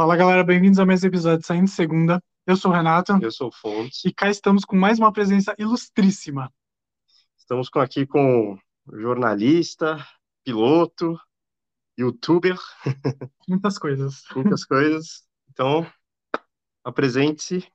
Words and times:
Fala 0.00 0.16
galera, 0.16 0.42
bem-vindos 0.42 0.78
a 0.78 0.86
mais 0.86 1.04
um 1.04 1.08
episódio 1.08 1.40
de 1.40 1.46
Saindo 1.46 1.68
Segunda. 1.68 2.22
Eu 2.46 2.56
sou 2.56 2.70
o 2.70 2.74
Renato 2.74 3.18
Eu 3.22 3.30
sou 3.30 3.48
o 3.48 3.52
Fontes. 3.52 4.02
e 4.02 4.10
cá 4.10 4.30
estamos 4.30 4.64
com 4.64 4.74
mais 4.74 4.98
uma 4.98 5.12
presença 5.12 5.54
ilustríssima. 5.58 6.50
Estamos 7.36 7.68
com- 7.68 7.80
aqui 7.80 8.06
com 8.06 8.58
jornalista, 8.94 10.02
piloto, 10.42 11.20
youtuber, 11.98 12.56
Muitas 13.46 13.78
coisas. 13.78 14.24
muitas 14.34 14.64
coisas. 14.64 15.22
Então, 15.50 15.86
apresente-se. 16.82 17.70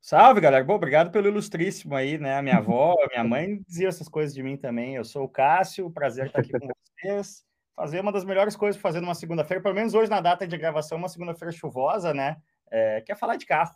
Salve, 0.00 0.40
galera. 0.40 0.64
Bom, 0.64 0.76
obrigado 0.76 1.10
pelo 1.12 1.28
ilustríssimo 1.28 1.94
aí, 1.94 2.16
né? 2.16 2.38
A 2.38 2.42
minha 2.42 2.56
avó, 2.56 2.94
a 3.04 3.08
minha 3.08 3.24
mãe 3.24 3.60
dizia 3.68 3.88
essas 3.88 4.08
coisas 4.08 4.34
de 4.34 4.42
mim 4.42 4.56
também. 4.56 4.94
Eu 4.96 5.04
sou 5.04 5.24
o 5.24 5.28
Cássio, 5.28 5.90
prazer 5.90 6.28
estar 6.28 6.40
aqui 6.40 6.50
com 6.58 6.68
vocês. 6.98 7.44
Fazer 7.74 8.00
uma 8.00 8.12
das 8.12 8.24
melhores 8.24 8.54
coisas 8.54 8.80
para 8.80 8.90
fazer 8.90 9.00
numa 9.00 9.14
segunda-feira, 9.14 9.62
pelo 9.62 9.74
menos 9.74 9.94
hoje 9.94 10.10
na 10.10 10.20
data 10.20 10.46
de 10.46 10.56
gravação, 10.56 10.98
uma 10.98 11.08
segunda-feira 11.08 11.52
chuvosa, 11.52 12.12
né? 12.12 12.36
É, 12.70 13.00
que 13.00 13.12
é 13.12 13.14
falar 13.14 13.36
de 13.36 13.46
carro. 13.46 13.74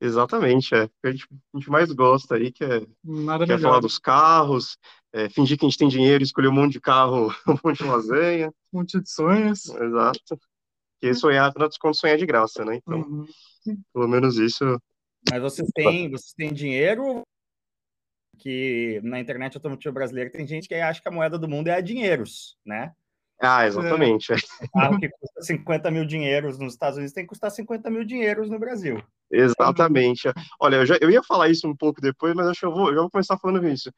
Exatamente, 0.00 0.74
é. 0.74 0.84
O 0.84 0.88
que 0.88 1.06
a 1.06 1.10
gente, 1.10 1.26
a 1.54 1.58
gente 1.58 1.70
mais 1.70 1.92
gosta 1.92 2.36
aí, 2.36 2.52
que 2.52 2.64
é, 2.64 2.86
Nada 3.02 3.44
que 3.44 3.52
é 3.52 3.58
falar 3.58 3.80
dos 3.80 3.98
carros, 3.98 4.78
é, 5.12 5.28
fingir 5.28 5.58
que 5.58 5.66
a 5.66 5.68
gente 5.68 5.78
tem 5.78 5.88
dinheiro, 5.88 6.22
escolher 6.22 6.48
um 6.48 6.52
monte 6.52 6.74
de 6.74 6.80
carro, 6.80 7.34
um 7.48 7.58
monte 7.64 7.78
de 7.78 7.84
lasanha. 7.84 8.52
Um 8.72 8.78
monte 8.78 9.00
de 9.00 9.10
sonhos. 9.10 9.68
Exato. 9.68 10.38
Porque 11.00 11.14
sonhar, 11.14 11.48
afinal 11.48 11.68
de 11.68 11.78
contas, 11.78 11.98
sonhar 11.98 12.16
é 12.16 12.18
de 12.18 12.26
graça, 12.26 12.64
né? 12.64 12.76
Então, 12.76 13.00
Uhum. 13.00 13.26
pelo 13.92 14.08
menos 14.08 14.36
isso. 14.36 14.64
Mas 15.30 15.40
vocês 15.40 15.68
têm, 15.74 16.10
vocês 16.10 16.32
têm 16.32 16.52
dinheiro 16.52 17.22
que 18.38 19.00
na 19.02 19.20
internet 19.20 19.56
automotiva 19.56 19.92
brasileira 19.92 20.30
tem 20.30 20.46
gente 20.46 20.68
que 20.68 20.74
acha 20.74 21.02
que 21.02 21.08
a 21.08 21.12
moeda 21.12 21.38
do 21.38 21.48
mundo 21.48 21.68
é 21.68 21.74
a 21.74 21.80
dinheiros, 21.80 22.56
né? 22.64 22.92
Ah, 23.40 23.66
exatamente. 23.66 24.32
é. 24.32 24.36
Carro 24.72 24.98
que 24.98 25.08
custa 25.08 25.42
50 25.42 25.90
mil 25.90 26.04
dinheiros 26.04 26.58
nos 26.58 26.72
Estados 26.72 26.96
Unidos 26.96 27.12
tem 27.12 27.24
que 27.24 27.28
custar 27.28 27.50
50 27.50 27.88
mil 27.90 28.04
dinheiros 28.04 28.50
no 28.50 28.58
Brasil. 28.58 29.02
Exatamente. 29.30 30.28
Olha, 30.60 30.76
eu, 30.76 30.86
já, 30.86 30.96
eu 31.00 31.10
ia 31.10 31.22
falar 31.22 31.48
isso 31.48 31.68
um 31.68 31.76
pouco 31.76 32.00
depois, 32.00 32.34
mas 32.34 32.48
acho 32.48 32.60
que 32.60 32.66
eu 32.66 32.72
vou, 32.72 32.88
eu 32.88 32.94
já 32.94 33.00
vou 33.02 33.10
começar 33.10 33.38
falando 33.38 33.68
isso. 33.68 33.92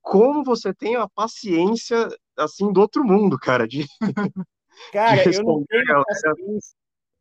Como 0.00 0.42
você 0.42 0.72
tem 0.72 0.96
a 0.96 1.06
paciência, 1.08 2.08
assim, 2.38 2.72
do 2.72 2.80
outro 2.80 3.04
mundo, 3.04 3.38
cara, 3.38 3.68
de, 3.68 3.84
Cara, 4.92 5.28
de 5.30 5.36
eu 5.36 5.44
não 5.44 5.64
tenho 5.66 5.84
galera. 5.84 6.04
paciência. 6.06 6.74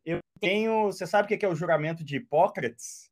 Eu 0.05 0.19
tenho. 0.39 0.85
Você 0.85 1.05
sabe 1.05 1.25
o 1.25 1.27
que 1.27 1.33
é 1.33 1.37
que 1.37 1.45
é 1.45 1.49
o 1.49 1.55
juramento 1.55 2.03
de 2.03 2.15
Hipócrates? 2.17 3.08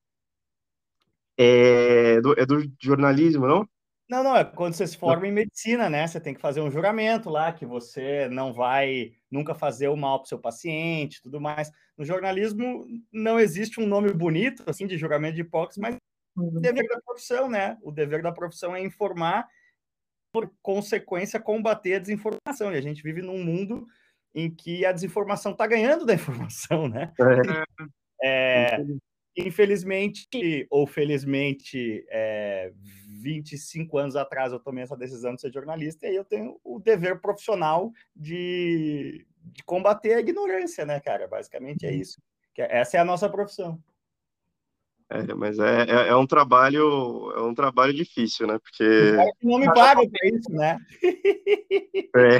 É 1.38 2.20
do, 2.22 2.34
é 2.40 2.46
do 2.46 2.64
jornalismo, 2.82 3.48
não? 3.48 3.68
Não, 4.10 4.24
não, 4.24 4.38
é 4.38 4.46
quando 4.46 4.74
você 4.74 4.88
se 4.88 4.98
forma 4.98 5.28
em 5.28 5.32
medicina, 5.32 5.90
né? 5.90 6.08
Você 6.08 6.20
tem 6.20 6.34
que 6.34 6.40
fazer 6.40 6.62
um 6.62 6.72
juramento 6.72 7.30
lá 7.30 7.52
que 7.52 7.66
você 7.66 8.30
não 8.30 8.54
vai 8.54 9.12
nunca 9.30 9.54
fazer 9.54 9.90
o 9.90 9.98
mal 9.98 10.20
para 10.20 10.26
o 10.26 10.30
seu 10.30 10.40
paciente, 10.40 11.22
tudo 11.22 11.42
mais. 11.42 11.70
No 11.98 12.06
jornalismo 12.06 12.88
não 13.12 13.38
existe 13.38 13.82
um 13.82 13.86
nome 13.86 14.14
bonito 14.14 14.64
assim 14.66 14.88
de 14.88 14.98
juramento 14.98 15.36
de 15.36 15.42
Hipócrates, 15.42 15.78
mas 15.78 15.98
o 16.38 16.60
dever 16.60 16.88
da 16.88 17.02
profissão, 17.02 17.50
né? 17.50 17.78
O 17.82 17.92
dever 17.92 18.22
da 18.22 18.32
profissão 18.32 18.74
é 18.74 18.82
informar, 18.82 19.46
por 20.32 20.50
consequência, 20.62 21.40
combater 21.40 21.96
a 21.96 22.00
desinformação. 22.00 22.72
E 22.72 22.78
a 22.78 22.82
gente 22.82 23.04
vive 23.04 23.22
num 23.22 23.44
mundo 23.44 23.88
em 24.34 24.50
que 24.50 24.86
a 24.86 24.94
desinformação 24.94 25.52
está 25.52 25.68
ganhando 25.68 26.06
da 26.06 26.14
informação, 26.14 26.88
né? 26.88 27.12
É, 27.20 27.42
É, 28.24 28.78
infelizmente, 29.38 30.68
ou 30.70 30.88
felizmente, 30.88 32.04
é, 32.10 32.72
25 33.22 33.98
anos 33.98 34.16
atrás 34.16 34.52
eu 34.52 34.60
tomei 34.60 34.84
essa 34.84 34.98
decisão 34.98 35.36
de 35.36 35.42
ser 35.42 35.54
jornalista 35.54 36.06
e 36.06 36.10
aí 36.10 36.16
eu 36.16 36.26
tenho 36.26 36.60
o 36.64 36.80
dever 36.80 37.22
profissional 37.22 37.92
de, 38.16 39.26
de 39.44 39.64
combater 39.64 40.14
a 40.14 40.20
ignorância, 40.20 40.86
né, 40.86 41.00
cara? 41.00 41.28
Basicamente 41.28 41.86
é 41.86 41.94
isso. 41.94 42.20
Que 42.54 42.62
Essa 42.64 42.98
é 42.98 43.00
a 43.00 43.06
nossa 43.06 43.30
profissão. 43.30 43.80
é, 45.10 45.34
mas 45.36 45.60
é, 45.60 45.84
é, 45.84 46.08
é 46.10 46.16
um 46.16 46.26
trabalho, 46.26 47.32
é 47.36 47.42
um 47.42 47.54
trabalho 47.54 47.94
difícil, 47.94 48.48
né? 48.48 48.58
Porque 48.58 49.16
não 49.44 49.60
me 49.60 49.72
paga 49.74 50.02
por 50.02 50.26
isso, 50.26 50.52
né? 50.52 50.80
é, 52.16 52.40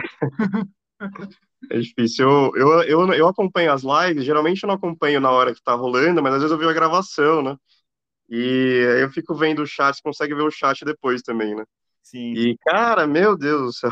é 1.72 1.80
difícil. 1.80 2.28
Eu, 2.30 2.56
eu, 2.56 2.84
eu, 2.84 3.14
eu 3.14 3.28
acompanho 3.28 3.72
as 3.72 3.84
lives, 3.84 4.26
geralmente 4.26 4.64
eu 4.64 4.68
não 4.68 4.76
acompanho 4.76 5.20
na 5.20 5.32
hora 5.32 5.54
que 5.54 5.62
tá 5.62 5.74
rolando, 5.74 6.22
mas 6.22 6.34
às 6.34 6.40
vezes 6.40 6.52
eu 6.52 6.58
vejo 6.58 6.70
a 6.70 6.74
gravação, 6.74 7.42
né? 7.42 7.56
E 8.30 8.84
eu 9.02 9.10
fico 9.10 9.34
vendo 9.36 9.62
o 9.62 9.66
chat, 9.68 9.96
você 9.96 10.02
consegue 10.02 10.36
ver 10.36 10.44
o 10.44 10.52
chat 10.52 10.84
depois 10.84 11.22
também, 11.22 11.56
né? 11.56 11.64
Sim. 12.04 12.34
E, 12.34 12.58
cara, 12.60 13.08
meu 13.08 13.38
Deus 13.38 13.62
do 13.62 13.74
céu. 13.74 13.92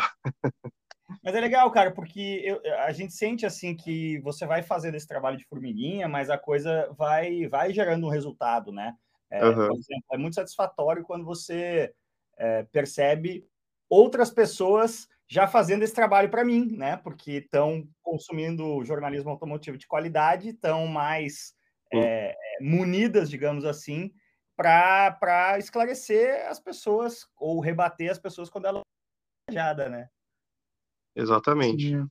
Mas 1.24 1.36
é 1.36 1.40
legal, 1.40 1.70
cara, 1.72 1.92
porque 1.92 2.42
eu- 2.44 2.62
a 2.81 2.92
gente 2.92 3.14
sente 3.14 3.46
assim 3.46 3.76
que 3.76 4.20
você 4.20 4.46
vai 4.46 4.62
fazendo 4.62 4.96
esse 4.96 5.08
trabalho 5.08 5.38
de 5.38 5.46
formiguinha, 5.46 6.08
mas 6.08 6.30
a 6.30 6.38
coisa 6.38 6.90
vai, 6.97 7.47
vai 7.47 7.74
gerando 7.74 8.06
um 8.08 8.09
resultado, 8.09 8.72
né? 8.72 8.96
É, 9.30 9.44
Aham. 9.44 9.68
Por 9.68 9.78
exemplo, 9.78 10.06
é 10.14 10.18
muito 10.18 10.36
satisfatório 10.36 11.03
quando 11.03 11.26
você 11.26 11.94
é, 12.38 12.64
percebe 12.64 13.46
outras 13.90 14.30
pessoas 14.30 15.08
já 15.28 15.47
fazendo 15.47 15.84
esse 15.84 15.94
trabalho 15.94 16.30
para 16.30 16.46
mim, 16.46 16.75
né? 16.78 16.97
Porque 16.97 17.34
estão 17.34 17.88
consumindo 18.02 18.84
jornalismo 18.84 19.30
automotivo 19.30 19.78
de 19.78 19.88
qualidade, 19.88 20.50
estão 20.50 20.88
mais 20.88 21.53
Hum. 21.94 22.00
é, 22.00 22.31
é, 22.31 22.63
munidas, 22.63 23.30
digamos 23.30 23.64
assim, 23.66 24.12
para 24.56 25.58
esclarecer 25.59 26.47
as 26.47 26.59
pessoas 26.59 27.28
ou 27.38 27.59
rebater 27.59 28.09
as 28.09 28.18
pessoas 28.18 28.50
quando 28.50 28.66
elas 28.66 28.81
estão 28.81 29.52
engajadas, 29.52 29.91
né? 29.91 30.09
Exatamente. 31.16 31.90
Sim. 31.90 32.08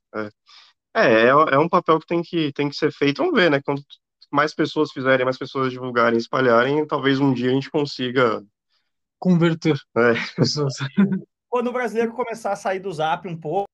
É, 0.94 1.24
é, 1.24 1.28
é 1.28 1.58
um 1.58 1.68
papel 1.68 1.98
que 1.98 2.06
tem 2.06 2.22
que, 2.22 2.52
tem 2.52 2.68
que 2.68 2.76
ser 2.76 2.92
feito. 2.92 3.18
Vamos 3.18 3.38
ver, 3.38 3.50
né? 3.50 3.60
Quanto 3.62 3.82
mais 4.30 4.54
pessoas 4.54 4.90
fizerem, 4.92 5.24
mais 5.24 5.38
pessoas 5.38 5.70
divulgarem, 5.70 6.18
espalharem, 6.18 6.86
talvez 6.86 7.20
um 7.20 7.32
dia 7.32 7.50
a 7.50 7.54
gente 7.54 7.70
consiga. 7.70 8.44
Converter 9.18 9.78
É, 9.96 10.10
as 10.10 10.30
pessoas. 10.32 10.74
quando 11.54 11.68
o 11.68 11.72
brasileiro 11.72 12.12
começar 12.12 12.50
a 12.50 12.56
sair 12.56 12.80
do 12.80 12.92
zap 12.92 13.28
um 13.28 13.40
pouco, 13.40 13.68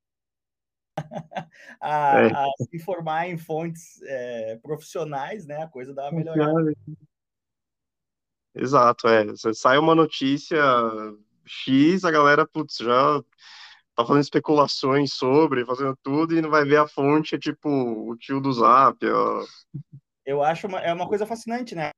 a, 1.80 2.20
É. 2.20 2.30
a 2.30 2.46
se 2.58 2.76
informar 2.76 3.26
em 3.26 3.38
fontes 3.38 4.02
é, 4.02 4.58
profissionais, 4.58 5.46
né? 5.46 5.62
A 5.62 5.66
coisa 5.66 5.94
dá 5.94 6.02
uma 6.10 6.18
melhorada. 6.18 6.74
exato, 8.54 9.08
é. 9.08 9.24
Você 9.24 9.54
sai 9.54 9.78
uma 9.78 9.94
notícia 9.94 10.62
X, 11.46 12.04
a 12.04 12.10
galera, 12.10 12.46
putz, 12.46 12.76
já 12.76 13.22
tá 13.94 14.04
fazendo 14.04 14.24
especulações 14.24 15.14
sobre, 15.14 15.64
fazendo 15.64 15.96
tudo, 16.02 16.36
e 16.36 16.42
não 16.42 16.50
vai 16.50 16.66
ver 16.66 16.76
a 16.76 16.86
fonte, 16.86 17.34
é 17.34 17.38
tipo 17.38 17.70
o 17.70 18.14
tio 18.18 18.42
do 18.42 18.52
Zap, 18.52 18.98
ó. 19.06 19.42
Eu 20.26 20.42
acho 20.42 20.66
uma, 20.66 20.80
é 20.80 20.92
uma 20.92 21.08
coisa 21.08 21.24
fascinante, 21.24 21.74
né? 21.74 21.92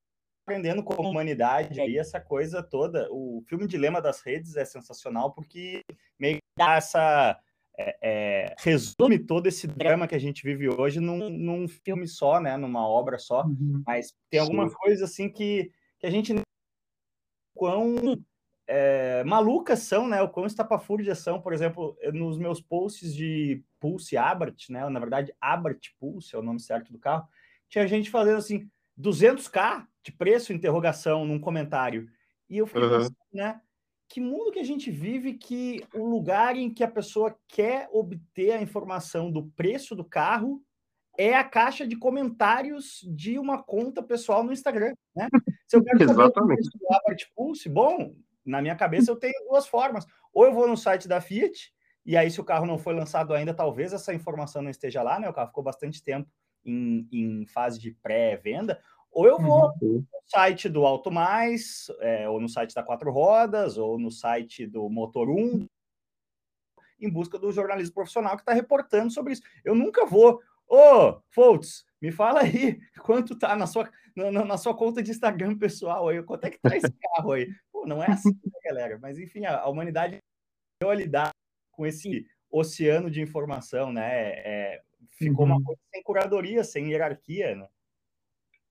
Aprendendo 0.45 0.83
com 0.83 0.95
a 0.95 1.09
humanidade 1.09 1.81
aí, 1.81 1.97
essa 1.97 2.21
coisa 2.21 2.63
toda. 2.63 3.09
O 3.11 3.43
filme 3.47 3.67
Dilema 3.67 4.03
das 4.03 4.21
Redes 4.21 4.57
é 4.57 4.65
sensacional 4.65 5.33
porque 5.33 5.83
meio 6.19 6.37
que 6.37 6.43
dá 6.59 6.75
essa. 6.75 7.39
é, 7.79 7.97
é, 8.03 8.55
resume 8.59 9.19
todo 9.19 9.47
esse 9.47 9.67
drama 9.67 10.09
que 10.09 10.15
a 10.15 10.19
gente 10.19 10.43
vive 10.43 10.69
hoje 10.69 11.01
num, 11.01 11.31
num 11.31 11.69
filme 11.69 12.09
só, 12.09 12.41
né? 12.41 12.57
Numa 12.57 12.87
obra 12.87 13.19
só. 13.19 13.45
Uhum. 13.45 13.83
Mas 13.87 14.15
tem 14.29 14.41
algumas 14.41 14.75
coisas 14.75 15.09
assim 15.09 15.29
que, 15.29 15.71
que 15.99 16.07
a 16.07 16.11
gente 16.11 16.35
quão 17.55 18.21
é, 18.67 19.23
malucas 19.25 19.81
são, 19.81 20.09
né? 20.09 20.21
O 20.23 20.29
quão 20.29 20.47
estapafúrdias 20.47 21.19
são, 21.19 21.41
por 21.41 21.53
exemplo, 21.53 21.97
nos 22.13 22.37
meus 22.37 22.61
posts 22.61 23.15
de 23.15 23.63
Pulse 23.79 24.17
Abarth, 24.17 24.69
né? 24.71 24.89
Na 24.89 24.99
verdade, 24.99 25.33
Abarth 25.41 25.91
Pulse 26.01 26.35
é 26.35 26.39
o 26.39 26.43
nome 26.43 26.59
certo 26.59 26.93
do 26.93 26.99
carro. 26.99 27.29
Tinha 27.69 27.87
gente 27.87 28.11
fazendo 28.11 28.39
assim, 28.39 28.69
200k 28.99 29.87
de 30.03 30.13
preço, 30.13 30.53
interrogação, 30.53 31.25
num 31.25 31.39
comentário. 31.41 32.09
E 32.49 32.59
eu 32.59 32.67
fiquei 32.67 32.83
Uhum. 32.83 32.91
pensando, 32.99 33.17
né? 33.33 33.61
Que 34.09 34.21
mundo 34.21 34.51
que 34.53 34.59
a 34.59 34.65
gente 34.65 34.91
vive 34.91 35.35
que 35.35 35.83
o 35.95 36.05
lugar 36.07 36.57
em 36.57 36.73
que 36.73 36.85
a 36.85 36.89
pessoa 36.91 37.35
quer 37.49 37.89
obter 37.93 38.53
a 38.53 38.61
informação 38.63 39.31
do 39.31 39.47
preço 39.57 39.97
do 39.97 40.05
carro 40.05 40.63
é 41.19 41.35
a 41.35 41.45
caixa 41.45 41.87
de 41.87 41.97
comentários 41.97 43.01
de 43.09 43.39
uma 43.39 43.63
conta 43.63 44.03
pessoal 44.03 44.43
no 44.43 44.53
Instagram, 44.53 44.93
né? 45.15 45.29
Se 45.67 45.77
eu 45.77 45.85
quero 45.85 45.99
saber 46.01 46.11
o 46.11 46.25
Exatamente. 46.25 46.57
preço 46.57 46.79
do 46.79 46.87
Abarth 46.95 47.23
Pulse, 47.35 47.69
bom, 47.69 48.15
na 48.45 48.61
minha 48.61 48.77
cabeça 48.77 49.11
eu 49.11 49.17
tenho 49.17 49.33
duas 49.49 49.67
formas. 49.67 50.07
Ou 50.33 50.45
eu 50.45 50.53
vou 50.53 50.67
no 50.67 50.77
site 50.77 51.07
da 51.09 51.21
Fiat, 51.21 51.73
e 52.05 52.17
aí 52.17 52.31
se 52.31 52.41
o 52.41 52.45
carro 52.45 52.67
não 52.67 52.79
foi 52.79 52.95
lançado 52.95 53.33
ainda, 53.33 53.55
talvez 53.55 53.93
essa 53.93 54.13
informação 54.13 54.61
não 54.63 54.71
esteja 54.71 55.03
lá, 55.03 55.19
né? 55.21 55.29
O 55.29 55.33
carro 55.35 55.49
ficou 55.49 55.63
bastante 55.65 56.03
tempo 56.03 56.29
em, 56.65 57.07
em 57.13 57.47
fase 57.47 57.79
de 57.79 57.93
pré-venda. 57.93 58.81
Ou 59.13 59.27
eu 59.27 59.39
vou 59.39 59.73
Uhum. 59.81 60.05
no 60.11 60.23
site 60.27 60.69
do 60.69 60.87
Auto 60.87 61.11
Mais, 61.11 61.87
é, 62.01 62.29
ou 62.29 62.41
no 62.41 62.49
site 62.49 62.75
da 62.75 62.83
Quatro 62.83 63.11
Rodas, 63.13 63.77
ou 63.77 63.99
no 63.99 64.11
site 64.11 64.67
do 64.67 64.89
Motor 64.89 65.29
1, 65.29 65.67
em 66.99 67.11
busca 67.11 67.39
do 67.39 67.53
jornalismo 67.53 67.95
profissional 67.95 68.37
que 68.37 68.43
está 68.43 68.55
reportando 68.55 69.13
sobre 69.13 69.35
isso. 69.35 69.43
Eu 69.65 69.75
nunca 69.75 70.07
vou, 70.07 70.41
ô, 70.67 71.21
Foltz, 71.29 71.85
me 72.01 72.11
fala 72.11 72.41
aí 72.41 72.81
quanto 73.05 73.39
tá 73.39 73.55
na 73.55 73.67
sua, 73.67 73.91
na, 74.17 74.45
na 74.45 74.57
sua 74.57 74.75
conta 74.75 75.03
de 75.03 75.11
Instagram 75.11 75.59
pessoal 75.59 76.09
aí, 76.09 76.23
quanto 76.23 76.47
é 76.47 76.51
que 76.51 76.59
tá 76.59 76.75
esse 76.75 76.93
carro 77.03 77.33
aí? 77.33 77.53
Pô, 77.71 77.87
não 77.87 78.03
é 78.03 78.11
assim, 78.11 78.31
né, 78.31 78.59
galera? 78.65 78.99
Mas 78.99 79.19
enfim, 79.19 79.45
a, 79.45 79.61
a 79.61 79.69
humanidade 79.69 80.19
deu 80.81 80.91
a 80.91 80.95
lidar 80.95 81.31
com 81.73 81.85
esse 81.85 82.27
oceano 82.51 83.11
de 83.11 83.21
informação, 83.21 83.93
né? 83.93 84.31
É, 84.31 84.83
ficou 85.19 85.45
uhum. 85.47 85.53
uma 85.53 85.63
coisa 85.63 85.81
sem 85.93 86.03
curadoria, 86.03 86.65
sem 86.65 86.91
hierarquia, 86.91 87.57
né? 87.57 87.69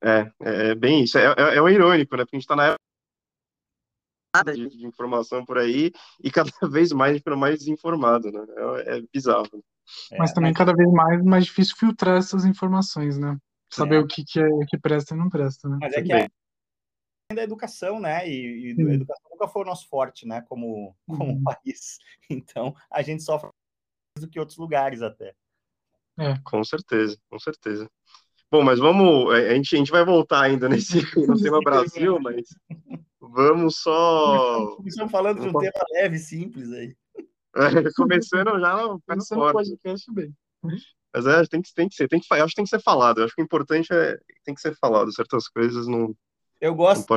É, 0.04 0.32
é, 0.42 0.72
é 0.72 0.76
bem 0.76 1.04
isso. 1.04 1.18
É, 1.18 1.26
é, 1.26 1.56
é 1.56 1.62
o 1.62 1.70
irônico, 1.70 2.16
né? 2.16 2.24
Porque 2.24 2.36
a 2.36 2.40
gente 2.40 2.44
está 2.44 2.56
na 2.56 2.66
época 2.68 4.54
de, 4.54 4.70
de, 4.70 4.86
informação 4.86 5.46
por 5.46 5.58
aí 5.58 5.92
e 6.24 6.32
cada 6.32 6.50
vez 6.72 6.92
mais 6.92 7.12
a 7.12 7.14
gente 7.14 7.24
fica 7.24 7.36
mais 7.36 7.60
desinformado, 7.60 8.32
né? 8.32 8.46
É, 8.86 8.98
é 8.98 9.02
bizarro. 9.14 9.64
É, 10.12 10.18
mas 10.18 10.32
também 10.32 10.52
mas... 10.52 10.58
cada 10.58 10.74
vez 10.74 10.90
mais 10.92 11.24
mais 11.24 11.46
difícil 11.46 11.76
filtrar 11.78 12.18
essas 12.18 12.46
informações, 12.46 13.18
né? 13.18 13.38
Saber 13.70 14.00
o 14.00 14.08
que, 14.08 14.24
que, 14.26 14.40
é, 14.40 14.48
que 14.68 14.78
presta 14.78 15.14
e 15.14 15.18
não 15.18 15.30
presta, 15.30 15.70
né? 15.70 15.78
Mas 15.80 15.94
é 15.94 16.02
que 16.02 16.12
é 16.12 16.28
da 17.34 17.44
educação, 17.44 18.00
né? 18.00 18.28
E, 18.28 18.74
e 18.74 18.90
a 18.90 18.94
educação 18.94 19.32
nunca 19.32 19.48
foi 19.48 19.62
o 19.64 19.66
nosso 19.66 19.88
forte, 19.88 20.28
né? 20.28 20.42
Como, 20.42 20.96
como 21.08 21.34
uhum. 21.34 21.44
país. 21.44 21.98
Então, 22.30 22.74
a 22.90 23.02
gente 23.02 23.24
sofre 23.24 23.50
mais 24.16 24.26
do 24.26 24.30
que 24.30 24.40
outros 24.40 24.58
lugares 24.58 25.02
até. 25.02 25.36
É. 26.18 26.38
Com 26.46 26.64
certeza, 26.64 27.18
com 27.30 27.38
certeza. 27.40 27.90
Bom, 28.52 28.64
mas 28.64 28.80
vamos. 28.80 29.34
É, 29.34 29.52
a 29.52 29.56
gente, 29.56 29.76
a 29.76 29.78
gente 29.78 29.92
vai 29.92 30.04
voltar 30.04 30.42
ainda 30.42 30.68
nesse 30.68 30.98
no 31.26 31.42
tema 31.42 31.60
Brasil, 31.64 32.20
mas 32.20 32.44
vamos 33.20 33.78
só. 33.78 34.78
Estamos 34.86 35.12
falando 35.12 35.42
de 35.42 35.48
um 35.48 35.54
tema 35.54 35.72
leve, 35.94 36.20
simples 36.20 36.72
aí. 36.74 36.94
É, 37.56 37.62
começando 37.96 38.60
já 38.60 39.00
começando 39.08 39.42
o 39.42 39.52
podcast 39.54 40.14
bem. 40.14 40.34
Mas 41.14 41.26
é, 41.26 41.46
tem 41.46 41.62
que, 41.62 41.74
tem 41.74 41.88
que 41.88 41.96
ser, 41.96 42.08
tem 42.10 42.20
que, 42.20 42.34
acho 42.34 42.48
que 42.48 42.56
tem 42.56 42.66
que 42.66 42.70
ser 42.70 42.82
falado. 42.82 43.20
Eu 43.20 43.26
acho 43.26 43.36
que 43.36 43.42
o 43.42 43.46
importante 43.46 43.88
é 43.94 44.18
tem 44.44 44.54
que 44.54 44.62
ser 44.62 44.76
falado. 44.76 45.14
Certas 45.14 45.48
coisas 45.48 45.88
não, 45.88 46.14
eu 46.62 46.76
gosto 46.76 47.08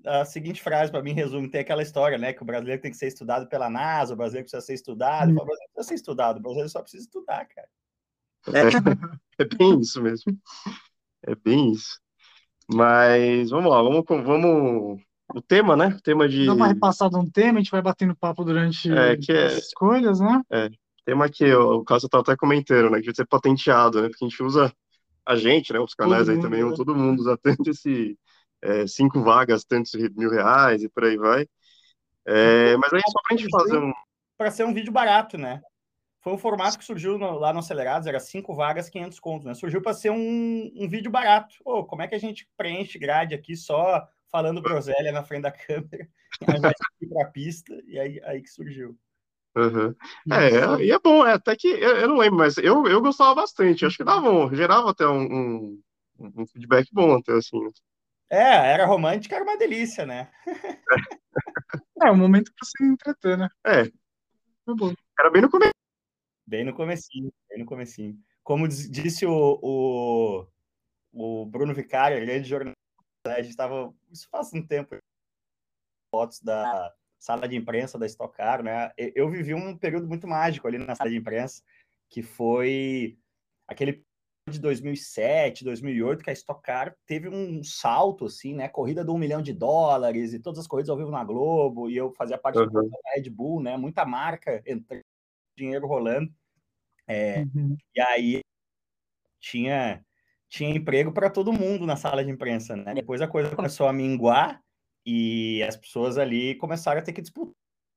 da, 0.00 0.20
a 0.20 0.24
seguinte 0.26 0.60
frase, 0.60 0.90
para 0.90 1.02
mim, 1.02 1.14
resume, 1.14 1.48
tem 1.48 1.62
aquela 1.62 1.82
história, 1.82 2.18
né? 2.18 2.34
Que 2.34 2.42
o 2.42 2.44
brasileiro 2.44 2.82
tem 2.82 2.90
que 2.90 2.96
ser 2.98 3.06
estudado 3.06 3.48
pela 3.48 3.70
NASA, 3.70 4.12
o 4.12 4.16
brasileiro 4.16 4.44
precisa 4.44 4.60
ser 4.60 4.74
estudado. 4.74 5.30
Hum. 5.30 5.32
O 5.32 5.44
brasileiro 5.44 5.72
precisa 5.72 5.88
ser 5.88 5.94
estudado, 5.94 6.36
o 6.36 6.40
brasileiro 6.42 6.68
só 6.68 6.82
precisa 6.82 7.04
estudar, 7.04 7.46
cara. 7.46 7.68
É, 8.48 8.62
é 9.42 9.44
bem 9.44 9.80
isso 9.80 10.02
mesmo. 10.02 10.36
É 11.24 11.34
bem 11.34 11.72
isso. 11.72 12.00
Mas 12.72 13.50
vamos 13.50 13.70
lá, 13.70 13.82
vamos, 13.82 14.04
vamos. 14.06 15.00
O 15.34 15.40
tema, 15.40 15.76
né? 15.76 15.88
O 15.88 16.02
tema 16.02 16.28
de. 16.28 16.46
Dá 16.46 16.54
uma 16.54 16.68
repassada 16.68 17.18
um 17.18 17.28
tema, 17.28 17.58
a 17.58 17.62
gente 17.62 17.70
vai 17.70 17.82
batendo 17.82 18.16
papo 18.16 18.44
durante 18.44 18.92
é, 18.92 19.16
que 19.16 19.32
é... 19.32 19.46
as 19.46 19.66
escolhas, 19.66 20.20
né? 20.20 20.42
É. 20.50 20.68
Tema 21.04 21.28
que 21.28 21.52
o 21.52 21.82
caso 21.84 22.08
tá 22.08 22.20
até 22.20 22.36
comentando, 22.36 22.90
né? 22.90 22.96
Que 22.96 23.02
devia 23.02 23.14
ser 23.14 23.26
patenteado, 23.26 24.02
né? 24.02 24.08
Porque 24.08 24.24
a 24.24 24.28
gente 24.28 24.42
usa 24.42 24.72
a 25.26 25.36
gente, 25.36 25.72
né? 25.72 25.80
Os 25.80 25.94
canais 25.94 26.26
todo 26.26 26.30
aí 26.30 26.36
mundo, 26.36 26.44
também, 26.44 26.64
né? 26.64 26.74
todo 26.76 26.94
mundo 26.94 27.20
usa 27.20 27.38
tanto 27.42 27.70
esse, 27.70 28.16
é, 28.62 28.86
cinco 28.86 29.20
vagas, 29.22 29.64
tantos 29.64 29.92
mil 30.14 30.30
reais 30.30 30.82
e 30.82 30.88
por 30.88 31.04
aí 31.04 31.16
vai. 31.16 31.46
É, 32.26 32.76
mas 32.76 32.92
aí 32.92 33.00
só 33.06 33.20
para 33.26 33.36
a 33.36 33.38
gente 33.38 33.50
fazer 33.50 33.78
um. 33.78 33.92
Para 34.38 34.50
ser 34.50 34.64
um 34.64 34.74
vídeo 34.74 34.92
barato, 34.92 35.36
né? 35.36 35.60
Foi 36.22 36.32
um 36.32 36.38
formato 36.38 36.78
que 36.78 36.84
surgiu 36.84 37.18
no, 37.18 37.38
lá 37.38 37.52
no 37.52 37.58
Acelerados, 37.58 38.06
era 38.06 38.20
cinco 38.20 38.54
vagas, 38.54 38.88
500 38.88 39.18
contos, 39.18 39.44
né? 39.44 39.54
Surgiu 39.54 39.82
para 39.82 39.92
ser 39.92 40.10
um, 40.10 40.72
um 40.76 40.88
vídeo 40.88 41.10
barato. 41.10 41.56
Pô, 41.64 41.84
como 41.84 42.00
é 42.00 42.06
que 42.06 42.14
a 42.14 42.18
gente 42.18 42.48
preenche 42.56 42.96
grade 42.96 43.34
aqui 43.34 43.56
só 43.56 44.06
falando 44.30 44.62
groselha 44.62 45.10
na 45.10 45.24
frente 45.24 45.42
da 45.42 45.50
câmera, 45.50 46.08
para 47.10 47.22
a 47.22 47.30
pista, 47.30 47.74
e 47.86 47.98
aí, 47.98 48.20
aí 48.24 48.40
que 48.40 48.48
surgiu. 48.48 48.96
Uhum. 49.54 49.94
É, 50.32 50.82
e 50.82 50.90
é 50.92 50.98
bom, 50.98 51.26
é, 51.26 51.34
até 51.34 51.54
que 51.54 51.68
eu, 51.68 51.96
eu, 51.96 52.08
não 52.08 52.16
lembro, 52.16 52.38
mas 52.38 52.56
eu, 52.56 52.86
eu 52.86 53.02
gostava 53.02 53.34
bastante, 53.34 53.84
acho 53.84 53.98
que 53.98 54.04
dava 54.04 54.30
um, 54.30 54.54
gerava 54.54 54.90
até 54.90 55.06
um, 55.06 55.20
um, 55.20 55.82
um 56.18 56.46
feedback 56.46 56.88
bom, 56.90 57.16
até 57.16 57.32
assim. 57.32 57.58
É, 58.30 58.72
era 58.72 58.86
romântica, 58.86 59.34
era 59.34 59.44
uma 59.44 59.58
delícia, 59.58 60.06
né? 60.06 60.30
é, 62.02 62.10
um 62.10 62.16
momento 62.16 62.50
para 62.56 62.66
se 62.66 62.84
entreter, 62.84 63.36
né? 63.36 63.48
É. 63.66 63.90
Era 65.18 65.30
bem 65.30 65.42
no 65.42 65.50
começo. 65.50 65.81
Bem 66.52 66.66
no 66.66 66.74
comecinho, 66.74 67.32
bem 67.48 67.60
no 67.60 67.64
comecinho. 67.64 68.14
Como 68.44 68.68
disse 68.68 69.24
o, 69.24 69.58
o, 69.62 70.46
o 71.10 71.46
Bruno 71.46 71.72
Vicário, 71.72 72.20
grande 72.20 72.46
jornalista, 72.46 72.76
né, 73.26 73.36
a 73.36 73.40
gente 73.40 73.52
estava, 73.52 73.90
isso 74.10 74.28
faz 74.30 74.52
um 74.52 74.62
tempo, 74.62 74.98
fotos 76.14 76.42
da 76.42 76.92
sala 77.18 77.48
de 77.48 77.56
imprensa 77.56 77.98
da 77.98 78.04
Stock 78.04 78.36
Car, 78.36 78.62
né? 78.62 78.92
Eu 78.98 79.30
vivi 79.30 79.54
um 79.54 79.78
período 79.78 80.06
muito 80.06 80.28
mágico 80.28 80.68
ali 80.68 80.76
na 80.76 80.94
sala 80.94 81.08
de 81.08 81.16
imprensa, 81.16 81.62
que 82.10 82.20
foi 82.22 83.18
aquele 83.66 84.04
de 84.46 84.60
2007, 84.60 85.64
2008, 85.64 86.22
que 86.22 86.28
a 86.28 86.34
Stock 86.34 86.60
Car 86.60 86.94
teve 87.06 87.30
um 87.30 87.64
salto, 87.64 88.26
assim, 88.26 88.54
né? 88.54 88.68
Corrida 88.68 89.02
de 89.02 89.10
um 89.10 89.16
milhão 89.16 89.40
de 89.40 89.54
dólares 89.54 90.34
e 90.34 90.38
todas 90.38 90.58
as 90.58 90.66
corridas 90.66 90.90
ao 90.90 90.98
vivo 90.98 91.10
na 91.10 91.24
Globo, 91.24 91.88
e 91.88 91.96
eu 91.96 92.12
fazia 92.12 92.36
parte 92.36 92.58
uhum. 92.58 92.68
do 92.68 92.90
Red 93.14 93.30
Bull, 93.30 93.62
né? 93.62 93.74
Muita 93.78 94.04
marca 94.04 94.62
entrando, 94.66 95.00
dinheiro 95.56 95.86
rolando. 95.86 96.30
É, 97.12 97.44
uhum. 97.54 97.76
E 97.94 98.00
aí 98.00 98.40
tinha, 99.40 100.02
tinha 100.48 100.70
emprego 100.70 101.12
para 101.12 101.28
todo 101.28 101.52
mundo 101.52 101.86
na 101.86 101.96
sala 101.96 102.24
de 102.24 102.30
imprensa, 102.30 102.74
né? 102.76 102.94
Depois 102.94 103.20
a 103.20 103.28
coisa 103.28 103.54
começou 103.54 103.86
a 103.86 103.92
minguar 103.92 104.62
e 105.04 105.62
as 105.64 105.76
pessoas 105.76 106.16
ali 106.16 106.54
começaram 106.54 107.00
a 107.00 107.02
ter 107.02 107.12
que 107.12 107.20
disputar 107.20 107.52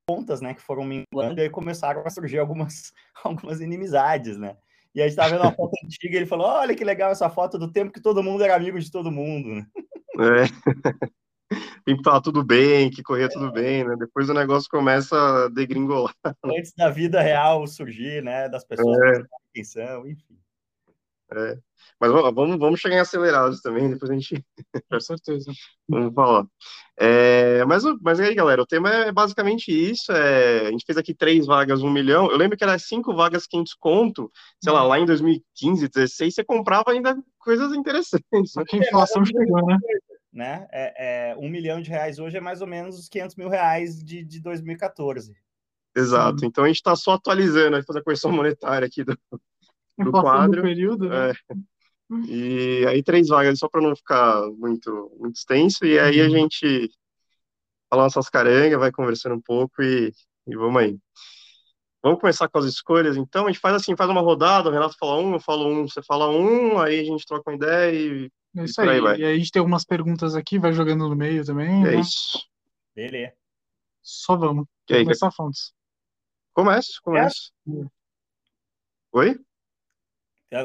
contas, 0.08 0.42
né? 0.42 0.54
Que 0.54 0.62
foram 0.62 0.84
minguando 0.84 1.40
e 1.40 1.44
aí 1.44 1.50
começaram 1.50 2.04
a 2.06 2.10
surgir 2.10 2.40
algumas, 2.40 2.94
algumas 3.24 3.62
inimizades, 3.62 4.38
né? 4.38 4.58
E 4.94 5.02
a 5.02 5.08
gente 5.08 5.18
tava 5.18 5.30
vendo 5.30 5.42
uma 5.42 5.52
foto 5.52 5.74
antiga 5.84 6.14
e 6.14 6.18
ele 6.18 6.26
falou: 6.26 6.48
Olha 6.48 6.76
que 6.76 6.84
legal 6.84 7.12
essa 7.12 7.30
foto 7.30 7.58
do 7.58 7.72
tempo 7.72 7.92
que 7.92 8.02
todo 8.02 8.24
mundo 8.24 8.44
era 8.44 8.56
amigo 8.56 8.80
de 8.80 8.90
todo 8.90 9.12
mundo. 9.12 9.66
É. 10.18 10.46
Tem 11.86 11.96
que 11.96 12.04
falar 12.04 12.20
tudo 12.20 12.44
bem, 12.44 12.90
que 12.90 13.04
corria 13.04 13.26
é. 13.26 13.30
tudo 13.30 13.52
bem, 13.52 13.84
né? 13.84 13.96
Depois 13.98 14.28
o 14.28 14.34
negócio 14.34 14.68
começa 14.70 15.16
a 15.16 15.50
degringolar. 15.50 16.16
Antes 16.44 16.74
da 16.74 16.90
vida 16.90 17.22
real 17.22 17.66
surgir, 17.68 18.24
né? 18.24 18.50
Das 18.50 18.66
pessoas 18.66 18.98
é. 18.98 19.24
atenção, 19.52 20.08
enfim. 20.08 20.40
É. 21.32 21.58
Mas 22.00 22.12
vamos, 22.12 22.58
vamos 22.58 22.80
chegar 22.80 22.96
em 22.96 23.00
acelerados 23.00 23.62
também, 23.62 23.90
depois 23.90 24.12
a 24.12 24.14
gente. 24.16 24.44
Com 24.92 25.00
certeza. 25.00 25.52
vamos 25.88 26.14
falar. 26.14 26.46
É, 26.98 27.64
mas, 27.66 27.84
mas 28.02 28.20
aí, 28.20 28.34
galera, 28.34 28.62
o 28.62 28.66
tema 28.66 28.90
é 28.90 29.12
basicamente 29.12 29.70
isso. 29.70 30.12
É, 30.12 30.68
a 30.68 30.72
gente 30.72 30.86
fez 30.86 30.98
aqui 30.98 31.14
três 31.14 31.46
vagas, 31.46 31.82
um 31.82 31.92
milhão. 31.92 32.30
Eu 32.30 32.38
lembro 32.38 32.58
que 32.58 32.64
era 32.64 32.78
cinco 32.80 33.16
vagas 33.16 33.48
que 33.48 33.62
desconto. 33.62 34.32
Sei 34.62 34.74
lá, 34.74 34.84
lá 34.84 35.00
em 35.00 35.06
2015, 35.06 35.88
2016, 35.88 36.36
você 36.36 36.44
comprava 36.44 36.92
ainda 36.92 37.16
coisas 37.40 37.74
interessantes. 37.74 38.52
Só 38.52 38.64
que 38.66 38.76
a 38.76 38.80
inflação 38.80 39.22
é, 39.22 39.26
chegou, 39.26 39.66
né? 39.66 39.78
Né? 40.36 40.68
É, 40.70 41.32
é, 41.32 41.38
um 41.38 41.50
milhão 41.50 41.82
de 41.82 41.90
reais 41.90 42.20
hoje 42.20 42.36
é 42.36 42.42
mais 42.42 42.60
ou 42.60 42.68
menos 42.68 43.00
os 43.00 43.08
500 43.08 43.38
mil 43.38 43.48
reais 43.48 44.04
de, 44.04 44.22
de 44.22 44.42
2014. 44.42 45.34
Exato. 45.96 46.40
Sim. 46.40 46.48
Então 46.48 46.66
a 46.66 46.68
gente 46.68 46.76
está 46.76 46.94
só 46.94 47.14
atualizando, 47.14 47.82
fazer 47.84 48.00
a 48.00 48.04
correção 48.04 48.34
monetária 48.34 48.86
aqui 48.86 49.06
do, 49.06 49.18
do 49.98 50.12
quadro. 50.12 50.62
período, 50.62 51.08
né? 51.08 51.32
É. 51.32 51.36
E 52.28 52.86
aí 52.86 53.02
três 53.02 53.30
vagas 53.30 53.58
só 53.58 53.70
para 53.70 53.82
não 53.82 53.96
ficar 53.96 54.42
muito, 54.52 55.10
muito 55.18 55.38
extenso. 55.38 55.86
E 55.86 55.98
aí 55.98 56.20
a 56.20 56.26
uhum. 56.26 56.32
gente 56.32 56.92
fala 57.90 58.04
nossas 58.04 58.28
carangas, 58.28 58.78
vai 58.78 58.92
conversando 58.92 59.36
um 59.36 59.42
pouco 59.42 59.82
e, 59.82 60.12
e 60.46 60.56
vamos 60.56 60.82
aí. 60.82 61.00
Vamos 62.04 62.20
começar 62.20 62.50
com 62.50 62.60
as 62.60 62.66
escolhas, 62.66 63.16
então. 63.16 63.46
A 63.46 63.48
gente 63.52 63.60
faz 63.60 63.76
assim, 63.76 63.96
faz 63.96 64.10
uma 64.10 64.22
rodada, 64.22 64.70
o 64.70 64.72
Renato 64.72 64.96
fala 65.00 65.18
um, 65.18 65.34
eu 65.34 65.40
falo 65.40 65.68
um, 65.68 65.88
você 65.88 66.04
fala 66.04 66.30
um, 66.30 66.78
aí 66.78 67.00
a 67.00 67.04
gente 67.04 67.26
troca 67.26 67.50
uma 67.50 67.56
ideia 67.56 67.96
e. 67.96 68.32
É 68.58 68.64
isso 68.64 68.82
aí. 68.82 68.90
aí 68.90 69.02
vai. 69.02 69.18
E 69.20 69.26
aí 69.26 69.36
a 69.36 69.38
gente 69.38 69.52
tem 69.52 69.60
algumas 69.60 69.86
perguntas 69.86 70.36
aqui, 70.36 70.58
vai 70.60 70.72
jogando 70.72 71.08
no 71.10 71.16
meio 71.16 71.44
também. 71.46 71.82
É 71.84 71.92
né? 71.92 72.00
isso. 72.00 72.40
Beleza. 72.96 73.34
Só 74.02 74.36
vamos. 74.36 74.66
E 74.90 74.96
aí, 74.96 75.04
começar, 75.04 75.32
Fontes. 75.32 75.74
Comece, 76.54 77.02
comece. 77.02 77.52
É. 77.68 77.86
Oi? 79.12 79.40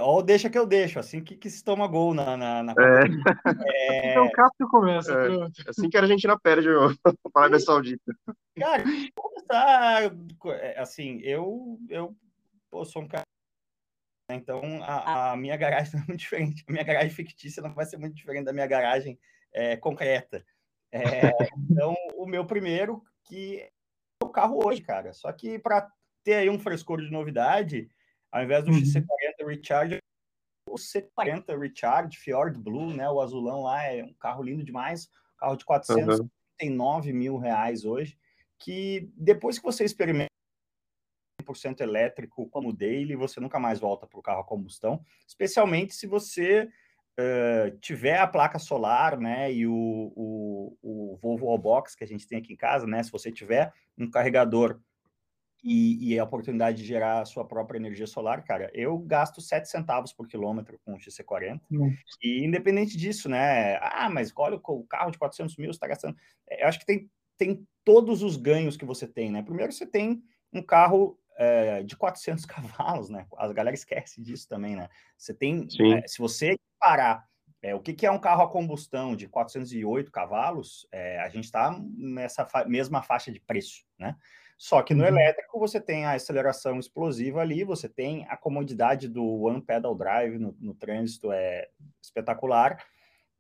Ou 0.02 0.22
deixa 0.22 0.48
que 0.48 0.58
eu 0.58 0.66
deixo, 0.66 0.98
assim 1.00 1.24
que, 1.24 1.34
que 1.34 1.50
se 1.50 1.64
toma 1.64 1.88
gol 1.88 2.14
na. 2.14 2.36
na, 2.36 2.62
na... 2.62 2.72
É... 2.72 3.00
é... 3.66 4.10
Então 4.10 4.26
o 4.26 4.32
Cássio 4.32 4.68
começa. 4.68 5.12
É, 5.12 5.70
assim 5.70 5.88
que 5.88 5.96
a 5.96 6.02
Argentina 6.02 6.38
perde 6.38 6.68
o 6.68 6.94
Arábia 7.34 7.58
Saudita. 7.58 8.14
Cara, 8.56 8.84
começar. 9.14 10.12
É, 10.60 10.78
assim, 10.78 11.18
eu, 11.22 11.78
eu 11.88 12.14
pô, 12.70 12.84
sou 12.84 13.02
um 13.02 13.08
cara. 13.08 13.24
Então 14.34 14.82
a, 14.82 15.32
a, 15.32 15.36
minha 15.36 15.56
garagem 15.56 15.92
não 15.94 16.02
é 16.02 16.06
muito 16.06 16.20
diferente. 16.20 16.64
A 16.68 16.72
minha 16.72 16.84
garagem 16.84 17.10
fictícia 17.10 17.62
não 17.62 17.74
vai 17.74 17.84
ser 17.84 17.96
muito 17.96 18.14
diferente 18.14 18.44
da 18.44 18.52
minha 18.52 18.66
garagem 18.66 19.18
é, 19.52 19.76
concreta. 19.76 20.44
É, 20.92 21.30
então, 21.70 21.94
o 22.16 22.26
meu 22.26 22.44
primeiro, 22.44 23.02
que 23.24 23.60
é 23.60 23.70
o 24.24 24.28
carro 24.28 24.66
hoje, 24.66 24.82
cara. 24.82 25.12
Só 25.12 25.32
que 25.32 25.58
para 25.58 25.88
ter 26.24 26.34
aí 26.34 26.50
um 26.50 26.58
frescor 26.58 27.00
de 27.00 27.10
novidade 27.10 27.88
ao 28.30 28.44
invés 28.44 28.64
do 28.64 28.70
uhum. 28.70 28.78
XC40 28.78 29.46
Recharge, 29.46 29.98
o 30.68 30.74
C40 30.74 31.58
Recharge 31.58 32.18
Fjord 32.18 32.58
Blue, 32.58 32.94
né? 32.94 33.08
O 33.10 33.20
azulão 33.20 33.62
lá 33.62 33.82
é 33.84 34.04
um 34.04 34.14
carro 34.14 34.42
lindo 34.42 34.62
demais, 34.62 35.08
carro 35.38 35.56
de 35.56 35.64
439 35.64 37.10
uhum. 37.10 37.16
mil 37.16 37.38
reais 37.38 37.84
hoje, 37.84 38.16
que 38.58 39.10
depois 39.16 39.58
que 39.58 39.64
você 39.64 39.84
experimenta 39.84 40.30
100% 41.42 41.80
elétrico 41.80 42.48
como 42.48 42.72
daily, 42.72 43.16
você 43.16 43.40
nunca 43.40 43.58
mais 43.58 43.78
volta 43.78 44.06
para 44.06 44.18
o 44.18 44.22
carro 44.22 44.40
a 44.40 44.44
combustão, 44.44 45.02
especialmente 45.26 45.94
se 45.94 46.06
você 46.06 46.68
uh, 47.18 47.78
tiver 47.78 48.18
a 48.18 48.26
placa 48.26 48.58
solar, 48.58 49.18
né, 49.18 49.52
e 49.52 49.66
o, 49.66 50.12
o, 50.16 50.76
o 50.82 51.16
Volvo 51.16 51.46
Wallbox 51.46 51.94
que 51.94 52.04
a 52.04 52.06
gente 52.06 52.26
tem 52.26 52.38
aqui 52.38 52.52
em 52.52 52.56
casa, 52.56 52.86
né, 52.86 53.02
se 53.02 53.10
você 53.10 53.30
tiver 53.30 53.72
um 53.98 54.10
carregador 54.10 54.80
e, 55.62 56.12
e, 56.12 56.18
a 56.18 56.24
oportunidade 56.24 56.78
de 56.78 56.88
gerar 56.88 57.20
a 57.20 57.24
sua 57.24 57.44
própria 57.44 57.78
energia 57.78 58.06
solar, 58.06 58.42
cara, 58.42 58.70
eu 58.72 58.98
gasto 58.98 59.40
7 59.40 59.68
centavos 59.68 60.12
por 60.12 60.26
quilômetro 60.26 60.80
com 60.84 60.94
o 60.94 60.96
XC40. 60.96 61.60
Hum. 61.70 61.94
E 62.22 62.44
independente 62.44 62.96
disso, 62.96 63.28
né? 63.28 63.76
Ah, 63.82 64.08
mas 64.10 64.32
olha 64.36 64.56
o 64.56 64.84
carro 64.84 65.10
de 65.10 65.18
400 65.18 65.56
mil, 65.58 65.70
você 65.70 65.76
está 65.76 65.86
gastando. 65.86 66.16
É, 66.48 66.64
eu 66.64 66.68
acho 66.68 66.78
que 66.78 66.86
tem, 66.86 67.10
tem 67.36 67.66
todos 67.84 68.22
os 68.22 68.36
ganhos 68.36 68.76
que 68.76 68.86
você 68.86 69.06
tem, 69.06 69.30
né? 69.30 69.42
Primeiro, 69.42 69.70
você 69.70 69.86
tem 69.86 70.22
um 70.52 70.62
carro 70.62 71.19
é, 71.40 71.82
de 71.82 71.96
400 71.96 72.44
cavalos, 72.44 73.08
né? 73.08 73.26
A 73.36 73.50
galera 73.52 73.74
esquece 73.74 74.20
disso 74.20 74.46
também, 74.46 74.76
né? 74.76 74.88
Você 75.16 75.32
tem, 75.32 75.66
é, 75.80 76.06
se 76.06 76.18
você 76.18 76.58
parar 76.78 77.26
é, 77.62 77.74
o 77.74 77.80
que, 77.80 77.94
que, 77.94 78.06
é 78.06 78.10
um 78.10 78.18
carro 78.18 78.42
a 78.42 78.50
combustão 78.50 79.16
de 79.16 79.26
408 79.26 80.12
cavalos, 80.12 80.86
é, 80.92 81.18
a 81.18 81.28
gente 81.30 81.44
está 81.44 81.78
nessa 81.96 82.44
fa 82.44 82.64
mesma 82.66 83.02
faixa 83.02 83.32
de 83.32 83.40
preço, 83.40 83.84
né? 83.98 84.16
Só 84.56 84.82
que 84.82 84.92
no 84.92 85.02
uhum. 85.02 85.08
elétrico 85.08 85.58
você 85.58 85.80
tem 85.80 86.04
a 86.04 86.12
aceleração 86.12 86.78
explosiva 86.78 87.40
ali, 87.40 87.64
você 87.64 87.88
tem 87.88 88.26
a 88.28 88.36
comodidade 88.36 89.08
do 89.08 89.24
One 89.42 89.62
Pedal 89.62 89.94
Drive 89.94 90.38
no, 90.38 90.54
no 90.60 90.74
trânsito, 90.74 91.32
é 91.32 91.68
espetacular, 92.02 92.84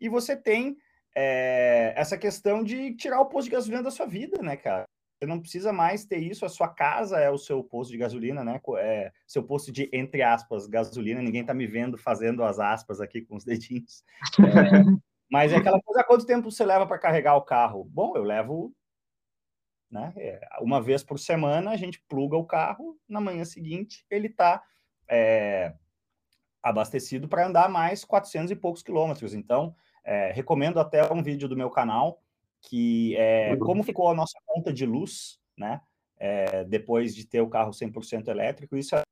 e 0.00 0.08
você 0.08 0.34
tem 0.34 0.78
é, 1.14 1.92
essa 1.94 2.16
questão 2.16 2.64
de 2.64 2.94
tirar 2.94 3.20
o 3.20 3.26
posto 3.26 3.48
de 3.48 3.56
gasolina 3.56 3.82
da 3.82 3.90
sua 3.90 4.06
vida, 4.06 4.42
né, 4.42 4.56
cara? 4.56 4.88
Você 5.20 5.26
não 5.26 5.38
precisa 5.38 5.70
mais 5.70 6.06
ter 6.06 6.16
isso, 6.16 6.46
a 6.46 6.48
sua 6.48 6.66
casa 6.66 7.18
é 7.18 7.30
o 7.30 7.36
seu 7.36 7.62
posto 7.62 7.90
de 7.90 7.98
gasolina, 7.98 8.42
né? 8.42 8.58
É 8.78 9.12
seu 9.26 9.42
posto 9.42 9.70
de, 9.70 9.90
entre 9.92 10.22
aspas, 10.22 10.66
gasolina. 10.66 11.20
Ninguém 11.20 11.44
tá 11.44 11.52
me 11.52 11.66
vendo 11.66 11.98
fazendo 11.98 12.42
as 12.42 12.58
aspas 12.58 13.02
aqui 13.02 13.20
com 13.20 13.36
os 13.36 13.44
dedinhos. 13.44 14.02
É, 15.30 15.32
mas 15.32 15.52
é 15.52 15.56
aquela 15.56 15.80
coisa, 15.80 16.02
quanto 16.02 16.26
tempo 16.26 16.50
você 16.50 16.64
leva 16.64 16.86
para 16.86 16.98
carregar 16.98 17.36
o 17.36 17.42
carro? 17.42 17.84
Bom, 17.84 18.16
eu 18.16 18.24
levo 18.24 18.74
né? 19.90 20.12
É, 20.16 20.40
uma 20.60 20.80
vez 20.80 21.02
por 21.02 21.18
semana 21.18 21.70
a 21.70 21.76
gente 21.76 22.02
pluga 22.08 22.36
o 22.36 22.46
carro, 22.46 22.96
na 23.08 23.20
manhã 23.20 23.44
seguinte 23.44 24.06
ele 24.08 24.28
está 24.28 24.62
é, 25.08 25.74
abastecido 26.62 27.28
para 27.28 27.46
andar 27.46 27.68
mais 27.68 28.04
400 28.04 28.50
e 28.52 28.56
poucos 28.56 28.82
quilômetros. 28.82 29.34
Então, 29.34 29.74
é, 30.04 30.32
recomendo 30.32 30.78
até 30.78 31.12
um 31.12 31.22
vídeo 31.22 31.48
do 31.48 31.56
meu 31.56 31.70
canal 31.70 32.22
que 32.62 33.16
é 33.16 33.56
como 33.56 33.82
ficou 33.82 34.08
a 34.08 34.14
nossa 34.14 34.38
conta 34.46 34.72
de 34.72 34.84
luz, 34.84 35.38
né? 35.56 35.80
É, 36.18 36.64
depois 36.64 37.14
de 37.14 37.26
ter 37.26 37.40
o 37.40 37.48
carro 37.48 37.70
100% 37.70 38.28
elétrico. 38.28 38.76
Isso 38.76 38.94
é 38.94 39.02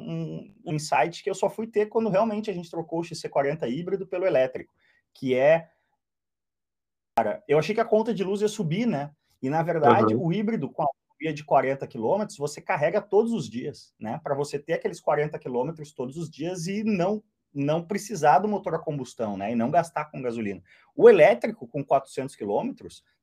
um, 0.00 0.54
um 0.66 0.74
insight 0.74 1.22
que 1.22 1.30
eu 1.30 1.34
só 1.34 1.48
fui 1.48 1.66
ter 1.66 1.86
quando 1.86 2.10
realmente 2.10 2.50
a 2.50 2.54
gente 2.54 2.70
trocou 2.70 3.00
o 3.00 3.02
XC40 3.02 3.68
híbrido 3.70 4.06
pelo 4.06 4.26
elétrico, 4.26 4.72
que 5.14 5.34
é 5.34 5.70
Cara, 7.18 7.42
eu 7.48 7.58
achei 7.58 7.74
que 7.74 7.80
a 7.80 7.84
conta 7.84 8.14
de 8.14 8.22
luz 8.22 8.42
ia 8.42 8.48
subir, 8.48 8.86
né? 8.86 9.10
E, 9.42 9.50
na 9.50 9.60
verdade, 9.60 10.14
uhum. 10.14 10.26
o 10.26 10.32
híbrido 10.32 10.70
com 10.70 10.82
a 10.82 10.86
autonomia 10.86 11.34
de 11.34 11.44
40 11.44 11.84
km, 11.88 12.24
você 12.38 12.60
carrega 12.60 13.02
todos 13.02 13.32
os 13.32 13.50
dias, 13.50 13.92
né? 13.98 14.20
Para 14.22 14.36
você 14.36 14.56
ter 14.56 14.74
aqueles 14.74 15.00
40 15.00 15.36
km 15.36 15.72
todos 15.96 16.16
os 16.16 16.30
dias 16.30 16.68
e 16.68 16.84
não 16.84 17.20
não 17.52 17.82
precisar 17.82 18.38
do 18.38 18.48
motor 18.48 18.74
a 18.74 18.78
combustão, 18.78 19.36
né? 19.36 19.52
E 19.52 19.54
não 19.54 19.70
gastar 19.70 20.06
com 20.06 20.22
gasolina. 20.22 20.62
O 20.94 21.08
elétrico, 21.08 21.66
com 21.66 21.84
400 21.84 22.36
km, 22.36 22.72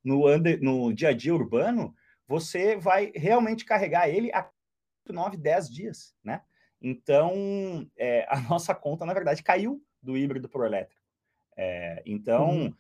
no, 0.03 0.27
under, 0.27 0.62
no 0.62 0.94
dia 0.94 1.10
a 1.10 1.13
dia 1.13 1.34
urbano, 1.34 1.96
você 2.27 2.75
vai 2.75 3.12
realmente 3.15 3.65
carregar 3.65 4.10
ele 4.10 4.32
a 4.34 4.50
9, 5.08 5.38
10 5.38 5.70
dias, 5.70 6.15
né? 6.24 6.41
Então, 6.82 7.89
é, 7.98 8.25
a 8.29 8.39
nossa 8.41 8.74
conta, 8.74 9.05
na 9.05 9.13
verdade, 9.13 9.44
caiu 9.44 9.82
do 10.01 10.17
híbrido 10.17 10.50
para 10.50 10.62
o 10.62 10.65
elétrico. 10.65 11.01
É, 11.58 12.03
então, 12.05 12.50
uhum 12.50 12.74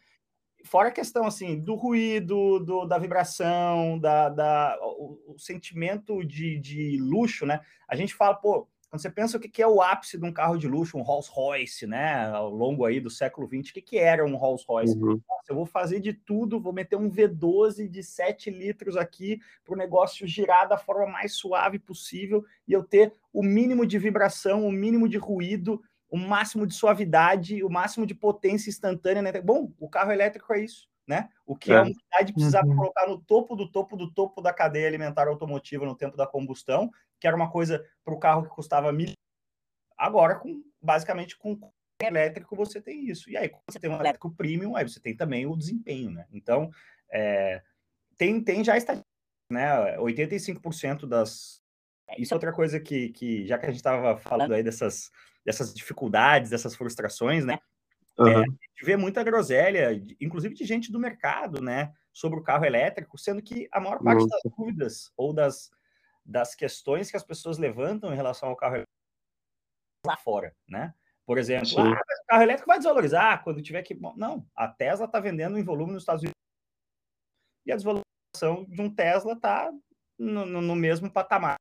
fora 0.65 0.89
a 0.89 0.91
questão 0.91 1.25
assim 1.25 1.59
do 1.59 1.75
ruído, 1.75 2.59
do, 2.59 2.85
da 2.85 2.97
vibração, 2.97 3.97
da, 3.99 4.29
da 4.29 4.77
o, 4.81 5.33
o, 5.33 5.39
sentimento 5.39 6.25
de, 6.25 6.59
de 6.59 6.97
luxo, 6.99 7.45
né? 7.45 7.61
A 7.87 7.95
gente 7.95 8.13
fala, 8.13 8.35
pô, 8.35 8.67
quando 8.95 9.01
você 9.01 9.09
pensa 9.09 9.37
o 9.37 9.39
que, 9.39 9.49
que 9.49 9.61
é 9.61 9.67
o 9.67 9.81
ápice 9.81 10.17
de 10.17 10.25
um 10.25 10.31
carro 10.31 10.57
de 10.57 10.69
luxo, 10.69 10.97
um 10.97 11.01
Rolls 11.01 11.29
Royce, 11.29 11.85
né? 11.85 12.27
Ao 12.29 12.49
longo 12.49 12.85
aí 12.85 13.01
do 13.01 13.09
século 13.09 13.45
XX, 13.45 13.69
o 13.69 13.73
que, 13.73 13.81
que 13.81 13.97
era 13.97 14.25
um 14.25 14.37
Rolls 14.37 14.63
Royce? 14.65 14.97
Uhum. 14.97 15.21
Nossa, 15.27 15.49
eu 15.49 15.55
vou 15.55 15.65
fazer 15.65 15.99
de 15.99 16.13
tudo, 16.13 16.61
vou 16.61 16.71
meter 16.71 16.95
um 16.95 17.09
V12 17.09 17.89
de 17.89 18.01
7 18.01 18.49
litros 18.49 18.95
aqui 18.95 19.39
para 19.65 19.73
o 19.73 19.77
negócio 19.77 20.25
girar 20.25 20.69
da 20.69 20.77
forma 20.77 21.07
mais 21.07 21.33
suave 21.33 21.77
possível 21.77 22.45
e 22.65 22.71
eu 22.71 22.83
ter 22.83 23.13
o 23.33 23.43
mínimo 23.43 23.85
de 23.85 23.99
vibração, 23.99 24.65
o 24.65 24.71
mínimo 24.71 25.09
de 25.09 25.17
ruído 25.17 25.81
o 26.07 26.17
máximo 26.17 26.65
de 26.65 26.73
suavidade, 26.73 27.61
o 27.63 27.69
máximo 27.69 28.05
de 28.05 28.15
potência 28.15 28.69
instantânea. 28.69 29.21
Né? 29.21 29.41
Bom, 29.41 29.73
o 29.77 29.89
carro 29.89 30.11
elétrico 30.11 30.53
é 30.53 30.61
isso, 30.61 30.87
né? 31.05 31.27
O 31.45 31.57
que 31.57 31.73
é. 31.73 31.75
a 31.75 31.81
humanidade 31.81 32.31
precisava 32.31 32.67
uhum. 32.67 32.75
colocar 32.75 33.07
no 33.07 33.17
topo 33.17 33.55
do 33.55 33.69
topo 33.69 33.97
do 33.97 34.09
topo 34.09 34.39
da 34.39 34.53
cadeia 34.53 34.87
alimentar 34.87 35.27
automotiva 35.27 35.85
no 35.85 35.95
tempo 35.95 36.15
da 36.15 36.25
combustão, 36.25 36.89
que 37.19 37.27
era 37.27 37.35
uma 37.35 37.51
coisa 37.51 37.85
para 38.03 38.13
o 38.13 38.19
carro 38.19 38.43
que 38.43 38.49
custava 38.49 38.91
mil. 38.91 39.13
Agora, 39.97 40.35
com 40.35 40.63
basicamente 40.81 41.37
com 41.37 41.57
elétrico, 42.01 42.55
você 42.55 42.81
tem 42.81 43.05
isso. 43.09 43.29
E 43.29 43.37
aí, 43.37 43.49
quando 43.49 43.63
você 43.69 43.79
tem 43.79 43.89
um 43.89 43.99
elétrico 43.99 44.33
premium, 44.35 44.75
aí 44.75 44.87
você 44.87 44.99
tem 44.99 45.15
também 45.15 45.45
o 45.45 45.55
desempenho, 45.55 46.11
né? 46.11 46.25
Então, 46.31 46.69
é, 47.11 47.61
tem, 48.17 48.43
tem 48.43 48.63
já 48.63 48.77
estatística, 48.77 49.09
né? 49.49 49.97
85% 49.97 51.05
das. 51.07 51.63
Isso 52.17 52.33
é 52.33 52.35
outra 52.35 52.53
coisa 52.53 52.79
que, 52.79 53.09
que 53.09 53.47
já 53.47 53.57
que 53.57 53.65
a 53.65 53.69
gente 53.69 53.77
estava 53.77 54.17
falando 54.17 54.53
aí 54.53 54.61
dessas 54.61 55.09
dessas 55.45 55.73
dificuldades, 55.73 56.49
dessas 56.49 56.75
frustrações, 56.75 57.45
né? 57.45 57.59
Uhum. 58.17 58.27
É, 58.27 58.35
a 58.35 58.41
gente 58.41 58.83
vê 58.83 58.97
muita 58.97 59.23
groselha, 59.23 59.91
inclusive 60.19 60.55
de 60.55 60.65
gente 60.65 60.91
do 60.91 60.99
mercado, 60.99 61.61
né, 61.61 61.93
sobre 62.13 62.39
o 62.39 62.43
carro 62.43 62.65
elétrico, 62.65 63.17
sendo 63.17 63.41
que 63.41 63.67
a 63.71 63.79
maior 63.79 64.01
parte 64.01 64.23
Nossa. 64.23 64.39
das 64.43 64.53
dúvidas 64.57 65.11
ou 65.17 65.33
das, 65.33 65.69
das 66.25 66.55
questões 66.55 67.11
que 67.11 67.17
as 67.17 67.23
pessoas 67.23 67.57
levantam 67.57 68.11
em 68.11 68.15
relação 68.15 68.49
ao 68.49 68.55
carro 68.55 68.83
lá 70.05 70.17
fora, 70.17 70.55
né? 70.67 70.93
Por 71.25 71.37
exemplo, 71.37 71.79
ah, 71.79 71.91
o 71.91 72.25
carro 72.27 72.43
elétrico 72.43 72.67
vai 72.67 72.77
desvalorizar 72.77 73.43
quando 73.43 73.61
tiver 73.61 73.81
que. 73.83 73.95
Não, 74.15 74.47
a 74.55 74.67
Tesla 74.67 75.05
está 75.05 75.19
vendendo 75.19 75.57
em 75.57 75.63
volume 75.63 75.93
nos 75.93 76.03
Estados 76.03 76.21
Unidos 76.21 76.35
e 77.65 77.71
a 77.71 77.75
desvalorização 77.75 78.65
de 78.65 78.81
um 78.81 78.93
Tesla 78.93 79.33
está 79.33 79.71
no, 80.17 80.45
no, 80.45 80.61
no 80.61 80.75
mesmo 80.75 81.11
patamar. 81.11 81.55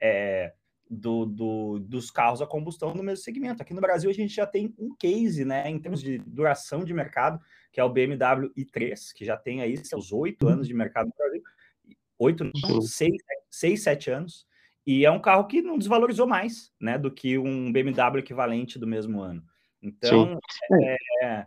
É, 0.00 0.54
do, 0.90 1.24
do, 1.24 1.78
dos 1.78 2.10
carros 2.10 2.42
a 2.42 2.46
combustão 2.46 2.92
no 2.92 3.02
mesmo 3.02 3.22
segmento. 3.22 3.62
Aqui 3.62 3.72
no 3.72 3.80
Brasil 3.80 4.10
a 4.10 4.12
gente 4.12 4.34
já 4.34 4.44
tem 4.44 4.74
um 4.76 4.92
case, 4.96 5.44
né, 5.44 5.70
em 5.70 5.78
termos 5.78 6.02
de 6.02 6.18
duração 6.18 6.84
de 6.84 6.92
mercado, 6.92 7.40
que 7.70 7.78
é 7.78 7.84
o 7.84 7.88
BMW 7.88 8.52
i3, 8.56 9.12
que 9.14 9.24
já 9.24 9.36
tem 9.36 9.62
aí 9.62 9.76
seus 9.84 10.12
oito 10.12 10.48
anos 10.48 10.66
de 10.66 10.74
mercado 10.74 11.06
no 11.06 11.14
Brasil, 11.16 11.42
oito, 12.20 12.50
seis, 12.82 13.16
seis, 13.50 13.82
sete 13.82 14.10
anos, 14.10 14.46
e 14.86 15.04
é 15.04 15.10
um 15.10 15.20
carro 15.20 15.46
que 15.46 15.62
não 15.62 15.78
desvalorizou 15.78 16.26
mais, 16.26 16.72
né, 16.80 16.98
do 16.98 17.10
que 17.10 17.38
um 17.38 17.72
BMW 17.72 18.18
equivalente 18.18 18.78
do 18.78 18.86
mesmo 18.86 19.20
ano. 19.20 19.42
Então, 19.82 20.38
é, 20.82 20.96
é, 21.22 21.46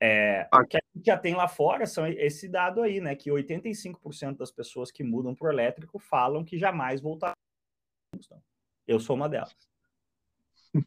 é, 0.00 0.48
o 0.52 0.64
que 0.64 0.76
a 0.76 0.80
gente 0.94 1.06
já 1.06 1.16
tem 1.16 1.34
lá 1.34 1.48
fora 1.48 1.86
são 1.86 2.06
esse 2.06 2.48
dado 2.48 2.82
aí, 2.82 3.00
né, 3.00 3.14
que 3.14 3.30
85% 3.30 4.36
das 4.38 4.50
pessoas 4.50 4.90
que 4.90 5.02
mudam 5.02 5.34
para 5.34 5.48
o 5.48 5.52
elétrico 5.52 5.98
falam 5.98 6.44
que 6.44 6.56
jamais 6.56 7.00
voltarão. 7.00 7.34
Eu 8.86 9.00
sou 9.00 9.16
uma 9.16 9.28
delas. 9.28 9.54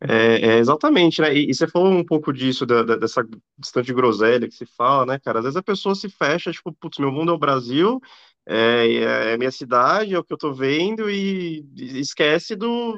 É, 0.01 0.35
é, 0.35 0.57
exatamente, 0.57 1.21
né? 1.21 1.33
E, 1.33 1.49
e, 1.49 1.53
você 1.53 1.67
falou 1.67 1.91
um 1.91 2.05
pouco 2.05 2.31
disso, 2.31 2.65
da, 2.65 2.83
da, 2.83 2.95
dessa 2.95 3.27
distante 3.57 3.93
groselha 3.93 4.47
que 4.47 4.53
se 4.53 4.65
fala, 4.65 5.05
né, 5.05 5.19
cara? 5.19 5.39
Às 5.39 5.45
vezes 5.45 5.57
a 5.57 5.63
pessoa 5.63 5.95
se 5.95 6.07
fecha, 6.07 6.51
tipo, 6.51 6.71
putz, 6.73 6.99
meu 6.99 7.11
mundo 7.11 7.31
é 7.31 7.35
o 7.35 7.39
Brasil, 7.39 7.99
é, 8.47 9.33
é 9.33 9.37
minha 9.37 9.51
cidade, 9.51 10.13
é 10.13 10.19
o 10.19 10.23
que 10.23 10.33
eu 10.33 10.37
tô 10.37 10.53
vendo, 10.53 11.09
e, 11.09 11.65
esquece 11.99 12.55
do. 12.55 12.95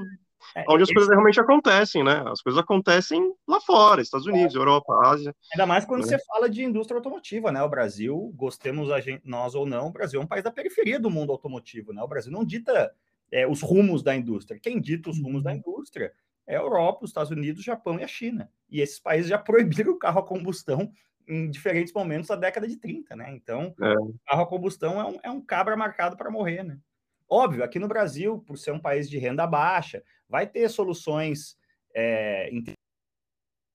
É, 0.55 0.65
onde 0.69 0.83
as 0.83 0.91
coisas 0.91 1.09
realmente 1.09 1.39
acontecem, 1.39 2.03
né? 2.03 2.23
As 2.27 2.41
coisas 2.41 2.61
acontecem 2.61 3.33
lá 3.47 3.59
fora, 3.59 4.01
Estados 4.01 4.27
Unidos, 4.27 4.53
Europa, 4.53 4.93
Ásia. 5.03 5.35
Ainda 5.53 5.65
mais 5.65 5.83
quando 5.83 6.01
né? 6.01 6.07
você 6.07 6.19
fala 6.25 6.47
de 6.47 6.63
indústria 6.63 6.97
automotiva, 6.97 7.51
né? 7.51 7.63
O 7.63 7.69
Brasil, 7.69 8.31
gostemos 8.35 8.91
a 8.91 8.99
gente, 8.99 9.27
nós 9.27 9.55
ou 9.55 9.65
não, 9.65 9.87
o 9.87 9.91
Brasil 9.91 10.21
é 10.21 10.23
um 10.23 10.27
país 10.27 10.43
da 10.43 10.51
periferia 10.51 10.99
do 10.99 11.09
mundo 11.09 11.31
automotivo, 11.31 11.91
né? 11.91 12.03
O 12.03 12.07
Brasil 12.07 12.31
não 12.31 12.45
dita 12.45 12.93
é, 13.31 13.47
os 13.47 13.61
rumos 13.61 14.03
da 14.03 14.15
indústria. 14.15 14.59
Quem 14.59 14.79
dita 14.79 15.09
os 15.09 15.19
rumos 15.19 15.41
da 15.41 15.49
uhum. 15.49 15.57
indústria 15.57 16.13
é 16.45 16.55
a 16.55 16.59
Europa, 16.59 17.03
os 17.03 17.09
Estados 17.09 17.31
Unidos, 17.31 17.61
o 17.61 17.65
Japão 17.65 17.99
e 17.99 18.03
a 18.03 18.07
China. 18.07 18.49
E 18.69 18.79
esses 18.79 18.99
países 18.99 19.29
já 19.29 19.37
proibiram 19.39 19.93
o 19.93 19.97
carro 19.97 20.19
a 20.19 20.25
combustão 20.25 20.91
em 21.27 21.49
diferentes 21.49 21.93
momentos 21.93 22.27
da 22.27 22.35
década 22.35 22.67
de 22.67 22.77
30, 22.77 23.15
né? 23.15 23.33
Então, 23.33 23.73
é. 23.81 23.93
carro 24.27 24.43
a 24.43 24.47
combustão 24.47 24.99
é 24.99 25.05
um, 25.05 25.19
é 25.23 25.31
um 25.31 25.41
cabra 25.41 25.75
marcado 25.75 26.17
para 26.17 26.31
morrer, 26.31 26.63
né? 26.63 26.79
Óbvio, 27.29 27.63
aqui 27.63 27.79
no 27.79 27.87
Brasil, 27.87 28.39
por 28.39 28.57
ser 28.57 28.71
um 28.71 28.79
país 28.79 29.09
de 29.09 29.17
renda 29.17 29.47
baixa, 29.47 30.03
vai 30.27 30.45
ter 30.45 30.69
soluções 30.69 31.57
é, 31.95 32.49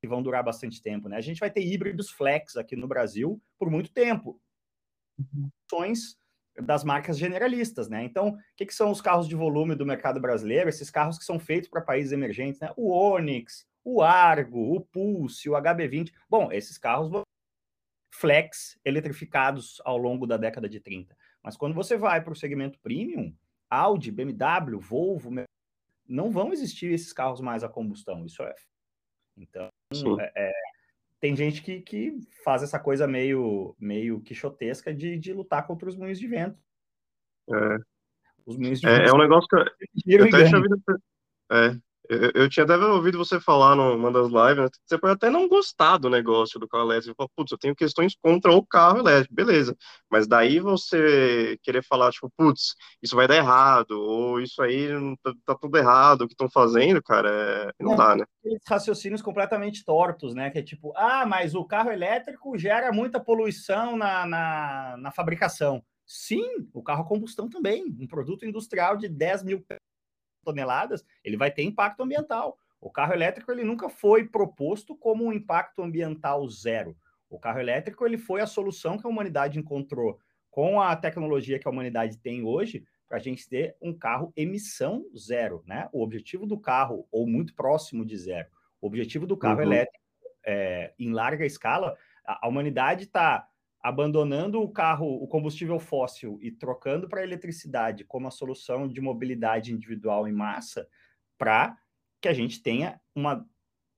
que 0.00 0.08
vão 0.08 0.22
durar 0.22 0.44
bastante 0.44 0.80
tempo, 0.80 1.08
né? 1.08 1.16
A 1.16 1.20
gente 1.20 1.40
vai 1.40 1.50
ter 1.50 1.66
híbridos 1.66 2.10
flex 2.10 2.56
aqui 2.56 2.76
no 2.76 2.86
Brasil 2.86 3.40
por 3.58 3.70
muito 3.70 3.92
tempo. 3.92 4.40
Soluções 5.68 6.16
das 6.60 6.84
marcas 6.84 7.18
generalistas, 7.18 7.88
né? 7.88 8.04
Então, 8.04 8.30
o 8.30 8.38
que, 8.56 8.66
que, 8.66 8.74
são 8.74 8.90
os 8.90 9.00
carros 9.00 9.28
de 9.28 9.34
volume 9.34 9.74
do 9.74 9.86
mercado 9.86 10.20
brasileiro? 10.20 10.68
Esses 10.68 10.90
carros 10.90 11.18
que 11.18 11.24
são 11.24 11.38
feitos 11.38 11.68
para 11.68 11.80
países 11.80 12.12
emergentes, 12.12 12.60
né? 12.60 12.72
O 12.76 12.90
Onix, 12.90 13.66
o 13.84 14.02
Argo, 14.02 14.74
o 14.76 14.80
Pulse, 14.80 15.48
o 15.48 15.54
HB20. 15.54 16.12
Bom, 16.28 16.52
esses 16.52 16.78
carros 16.78 17.10
vão 17.10 17.22
flex 18.18 18.78
eletrificados 18.84 19.80
ao 19.84 19.96
longo 19.96 20.26
da 20.26 20.36
década 20.36 20.68
de 20.68 20.80
30. 20.80 21.16
Mas 21.42 21.56
quando 21.56 21.74
você 21.74 21.96
vai 21.96 22.22
para 22.22 22.32
o 22.32 22.36
segmento 22.36 22.78
premium, 22.80 23.34
Audi, 23.70 24.10
BMW, 24.10 24.78
Volvo, 24.80 25.30
não 26.06 26.30
vão 26.30 26.52
existir 26.52 26.92
esses 26.92 27.12
carros 27.12 27.40
mais 27.40 27.62
a 27.62 27.68
combustão. 27.68 28.24
Isso 28.24 28.42
é. 28.42 28.54
Então, 29.36 29.68
é, 30.20 30.32
é, 30.34 30.52
tem 31.20 31.36
gente 31.36 31.62
que, 31.62 31.80
que 31.80 32.18
faz 32.42 32.62
essa 32.62 32.78
coisa 32.78 33.06
meio, 33.06 33.76
meio 33.78 34.20
quixotesca 34.20 34.92
de, 34.92 35.16
de 35.16 35.32
lutar 35.32 35.64
contra 35.66 35.88
os 35.88 35.94
moinhos 35.94 36.18
de 36.18 36.26
vento. 36.26 36.58
É. 37.48 37.76
Os 38.44 38.56
moinhos 38.56 38.80
de 38.80 38.88
é, 38.88 38.98
vento. 38.98 39.10
É 39.10 39.14
um 39.14 39.18
negócio 39.18 39.48
que 39.48 39.56
eu, 39.56 39.64
eu 40.20 40.24
até 40.24 40.44
tinha 40.48 40.60
é, 41.50 41.80
eu, 42.08 42.30
eu, 42.34 42.48
tinha 42.48 42.64
até 42.64 42.76
ouvido 42.76 43.18
você 43.18 43.38
falar 43.38 43.76
numa 43.76 44.10
das 44.10 44.28
lives, 44.28 44.64
né? 44.64 44.68
você 44.84 44.98
pode 44.98 45.12
até 45.12 45.28
não 45.28 45.46
gostar 45.46 45.98
do 45.98 46.08
negócio 46.08 46.58
do 46.58 46.66
carro 46.66 46.84
elétrico, 46.84 47.14
falar, 47.16 47.28
putz, 47.36 47.52
eu 47.52 47.58
tenho 47.58 47.76
questões 47.76 48.16
contra 48.20 48.50
o 48.52 48.64
carro 48.64 48.98
elétrico, 48.98 49.34
beleza, 49.34 49.76
mas 50.10 50.26
daí 50.26 50.58
você 50.58 51.58
querer 51.62 51.84
falar, 51.84 52.10
tipo, 52.10 52.30
putz, 52.36 52.74
isso 53.02 53.14
vai 53.14 53.28
dar 53.28 53.36
errado, 53.36 53.92
ou 53.92 54.40
isso 54.40 54.62
aí 54.62 54.88
tá, 55.22 55.32
tá 55.44 55.54
tudo 55.54 55.76
errado, 55.76 56.22
o 56.22 56.26
que 56.26 56.32
estão 56.32 56.48
fazendo, 56.48 57.02
cara, 57.02 57.28
é... 57.30 57.72
não, 57.78 57.90
não 57.90 57.96
dá, 57.96 58.16
né? 58.16 58.24
Raciocínios 58.66 59.20
completamente 59.20 59.84
tortos, 59.84 60.34
né, 60.34 60.50
que 60.50 60.58
é 60.58 60.62
tipo, 60.62 60.92
ah, 60.96 61.26
mas 61.26 61.54
o 61.54 61.64
carro 61.64 61.90
elétrico 61.90 62.56
gera 62.56 62.90
muita 62.90 63.20
poluição 63.20 63.96
na, 63.96 64.26
na, 64.26 64.96
na 64.98 65.10
fabricação. 65.12 65.82
Sim, 66.06 66.66
o 66.72 66.82
carro 66.82 67.02
a 67.02 67.06
combustão 67.06 67.50
também, 67.50 67.84
um 68.00 68.06
produto 68.06 68.46
industrial 68.46 68.96
de 68.96 69.10
10 69.10 69.42
mil 69.44 69.62
toneladas, 70.48 71.04
ele 71.22 71.36
vai 71.36 71.50
ter 71.50 71.62
impacto 71.62 72.02
ambiental. 72.02 72.58
O 72.80 72.90
carro 72.90 73.12
elétrico 73.12 73.52
ele 73.52 73.64
nunca 73.64 73.88
foi 73.88 74.24
proposto 74.24 74.96
como 74.96 75.24
um 75.24 75.32
impacto 75.32 75.82
ambiental 75.82 76.48
zero. 76.48 76.96
O 77.28 77.38
carro 77.38 77.60
elétrico 77.60 78.06
ele 78.06 78.16
foi 78.16 78.40
a 78.40 78.46
solução 78.46 78.96
que 78.96 79.06
a 79.06 79.10
humanidade 79.10 79.58
encontrou 79.58 80.18
com 80.50 80.80
a 80.80 80.96
tecnologia 80.96 81.58
que 81.58 81.68
a 81.68 81.70
humanidade 81.70 82.16
tem 82.18 82.42
hoje 82.44 82.84
para 83.08 83.18
a 83.18 83.20
gente 83.20 83.48
ter 83.48 83.76
um 83.80 83.92
carro 83.92 84.32
emissão 84.36 85.04
zero, 85.16 85.62
né? 85.66 85.88
O 85.92 86.02
objetivo 86.02 86.46
do 86.46 86.58
carro 86.58 87.06
ou 87.10 87.26
muito 87.26 87.54
próximo 87.54 88.04
de 88.04 88.16
zero. 88.16 88.48
O 88.80 88.86
objetivo 88.86 89.26
do 89.26 89.36
carro 89.36 89.56
uhum. 89.56 89.62
elétrico 89.62 90.04
é, 90.44 90.92
em 90.98 91.12
larga 91.12 91.44
escala, 91.44 91.96
a, 92.24 92.46
a 92.46 92.48
humanidade 92.48 93.04
está 93.04 93.47
abandonando 93.80 94.60
o 94.60 94.70
carro, 94.70 95.06
o 95.06 95.26
combustível 95.26 95.78
fóssil 95.78 96.38
e 96.42 96.50
trocando 96.50 97.08
para 97.08 97.20
a 97.20 97.24
eletricidade 97.24 98.04
como 98.04 98.26
a 98.26 98.30
solução 98.30 98.88
de 98.88 99.00
mobilidade 99.00 99.72
individual 99.72 100.26
em 100.26 100.32
massa, 100.32 100.88
para 101.36 101.76
que 102.20 102.28
a 102.28 102.32
gente 102.32 102.62
tenha 102.62 103.00
uma, 103.14 103.46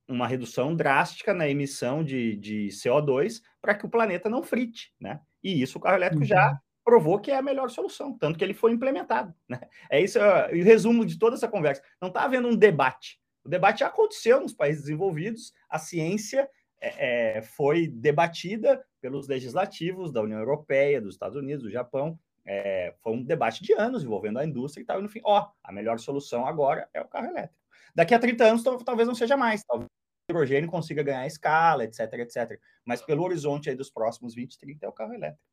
uma 0.07 0.27
redução 0.27 0.75
drástica 0.75 1.33
na 1.33 1.49
emissão 1.49 2.05
de, 2.05 2.37
de 2.37 2.69
CO2 2.69 3.41
para 3.61 3.75
que 3.75 3.87
o 3.87 3.91
planeta 3.91 4.29
não 4.29 4.43
frite, 4.43 4.93
né? 5.01 5.21
E 5.43 5.63
isso 5.63 5.79
o 5.79 5.81
carro 5.81 5.97
elétrico 5.97 6.23
uhum. 6.23 6.29
já 6.29 6.61
provou 6.85 7.19
que 7.19 7.31
é 7.31 7.37
a 7.37 7.43
melhor 7.43 7.71
solução, 7.71 8.17
tanto 8.17 8.39
que 8.39 8.45
ele 8.45 8.55
foi 8.55 8.73
implementado, 8.73 9.35
né? 9.49 9.61
É 9.91 10.01
isso 10.01 10.19
é, 10.19 10.51
o 10.53 10.65
resumo 10.65 11.07
de 11.07 11.19
toda 11.19 11.37
essa 11.37 11.49
conversa. 11.49 11.83
Não 12.01 12.09
está 12.09 12.25
havendo 12.25 12.49
um 12.49 12.57
debate. 12.57 13.19
O 13.43 13.49
debate 13.49 13.81
já 13.81 13.87
aconteceu 13.87 14.41
nos 14.41 14.53
países 14.53 14.83
desenvolvidos, 14.83 15.55
a 15.69 15.79
ciência 15.79 16.49
é, 16.81 17.37
é, 17.39 17.43
foi 17.43 17.87
debatida 17.87 18.83
pelos 19.01 19.29
legislativos 19.29 20.11
da 20.11 20.23
União 20.23 20.39
Europeia, 20.39 21.01
dos 21.01 21.15
Estados 21.15 21.37
Unidos, 21.37 21.65
do 21.65 21.71
Japão. 21.71 22.19
É, 22.45 22.95
foi 23.01 23.13
um 23.13 23.23
debate 23.23 23.63
de 23.63 23.73
anos 23.75 24.03
envolvendo 24.03 24.39
a 24.39 24.45
indústria 24.45 24.83
e 24.83 24.87
tal, 24.87 24.99
e 24.99 25.03
no 25.03 25.09
fim, 25.09 25.21
ó, 25.25 25.51
a 25.63 25.73
melhor 25.73 25.99
solução 25.99 26.47
agora 26.47 26.89
é 26.95 27.01
o 27.01 27.09
carro 27.09 27.27
elétrico. 27.27 27.61
Daqui 27.95 28.15
a 28.15 28.19
30 28.19 28.45
anos 28.45 28.63
talvez 28.85 29.07
não 29.07 29.15
seja 29.15 29.37
mais, 29.37 29.63
talvez 29.65 29.89
o 29.89 30.33
hidrogênio 30.33 30.71
consiga 30.71 31.03
ganhar 31.03 31.27
escala, 31.27 31.85
etc, 31.85 32.13
etc. 32.15 32.59
Mas 32.85 33.03
pelo 33.03 33.25
horizonte 33.25 33.69
aí 33.69 33.77
dos 33.77 33.91
próximos 33.91 34.35
20, 34.35 34.59
30 34.59 34.87
é 34.87 34.89
o 34.89 34.93
carro 34.93 35.13
elétrico. 35.13 35.45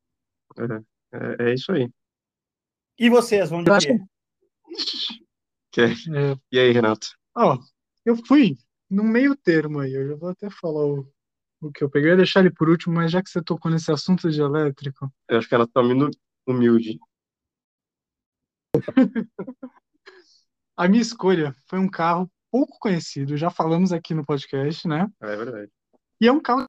É, 0.57 1.45
é, 1.45 1.49
é 1.49 1.53
isso 1.53 1.71
aí. 1.71 1.89
E 2.97 3.09
vocês 3.09 3.49
vão 3.49 3.63
dizer? 3.63 3.99
Que... 5.71 5.81
É. 5.81 6.35
E 6.51 6.59
aí, 6.59 6.71
Renato? 6.71 7.07
Ó, 7.35 7.57
eu 8.05 8.15
fui 8.25 8.57
no 8.89 9.03
meio 9.03 9.35
termo 9.35 9.79
aí, 9.79 9.93
eu 9.93 10.07
já 10.07 10.15
vou 10.15 10.29
até 10.29 10.49
falar 10.49 10.85
o, 10.85 11.07
o 11.61 11.71
que 11.71 11.83
eu 11.83 11.89
peguei. 11.89 12.09
Eu 12.09 12.13
ia 12.13 12.17
deixar 12.17 12.39
ele 12.41 12.51
por 12.51 12.69
último, 12.69 12.95
mas 12.95 13.11
já 13.11 13.21
que 13.21 13.29
você 13.29 13.41
tocou 13.41 13.71
nesse 13.71 13.91
assunto 13.91 14.29
de 14.29 14.41
elétrico. 14.41 15.11
Eu 15.29 15.37
acho 15.37 15.47
que 15.47 15.55
ela 15.55 15.67
tá 15.67 15.81
muito 15.81 16.17
humilde. 16.45 16.99
A 20.77 20.87
minha 20.87 21.01
escolha 21.01 21.55
foi 21.65 21.79
um 21.79 21.89
carro 21.89 22.29
pouco 22.51 22.77
conhecido, 22.79 23.35
já 23.35 23.49
falamos 23.49 23.91
aqui 23.91 24.13
no 24.13 24.25
podcast, 24.25 24.87
né? 24.87 25.07
É 25.19 25.35
verdade. 25.35 25.71
E 26.21 26.27
é 26.27 26.31
um 26.31 26.39
carro 26.39 26.65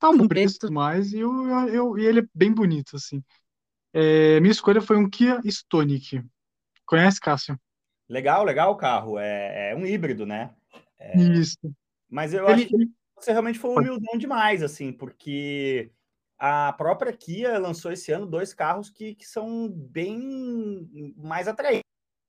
tá 0.00 0.10
um 0.10 0.28
preço 0.28 0.70
mais 0.70 1.12
e, 1.12 1.20
eu, 1.20 1.32
eu, 1.68 1.98
e 1.98 2.04
ele 2.04 2.20
é 2.20 2.28
bem 2.34 2.52
bonito, 2.52 2.96
assim. 2.96 3.22
É, 3.92 4.40
minha 4.40 4.52
escolha 4.52 4.82
foi 4.82 4.96
um 4.96 5.08
Kia 5.08 5.40
Stonic. 5.44 6.22
Conhece, 6.84 7.20
Cássio? 7.20 7.58
Legal, 8.08 8.44
legal 8.44 8.72
o 8.72 8.76
carro. 8.76 9.18
É, 9.18 9.70
é 9.70 9.76
um 9.76 9.86
híbrido, 9.86 10.26
né? 10.26 10.52
É... 10.98 11.16
Isso. 11.16 11.58
Mas 12.10 12.34
eu 12.34 12.44
ele, 12.48 12.64
acho 12.64 12.68
que 12.68 12.90
você 13.16 13.32
realmente 13.32 13.58
foi 13.58 13.70
humildão 13.70 14.18
demais, 14.18 14.62
assim, 14.62 14.92
porque 14.92 15.90
a 16.38 16.72
própria 16.72 17.12
Kia 17.12 17.58
lançou 17.58 17.92
esse 17.92 18.12
ano 18.12 18.26
dois 18.26 18.52
carros 18.52 18.90
que, 18.90 19.14
que 19.14 19.26
são 19.26 19.68
bem 19.68 21.14
mais 21.16 21.48
atraentes. 21.48 21.84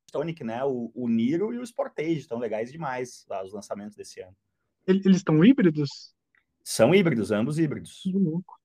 Stonic, 0.10 0.44
né? 0.44 0.64
O, 0.64 0.92
o 0.96 1.10
Niro 1.10 1.54
e 1.54 1.60
o 1.60 1.66
Sportage 1.66 2.20
estão 2.20 2.40
legais 2.40 2.72
demais 2.72 3.26
lá, 3.30 3.44
os 3.44 3.52
lançamentos 3.52 3.96
desse 3.96 4.22
ano. 4.22 4.36
Eles 4.88 5.18
estão 5.18 5.44
híbridos? 5.44 6.14
São 6.64 6.94
híbridos, 6.94 7.32
ambos 7.32 7.60
híbridos. 7.60 8.02
Que 8.02 8.14
louco. 8.14 8.56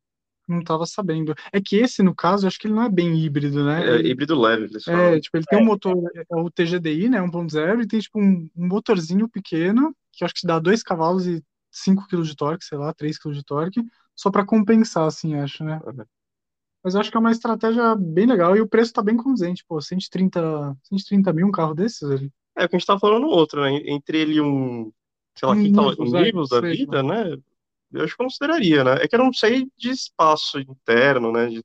Não 0.46 0.61
estava 0.61 0.85
sabendo. 0.85 1.35
É 1.52 1.61
que 1.61 1.76
esse, 1.76 2.02
no 2.02 2.14
caso, 2.14 2.46
acho 2.46 2.59
que 2.59 2.66
ele 2.66 2.74
não 2.74 2.83
é 2.83 2.88
bem 2.88 3.16
híbrido, 3.16 3.64
né? 3.64 3.87
É 3.87 4.00
híbrido 4.00 4.38
leve, 4.38 4.66
É, 4.88 5.20
tipo, 5.20 5.37
ele 5.37 5.46
tem 5.46 5.59
um 5.59 5.62
é. 5.62 5.64
motor, 5.64 5.96
é 6.14 6.37
o 6.37 6.50
TGDI, 6.50 7.09
né, 7.09 7.20
1.0, 7.20 7.83
e 7.83 7.87
tem, 7.87 8.00
tipo, 8.00 8.20
um, 8.20 8.50
um 8.56 8.66
motorzinho 8.66 9.28
pequeno, 9.28 9.94
que 10.12 10.24
acho 10.24 10.35
que 10.35 10.46
dá 10.46 10.59
2 10.59 10.83
cavalos 10.83 11.26
e 11.26 11.42
5 11.70 12.06
kg 12.09 12.22
de 12.22 12.37
torque, 12.37 12.64
sei 12.64 12.78
lá, 12.78 12.92
3 12.92 13.18
kg 13.18 13.33
de 13.33 13.44
torque, 13.44 13.80
só 14.14 14.30
para 14.30 14.44
compensar, 14.44 15.06
assim, 15.06 15.35
acho, 15.35 15.64
né? 15.64 15.80
Uhum. 15.85 16.04
Mas 16.83 16.94
eu 16.94 17.00
acho 17.00 17.11
que 17.11 17.16
é 17.16 17.20
uma 17.20 17.30
estratégia 17.30 17.94
bem 17.94 18.26
legal 18.26 18.56
e 18.56 18.61
o 18.61 18.68
preço 18.68 18.92
tá 18.92 19.02
bem 19.02 19.16
condizente, 19.16 19.64
pô, 19.66 19.80
130, 19.80 20.76
130 20.85 21.33
mil 21.33 21.46
um 21.46 21.52
carro 21.52 21.74
desses 21.74 22.11
ali. 22.11 22.33
É 22.56 22.64
o 22.64 22.68
que 22.68 22.76
a 22.76 22.78
gente 22.78 22.87
tá 22.87 22.98
falando 22.98 23.26
outro, 23.26 23.61
né? 23.61 23.70
Entre 23.87 24.18
ele 24.18 24.40
um, 24.40 24.90
sei 25.37 25.48
lá, 25.48 25.56
que 25.56 25.72
tá, 25.72 25.83
um 25.83 26.22
nível 26.22 26.46
da 26.48 26.61
vida, 26.61 27.02
né? 27.02 27.37
Eu 27.92 28.04
acho 28.04 28.16
que 28.16 28.22
consideraria, 28.22 28.85
né? 28.85 28.94
É 29.02 29.09
que 29.09 29.14
eu 29.14 29.18
não 29.18 29.33
sei 29.33 29.70
de 29.76 29.90
espaço 29.90 30.59
interno, 30.59 31.33
né? 31.33 31.46
De, 31.48 31.64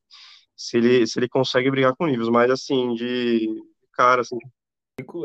se 0.55 0.77
ele, 0.77 1.05
se 1.05 1.19
ele 1.19 1.29
consegue 1.29 1.69
brigar 1.69 1.95
com 1.95 2.07
níveis, 2.07 2.29
mas 2.29 2.49
assim, 2.49 2.93
de 2.93 3.61
cara, 3.93 4.21
assim, 4.21 4.37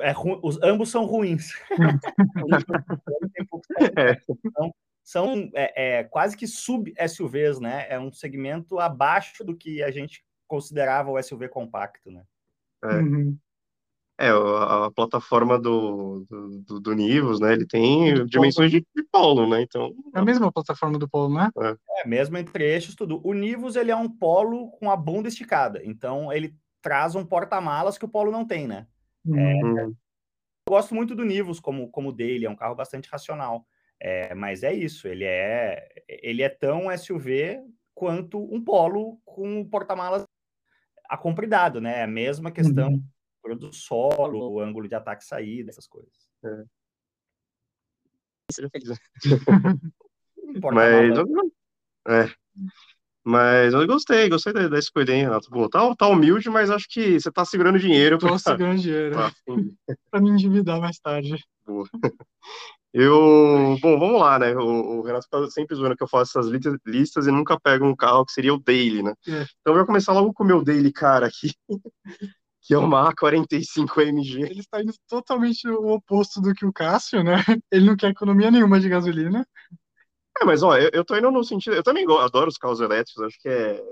é, 0.02 0.12
os, 0.42 0.60
ambos 0.62 0.90
são 0.90 1.04
ruins. 1.04 1.52
é. 3.96 4.20
Então, 4.44 4.74
são 5.04 5.50
é, 5.54 5.98
é, 5.98 6.04
quase 6.04 6.36
que 6.36 6.46
sub-SUVs, 6.46 7.60
né? 7.60 7.86
É 7.88 7.98
um 7.98 8.12
segmento 8.12 8.78
abaixo 8.78 9.44
do 9.44 9.56
que 9.56 9.82
a 9.82 9.90
gente 9.90 10.24
considerava 10.48 11.10
o 11.10 11.22
SUV 11.22 11.48
compacto, 11.48 12.10
né? 12.10 12.24
É, 12.82 12.96
uhum. 12.96 13.36
é 14.18 14.28
a, 14.30 14.86
a, 14.86 14.90
plataforma 14.90 15.58
do, 15.58 16.26
do, 16.66 16.80
do, 16.80 16.94
Nivus, 16.94 17.38
né? 17.38 17.52
Ele 17.52 17.66
tem 17.66 18.24
dimensões 18.26 18.70
de, 18.70 18.80
de, 18.80 19.02
polo, 19.04 19.48
né? 19.48 19.62
Então... 19.62 19.94
É 20.14 20.18
a 20.18 20.24
mesma 20.24 20.50
plataforma 20.50 20.98
do 20.98 21.08
polo, 21.08 21.34
né? 21.34 21.50
É. 21.58 21.76
é, 22.00 22.08
mesmo 22.08 22.36
entre 22.36 22.64
eixos, 22.64 22.96
tudo. 22.96 23.20
O 23.22 23.34
Nivus, 23.34 23.76
ele 23.76 23.92
é 23.92 23.96
um 23.96 24.08
polo 24.08 24.70
com 24.72 24.90
a 24.90 24.96
bunda 24.96 25.28
esticada. 25.28 25.80
Então, 25.84 26.32
ele 26.32 26.56
traz 26.82 27.14
um 27.14 27.24
porta-malas 27.24 27.96
que 27.96 28.04
o 28.04 28.08
polo 28.08 28.32
não 28.32 28.44
tem, 28.44 28.66
né? 28.66 28.86
É, 29.26 29.30
uhum. 29.64 29.78
eu 29.78 29.96
gosto 30.68 30.94
muito 30.94 31.14
do 31.14 31.24
Nivus 31.24 31.60
como, 31.60 31.90
como 31.90 32.12
dele, 32.12 32.46
é 32.46 32.50
um 32.50 32.56
carro 32.56 32.74
bastante 32.74 33.08
racional. 33.08 33.66
É, 34.02 34.34
mas 34.34 34.62
é 34.62 34.72
isso, 34.72 35.06
ele 35.06 35.24
é, 35.24 35.86
ele 36.08 36.42
é 36.42 36.48
tão 36.48 36.96
SUV 36.96 37.60
quanto 37.94 38.42
um 38.42 38.64
Polo 38.64 39.20
com 39.26 39.62
porta-malas 39.68 40.24
acompridado, 41.06 41.80
né? 41.82 42.02
A 42.02 42.06
mesma 42.06 42.50
questão 42.50 43.02
uhum. 43.44 43.56
do 43.56 43.74
solo, 43.74 44.52
o 44.52 44.60
ângulo 44.60 44.88
de 44.88 44.94
ataque 44.94 45.24
saída, 45.24 45.70
essas 45.70 45.86
coisas. 45.86 46.30
É. 46.42 46.64
mas, 50.72 51.18
é. 52.08 52.34
Mas 53.24 53.74
eu 53.74 53.86
gostei, 53.86 54.28
gostei 54.28 54.52
da, 54.52 54.68
da 54.68 54.78
escolha, 54.78 55.12
hein, 55.12 55.22
Renato? 55.24 55.50
Bom, 55.50 55.68
tá, 55.68 55.94
tá 55.94 56.08
humilde, 56.08 56.48
mas 56.48 56.70
acho 56.70 56.86
que 56.88 57.20
você 57.20 57.30
tá 57.30 57.44
segurando 57.44 57.78
dinheiro. 57.78 58.18
Tô 58.18 58.26
pra... 58.26 58.38
segurando 58.38 58.80
dinheiro. 58.80 59.14
Tá. 59.20 59.32
pra 60.10 60.20
me 60.20 60.30
endividar 60.30 60.80
mais 60.80 60.98
tarde. 60.98 61.36
Boa. 61.66 61.86
Eu, 62.92 63.78
bom, 63.80 63.98
vamos 63.98 64.20
lá, 64.20 64.38
né? 64.38 64.52
O, 64.56 64.98
o 64.98 65.02
Renato 65.02 65.26
tá 65.30 65.48
sempre 65.50 65.76
zoando 65.76 65.96
que 65.96 66.02
eu 66.02 66.08
faço 66.08 66.38
essas 66.38 66.50
listas, 66.50 66.76
listas 66.84 67.26
e 67.26 67.30
nunca 67.30 67.58
pego 67.60 67.86
um 67.86 67.94
carro 67.94 68.24
que 68.24 68.32
seria 68.32 68.52
o 68.52 68.58
Daily, 68.58 69.02
né? 69.02 69.14
É. 69.28 69.42
Então 69.60 69.72
eu 69.72 69.74
vou 69.74 69.86
começar 69.86 70.12
logo 70.12 70.32
com 70.32 70.42
o 70.42 70.46
meu 70.46 70.64
Daily, 70.64 70.92
cara, 70.92 71.26
aqui, 71.26 71.52
que 72.60 72.74
é 72.74 72.78
uma 72.78 73.12
A45 73.12 74.08
AMG. 74.08 74.42
Ele 74.42 74.60
está 74.60 74.82
indo 74.82 74.92
totalmente 75.08 75.68
o 75.68 75.92
oposto 75.92 76.40
do 76.40 76.52
que 76.52 76.66
o 76.66 76.72
Cássio, 76.72 77.22
né? 77.22 77.36
Ele 77.70 77.86
não 77.86 77.96
quer 77.96 78.10
economia 78.10 78.50
nenhuma 78.50 78.80
de 78.80 78.88
gasolina. 78.88 79.46
É, 80.38 80.44
mas 80.44 80.62
ó, 80.62 80.76
eu, 80.76 80.90
eu 80.92 81.04
tô 81.04 81.16
indo 81.16 81.30
no 81.30 81.44
sentido. 81.44 81.76
Eu 81.76 81.82
também 81.82 82.04
adoro 82.04 82.48
os 82.48 82.58
carros 82.58 82.80
elétricos, 82.80 83.22
acho 83.22 83.38
que 83.40 83.48
é. 83.48 83.82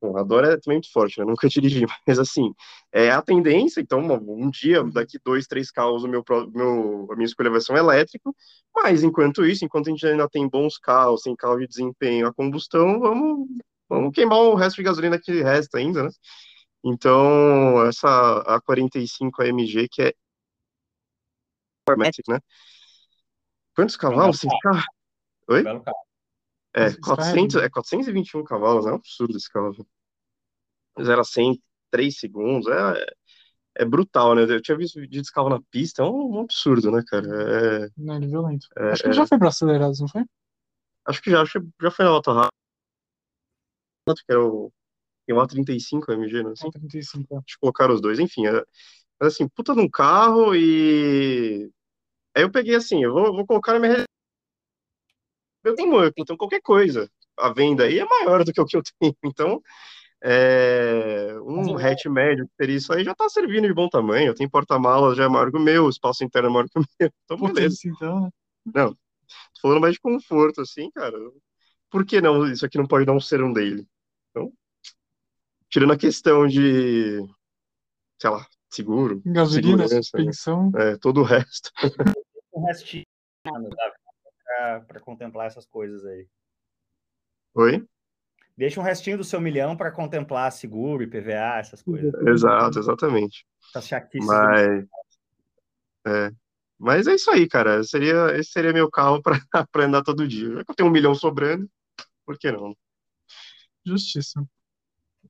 Bom, 0.00 0.16
adoro 0.16 0.46
é 0.46 0.56
também 0.56 0.76
muito 0.76 0.92
forte, 0.92 1.18
né? 1.18 1.24
Nunca 1.24 1.48
dirigi, 1.50 1.84
mas 2.06 2.18
assim, 2.20 2.54
é 2.92 3.10
a 3.10 3.20
tendência, 3.20 3.80
então, 3.80 4.00
um 4.00 4.48
dia, 4.48 4.84
daqui 4.84 5.18
dois, 5.24 5.46
três 5.46 5.72
carros, 5.72 6.04
o 6.04 6.08
meu, 6.08 6.22
meu, 6.54 7.08
a 7.10 7.16
minha 7.16 7.26
escolha 7.26 7.50
vai 7.50 7.60
ser 7.60 7.72
um 7.72 7.76
elétrico, 7.76 8.34
mas 8.74 9.02
enquanto 9.02 9.44
isso, 9.44 9.64
enquanto 9.64 9.88
a 9.88 9.90
gente 9.90 10.06
ainda 10.06 10.28
tem 10.28 10.48
bons 10.48 10.78
carros, 10.78 11.22
tem 11.22 11.34
carro 11.34 11.58
de 11.58 11.66
desempenho 11.66 12.28
a 12.28 12.32
combustão, 12.32 13.00
vamos, 13.00 13.48
vamos 13.88 14.12
queimar 14.14 14.38
o 14.38 14.54
resto 14.54 14.76
de 14.76 14.84
gasolina 14.84 15.18
que 15.20 15.42
resta 15.42 15.78
ainda, 15.78 16.04
né? 16.04 16.10
Então, 16.84 17.84
essa 17.86 18.08
A45 18.46 19.40
AMG, 19.40 19.88
que 19.90 20.02
é 20.02 20.14
né? 22.28 22.40
Quantos 23.74 23.96
cavalos 23.96 24.40
tem 24.40 24.50
esse 24.50 24.60
carro? 24.60 24.97
Oi? 25.48 25.62
Belo 25.62 25.82
carro. 25.82 25.98
É, 26.74 26.94
400, 27.00 27.56
é 27.56 27.68
421 27.68 28.44
cavalos, 28.44 28.86
é 28.86 28.92
um 28.92 28.96
absurdo 28.96 29.36
esse 29.36 29.50
carro. 29.50 29.86
0 31.02 31.20
a 31.20 31.24
100, 31.24 31.62
3 31.90 32.18
segundos, 32.18 32.66
é, 32.66 33.06
é 33.76 33.84
brutal, 33.84 34.34
né? 34.34 34.42
Eu 34.42 34.60
tinha 34.60 34.76
visto 34.76 35.00
vídeo 35.00 35.20
desse 35.20 35.32
carro 35.32 35.48
na 35.48 35.60
pista, 35.70 36.02
é 36.02 36.04
um, 36.04 36.36
um 36.36 36.40
absurdo, 36.40 36.90
né, 36.90 37.02
cara? 37.06 37.26
É, 37.26 37.88
não, 37.96 38.16
ele 38.16 38.26
é 38.26 38.28
violento. 38.28 38.66
É, 38.76 38.90
acho 38.90 39.02
que 39.02 39.08
ele 39.08 39.14
já 39.14 39.26
foi 39.26 39.38
para 39.38 39.48
acelerados, 39.48 40.00
não 40.00 40.08
foi? 40.08 40.24
Acho 41.06 41.22
que 41.22 41.30
já, 41.30 41.42
acho 41.42 41.60
que 41.60 41.68
já 41.80 41.90
foi 41.90 42.04
na 42.04 42.10
Auto 42.10 42.32
Rádio. 42.32 42.50
Que 44.26 44.32
era 44.32 44.44
o, 44.44 44.72
tem 45.26 45.36
o 45.36 45.40
A35 45.40 46.12
AMG, 46.12 46.42
né? 46.42 46.50
Assim? 46.52 46.68
A35, 46.68 46.74
é. 46.74 47.34
Deixa 47.34 47.56
eu 47.56 47.60
colocar 47.60 47.90
os 47.90 48.00
dois, 48.00 48.18
enfim. 48.18 48.46
É, 48.46 48.52
mas 49.20 49.34
assim, 49.34 49.48
puta 49.48 49.74
num 49.74 49.88
carro 49.88 50.54
e. 50.54 51.70
Aí 52.34 52.42
eu 52.42 52.50
peguei 52.50 52.74
assim, 52.74 53.02
eu 53.02 53.12
vou, 53.12 53.34
vou 53.34 53.46
colocar 53.46 53.72
na 53.74 53.80
minha 53.80 54.04
meu 55.64 55.74
tamanho, 55.74 56.12
então 56.16 56.36
qualquer 56.36 56.60
coisa. 56.60 57.10
A 57.36 57.52
venda 57.52 57.84
aí 57.84 57.98
é 57.98 58.04
maior 58.04 58.44
do 58.44 58.52
que 58.52 58.60
o 58.60 58.66
que 58.66 58.76
eu 58.76 58.82
tenho. 58.82 59.14
Então, 59.24 59.62
é, 60.22 61.34
um 61.42 61.76
hatch 61.76 62.06
médio 62.06 62.46
que 62.46 62.52
teria 62.56 62.76
isso 62.76 62.92
aí 62.92 63.04
já 63.04 63.14
tá 63.14 63.28
servindo 63.28 63.68
de 63.68 63.74
bom 63.74 63.88
tamanho. 63.88 64.28
Eu 64.28 64.34
tenho 64.34 64.50
porta-malas 64.50 65.16
já 65.16 65.24
é 65.24 65.28
maior 65.28 65.50
que 65.50 65.56
o 65.56 65.60
meu, 65.60 65.84
o 65.86 65.90
espaço 65.90 66.24
interno 66.24 66.48
é 66.48 66.52
maior 66.52 66.68
que 66.68 66.78
o 66.78 66.82
meu. 67.00 67.10
Então, 67.24 67.36
beleza. 67.52 67.78
então, 67.84 68.20
né? 68.22 68.30
Não, 68.74 68.92
tô 68.92 69.60
falando 69.62 69.80
mais 69.80 69.94
de 69.94 70.00
conforto, 70.00 70.60
assim, 70.60 70.90
cara. 70.90 71.16
Por 71.90 72.04
que 72.04 72.20
não? 72.20 72.46
Isso 72.50 72.66
aqui 72.66 72.76
não 72.76 72.86
pode 72.86 73.04
dar 73.06 73.12
um 73.12 73.20
ser 73.20 73.42
um 73.42 73.52
dele. 73.52 73.86
Então, 74.30 74.52
tirando 75.70 75.92
a 75.92 75.98
questão 75.98 76.46
de, 76.46 77.24
sei 78.20 78.30
lá, 78.30 78.46
seguro, 78.70 79.22
gasolina, 79.24 79.88
suspensão, 79.88 80.70
né? 80.70 80.92
é, 80.92 80.96
todo 80.96 81.20
o 81.20 81.24
resto. 81.24 81.70
O 82.50 82.66
restinho, 82.66 83.04
para 84.86 85.00
contemplar 85.00 85.46
essas 85.46 85.66
coisas 85.66 86.04
aí. 86.04 86.26
Oi? 87.54 87.86
Deixa 88.56 88.80
um 88.80 88.84
restinho 88.84 89.18
do 89.18 89.24
seu 89.24 89.40
milhão 89.40 89.76
para 89.76 89.92
contemplar 89.92 90.50
seguro, 90.50 91.02
IPVA, 91.02 91.58
essas 91.58 91.80
coisas. 91.80 92.12
Exato, 92.26 92.78
exatamente. 92.78 93.46
Tá 93.72 93.80
Mas, 94.14 94.86
é, 96.06 96.32
mas 96.76 97.06
é 97.06 97.14
isso 97.14 97.30
aí, 97.30 97.48
cara. 97.48 97.84
Seria, 97.84 98.36
esse 98.36 98.50
seria 98.50 98.72
meu 98.72 98.90
carro 98.90 99.22
para 99.22 99.38
andar 99.86 100.02
todo 100.02 100.26
dia. 100.26 100.54
Já 100.54 100.64
que 100.64 100.70
eu 100.70 100.74
tenho 100.74 100.88
um 100.88 100.92
milhão 100.92 101.14
sobrando, 101.14 101.70
por 102.26 102.36
que 102.36 102.50
não? 102.50 102.74
Justiça. 103.86 104.44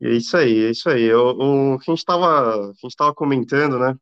E 0.01 0.07
é 0.07 0.13
isso 0.13 0.37
aí, 0.37 0.65
é 0.65 0.71
isso 0.71 0.89
aí. 0.89 1.13
O, 1.13 1.75
o 1.75 1.79
que 1.79 1.91
a 1.91 1.95
gente 1.95 1.99
estava 1.99 3.15
comentando, 3.15 3.79
né? 3.79 3.95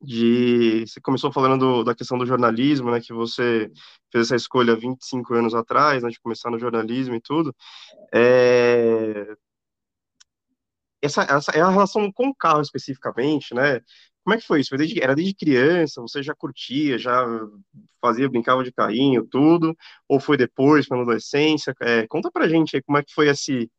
De 0.00 0.84
você 0.86 1.00
começou 1.00 1.32
falando 1.32 1.58
do, 1.58 1.84
da 1.84 1.94
questão 1.94 2.18
do 2.18 2.26
jornalismo, 2.26 2.90
né, 2.90 3.00
que 3.00 3.12
você 3.12 3.70
fez 4.12 4.26
essa 4.26 4.36
escolha 4.36 4.76
25 4.76 5.34
anos 5.34 5.54
atrás, 5.54 6.02
né, 6.02 6.10
de 6.10 6.20
começar 6.20 6.50
no 6.50 6.58
jornalismo 6.58 7.14
e 7.14 7.20
tudo. 7.20 7.54
É... 8.14 9.36
Essa, 11.00 11.22
essa 11.22 11.52
é 11.52 11.60
a 11.60 11.68
relação 11.70 12.10
com 12.12 12.28
o 12.28 12.34
carro 12.34 12.60
especificamente, 12.60 13.54
né? 13.54 13.80
Como 14.24 14.34
é 14.34 14.38
que 14.38 14.46
foi 14.46 14.60
isso? 14.60 14.70
Foi 14.70 14.78
desde, 14.78 15.00
era 15.02 15.14
desde 15.14 15.34
criança? 15.34 16.02
Você 16.02 16.22
já 16.22 16.34
curtia, 16.34 16.98
já 16.98 17.24
fazia, 18.00 18.28
brincava 18.28 18.64
de 18.64 18.72
carrinho, 18.72 19.24
tudo? 19.26 19.76
Ou 20.08 20.20
foi 20.20 20.36
depois, 20.36 20.88
na 20.88 20.96
adolescência? 21.00 21.74
É, 21.80 22.06
conta 22.06 22.30
pra 22.30 22.48
gente 22.48 22.76
aí 22.76 22.82
como 22.82 22.98
é 22.98 23.02
que 23.02 23.14
foi 23.14 23.28
esse, 23.28 23.70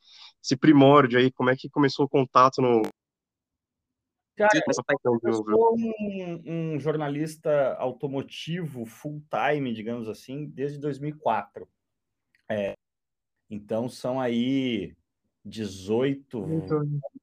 esse 0.44 0.58
primórdio 0.58 1.20
aí, 1.20 1.32
como 1.32 1.50
é 1.50 1.56
que 1.56 1.70
começou 1.70 2.06
o 2.06 2.10
contato 2.10 2.62
no, 2.62 2.82
Cara, 4.40 4.64
eu 5.04 5.34
sou 5.34 5.76
um, 5.76 6.42
um, 6.46 6.80
jornalista 6.80 7.74
automotivo 7.74 8.86
full-time, 8.86 9.74
digamos 9.74 10.08
assim, 10.08 10.46
desde 10.46 10.80
2004. 10.80 11.68
É, 12.50 12.74
então, 13.50 13.90
são 13.90 14.18
aí 14.18 14.96
18, 15.44 16.40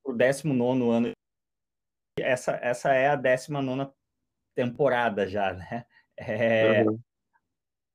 o 0.04 0.12
19 0.12 0.90
ano. 0.90 1.12
Essa, 2.18 2.52
essa 2.56 2.92
é 2.92 3.08
a 3.08 3.16
19 3.16 3.90
temporada 4.54 5.26
já, 5.26 5.54
né? 5.54 5.86
É, 6.18 6.82
uhum. 6.82 6.98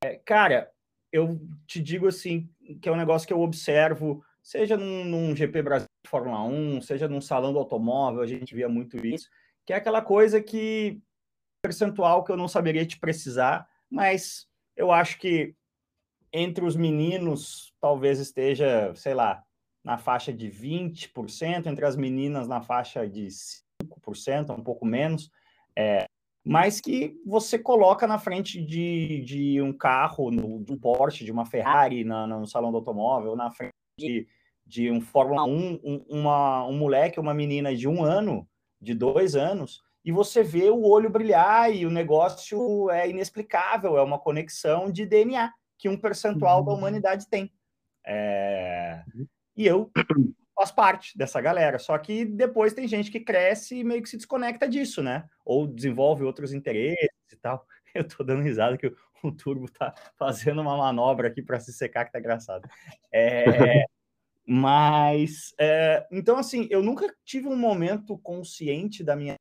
é, 0.03 0.15
cara, 0.17 0.71
eu 1.11 1.39
te 1.67 1.81
digo 1.81 2.07
assim, 2.07 2.49
que 2.81 2.89
é 2.89 2.91
um 2.91 2.97
negócio 2.97 3.27
que 3.27 3.33
eu 3.33 3.41
observo 3.41 4.23
seja 4.43 4.77
num, 4.77 5.05
num 5.05 5.35
GP 5.35 5.61
Brasil 5.61 5.90
Fórmula 6.11 6.43
1, 6.43 6.81
seja 6.81 7.07
num 7.07 7.21
salão 7.21 7.53
do 7.53 7.59
automóvel, 7.59 8.21
a 8.21 8.27
gente 8.27 8.53
via 8.53 8.67
muito 8.67 8.97
isso, 9.05 9.29
que 9.65 9.71
é 9.71 9.77
aquela 9.77 10.01
coisa 10.01 10.41
que 10.43 11.01
percentual 11.63 12.23
que 12.23 12.31
eu 12.31 12.37
não 12.37 12.49
saberia 12.49 12.85
te 12.85 12.99
precisar, 12.99 13.65
mas 13.89 14.45
eu 14.75 14.91
acho 14.91 15.17
que 15.17 15.55
entre 16.33 16.65
os 16.65 16.75
meninos 16.75 17.73
talvez 17.79 18.19
esteja, 18.19 18.93
sei 18.93 19.13
lá, 19.13 19.41
na 19.83 19.97
faixa 19.97 20.33
de 20.33 20.49
20%, 20.49 21.65
entre 21.67 21.85
as 21.85 21.95
meninas 21.95 22.47
na 22.47 22.61
faixa 22.61 23.07
de 23.07 23.27
5%, 23.81 24.57
um 24.57 24.63
pouco 24.63 24.85
menos, 24.85 25.31
é, 25.77 26.05
mas 26.43 26.81
que 26.81 27.15
você 27.25 27.57
coloca 27.57 28.05
na 28.05 28.19
frente 28.19 28.61
de, 28.61 29.21
de 29.21 29.61
um 29.61 29.71
carro, 29.71 30.29
no, 30.29 30.63
de 30.63 30.73
um 30.73 30.77
Porsche, 30.77 31.23
de 31.23 31.31
uma 31.31 31.45
Ferrari 31.45 32.03
na, 32.03 32.27
no 32.27 32.45
salão 32.45 32.71
do 32.71 32.77
automóvel, 32.77 33.35
na 33.35 33.49
frente 33.51 33.73
de, 33.97 34.27
de 34.71 34.89
um 34.89 35.01
Fórmula 35.01 35.43
1, 35.43 35.81
um, 35.83 36.05
uma, 36.07 36.65
um 36.65 36.77
moleque, 36.77 37.19
uma 37.19 37.33
menina 37.33 37.75
de 37.75 37.89
um 37.89 38.01
ano, 38.01 38.47
de 38.79 38.93
dois 38.93 39.35
anos, 39.35 39.81
e 40.03 40.13
você 40.13 40.41
vê 40.41 40.69
o 40.69 40.83
olho 40.83 41.09
brilhar 41.09 41.69
e 41.75 41.85
o 41.85 41.91
negócio 41.91 42.89
é 42.89 43.09
inexplicável, 43.09 43.97
é 43.97 44.01
uma 44.01 44.17
conexão 44.17 44.89
de 44.89 45.05
DNA 45.05 45.51
que 45.77 45.89
um 45.89 45.97
percentual 45.97 46.59
uhum. 46.59 46.65
da 46.65 46.71
humanidade 46.71 47.27
tem. 47.27 47.51
É... 48.05 49.03
Uhum. 49.13 49.27
E 49.57 49.67
eu 49.67 49.91
faço 50.55 50.73
parte 50.73 51.17
dessa 51.17 51.41
galera. 51.41 51.77
Só 51.77 51.97
que 51.97 52.23
depois 52.23 52.73
tem 52.73 52.87
gente 52.87 53.11
que 53.11 53.19
cresce 53.19 53.75
e 53.75 53.83
meio 53.83 54.01
que 54.01 54.09
se 54.09 54.15
desconecta 54.15 54.69
disso, 54.69 55.03
né? 55.03 55.25
Ou 55.43 55.67
desenvolve 55.67 56.23
outros 56.23 56.53
interesses 56.53 57.09
e 57.31 57.35
tal. 57.35 57.67
Eu 57.93 58.07
tô 58.07 58.23
dando 58.23 58.41
risada 58.41 58.77
que 58.77 58.89
o 59.21 59.31
Turbo 59.33 59.69
tá 59.69 59.93
fazendo 60.17 60.61
uma 60.61 60.77
manobra 60.77 61.27
aqui 61.27 61.41
para 61.41 61.59
se 61.59 61.73
secar, 61.73 62.05
que 62.05 62.11
tá 62.13 62.19
engraçado. 62.19 62.67
É, 63.11 63.35
mas, 64.53 65.53
é, 65.57 66.05
então, 66.11 66.35
assim, 66.35 66.67
eu 66.69 66.83
nunca 66.83 67.07
tive 67.23 67.47
um 67.47 67.55
momento 67.55 68.17
consciente 68.17 69.01
da 69.01 69.15
minha. 69.15 69.35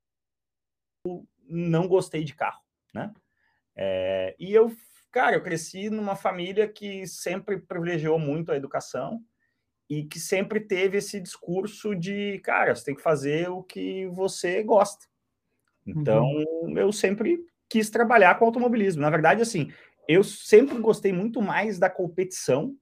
Eu 1.05 1.27
não 1.49 1.89
gostei 1.89 2.23
de 2.23 2.33
carro, 2.33 2.63
né? 2.95 3.13
É, 3.75 4.37
e 4.39 4.55
eu, 4.55 4.71
cara, 5.11 5.35
eu 5.35 5.43
cresci 5.43 5.91
numa 5.91 6.15
família 6.15 6.69
que 6.69 7.09
sempre 7.09 7.59
privilegiou 7.59 8.21
muito 8.21 8.53
a 8.53 8.57
educação 8.57 9.21
e 9.89 10.05
que 10.05 10.21
sempre 10.21 10.61
teve 10.61 10.99
esse 10.99 11.19
discurso 11.19 11.93
de, 11.97 12.39
cara, 12.45 12.73
você 12.73 12.85
tem 12.85 12.95
que 12.95 13.03
fazer 13.03 13.51
o 13.51 13.65
que 13.65 14.07
você 14.07 14.63
gosta. 14.63 15.07
Então, 15.85 16.25
uhum. 16.25 16.79
eu 16.79 16.93
sempre 16.93 17.45
quis 17.69 17.91
trabalhar 17.91 18.39
com 18.39 18.45
automobilismo. 18.45 19.03
Na 19.03 19.11
verdade, 19.11 19.43
assim, 19.43 19.73
eu 20.07 20.23
sempre 20.23 20.79
gostei 20.79 21.13
muito 21.13 21.43
mais 21.43 21.81
da 21.81 21.91
competição 21.91 22.77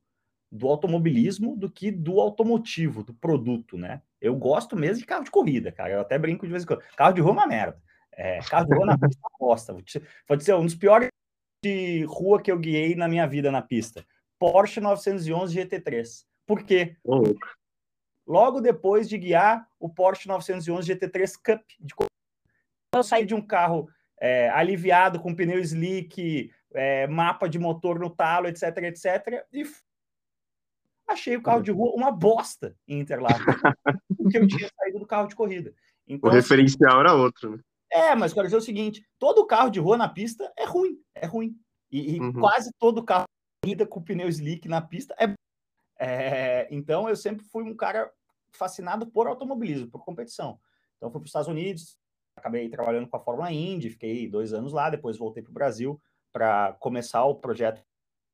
do 0.50 0.66
automobilismo 0.68 1.56
do 1.56 1.70
que 1.70 1.90
do 1.90 2.20
automotivo, 2.20 3.02
do 3.02 3.14
produto, 3.14 3.76
né? 3.76 4.02
Eu 4.20 4.34
gosto 4.34 4.76
mesmo 4.76 5.00
de 5.00 5.06
carro 5.06 5.24
de 5.24 5.30
corrida, 5.30 5.70
cara. 5.70 5.94
Eu 5.94 6.00
até 6.00 6.18
brinco 6.18 6.46
de 6.46 6.52
vez 6.52 6.64
em 6.64 6.66
quando. 6.66 6.82
Carro 6.96 7.12
de 7.12 7.20
rua 7.20 7.30
é 7.30 7.34
uma 7.34 7.46
merda. 7.46 7.82
É, 8.12 8.40
carro 8.40 8.66
de 8.66 8.74
rua 8.74 8.86
na 8.86 8.98
pista 8.98 9.20
é 9.20 9.38
bosta. 9.38 9.76
Pode 10.26 10.44
ser 10.44 10.54
um 10.54 10.64
dos 10.64 10.74
piores 10.74 11.08
de 11.62 12.04
rua 12.04 12.40
que 12.40 12.50
eu 12.50 12.58
guiei 12.58 12.94
na 12.94 13.08
minha 13.08 13.26
vida 13.26 13.50
na 13.50 13.62
pista. 13.62 14.04
Porsche 14.38 14.80
911 14.80 15.58
GT3. 15.58 16.24
Por 16.46 16.62
quê? 16.62 16.96
Logo 18.26 18.60
depois 18.60 19.08
de 19.08 19.18
guiar 19.18 19.66
o 19.78 19.88
Porsche 19.88 20.28
911 20.28 20.94
GT3 20.94 21.32
Cup 21.44 21.62
de 21.80 21.94
eu 22.94 23.02
saí 23.02 23.26
de 23.26 23.34
um 23.34 23.42
carro 23.42 23.88
é, 24.20 24.48
aliviado 24.48 25.20
com 25.20 25.34
pneu 25.34 25.58
slick, 25.60 26.50
é, 26.74 27.06
mapa 27.06 27.48
de 27.48 27.58
motor 27.58 27.98
no 27.98 28.10
talo, 28.10 28.48
etc, 28.48 28.76
etc, 28.78 29.44
e 29.52 29.64
achei 31.08 31.36
o 31.36 31.42
carro 31.42 31.62
de 31.62 31.70
rua 31.70 31.92
uma 31.94 32.10
bosta 32.10 32.76
em 32.86 33.00
Interlagos, 33.00 33.40
porque 34.16 34.38
eu 34.38 34.46
tinha 34.46 34.70
saído 34.76 34.98
do 34.98 35.06
carro 35.06 35.28
de 35.28 35.34
corrida. 35.34 35.74
Então, 36.06 36.30
o 36.30 36.32
referencial 36.32 37.00
era 37.00 37.14
outro, 37.14 37.56
né? 37.56 37.62
É, 37.90 38.14
mas 38.14 38.32
quero 38.32 38.46
dizer 38.46 38.56
o 38.56 38.62
seguinte: 38.62 39.02
todo 39.18 39.46
carro 39.46 39.70
de 39.70 39.80
rua 39.80 39.96
na 39.96 40.08
pista 40.08 40.52
é 40.56 40.64
ruim, 40.64 40.98
é 41.14 41.26
ruim. 41.26 41.56
E, 41.90 42.16
e 42.16 42.20
uhum. 42.20 42.32
quase 42.32 42.70
todo 42.78 43.04
carro 43.04 43.24
de 43.24 43.68
corrida 43.68 43.86
com 43.86 44.02
pneu 44.02 44.28
slick 44.28 44.68
na 44.68 44.80
pista 44.80 45.14
é, 45.18 45.34
é. 45.98 46.68
Então 46.70 47.08
eu 47.08 47.16
sempre 47.16 47.44
fui 47.46 47.64
um 47.64 47.74
cara 47.74 48.10
fascinado 48.52 49.06
por 49.06 49.26
automobilismo, 49.26 49.90
por 49.90 50.04
competição. 50.04 50.58
Então, 50.96 51.10
fui 51.10 51.20
para 51.20 51.26
os 51.26 51.28
Estados 51.28 51.48
Unidos, 51.48 51.96
acabei 52.36 52.68
trabalhando 52.68 53.08
com 53.08 53.16
a 53.16 53.20
Fórmula 53.20 53.52
Indy, 53.52 53.90
fiquei 53.90 54.28
dois 54.28 54.52
anos 54.52 54.72
lá, 54.72 54.90
depois 54.90 55.16
voltei 55.16 55.42
para 55.42 55.50
o 55.50 55.54
Brasil 55.54 56.00
para 56.32 56.72
começar 56.74 57.24
o 57.24 57.36
projeto 57.36 57.76
de 57.76 57.84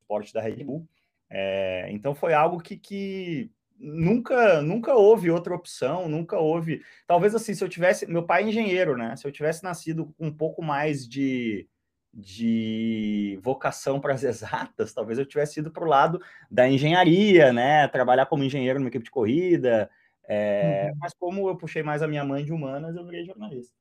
esporte 0.00 0.32
da 0.32 0.40
Red 0.40 0.64
Bull. 0.64 0.88
É, 1.36 1.88
então, 1.90 2.14
foi 2.14 2.32
algo 2.32 2.60
que, 2.60 2.76
que 2.76 3.50
nunca 3.76 4.62
nunca 4.62 4.94
houve 4.94 5.32
outra 5.32 5.52
opção, 5.52 6.08
nunca 6.08 6.38
houve. 6.38 6.80
Talvez 7.08 7.34
assim, 7.34 7.52
se 7.54 7.64
eu 7.64 7.68
tivesse. 7.68 8.06
Meu 8.06 8.24
pai 8.24 8.44
é 8.44 8.46
engenheiro, 8.46 8.96
né? 8.96 9.16
Se 9.16 9.26
eu 9.26 9.32
tivesse 9.32 9.64
nascido 9.64 10.14
com 10.16 10.28
um 10.28 10.32
pouco 10.32 10.62
mais 10.62 11.08
de, 11.08 11.68
de 12.12 13.36
vocação 13.42 14.00
para 14.00 14.14
as 14.14 14.22
exatas, 14.24 14.94
talvez 14.94 15.18
eu 15.18 15.26
tivesse 15.26 15.58
ido 15.58 15.72
para 15.72 15.84
o 15.84 15.88
lado 15.88 16.20
da 16.48 16.68
engenharia, 16.68 17.52
né? 17.52 17.88
Trabalhar 17.88 18.26
como 18.26 18.44
engenheiro 18.44 18.78
numa 18.78 18.88
equipe 18.88 19.04
de 19.04 19.10
corrida. 19.10 19.90
É, 20.28 20.90
uhum. 20.92 20.98
Mas 21.00 21.14
como 21.14 21.48
eu 21.48 21.56
puxei 21.56 21.82
mais 21.82 22.00
a 22.00 22.06
minha 22.06 22.24
mãe 22.24 22.44
de 22.44 22.52
humanas, 22.52 22.94
eu 22.94 23.04
virei 23.04 23.24
jornalista. 23.24 23.74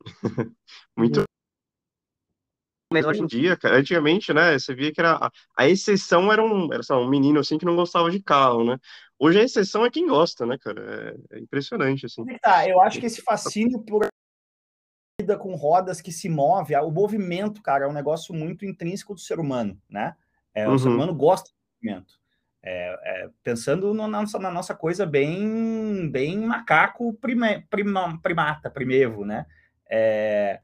Muito 0.96 1.25
mas 2.92 3.04
hoje 3.04 3.22
em 3.22 3.26
dia, 3.26 3.56
cara, 3.56 3.76
antigamente, 3.78 4.32
né, 4.32 4.58
você 4.58 4.74
via 4.74 4.92
que 4.92 5.00
era 5.00 5.14
a, 5.14 5.30
a 5.56 5.68
exceção 5.68 6.32
era 6.32 6.42
um, 6.42 6.72
era 6.72 6.82
só, 6.82 7.00
um 7.02 7.08
menino 7.08 7.40
assim 7.40 7.58
que 7.58 7.64
não 7.64 7.74
gostava 7.74 8.10
de 8.10 8.22
carro, 8.22 8.64
né? 8.64 8.78
Hoje 9.18 9.40
a 9.40 9.42
exceção 9.42 9.84
é 9.84 9.90
quem 9.90 10.06
gosta, 10.06 10.46
né, 10.46 10.56
cara? 10.58 11.16
É, 11.30 11.36
é 11.36 11.40
impressionante 11.40 12.06
assim. 12.06 12.24
Tá, 12.40 12.68
eu 12.68 12.80
acho 12.80 13.00
que 13.00 13.06
esse 13.06 13.22
fascínio 13.24 13.80
por 13.80 14.06
vida 15.20 15.36
com 15.36 15.54
rodas 15.54 16.00
que 16.00 16.12
se 16.12 16.28
move, 16.28 16.76
o 16.76 16.90
movimento, 16.90 17.62
cara, 17.62 17.86
é 17.86 17.88
um 17.88 17.92
negócio 17.92 18.34
muito 18.34 18.64
intrínseco 18.64 19.14
do 19.14 19.20
ser 19.20 19.40
humano, 19.40 19.80
né? 19.88 20.14
É, 20.54 20.68
o 20.68 20.72
uhum. 20.72 20.78
ser 20.78 20.88
humano 20.88 21.14
gosta 21.14 21.50
do 21.50 21.54
movimento. 21.82 22.14
É, 22.62 22.98
é, 23.02 23.30
pensando 23.42 23.94
no, 23.94 24.08
na, 24.08 24.20
nossa, 24.20 24.38
na, 24.38 24.50
nossa, 24.50 24.74
coisa 24.74 25.06
bem, 25.06 26.10
bem 26.10 26.38
macaco 26.38 27.14
prima, 27.14 27.62
prima, 27.70 28.20
primata, 28.20 28.68
primevo, 28.68 29.24
né? 29.24 29.46
É, 29.88 30.60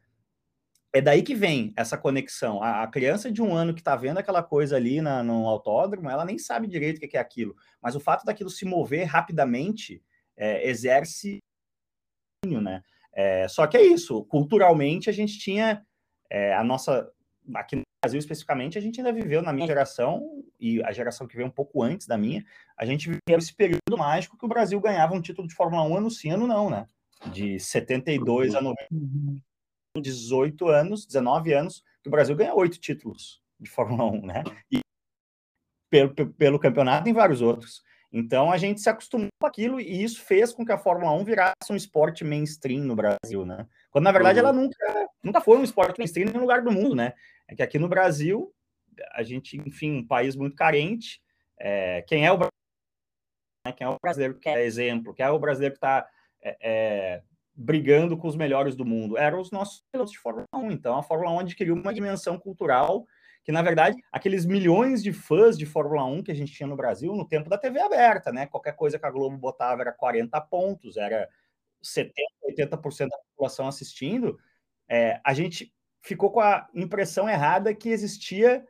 é 0.92 1.00
daí 1.00 1.22
que 1.22 1.34
vem 1.34 1.72
essa 1.76 1.96
conexão. 1.96 2.62
A, 2.62 2.82
a 2.82 2.86
criança 2.86 3.32
de 3.32 3.40
um 3.40 3.54
ano 3.54 3.72
que 3.72 3.80
está 3.80 3.96
vendo 3.96 4.18
aquela 4.18 4.42
coisa 4.42 4.76
ali 4.76 5.00
na, 5.00 5.22
no 5.22 5.48
autódromo, 5.48 6.10
ela 6.10 6.24
nem 6.24 6.38
sabe 6.38 6.66
direito 6.66 6.98
o 6.98 7.08
que 7.08 7.16
é 7.16 7.20
aquilo. 7.20 7.56
Mas 7.80 7.96
o 7.96 8.00
fato 8.00 8.24
daquilo 8.24 8.50
se 8.50 8.66
mover 8.66 9.06
rapidamente 9.06 10.02
é, 10.36 10.68
exerce, 10.68 11.38
né? 12.44 12.82
É, 13.14 13.48
só 13.48 13.66
que 13.66 13.76
é 13.76 13.82
isso. 13.82 14.24
Culturalmente 14.24 15.08
a 15.08 15.12
gente 15.12 15.38
tinha 15.38 15.84
é, 16.30 16.54
a 16.54 16.62
nossa 16.62 17.10
aqui 17.54 17.76
no 17.76 17.82
Brasil 18.04 18.18
especificamente 18.18 18.78
a 18.78 18.80
gente 18.80 19.00
ainda 19.00 19.12
viveu 19.12 19.42
na 19.42 19.52
minha 19.52 19.66
geração 19.66 20.22
e 20.58 20.82
a 20.82 20.92
geração 20.92 21.26
que 21.26 21.36
veio 21.36 21.48
um 21.48 21.52
pouco 21.52 21.82
antes 21.82 22.06
da 22.06 22.16
minha, 22.16 22.44
a 22.76 22.84
gente 22.84 23.08
viveu 23.08 23.38
esse 23.38 23.54
período 23.54 23.98
mágico 23.98 24.38
que 24.38 24.44
o 24.44 24.48
Brasil 24.48 24.80
ganhava 24.80 25.14
um 25.14 25.20
título 25.20 25.48
de 25.48 25.54
Fórmula 25.54 25.82
1 25.84 25.96
anunciando 25.96 26.46
não, 26.46 26.70
né? 26.70 26.86
De 27.32 27.58
72 27.58 28.54
a 28.54 28.60
90 28.60 28.86
18 30.00 30.68
anos, 30.68 31.06
19 31.06 31.52
anos, 31.52 31.82
que 32.02 32.08
o 32.08 32.10
Brasil 32.10 32.34
ganha 32.34 32.54
oito 32.54 32.78
títulos 32.78 33.42
de 33.60 33.68
Fórmula 33.68 34.04
1, 34.04 34.26
né? 34.26 34.44
E 34.70 34.80
pelo, 35.90 36.14
pelo 36.34 36.58
campeonato 36.58 37.08
em 37.08 37.12
vários 37.12 37.42
outros. 37.42 37.82
Então 38.10 38.50
a 38.50 38.58
gente 38.58 38.80
se 38.80 38.88
acostumou 38.88 39.28
com 39.40 39.46
aquilo 39.46 39.80
e 39.80 40.02
isso 40.02 40.22
fez 40.22 40.52
com 40.52 40.64
que 40.64 40.72
a 40.72 40.78
Fórmula 40.78 41.12
1 41.12 41.24
virasse 41.24 41.70
um 41.70 41.76
esporte 41.76 42.24
mainstream 42.24 42.84
no 42.84 42.96
Brasil, 42.96 43.44
né? 43.44 43.66
Quando 43.90 44.04
na 44.04 44.12
verdade 44.12 44.38
uhum. 44.38 44.46
ela 44.46 44.52
nunca, 44.52 45.08
nunca 45.22 45.40
foi 45.40 45.58
um 45.58 45.64
esporte 45.64 45.98
mainstream 45.98 46.28
em 46.28 46.30
nenhum 46.30 46.42
lugar 46.42 46.62
do 46.62 46.72
mundo, 46.72 46.94
né? 46.94 47.14
É 47.48 47.54
que 47.54 47.62
aqui 47.62 47.78
no 47.78 47.88
Brasil, 47.88 48.52
a 49.12 49.22
gente, 49.22 49.56
enfim, 49.56 49.98
um 49.98 50.06
país 50.06 50.36
muito 50.36 50.56
carente. 50.56 51.22
É, 51.58 52.02
quem 52.02 52.26
é 52.26 52.32
o 52.32 52.38
né? 52.38 53.72
quem 53.74 53.86
é 53.86 53.90
o 53.90 53.96
brasileiro 54.02 54.38
que 54.38 54.48
é 54.48 54.64
exemplo, 54.64 55.14
quem 55.14 55.24
é 55.24 55.30
o 55.30 55.38
brasileiro 55.38 55.74
que 55.74 55.78
está 55.78 56.06
é, 56.42 56.56
é, 56.60 57.22
brigando 57.54 58.16
com 58.16 58.26
os 58.26 58.36
melhores 58.36 58.74
do 58.74 58.84
mundo, 58.84 59.18
eram 59.18 59.40
os 59.40 59.50
nossos 59.50 59.84
pilotos 59.92 60.12
de 60.12 60.18
Fórmula 60.18 60.46
1. 60.54 60.70
Então, 60.70 60.96
a 60.96 61.02
Fórmula 61.02 61.30
1 61.32 61.38
adquiriu 61.40 61.74
uma 61.74 61.92
dimensão 61.92 62.38
cultural 62.38 63.06
que, 63.44 63.52
na 63.52 63.62
verdade, 63.62 63.96
aqueles 64.12 64.46
milhões 64.46 65.02
de 65.02 65.12
fãs 65.12 65.58
de 65.58 65.66
Fórmula 65.66 66.04
1 66.04 66.22
que 66.22 66.30
a 66.30 66.34
gente 66.34 66.52
tinha 66.52 66.66
no 66.66 66.76
Brasil, 66.76 67.14
no 67.14 67.26
tempo 67.26 67.50
da 67.50 67.58
TV 67.58 67.80
aberta, 67.80 68.32
né? 68.32 68.46
Qualquer 68.46 68.74
coisa 68.74 68.98
que 68.98 69.06
a 69.06 69.10
Globo 69.10 69.36
botava 69.36 69.82
era 69.82 69.92
40 69.92 70.40
pontos, 70.42 70.96
era 70.96 71.28
70%, 71.82 72.12
80% 72.56 73.08
da 73.08 73.18
população 73.18 73.66
assistindo. 73.66 74.38
É, 74.88 75.20
a 75.24 75.34
gente 75.34 75.72
ficou 76.02 76.30
com 76.30 76.40
a 76.40 76.68
impressão 76.74 77.28
errada 77.28 77.74
que 77.74 77.88
existia 77.88 78.64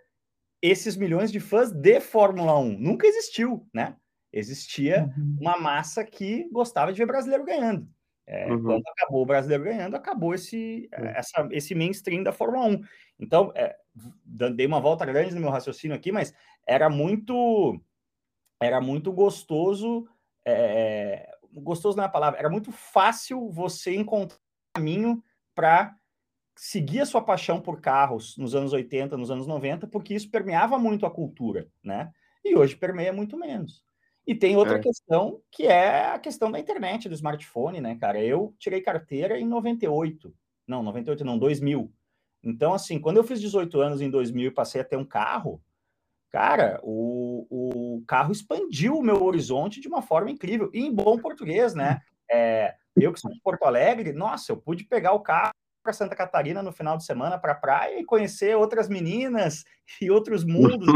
esses 0.60 0.96
milhões 0.96 1.30
de 1.30 1.40
fãs 1.40 1.70
de 1.70 2.00
Fórmula 2.00 2.58
1. 2.58 2.78
Nunca 2.78 3.06
existiu, 3.06 3.68
né? 3.74 3.96
Existia 4.32 5.12
uhum. 5.16 5.36
uma 5.40 5.58
massa 5.58 6.04
que 6.04 6.48
gostava 6.50 6.92
de 6.92 6.98
ver 6.98 7.06
brasileiro 7.06 7.44
ganhando. 7.44 7.86
É, 8.26 8.50
uhum. 8.50 8.62
Quando 8.62 8.82
acabou 8.86 9.22
o 9.22 9.26
brasileiro 9.26 9.64
ganhando, 9.64 9.96
acabou 9.96 10.34
esse, 10.34 10.88
uhum. 10.96 11.06
essa, 11.06 11.48
esse 11.50 11.74
mainstream 11.74 12.22
da 12.22 12.32
Fórmula 12.32 12.66
1. 12.66 12.80
Então, 13.18 13.52
é, 13.54 13.76
dei 14.24 14.66
uma 14.66 14.80
volta 14.80 15.04
grande 15.04 15.34
no 15.34 15.40
meu 15.40 15.50
raciocínio 15.50 15.96
aqui, 15.96 16.12
mas 16.12 16.34
era 16.66 16.88
muito 16.88 17.80
era 18.62 18.80
muito 18.80 19.12
gostoso. 19.12 20.06
É, 20.46 21.28
gostoso 21.52 21.96
não 21.96 22.04
é 22.04 22.06
a 22.06 22.10
palavra, 22.10 22.38
era 22.38 22.48
muito 22.48 22.70
fácil 22.70 23.50
você 23.50 23.94
encontrar 23.94 24.36
um 24.36 24.80
caminho 24.80 25.22
para 25.54 25.96
seguir 26.56 27.00
a 27.00 27.06
sua 27.06 27.22
paixão 27.22 27.60
por 27.60 27.80
carros 27.80 28.36
nos 28.36 28.54
anos 28.54 28.72
80, 28.72 29.16
nos 29.16 29.30
anos 29.30 29.46
90, 29.46 29.86
porque 29.86 30.14
isso 30.14 30.30
permeava 30.30 30.78
muito 30.78 31.04
a 31.04 31.10
cultura, 31.10 31.68
né? 31.82 32.12
E 32.44 32.56
hoje 32.56 32.76
permeia 32.76 33.12
muito 33.12 33.36
menos. 33.36 33.84
E 34.26 34.34
tem 34.34 34.56
outra 34.56 34.76
é. 34.76 34.78
questão, 34.78 35.40
que 35.50 35.66
é 35.66 36.06
a 36.06 36.18
questão 36.18 36.50
da 36.50 36.58
internet, 36.58 37.08
do 37.08 37.14
smartphone, 37.14 37.80
né, 37.80 37.96
cara? 37.96 38.22
Eu 38.22 38.54
tirei 38.58 38.80
carteira 38.80 39.38
em 39.38 39.46
98. 39.46 40.32
Não, 40.66 40.82
98 40.82 41.24
não, 41.24 41.38
2000. 41.38 41.92
Então, 42.42 42.72
assim, 42.72 43.00
quando 43.00 43.16
eu 43.16 43.24
fiz 43.24 43.40
18 43.40 43.80
anos 43.80 44.00
em 44.00 44.10
2000 44.10 44.48
e 44.48 44.54
passei 44.54 44.80
a 44.80 44.84
ter 44.84 44.96
um 44.96 45.04
carro, 45.04 45.60
cara, 46.30 46.80
o, 46.82 47.46
o 47.50 48.04
carro 48.06 48.32
expandiu 48.32 48.96
o 48.96 49.02
meu 49.02 49.22
horizonte 49.22 49.80
de 49.80 49.88
uma 49.88 50.02
forma 50.02 50.30
incrível. 50.30 50.70
E 50.72 50.80
em 50.80 50.94
bom 50.94 51.18
português, 51.18 51.74
né? 51.74 52.00
É, 52.30 52.74
eu 52.96 53.12
que 53.12 53.20
sou 53.20 53.30
de 53.30 53.40
Porto 53.40 53.64
Alegre, 53.64 54.12
nossa, 54.12 54.52
eu 54.52 54.56
pude 54.56 54.84
pegar 54.84 55.12
o 55.12 55.20
carro 55.20 55.52
para 55.82 55.92
Santa 55.92 56.14
Catarina 56.14 56.62
no 56.62 56.72
final 56.72 56.96
de 56.96 57.04
semana 57.04 57.38
para 57.38 57.52
a 57.52 57.56
praia 57.56 57.98
e 57.98 58.04
conhecer 58.04 58.56
outras 58.56 58.88
meninas 58.88 59.64
e 60.00 60.10
outros 60.10 60.44
mundos. 60.46 60.94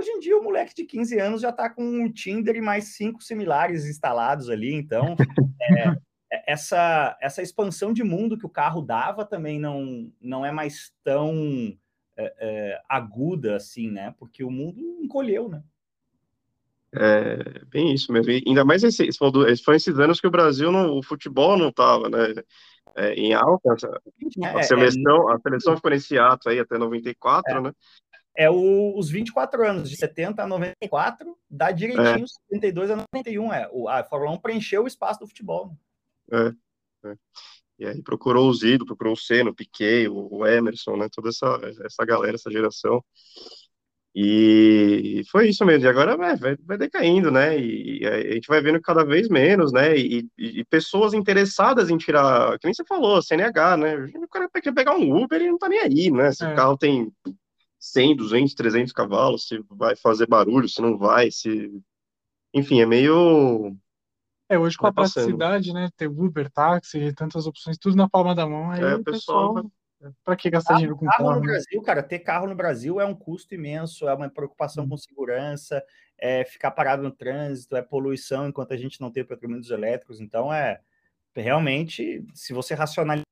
Hoje 0.00 0.12
em 0.12 0.18
dia, 0.18 0.38
o 0.38 0.42
moleque 0.42 0.74
de 0.74 0.84
15 0.84 1.18
anos 1.18 1.42
já 1.42 1.50
está 1.50 1.68
com 1.68 1.84
um 1.84 2.10
Tinder 2.10 2.56
e 2.56 2.62
mais 2.62 2.96
cinco 2.96 3.22
similares 3.22 3.84
instalados 3.84 4.48
ali. 4.48 4.72
Então, 4.72 5.14
é, 5.60 5.88
é, 6.32 6.52
essa, 6.52 7.18
essa 7.20 7.42
expansão 7.42 7.92
de 7.92 8.02
mundo 8.02 8.38
que 8.38 8.46
o 8.46 8.50
carro 8.50 8.80
dava 8.80 9.26
também 9.26 9.60
não, 9.60 10.10
não 10.18 10.42
é 10.42 10.50
mais 10.50 10.90
tão 11.04 11.76
é, 12.16 12.34
é, 12.38 12.80
aguda 12.88 13.56
assim, 13.56 13.90
né? 13.90 14.14
Porque 14.18 14.42
o 14.42 14.50
mundo 14.50 14.80
encolheu, 15.02 15.50
né? 15.50 15.62
É 16.94 17.62
bem 17.66 17.92
isso 17.92 18.10
mesmo. 18.10 18.32
E 18.32 18.42
ainda 18.46 18.64
mais 18.64 18.82
esse, 18.82 19.06
foi 19.62 19.76
esses 19.76 19.98
anos 19.98 20.18
que 20.18 20.26
o 20.26 20.30
Brasil, 20.30 20.72
não, 20.72 20.96
o 20.96 21.02
futebol 21.02 21.58
não 21.58 21.68
estava, 21.68 22.08
né? 22.08 22.42
É, 22.96 23.12
em 23.12 23.34
alta, 23.34 23.74
a, 23.74 24.60
é, 24.60 24.62
seleção, 24.62 25.28
a 25.28 25.38
seleção 25.38 25.76
ficou 25.76 25.90
nesse 25.90 26.18
ato 26.18 26.48
aí 26.48 26.58
até 26.58 26.78
94, 26.78 27.60
né? 27.60 27.72
É 28.36 28.50
o, 28.50 28.96
os 28.96 29.10
24 29.10 29.66
anos, 29.66 29.90
de 29.90 29.96
70 29.96 30.42
a 30.42 30.46
94, 30.46 31.36
dá 31.48 31.70
direitinho, 31.70 32.24
é. 32.24 32.54
72 32.54 32.90
a 32.90 32.96
91. 32.96 33.52
É, 33.52 33.68
o, 33.72 33.88
a 33.88 34.04
Fórmula 34.04 34.32
1 34.32 34.38
preencheu 34.38 34.84
o 34.84 34.86
espaço 34.86 35.20
do 35.20 35.26
futebol. 35.26 35.76
É, 36.32 36.52
é. 37.08 37.14
E 37.78 37.86
aí 37.86 38.02
procurou 38.02 38.48
o 38.48 38.54
Zido, 38.54 38.84
procurou 38.84 39.14
o 39.14 39.16
Senna, 39.16 39.50
o 39.50 39.54
Piquet, 39.54 40.06
o, 40.08 40.46
Emerson, 40.46 40.96
né? 40.96 41.08
Toda 41.10 41.30
essa, 41.30 41.46
essa 41.82 42.04
galera, 42.04 42.34
essa 42.34 42.50
geração. 42.50 43.02
E 44.14 45.22
foi 45.30 45.48
isso 45.48 45.64
mesmo. 45.64 45.86
E 45.86 45.88
agora 45.88 46.16
vai, 46.16 46.36
vai, 46.36 46.56
vai 46.56 46.76
decaindo, 46.76 47.30
né? 47.30 47.58
E, 47.58 48.00
e, 48.00 48.06
a 48.06 48.34
gente 48.34 48.48
vai 48.48 48.60
vendo 48.60 48.80
cada 48.82 49.04
vez 49.04 49.28
menos, 49.28 49.72
né? 49.72 49.96
E, 49.96 50.28
e, 50.36 50.64
pessoas 50.64 51.14
interessadas 51.14 51.88
em 51.88 51.96
tirar, 51.96 52.58
que 52.58 52.66
nem 52.66 52.74
você 52.74 52.84
falou, 52.84 53.22
CNH, 53.22 53.76
né? 53.76 53.96
O 54.16 54.28
cara 54.28 54.48
quer 54.60 54.74
pegar 54.74 54.96
um 54.96 55.16
Uber 55.16 55.40
e 55.40 55.48
não 55.48 55.58
tá 55.58 55.68
nem 55.68 55.78
aí, 55.78 56.10
né? 56.10 56.32
Se 56.32 56.44
é. 56.44 56.52
o 56.52 56.56
carro 56.56 56.76
tem 56.76 57.10
100, 57.80 58.16
200, 58.16 58.54
300 58.54 58.92
cavalos, 58.92 59.48
se 59.48 59.58
vai 59.70 59.96
fazer 59.96 60.28
barulho, 60.28 60.68
se 60.68 60.80
não 60.82 60.98
vai, 60.98 61.30
se... 61.30 61.82
Enfim, 62.54 62.80
é 62.80 62.86
meio... 62.86 63.74
É, 64.48 64.58
hoje 64.58 64.76
com 64.76 64.86
a 64.86 64.92
praticidade, 64.92 65.72
né, 65.72 65.88
ter 65.96 66.08
Uber, 66.08 66.50
táxi, 66.50 67.12
tantas 67.14 67.46
opções, 67.46 67.78
tudo 67.78 67.96
na 67.96 68.08
palma 68.08 68.34
da 68.34 68.46
mão, 68.46 68.70
aí 68.70 68.82
é, 68.82 68.94
o 68.94 69.02
pessoal... 69.02 69.54
pessoal... 69.54 69.72
Para 70.24 70.34
que 70.34 70.48
gastar 70.48 70.74
dinheiro 70.74 70.96
com 70.96 71.04
carro? 71.04 71.18
carro 71.18 71.34
no 71.34 71.40
né? 71.40 71.52
Brasil, 71.52 71.82
cara, 71.82 72.02
ter 72.02 72.20
carro 72.20 72.46
no 72.46 72.54
Brasil 72.54 72.98
é 72.98 73.04
um 73.04 73.14
custo 73.14 73.54
imenso, 73.54 74.08
é 74.08 74.14
uma 74.14 74.30
preocupação 74.30 74.88
com 74.88 74.96
segurança, 74.96 75.84
é 76.18 76.42
ficar 76.42 76.70
parado 76.70 77.02
no 77.02 77.10
trânsito, 77.10 77.76
é 77.76 77.82
poluição 77.82 78.48
enquanto 78.48 78.72
a 78.72 78.78
gente 78.78 78.98
não 78.98 79.10
tem 79.10 79.24
petrolíferos 79.24 79.70
elétricos. 79.70 80.18
Então, 80.18 80.50
é 80.50 80.80
realmente, 81.36 82.24
se 82.34 82.54
você 82.54 82.72
racionalizar 82.74 83.26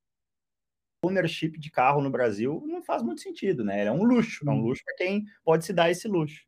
ownership 1.03 1.59
de 1.59 1.71
carro 1.71 2.01
no 2.01 2.11
Brasil 2.11 2.63
não 2.67 2.83
faz 2.83 3.03
muito 3.03 3.21
sentido, 3.21 3.65
né? 3.65 3.85
É 3.85 3.93
um 3.93 4.05
luxo, 4.05 4.49
é 4.49 4.51
um 4.51 4.61
luxo 4.61 4.83
para 4.85 4.97
quem 4.97 5.25
pode 5.45 5.65
se 5.65 5.73
dar 5.73 5.91
esse 5.91 6.09
luxo. 6.09 6.45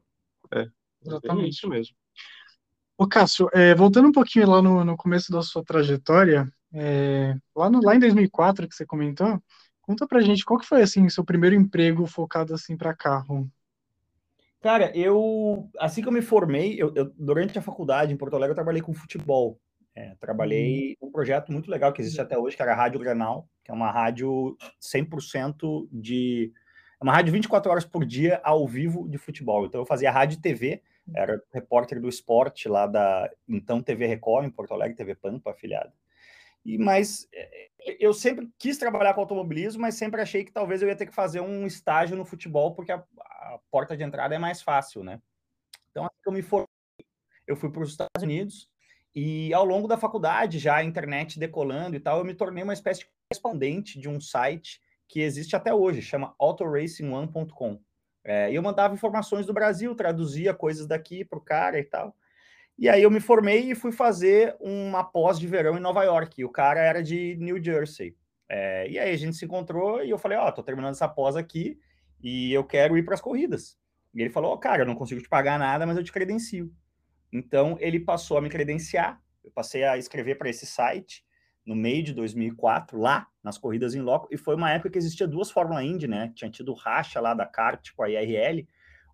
É, 0.53 0.69
exatamente 1.05 1.55
isso 1.55 1.69
mesmo. 1.69 1.97
Ô, 2.99 3.07
Cássio, 3.07 3.49
é, 3.55 3.75
voltando 3.75 4.09
um 4.09 4.13
pouquinho 4.13 4.49
lá 4.51 4.61
no, 4.61 4.85
no 4.85 4.97
começo 4.97 5.33
da 5.33 5.43
sua 5.43 5.65
trajetória, 5.65 6.47
é, 6.75 7.35
lá, 7.57 7.71
no, 7.71 7.81
lá 7.83 7.95
em 7.95 7.99
2004 7.99 8.69
que 8.69 8.75
você 8.75 8.85
comentou, 8.85 9.43
conta 9.81 10.07
pra 10.07 10.21
gente 10.21 10.45
qual 10.45 10.61
que 10.61 10.67
foi, 10.67 10.83
assim, 10.83 11.09
seu 11.09 11.25
primeiro 11.25 11.57
emprego 11.57 12.07
focado, 12.07 12.53
assim, 12.53 12.77
para 12.77 12.95
carro? 12.95 13.51
Cara, 14.61 14.95
eu, 14.95 15.71
assim 15.79 16.03
que 16.03 16.09
eu 16.09 16.13
me 16.13 16.21
formei, 16.21 16.75
eu, 16.81 16.93
eu, 16.95 17.11
durante 17.17 17.59
a 17.59 17.63
faculdade 17.63 18.13
em 18.13 18.17
Porto 18.17 18.35
Alegre, 18.35 18.53
eu 18.53 18.57
trabalhei 18.57 18.83
com 18.83 18.93
futebol. 18.93 19.59
É, 19.94 20.14
trabalhei 20.20 20.96
num 21.00 21.11
projeto 21.11 21.50
muito 21.50 21.70
legal 21.70 21.92
que 21.92 22.00
existe 22.00 22.20
até 22.20 22.38
hoje, 22.38 22.57
que 22.57 22.62
era 22.62 22.72
a 22.72 22.76
Rádio 22.76 23.00
Granal, 23.00 23.48
que 23.64 23.70
é 23.70 23.74
uma 23.74 23.90
rádio 23.90 24.57
100% 24.81 25.88
de... 25.90 26.53
É 27.00 27.05
uma 27.05 27.12
rádio 27.12 27.33
24 27.33 27.70
horas 27.70 27.85
por 27.85 28.05
dia, 28.05 28.40
ao 28.44 28.66
vivo, 28.68 29.09
de 29.09 29.18
futebol. 29.18 29.66
Então, 29.66 29.81
eu 29.81 29.87
fazia 29.87 30.11
rádio 30.11 30.37
e 30.37 30.40
TV, 30.40 30.83
era 31.14 31.42
repórter 31.53 32.00
do 32.00 32.09
esporte 32.09 32.68
lá 32.68 32.87
da 32.87 33.31
então 33.48 33.83
TV 33.83 34.07
Record, 34.07 34.46
em 34.46 34.50
Porto 34.50 34.74
Alegre, 34.74 34.96
TV 34.96 35.14
Pampa, 35.14 35.50
afiliada. 35.50 35.92
E, 36.64 36.76
mas 36.76 37.26
eh, 37.33 37.70
eu 37.98 38.12
sempre 38.12 38.48
quis 38.59 38.79
trabalhar 38.79 39.14
com 39.14 39.20
automobilismo, 39.20 39.81
mas 39.81 39.94
sempre 39.94 40.20
achei 40.20 40.44
que 40.44 40.53
talvez 40.53 40.83
eu 40.83 40.88
ia 40.88 40.96
ter 40.96 41.07
que 41.07 41.14
fazer 41.14 41.40
um 41.40 41.66
estágio 41.66 42.16
no 42.16 42.24
futebol, 42.24 42.74
porque 42.74 42.92
a, 42.92 43.03
a 43.18 43.59
porta 43.70 43.96
de 43.96 44.05
entrada 44.05 44.35
é 44.35 44.38
mais 44.38 44.61
fácil, 44.61 45.03
né? 45.03 45.20
Então, 45.90 46.05
assim 46.05 46.16
que 46.22 46.29
eu 46.29 46.33
me 46.33 46.42
formei, 46.42 46.68
eu 47.46 47.57
fui 47.57 47.70
para 47.70 47.83
os 47.83 47.90
Estados 47.90 48.22
Unidos, 48.22 48.69
e 49.14 49.53
ao 49.53 49.64
longo 49.64 49.88
da 49.88 49.96
faculdade, 49.96 50.59
já 50.59 50.77
a 50.77 50.85
internet 50.85 51.38
decolando 51.38 51.96
e 51.96 52.01
tal, 52.01 52.18
eu 52.18 52.25
me 52.25 52.35
tornei 52.35 52.62
uma 52.62 52.73
espécie 52.73 53.01
de 53.01 53.07
correspondente 53.29 53.99
de 53.99 54.09
um 54.09 54.20
site 54.20 54.81
que 55.09 55.20
existe 55.20 55.57
até 55.57 55.75
hoje, 55.75 56.01
chama 56.01 56.35
autoracing1.com. 56.40 57.81
É, 58.25 58.53
eu 58.53 58.62
mandava 58.62 58.94
informações 58.94 59.46
do 59.46 59.53
Brasil, 59.53 59.94
traduzia 59.94 60.55
coisas 60.55 60.87
daqui 60.87 61.25
para 61.25 61.38
o 61.38 61.42
cara 61.42 61.79
e 61.79 61.85
tal. 61.85 62.14
E 62.79 62.88
aí 62.88 63.03
eu 63.03 63.11
me 63.11 63.20
formei 63.20 63.70
e 63.70 63.75
fui 63.75 63.92
fazer 63.92 64.57
uma 64.61 65.03
pós 65.03 65.38
de 65.38 65.46
verão 65.46 65.77
em 65.77 65.81
Nova 65.81 66.03
York. 66.05 66.44
O 66.44 66.49
cara 66.49 66.81
era 66.81 67.03
de 67.03 67.37
New 67.38 67.62
Jersey. 67.62 68.16
É, 68.49 68.88
e 68.88 68.99
aí 68.99 69.12
a 69.12 69.16
gente 69.16 69.37
se 69.37 69.44
encontrou 69.44 70.03
e 70.03 70.11
eu 70.11 70.18
falei, 70.18 70.38
ó, 70.38 70.49
oh, 70.49 70.53
tô 70.53 70.62
terminando 70.62 70.92
essa 70.92 71.09
pós 71.09 71.37
aqui 71.37 71.79
e 72.23 72.53
eu 72.53 72.64
quero 72.64 72.96
ir 72.96 73.05
para 73.05 73.14
as 73.14 73.20
corridas. 73.20 73.77
E 74.14 74.20
ele 74.20 74.31
falou, 74.31 74.53
oh, 74.53 74.59
cara, 74.59 74.83
eu 74.83 74.87
não 74.87 74.94
consigo 74.94 75.20
te 75.20 75.29
pagar 75.29 75.59
nada, 75.59 75.87
mas 75.87 75.96
eu 75.96 76.05
te 76.05 76.12
credencio. 76.12 76.73
Então 77.33 77.77
ele 77.81 78.01
passou 78.01 78.37
a 78.37 78.40
me 78.40 78.49
credenciar. 78.49 79.21
Eu 79.45 79.51
passei 79.51 79.85
a 79.85 79.97
escrever 79.97 80.37
para 80.37 80.49
esse 80.51 80.66
site 80.66 81.25
no 81.64 81.75
meio 81.75 82.03
de 82.03 82.12
2004, 82.12 82.99
lá 82.99 83.29
nas 83.43 83.59
corridas 83.59 83.95
em 83.95 84.01
loco, 84.01 84.29
e 84.31 84.37
foi 84.37 84.55
uma 84.55 84.71
época 84.71 84.90
que 84.90 84.99
existia 84.99 85.27
duas 85.27 85.51
Fórmula 85.51 85.85
Indy, 85.85 86.09
né? 86.09 86.33
Tinha 86.35 86.51
tido 86.51 86.73
racha 86.73 87.21
lá 87.21 87.35
da 87.35 87.47
kart 87.47 87.93
com 87.95 88.03
a 88.03 88.11
IRL, 88.11 88.66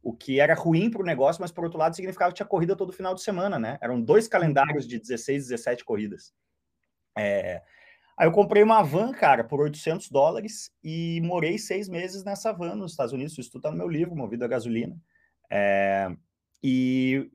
o 0.02 0.12
que 0.12 0.40
era 0.40 0.55
ruim 0.55 0.88
para 0.88 1.02
o 1.02 1.05
negócio, 1.05 1.42
mas 1.42 1.50
por 1.50 1.64
outro 1.64 1.79
lado 1.79 1.96
significava 1.96 2.31
que 2.31 2.37
tinha 2.37 2.46
corrida 2.46 2.76
todo 2.76 2.92
final 2.92 3.14
de 3.14 3.22
semana, 3.22 3.59
né? 3.59 3.76
Eram 3.81 4.00
dois 4.00 4.29
calendários 4.29 4.87
de 4.87 4.98
16, 4.98 5.48
17 5.48 5.85
corridas. 5.85 6.33
É... 7.18 7.62
Aí 8.16 8.26
eu 8.26 8.33
comprei 8.33 8.62
uma 8.62 8.83
van, 8.83 9.12
cara, 9.12 9.44
por 9.44 9.61
800 9.61 10.09
dólares 10.09 10.70
e 10.83 11.20
morei 11.22 11.59
seis 11.59 11.88
meses 11.88 12.24
nessa 12.24 12.52
van 12.52 12.74
nos 12.76 12.92
Estados 12.92 13.12
Unidos. 13.12 13.37
Isso 13.37 13.50
tudo 13.50 13.62
tá 13.62 13.70
no 13.70 13.76
meu 13.76 13.88
livro, 13.88 14.16
Movido 14.16 14.44
a 14.44 14.48
Gasolina. 14.48 14.96
É... 15.50 16.09
E 16.62 17.31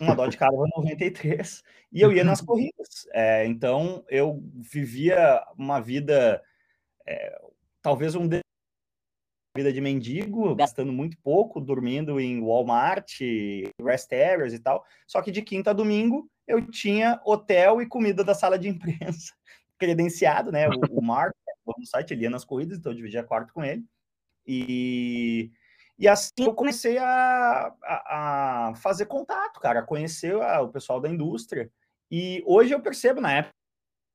uma 0.00 0.14
Dodge 0.14 0.36
Caravan 0.36 0.66
93, 0.76 1.62
e 1.92 2.00
eu 2.00 2.12
ia 2.12 2.24
nas 2.24 2.40
corridas. 2.40 3.08
É, 3.12 3.46
então, 3.46 4.04
eu 4.08 4.42
vivia 4.54 5.42
uma 5.56 5.80
vida, 5.80 6.42
é, 7.06 7.40
talvez 7.82 8.14
um 8.14 8.28
vida 9.56 9.72
de 9.72 9.80
mendigo, 9.80 10.54
gastando 10.54 10.92
muito 10.92 11.18
pouco, 11.18 11.60
dormindo 11.60 12.20
em 12.20 12.40
Walmart, 12.40 13.18
rest 13.82 14.12
areas 14.12 14.52
e 14.52 14.58
tal. 14.60 14.84
Só 15.06 15.20
que 15.20 15.32
de 15.32 15.42
quinta 15.42 15.70
a 15.70 15.74
domingo 15.74 16.30
eu 16.46 16.64
tinha 16.70 17.20
hotel 17.24 17.82
e 17.82 17.86
comida 17.86 18.22
da 18.22 18.34
sala 18.34 18.58
de 18.58 18.68
imprensa 18.68 19.32
credenciado, 19.78 20.52
né? 20.52 20.68
O, 20.68 20.98
o 20.98 21.02
Mark, 21.02 21.34
no 21.66 21.86
site, 21.86 22.12
ele 22.12 22.24
ia 22.24 22.30
nas 22.30 22.44
corridas, 22.44 22.78
então 22.78 22.92
eu 22.92 22.96
dividia 22.96 23.24
quarto 23.24 23.52
com 23.52 23.64
ele. 23.64 23.84
E 24.46 25.50
e 26.00 26.08
assim 26.08 26.30
eu 26.38 26.54
comecei 26.54 26.96
a, 26.96 27.74
a, 27.84 28.68
a 28.70 28.74
fazer 28.76 29.04
contato, 29.04 29.60
cara, 29.60 29.80
a 29.80 29.86
conhecer 29.86 30.34
a, 30.40 30.62
o 30.62 30.70
pessoal 30.70 30.98
da 30.98 31.10
indústria. 31.10 31.70
E 32.10 32.42
hoje 32.46 32.72
eu 32.72 32.80
percebo, 32.80 33.20
na 33.20 33.34
época, 33.34 33.52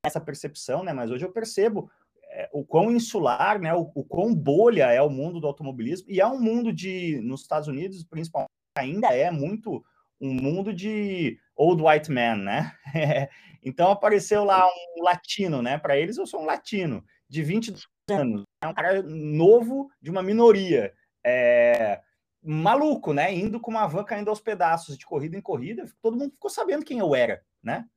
essa 0.04 0.20
percepção, 0.20 0.84
né? 0.84 0.92
Mas 0.94 1.12
hoje 1.12 1.24
eu 1.24 1.32
percebo 1.32 1.92
é, 2.32 2.50
o 2.52 2.66
quão 2.66 2.90
insular, 2.90 3.62
né? 3.62 3.72
O, 3.76 3.92
o 3.94 4.04
quão 4.04 4.34
bolha 4.34 4.92
é 4.92 5.00
o 5.00 5.12
mundo 5.12 5.40
do 5.40 5.46
automobilismo. 5.46 6.10
E 6.10 6.20
é 6.20 6.26
um 6.26 6.42
mundo 6.42 6.74
de, 6.74 7.22
nos 7.22 7.42
Estados 7.42 7.68
Unidos, 7.68 8.04
principalmente, 8.04 8.50
ainda 8.76 9.10
é 9.14 9.30
muito 9.30 9.86
um 10.20 10.34
mundo 10.34 10.74
de 10.74 11.38
old 11.56 11.84
white 11.84 12.12
man, 12.12 12.38
né? 12.38 12.72
então 13.62 13.92
apareceu 13.92 14.44
lá 14.44 14.68
um 14.98 15.04
latino, 15.04 15.62
né? 15.62 15.78
Para 15.78 15.96
eles 15.96 16.18
eu 16.18 16.26
sou 16.26 16.42
um 16.42 16.46
latino 16.46 17.06
de 17.30 17.44
22 17.44 17.84
anos, 18.10 18.44
é 18.64 18.68
um 18.68 18.74
cara 18.74 19.04
novo 19.04 19.90
de 20.02 20.10
uma 20.10 20.24
minoria 20.24 20.92
é, 21.26 22.02
maluco, 22.44 23.12
né? 23.12 23.34
Indo 23.34 23.60
com 23.60 23.72
uma 23.72 23.88
van 23.88 24.04
caindo 24.04 24.30
aos 24.30 24.40
pedaços 24.40 24.98
de 24.98 25.06
corrida 25.06 25.36
em 25.36 25.42
corrida, 25.42 25.86
todo 26.02 26.16
mundo 26.16 26.32
ficou 26.34 26.52
sabendo 26.52 26.86
quem 26.86 27.00
eu 27.00 27.16
era, 27.16 27.44
né? 27.64 27.90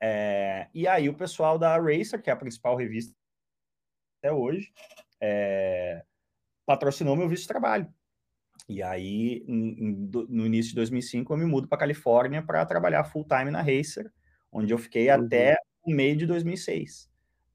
É, 0.00 0.68
e 0.72 0.86
aí 0.86 1.08
o 1.08 1.14
pessoal 1.14 1.58
da 1.58 1.76
Racer, 1.76 2.22
que 2.22 2.30
é 2.30 2.32
a 2.32 2.36
principal 2.36 2.76
revista 2.76 3.12
até 4.20 4.32
hoje, 4.32 4.72
é, 5.20 6.04
patrocinou 6.64 7.16
meu 7.16 7.28
visto 7.28 7.42
de 7.42 7.48
trabalho. 7.48 7.92
E 8.68 8.82
aí, 8.82 9.44
no 9.46 10.46
início 10.46 10.70
de 10.70 10.76
2005, 10.76 11.32
eu 11.32 11.36
me 11.36 11.44
mudo 11.44 11.68
para 11.68 11.78
Califórnia 11.78 12.42
para 12.42 12.66
trabalhar 12.66 13.04
full 13.04 13.24
time 13.24 13.50
na 13.50 13.62
Racer, 13.62 14.10
onde 14.50 14.72
eu 14.72 14.78
fiquei 14.78 15.08
uhum. 15.08 15.24
até 15.24 15.56
o 15.84 15.90
meio 15.90 16.16
de 16.16 16.26
2006. 16.26 17.08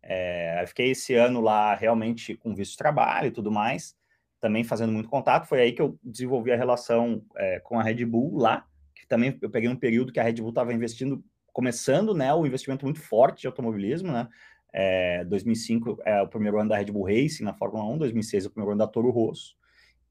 É, 0.03 0.63
fiquei 0.67 0.91
esse 0.91 1.13
ano 1.13 1.41
lá 1.41 1.75
realmente 1.75 2.35
com 2.35 2.55
visto 2.55 2.71
de 2.71 2.77
trabalho 2.77 3.27
e 3.27 3.31
tudo 3.31 3.51
mais 3.51 3.95
também 4.41 4.63
fazendo 4.63 4.91
muito 4.91 5.07
contato. 5.07 5.47
Foi 5.47 5.61
aí 5.61 5.71
que 5.71 5.81
eu 5.81 5.97
desenvolvi 6.03 6.51
a 6.51 6.57
relação 6.57 7.23
é, 7.37 7.59
com 7.59 7.79
a 7.79 7.83
Red 7.83 8.03
Bull 8.05 8.35
lá, 8.37 8.65
que 8.95 9.07
também 9.07 9.37
eu 9.41 9.49
peguei 9.49 9.69
um 9.69 9.75
período 9.75 10.11
que 10.11 10.19
a 10.19 10.23
Red 10.23 10.33
Bull 10.33 10.49
estava 10.49 10.73
investindo, 10.73 11.23
começando, 11.53 12.13
né, 12.13 12.33
o 12.33 12.45
investimento 12.45 12.83
muito 12.83 12.99
forte 12.99 13.41
de 13.41 13.47
automobilismo, 13.47 14.11
né, 14.11 14.27
é, 14.73 15.23
2005 15.25 15.99
é 16.05 16.21
o 16.21 16.27
primeiro 16.27 16.59
ano 16.59 16.69
da 16.69 16.77
Red 16.77 16.85
Bull 16.85 17.05
Racing 17.05 17.43
na 17.43 17.53
Fórmula 17.53 17.83
1, 17.85 17.97
2006 17.99 18.45
é 18.45 18.47
o 18.47 18.51
primeiro 18.51 18.71
ano 18.71 18.79
da 18.79 18.87
Toro 18.87 19.11
Rosso, 19.11 19.55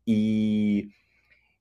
e 0.07 0.89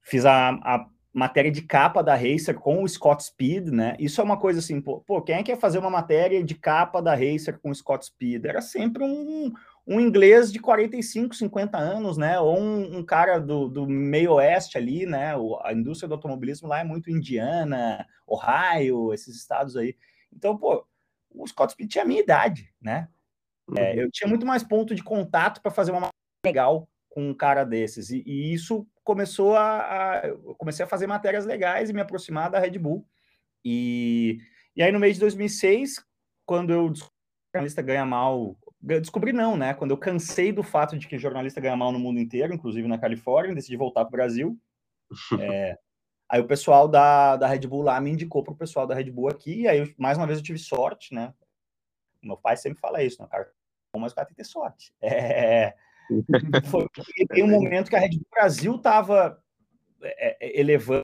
fiz 0.02 0.26
a, 0.26 0.50
a 0.50 0.86
matéria 1.14 1.52
de 1.52 1.62
capa 1.62 2.04
da 2.04 2.16
Racer 2.16 2.56
com 2.56 2.84
o 2.84 2.88
Scott 2.88 3.24
Speed, 3.24 3.70
né? 3.70 3.96
Isso 4.00 4.22
é 4.22 4.24
uma 4.24 4.38
coisa 4.38 4.60
assim, 4.60 4.80
pô, 4.80 5.02
pô, 5.02 5.22
quem 5.22 5.36
é 5.36 5.38
que 5.40 5.46
quer 5.46 5.58
fazer 5.58 5.80
uma 5.80 5.90
matéria 5.90 6.44
de 6.44 6.56
capa 6.56 7.02
da 7.02 7.16
Racer 7.16 7.60
com 7.60 7.72
o 7.72 7.76
Scott 7.76 8.06
Speed? 8.06 8.46
Era 8.46 8.62
sempre 8.62 9.04
um, 9.04 9.52
um 9.90 10.00
inglês 10.00 10.52
de 10.52 10.60
45, 10.60 11.34
50 11.36 11.76
anos, 11.76 12.16
né? 12.16 12.40
Ou 12.40 12.60
um, 12.60 13.00
um 13.00 13.04
cara 13.04 13.40
do, 13.40 13.68
do, 13.68 13.88
meio 13.88 14.34
oeste 14.34 14.78
ali, 14.78 15.08
né? 15.08 15.36
O, 15.36 15.60
a 15.64 15.74
indústria 15.74 16.08
do 16.08 16.14
automobilismo 16.14 16.68
lá 16.68 16.82
é 16.82 16.84
muito 16.84 17.10
Indiana, 17.10 18.06
Ohio, 18.28 19.12
esses 19.12 19.36
estados 19.36 19.76
aí. 19.76 19.98
Então, 20.32 20.56
pô, 20.56 20.86
o 21.32 21.48
Scott 21.48 21.74
Speed 21.74 21.90
tinha 21.90 22.04
a 22.04 22.08
minha 22.08 22.22
idade, 22.22 22.72
né? 22.80 23.10
É, 23.76 23.94
uhum. 23.94 24.00
eu 24.02 24.12
tinha 24.12 24.28
muito 24.28 24.46
mais 24.46 24.64
ponto 24.64 24.94
de 24.94 25.04
contato 25.04 25.60
para 25.60 25.72
fazer 25.72 25.92
uma 25.92 26.10
legal 26.46 26.88
com 27.10 27.28
um 27.28 27.34
cara 27.34 27.64
desses. 27.64 28.12
E, 28.12 28.24
e 28.28 28.54
isso 28.54 28.88
começou 29.04 29.56
a, 29.56 30.20
a, 30.20 30.28
Eu 30.28 30.54
comecei 30.56 30.86
a 30.86 30.88
fazer 30.88 31.08
matérias 31.08 31.48
legais 31.48 31.90
e 31.90 31.94
me 31.94 32.02
aproximar 32.02 32.52
da 32.52 32.60
Red 32.60 32.78
Bull. 32.78 33.04
E, 33.66 34.38
e 34.76 34.84
aí, 34.84 34.92
no 34.92 35.00
mês 35.00 35.16
de 35.16 35.22
2006, 35.22 36.06
quando 36.46 36.72
eu 36.72 36.92
descobri 36.92 37.16
que 37.52 37.58
a 37.58 37.62
lista 37.62 37.82
ganha 37.82 38.06
mal 38.06 38.56
descobri 38.82 39.34
não, 39.34 39.58
né? 39.58 39.74
Quando 39.74 39.92
eu 39.92 39.98
cansei 39.98 40.52
do 40.52 40.64
fato 40.64 40.98
de 40.98 41.08
que 41.08 41.18
jornalista 41.18 41.60
ganha 41.60 41.76
mal 41.76 41.92
no 41.92 42.00
mundo 42.00 42.20
inteiro, 42.20 42.54
inclusive 42.54 42.88
na 42.88 42.98
Califórnia, 42.98 43.56
decidi 43.56 43.76
voltar 43.76 44.06
para 44.06 44.10
o 44.10 44.12
Brasil. 44.12 44.58
É, 45.42 45.78
aí 46.30 46.40
o 46.40 46.46
pessoal 46.48 46.88
da, 46.88 47.36
da 47.36 47.48
Red 47.48 47.62
Bull 47.62 47.82
lá 47.82 48.00
me 48.00 48.12
indicou 48.12 48.44
para 48.44 48.54
o 48.54 48.58
pessoal 48.58 48.86
da 48.86 48.94
Red 48.94 49.10
Bull 49.10 49.28
aqui, 49.28 49.62
e 49.62 49.68
aí 49.68 49.96
mais 49.98 50.20
uma 50.20 50.28
vez 50.28 50.38
eu 50.38 50.46
tive 50.46 50.60
sorte, 50.60 51.16
né? 51.16 51.34
Meu 52.22 52.38
pai 52.38 52.56
sempre 52.56 52.80
fala 52.80 53.02
isso, 53.02 53.20
né, 53.22 53.28
cara? 53.28 53.52
Mas 53.98 54.12
o 54.12 54.16
cara 54.16 54.28
tem 54.28 54.36
que 54.36 54.44
ter 54.44 54.48
sorte. 54.48 54.94
É, 55.02 55.76
foi, 56.70 56.88
tem 57.30 57.44
um 57.44 57.50
momento 57.50 57.90
que 57.90 57.96
a 57.96 58.00
Red 58.00 58.10
Bull 58.10 58.28
Brasil 58.32 58.76
estava 58.76 59.44
é, 60.02 60.38
é, 60.48 60.60
elevando 60.60 61.04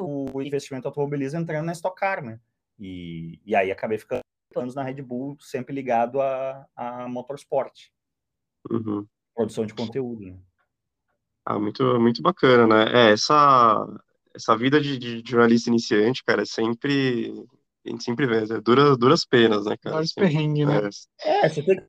o 0.00 0.40
investimento 0.42 0.86
automobilismo 0.86 1.40
entrando 1.40 1.66
na 1.66 1.72
Stock 1.72 1.98
Car, 1.98 2.24
né? 2.24 2.40
E, 2.78 3.40
e 3.44 3.54
aí 3.54 3.70
acabei 3.70 3.98
ficando 3.98 4.22
anos 4.56 4.74
na 4.74 4.82
Red 4.82 5.02
Bull, 5.02 5.36
sempre 5.40 5.74
ligado 5.74 6.20
a, 6.20 6.66
a 6.74 7.08
motorsport. 7.08 7.74
Uhum. 8.70 9.06
Produção 9.34 9.66
de 9.66 9.74
conteúdo, 9.74 10.22
né? 10.22 10.38
Ah, 11.44 11.58
muito, 11.58 11.98
muito 12.00 12.22
bacana, 12.22 12.66
né? 12.66 13.08
É, 13.08 13.12
essa, 13.12 13.86
essa 14.34 14.56
vida 14.56 14.80
de, 14.80 14.98
de 14.98 15.22
jornalista 15.28 15.70
iniciante, 15.70 16.24
cara, 16.24 16.42
é 16.42 16.46
sempre. 16.46 17.32
A 17.86 17.90
gente 17.90 18.04
sempre 18.04 18.26
vê, 18.26 18.42
é 18.42 18.60
dura, 18.60 18.96
duras 18.96 19.24
penas, 19.24 19.64
né, 19.64 19.76
cara? 19.76 19.94
Vários 19.94 20.12
perrengues, 20.12 20.66
né? 20.66 20.90
É, 21.22 21.46
é, 21.46 21.48
você 21.48 21.62
tem 21.62 21.86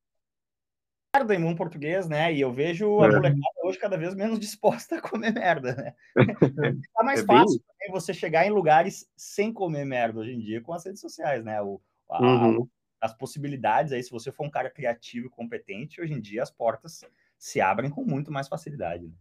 merda 1.14 1.36
em 1.36 1.42
bom 1.42 1.56
português, 1.56 2.08
né? 2.08 2.34
E 2.34 2.40
eu 2.40 2.54
vejo 2.54 3.02
a 3.02 3.08
É. 3.08 3.12
molecada 3.12 3.42
hoje 3.66 3.80
cada 3.80 3.98
vez 3.98 4.16
menos 4.16 4.40
disposta 4.40 4.98
a 4.98 5.02
comer 5.02 5.34
merda, 5.34 5.76
né? 5.76 5.96
Tá 6.94 7.04
mais 7.04 7.22
É 7.22 7.26
bem- 7.26 7.38
fácil 7.38 7.60
também 7.68 7.92
você 7.92 8.14
chegar 8.14 8.46
em 8.46 8.52
lugares 8.52 9.10
sem 9.18 9.52
comer 9.52 9.84
merda 9.86 10.20
hoje 10.20 10.32
em 10.32 10.40
dia 10.40 10.62
com 10.62 10.72
as 10.74 10.86
redes 10.86 11.02
sociais, 11.02 11.44
né? 11.44 11.62
O, 11.62 11.82
a- 12.10 12.20
Uhum. 12.22 12.68
as 13.02 13.14
possibilidades 13.14 13.92
aí, 13.94 14.04
se 14.04 14.12
você 14.12 14.32
for 14.32 14.46
um 14.46 14.50
cara 14.52 14.70
criativo 14.70 15.28
e 15.28 15.30
competente, 15.30 16.02
hoje 16.02 16.14
em 16.14 16.22
dia 16.22 16.44
as 16.44 16.52
portas 16.52 17.04
se 17.38 17.62
abrem 17.62 17.90
com 17.90 18.04
muito 18.04 18.32
mais 18.32 18.48
facilidade. 18.48 19.08
né? 19.08 19.14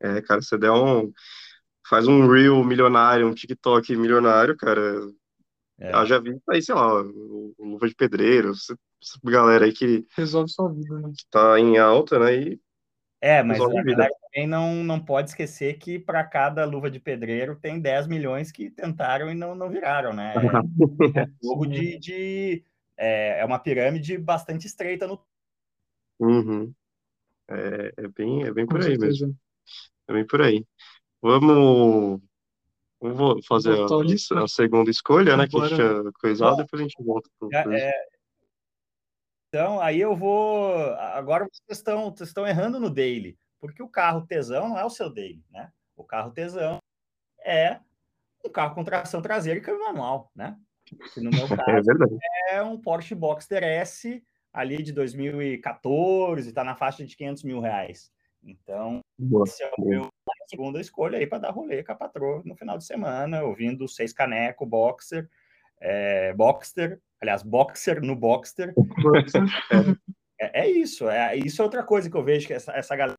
É, 0.00 0.20
cara, 0.22 0.42
você 0.42 0.58
der 0.58 0.70
um. 0.72 1.12
Faz 1.88 2.08
um 2.08 2.26
Reel 2.28 2.64
milionário, 2.64 3.28
um 3.28 3.34
TikTok 3.34 3.94
milionário, 3.96 4.56
cara. 4.56 4.80
É. 5.78 5.92
Eu 5.94 6.06
já 6.06 6.18
vi 6.18 6.38
aí, 6.50 6.62
sei 6.62 6.74
lá, 6.74 7.02
o 7.02 7.54
Luva 7.58 7.88
de 7.88 7.94
Pedreiro, 7.94 8.50
essa 8.52 8.76
galera 9.24 9.66
aí 9.66 9.72
que 9.72 10.06
Resolve 10.16 10.50
sua 10.50 10.72
vida, 10.72 10.98
né? 10.98 11.12
tá 11.30 11.58
em 11.60 11.78
alta, 11.78 12.18
né? 12.18 12.34
E 12.34 12.60
É, 13.20 13.42
mas 13.42 13.60
a 13.60 13.68
galera 13.68 14.10
também 14.20 14.46
não, 14.46 14.84
não 14.84 15.02
pode 15.02 15.30
esquecer 15.30 15.78
que 15.78 15.98
para 15.98 16.22
cada 16.22 16.64
luva 16.64 16.90
de 16.90 17.00
pedreiro 17.00 17.56
tem 17.56 17.80
10 17.80 18.06
milhões 18.06 18.52
que 18.52 18.70
tentaram 18.70 19.30
e 19.30 19.34
não, 19.34 19.54
não 19.54 19.70
viraram, 19.70 20.12
né? 20.12 20.34
É 20.34 20.38
um 20.38 21.26
jogo 21.42 21.66
de. 21.66 21.98
de- 21.98 22.64
é, 22.98 23.40
é 23.40 23.44
uma 23.44 23.58
pirâmide 23.58 24.16
bastante 24.18 24.66
estreita 24.66 25.06
no. 25.06 25.20
Uhum. 26.18 26.72
É, 27.48 27.92
é 27.96 28.08
bem, 28.08 28.44
é 28.44 28.52
bem 28.52 28.66
Com 28.66 28.74
por 28.74 28.82
aí 28.82 28.98
mesmo. 28.98 29.36
É 30.08 30.12
bem 30.12 30.26
por 30.26 30.42
aí. 30.42 30.64
Vamos, 31.20 32.20
vamos 33.00 33.46
fazer 33.46 33.72
a, 33.72 34.42
a 34.44 34.48
segunda 34.48 34.90
escolha, 34.90 35.36
né? 35.36 35.48
Que 35.48 35.58
a 35.58 35.66
gente 35.66 35.76
tinha 35.76 36.12
coisado, 36.20 36.56
depois 36.58 36.80
a 36.80 36.84
gente 36.84 37.02
volta 37.02 37.28
pro 37.38 37.48
É, 37.52 37.64
é, 37.80 37.92
então, 39.48 39.80
aí 39.80 40.00
eu 40.00 40.16
vou. 40.16 40.74
Agora 40.94 41.44
vocês 41.44 41.78
estão, 41.78 42.10
vocês 42.10 42.30
estão 42.30 42.46
errando 42.46 42.80
no 42.80 42.90
daily, 42.90 43.38
porque 43.58 43.82
o 43.82 43.88
carro 43.88 44.26
tesão 44.26 44.68
não 44.68 44.78
é 44.78 44.84
o 44.84 44.90
seu 44.90 45.10
daily, 45.12 45.44
né? 45.50 45.72
O 45.96 46.04
carro 46.04 46.30
tesão 46.30 46.78
é 47.44 47.80
um 48.44 48.50
carro 48.50 48.74
com 48.74 48.84
tração 48.84 49.22
traseira 49.22 49.58
e 49.58 49.62
câmbio 49.62 49.84
manual, 49.84 50.30
né? 50.34 50.56
Que 50.84 51.20
no 51.20 51.30
meu 51.30 51.46
É 51.52 51.56
caso 51.56 51.86
verdade. 51.86 52.18
é 52.50 52.62
um 52.62 52.80
Porsche 52.80 53.14
Boxster 53.14 53.62
S 53.62 54.22
ali 54.52 54.82
de 54.82 54.92
2014, 54.92 56.48
está 56.48 56.64
na 56.64 56.74
faixa 56.74 57.04
de 57.04 57.16
500 57.16 57.42
mil 57.42 57.60
reais. 57.60 58.10
Então, 58.42 59.00
Boa. 59.18 59.44
esse 59.44 59.62
é 59.62 59.70
o 59.76 59.84
meu 59.84 60.08
segunda 60.48 60.80
escolha 60.80 61.18
aí 61.18 61.26
para 61.26 61.38
dar 61.38 61.50
rolê 61.50 61.82
com 61.82 61.92
a 61.92 61.96
patroa 61.96 62.42
no 62.44 62.54
final 62.54 62.78
de 62.78 62.84
semana, 62.84 63.42
ouvindo 63.42 63.88
seis 63.88 64.12
caneco, 64.12 64.64
boxer, 64.64 65.28
é, 65.80 66.32
boxster, 66.34 67.00
aliás, 67.20 67.42
boxer 67.42 68.02
no 68.02 68.16
boxster. 68.16 68.74
É, 70.38 70.64
é 70.64 70.70
isso, 70.70 71.08
é 71.08 71.34
isso 71.34 71.62
é 71.62 71.64
outra 71.64 71.82
coisa 71.82 72.10
que 72.10 72.16
eu 72.16 72.22
vejo 72.22 72.46
que 72.46 72.52
essa, 72.52 72.72
essa 72.72 72.94
galera 72.94 73.16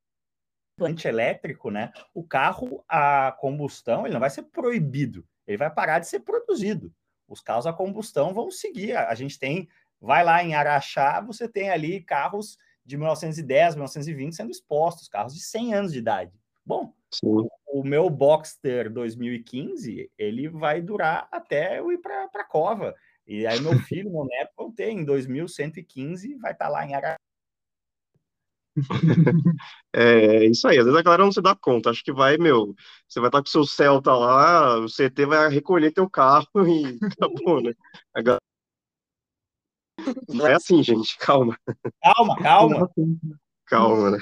elétrico, 1.03 1.72
né? 1.72 1.91
O 2.14 2.24
carro 2.24 2.84
a 2.88 3.36
combustão 3.39 4.05
ele 4.05 4.14
não 4.14 4.20
vai 4.20 4.30
ser 4.30 4.43
proibido, 4.43 5.26
ele 5.47 5.58
vai 5.58 5.74
parar 5.74 5.97
de 5.97 6.08
ser 6.08 6.20
produzido. 6.20 6.93
Os 7.28 7.41
carros 7.41 7.66
a 7.66 7.74
combustão 7.74 8.34
vão 8.34 8.51
seguir. 8.51 8.95
A, 8.95 9.10
a 9.10 9.16
gente 9.16 9.39
tem, 9.39 9.68
vai 9.99 10.24
lá 10.24 10.43
em 10.43 10.53
Araxá, 10.53 11.20
você 11.20 11.47
tem 11.47 11.70
ali 11.70 12.01
carros 12.01 12.58
de 12.86 12.95
1910, 12.95 13.76
1920 13.76 14.36
sendo 14.36 14.51
expostos, 14.51 15.10
carros 15.10 15.34
de 15.34 15.41
100 15.41 15.74
anos 15.74 15.91
de 15.91 15.99
idade. 15.99 16.32
Bom, 16.68 16.93
Sim. 17.13 17.47
o 17.65 17.82
meu 17.82 18.09
Boxster 18.09 18.91
2015, 18.91 20.11
ele 20.18 20.49
vai 20.49 20.82
durar 20.82 21.26
até 21.32 21.80
eu 21.80 21.89
ir 21.93 21.97
para 21.99 22.26
a 22.26 22.43
cova. 22.43 22.93
E 23.26 23.47
aí 23.47 23.61
meu 23.61 23.72
filho, 23.88 24.11
meu 24.11 24.26
neto 24.26 24.51
vão 24.57 24.70
ter 24.70 24.89
em 24.89 25.05
2115, 25.05 26.36
vai 26.36 26.51
estar 26.51 26.68
lá 26.68 26.86
em 26.86 26.93
Araxá. 26.93 27.15
É 29.95 30.45
isso 30.45 30.68
aí. 30.68 30.78
Às 30.78 30.84
vezes 30.84 30.99
a 30.99 31.01
galera 31.01 31.24
não 31.24 31.32
se 31.32 31.41
dá 31.41 31.55
conta. 31.55 31.89
Acho 31.89 32.03
que 32.03 32.11
vai, 32.11 32.38
meu. 32.38 32.76
Você 33.07 33.22
vai 33.22 33.30
estar 33.30 33.41
com 33.41 33.47
o 33.47 33.49
seu 33.49 33.65
Celta 33.65 34.13
lá, 34.13 34.78
o 34.78 34.88
CT 34.88 35.26
vai 35.26 35.49
recolher 35.49 35.91
teu 35.91 36.09
carro 36.09 36.47
e 36.68 36.99
acabou, 37.01 37.61
né? 37.61 37.74
Galera... 38.13 38.41
Não 40.28 40.45
é 40.45 40.53
assim, 40.53 40.84
gente. 40.84 41.18
Calma, 41.18 41.57
Calma, 42.03 42.38
calma. 42.43 42.91
calma, 43.65 44.11
né? 44.11 44.18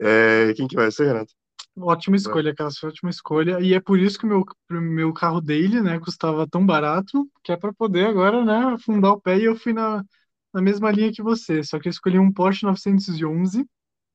É, 0.00 0.52
quem 0.54 0.68
que 0.68 0.76
vai 0.76 0.90
ser, 0.90 1.06
Renato? 1.08 1.32
Ótima 1.80 2.16
escolha, 2.16 2.54
cara, 2.54 2.70
foi 2.72 2.88
ótima 2.88 3.10
escolha. 3.10 3.60
E 3.60 3.72
é 3.72 3.80
por 3.80 3.98
isso 4.00 4.18
que 4.18 4.26
o 4.26 4.28
meu, 4.28 4.44
meu 4.70 5.12
carro 5.12 5.40
daily, 5.40 5.80
né, 5.80 5.98
custava 6.00 6.46
tão 6.48 6.64
barato, 6.66 7.28
que 7.44 7.52
é 7.52 7.56
para 7.56 7.72
poder 7.72 8.06
agora, 8.06 8.44
né, 8.44 8.74
afundar 8.74 9.12
o 9.12 9.20
pé. 9.20 9.38
E 9.38 9.44
eu 9.44 9.54
fui 9.56 9.72
na, 9.72 10.04
na 10.52 10.60
mesma 10.60 10.90
linha 10.90 11.12
que 11.12 11.22
você, 11.22 11.62
só 11.62 11.78
que 11.78 11.86
eu 11.88 11.90
escolhi 11.90 12.18
um 12.18 12.32
Porsche 12.32 12.66
911, 12.66 13.64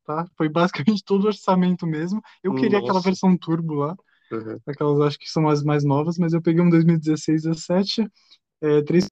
tá? 0.05 0.25
Foi 0.38 0.49
basicamente 0.49 1.03
todo 1.05 1.23
o 1.25 1.27
orçamento 1.27 1.88
mesmo. 1.88 2.21
Eu 2.43 2.53
queria 2.53 2.79
aquela 2.79 2.99
Nossa. 2.99 3.09
versão 3.09 3.38
turbo 3.38 3.75
lá, 3.75 3.95
Uhum. 4.31 4.59
aquelas 4.67 5.01
acho 5.01 5.19
que 5.19 5.29
são 5.29 5.47
as 5.49 5.63
mais 5.63 5.84
novas, 5.86 6.17
mas 6.17 6.34
eu 6.34 6.41
peguei 6.41 6.61
um 6.63 6.69
2016 6.69 7.43
17, 7.43 8.07
é, 8.61 8.81
3 8.84 9.07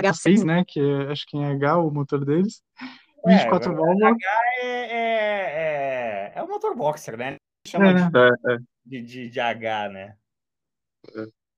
H6, 0.00 0.44
né, 0.44 0.64
que 0.66 0.80
é, 0.80 1.10
acho 1.12 1.24
que 1.26 1.36
é 1.36 1.44
H 1.52 1.78
o 1.78 1.90
motor 1.90 2.24
deles. 2.24 2.62
24 3.26 3.72
É, 3.72 3.74
válvulas. 3.74 4.16
É, 4.60 4.66
é, 4.66 5.02
é, 5.56 6.32
é 6.34 6.42
o 6.42 6.48
motor 6.48 6.74
boxer, 6.76 7.16
né? 7.16 7.36
Chama 7.66 7.90
É, 7.90 7.94
de, 7.94 8.00
né? 8.00 8.10
É, 8.14 8.52
é. 8.54 8.58
de, 8.84 9.02
de, 9.02 9.30
de 9.30 9.40
H, 9.40 9.88
né? 9.88 10.16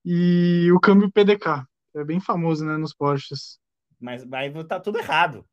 E 0.05 0.71
o 0.73 0.81
câmbio 0.81 1.11
PDK, 1.11 1.67
é 1.95 2.05
bem 2.05 2.21
famoso, 2.21 2.65
né, 2.65 2.77
nos 2.77 2.95
Porsches. 2.95 3.59
Mas, 3.99 4.25
mas 4.25 4.53
tá 4.67 4.79
tudo 4.79 4.99
errado. 4.99 5.45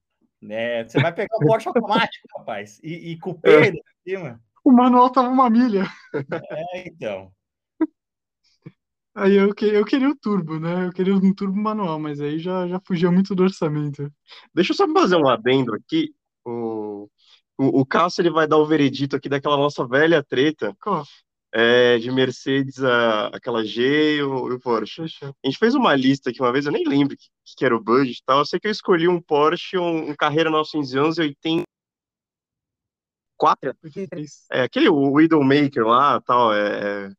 Né? 0.42 0.84
Você 0.84 1.02
vai 1.02 1.14
pegar 1.14 1.36
o 1.38 1.40
Porsche 1.48 1.68
automático, 1.68 2.28
rapaz, 2.38 2.80
e, 2.84 3.12
e 3.12 3.20
cupê 3.20 3.72
de 3.72 3.82
cima. 4.04 4.40
O 4.64 4.72
manual 4.72 5.10
tava 5.12 5.30
uma 5.30 5.50
milha. 5.50 5.86
É, 6.14 6.88
então. 6.88 7.32
Aí 9.16 9.36
eu, 9.36 9.54
que, 9.54 9.66
eu 9.66 9.86
queria 9.86 10.10
o 10.10 10.16
turbo, 10.16 10.60
né? 10.60 10.88
Eu 10.88 10.92
queria 10.92 11.16
um 11.16 11.34
turbo 11.34 11.56
manual, 11.56 12.00
mas 12.00 12.20
aí 12.20 12.40
já, 12.40 12.68
já 12.68 12.80
fugia 12.86 13.12
muito 13.12 13.36
do 13.36 13.44
orçamento. 13.44 14.12
Deixa 14.54 14.72
eu 14.72 14.76
só 14.76 14.88
fazer 14.92 15.16
um 15.18 15.28
adendo 15.28 15.74
aqui. 15.76 16.14
O, 16.44 17.08
o, 17.58 17.82
o 17.82 17.86
Cássio 17.86 18.22
ele 18.22 18.32
vai 18.32 18.48
dar 18.48 18.58
o 18.58 18.66
veredito 18.66 19.16
aqui 19.16 19.30
daquela 19.30 19.56
nossa 19.56 19.88
velha 19.88 20.24
treta 20.24 20.76
Qual? 20.82 21.06
é, 21.54 22.00
de 22.00 22.12
Mercedes, 22.12 22.84
a, 22.84 23.28
aquela 23.28 23.64
G 23.64 24.18
e 24.18 24.24
o, 24.24 24.56
o 24.56 24.60
Porsche. 24.60 25.04
A 25.04 25.06
gente 25.48 25.60
fez 25.60 25.76
uma 25.76 25.96
lista 25.96 26.32
aqui 26.32 26.42
uma 26.42 26.52
vez, 26.52 26.66
eu 26.66 26.72
nem 26.72 26.84
lembro 26.84 27.14
o 27.14 27.18
que, 27.18 27.28
que 27.56 27.66
era 27.66 27.76
o 27.76 27.84
budget 27.84 28.18
e 28.18 28.24
tal. 28.26 28.40
Eu 28.40 28.46
sei 28.46 28.60
que 28.60 28.68
eu 28.68 28.72
escolhi 28.72 29.08
um 29.08 29.22
Porsche, 29.22 29.78
um, 29.78 30.10
um 30.10 30.16
Carrera 30.16 30.50
911 30.50 31.22
84. 33.44 33.76
É, 34.52 34.64
aquele 34.64 34.90
Widowmaker 34.90 35.86
lá, 35.86 36.22
tal, 36.22 36.54
é, 36.54 37.08
é 37.08 37.10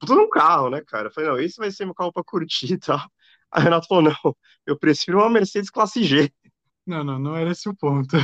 tudo 0.00 0.22
um 0.22 0.30
carro, 0.30 0.70
né, 0.70 0.82
cara? 0.86 1.08
Eu 1.08 1.12
falei, 1.12 1.30
não, 1.30 1.38
esse 1.38 1.56
vai 1.56 1.70
ser 1.70 1.84
meu 1.84 1.94
carro 1.94 2.12
pra 2.12 2.22
curtir 2.24 2.74
e 2.74 2.78
tal. 2.78 3.00
Aí 3.50 3.60
o 3.60 3.64
Renato 3.64 3.86
falou, 3.86 4.04
não, 4.04 4.36
eu 4.66 4.78
prefiro 4.78 5.18
uma 5.18 5.30
Mercedes 5.30 5.70
classe 5.70 6.02
G. 6.02 6.32
Não, 6.86 7.02
não, 7.02 7.18
não 7.18 7.36
era 7.36 7.50
esse 7.50 7.68
o 7.68 7.74
ponto. 7.74 8.16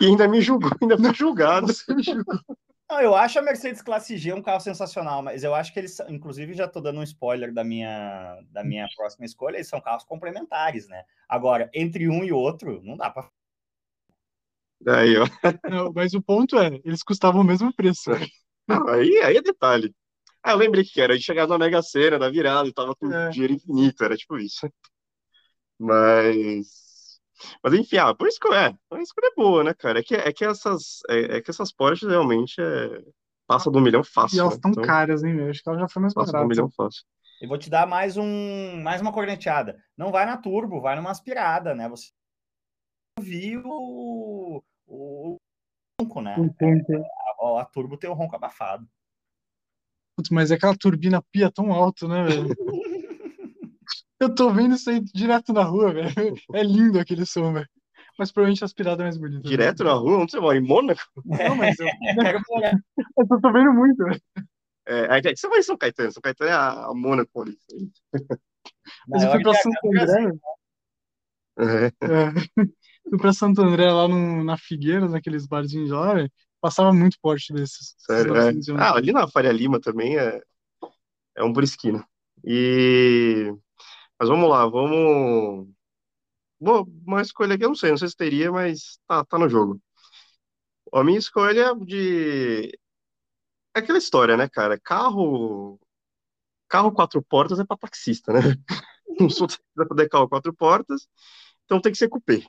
E 0.00 0.06
ainda 0.06 0.28
me 0.28 0.40
julgou, 0.40 0.70
ainda 0.80 0.96
foi 0.96 1.14
julgado. 1.14 1.66
Você 1.68 1.94
me 1.94 2.02
julgou. 2.02 2.38
Não, 2.90 3.02
eu 3.02 3.14
acho 3.14 3.38
a 3.38 3.42
Mercedes 3.42 3.82
Classe 3.82 4.16
G 4.16 4.32
um 4.32 4.40
carro 4.40 4.60
sensacional, 4.60 5.22
mas 5.22 5.44
eu 5.44 5.54
acho 5.54 5.74
que 5.74 5.78
eles, 5.78 6.00
inclusive, 6.08 6.54
já 6.54 6.64
estou 6.64 6.80
dando 6.80 7.00
um 7.00 7.02
spoiler 7.02 7.52
da 7.52 7.62
minha, 7.62 8.40
da 8.50 8.64
minha 8.64 8.88
próxima 8.96 9.26
escolha, 9.26 9.56
eles 9.56 9.68
são 9.68 9.78
carros 9.78 10.04
complementares, 10.04 10.88
né? 10.88 11.04
Agora, 11.28 11.68
entre 11.74 12.08
um 12.08 12.24
e 12.24 12.32
outro, 12.32 12.80
não 12.82 12.96
dá 12.96 13.10
para. 13.10 13.28
Aí, 14.86 15.16
ó. 15.18 15.24
Não, 15.68 15.92
mas 15.92 16.14
o 16.14 16.22
ponto 16.22 16.58
é, 16.58 16.80
eles 16.84 17.02
custavam 17.02 17.40
o 17.40 17.44
mesmo 17.44 17.72
preço. 17.74 18.10
Não, 18.66 18.88
aí, 18.88 19.18
aí 19.22 19.36
é 19.36 19.42
detalhe. 19.42 19.94
Ah, 20.42 20.52
eu 20.52 20.56
lembrei 20.56 20.84
que 20.84 21.00
era, 21.00 21.12
a 21.14 21.16
gente 21.16 21.26
chegava 21.26 21.52
na 21.58 21.64
Mega 21.64 21.82
Sena, 21.82 22.18
na 22.18 22.28
virada, 22.30 22.68
e 22.68 22.72
tava 22.72 22.94
com 22.94 23.12
É. 23.12 23.28
dinheiro 23.30 23.54
infinito, 23.54 24.04
era 24.04 24.16
tipo 24.16 24.38
isso. 24.38 24.68
Mas. 25.78 27.20
Mas 27.62 27.72
enfim, 27.74 27.98
ah, 27.98 28.14
por 28.14 28.26
isso 28.28 28.38
que 28.40 28.48
é. 28.52 28.74
A 28.90 29.00
escolha 29.00 29.28
é 29.28 29.34
boa, 29.36 29.64
né, 29.64 29.74
cara? 29.74 30.00
É 30.00 30.02
que, 30.02 30.14
é 30.14 30.32
que 30.32 30.44
essas. 30.44 31.00
É, 31.08 31.36
é 31.38 31.40
que 31.42 31.50
essas 31.50 31.72
Porsches 31.72 32.08
realmente 32.08 32.60
é, 32.60 33.02
passa 33.46 33.70
do 33.70 33.80
milhão 33.80 34.02
E 34.02 34.04
fácil. 34.04 34.40
elas 34.40 34.54
né? 34.54 34.56
estão 34.56 34.74
Então, 34.74 34.82
caras, 34.82 35.22
hein, 35.24 35.34
meu? 35.34 35.50
Acho 35.50 35.62
que 35.62 35.68
ela 35.68 35.78
já 35.78 35.88
foi 35.88 36.02
mais 36.02 36.14
passa 36.14 36.32
do 36.32 36.32
barata. 36.32 36.48
milhão 36.48 36.70
fácil. 36.70 37.04
Eu 37.40 37.48
vou 37.48 37.58
te 37.58 37.70
dar 37.70 37.86
mais 37.86 38.16
um, 38.16 38.82
mais 38.82 39.00
uma 39.00 39.12
corneteada. 39.12 39.76
Não 39.96 40.10
vai 40.12 40.26
na 40.26 40.36
turbo, 40.36 40.80
vai 40.80 40.96
numa 40.96 41.10
aspirada, 41.10 41.74
né? 41.74 41.88
Você 41.88 42.10
viu 43.18 43.62
o, 43.64 44.62
o 44.86 45.36
ronco, 46.00 46.20
né? 46.20 46.36
Um 46.38 46.48
ponto. 46.48 46.92
A, 47.40 47.60
a 47.60 47.64
turbo 47.64 47.96
tem 47.96 48.08
o 48.08 48.14
ronco 48.14 48.36
abafado. 48.36 48.88
Putz, 50.16 50.30
mas 50.30 50.50
é 50.50 50.54
aquela 50.54 50.76
turbina 50.76 51.22
pia 51.30 51.50
tão 51.50 51.72
alto, 51.72 52.08
né, 52.08 52.24
velho? 52.24 52.48
Eu 54.20 54.34
tô 54.34 54.52
vendo 54.52 54.74
isso 54.74 54.90
aí 54.90 55.00
direto 55.00 55.52
na 55.52 55.62
rua, 55.62 55.92
velho. 55.92 56.12
É 56.52 56.62
lindo 56.62 56.98
aquele 56.98 57.24
som, 57.24 57.52
velho. 57.52 57.68
Mas 58.18 58.32
provavelmente 58.32 58.64
a 58.64 58.66
aspirada 58.66 59.02
é 59.02 59.04
mais 59.04 59.16
bonita. 59.16 59.44
né? 59.44 59.48
Direto 59.48 59.84
na 59.84 59.92
rua? 59.92 60.18
Onde 60.18 60.32
você 60.32 60.40
mora? 60.40 60.58
Em 60.58 60.60
Mônaco? 60.60 61.00
Não, 61.24 61.54
mas 61.54 61.78
eu, 61.78 61.86
Quero 62.20 62.40
olhar. 62.50 62.74
eu 62.96 63.40
tô 63.40 63.52
vendo 63.52 63.72
muito, 63.72 64.04
velho. 64.04 64.20
É, 64.88 65.18
é 65.18 65.36
você 65.36 65.48
vai 65.48 65.60
em 65.60 65.62
São 65.62 65.76
Caetano. 65.76 66.10
São 66.10 66.20
Caetano 66.20 66.50
é 66.50 66.52
a, 66.52 66.86
a 66.86 66.94
Mônaco 66.94 67.42
ali. 67.42 67.56
Mas 69.06 69.22
eu 69.22 69.30
fui 69.30 69.42
pra 69.42 69.54
Santo. 69.54 69.76
André. 69.86 70.32
É. 71.60 71.86
É. 71.86 72.68
fui 73.08 73.18
pra 73.18 73.32
Santo 73.32 73.62
André 73.62 73.90
lá 73.90 74.06
no, 74.06 74.44
na 74.44 74.56
Figueira, 74.56 75.08
naqueles 75.08 75.46
barzinhos 75.46 75.90
lá, 75.90 76.14
véio, 76.14 76.30
passava 76.60 76.92
muito 76.92 77.18
Porsche 77.20 77.52
desses. 77.52 77.94
Sério, 77.98 78.36
é. 78.36 78.52
Ah, 78.78 78.94
ali 78.94 79.12
na 79.12 79.28
Faria 79.28 79.52
Lima 79.52 79.80
também 79.80 80.18
é, 80.18 80.40
é 81.36 81.44
um 81.44 81.52
por 81.52 81.62
esquina. 81.62 82.06
E... 82.44 83.52
Mas 84.18 84.28
vamos 84.28 84.48
lá, 84.48 84.66
vamos... 84.66 85.68
Bom, 86.60 86.84
uma 87.06 87.22
escolha 87.22 87.54
aqui, 87.54 87.64
eu 87.64 87.68
não 87.68 87.76
sei, 87.76 87.90
não 87.90 87.98
sei 87.98 88.08
se 88.08 88.16
teria, 88.16 88.50
mas 88.50 88.98
tá, 89.06 89.24
tá 89.24 89.38
no 89.38 89.48
jogo. 89.48 89.80
A 90.92 91.04
minha 91.04 91.18
escolha 91.18 91.74
de... 91.74 92.68
É 93.74 93.80
aquela 93.80 93.98
história, 93.98 94.36
né, 94.36 94.48
cara? 94.48 94.78
Carro... 94.80 95.78
Carro 96.68 96.92
quatro 96.92 97.22
portas 97.22 97.58
é 97.58 97.64
pra 97.64 97.76
taxista, 97.76 98.32
né? 98.32 98.40
Não 99.18 99.30
sou 99.30 99.46
taxista 99.46 99.86
pra 99.86 99.96
ter 99.96 100.08
carro 100.08 100.28
quatro 100.28 100.52
portas, 100.52 101.08
então 101.64 101.80
tem 101.80 101.90
que 101.90 101.98
ser 101.98 102.08
cupê. 102.08 102.44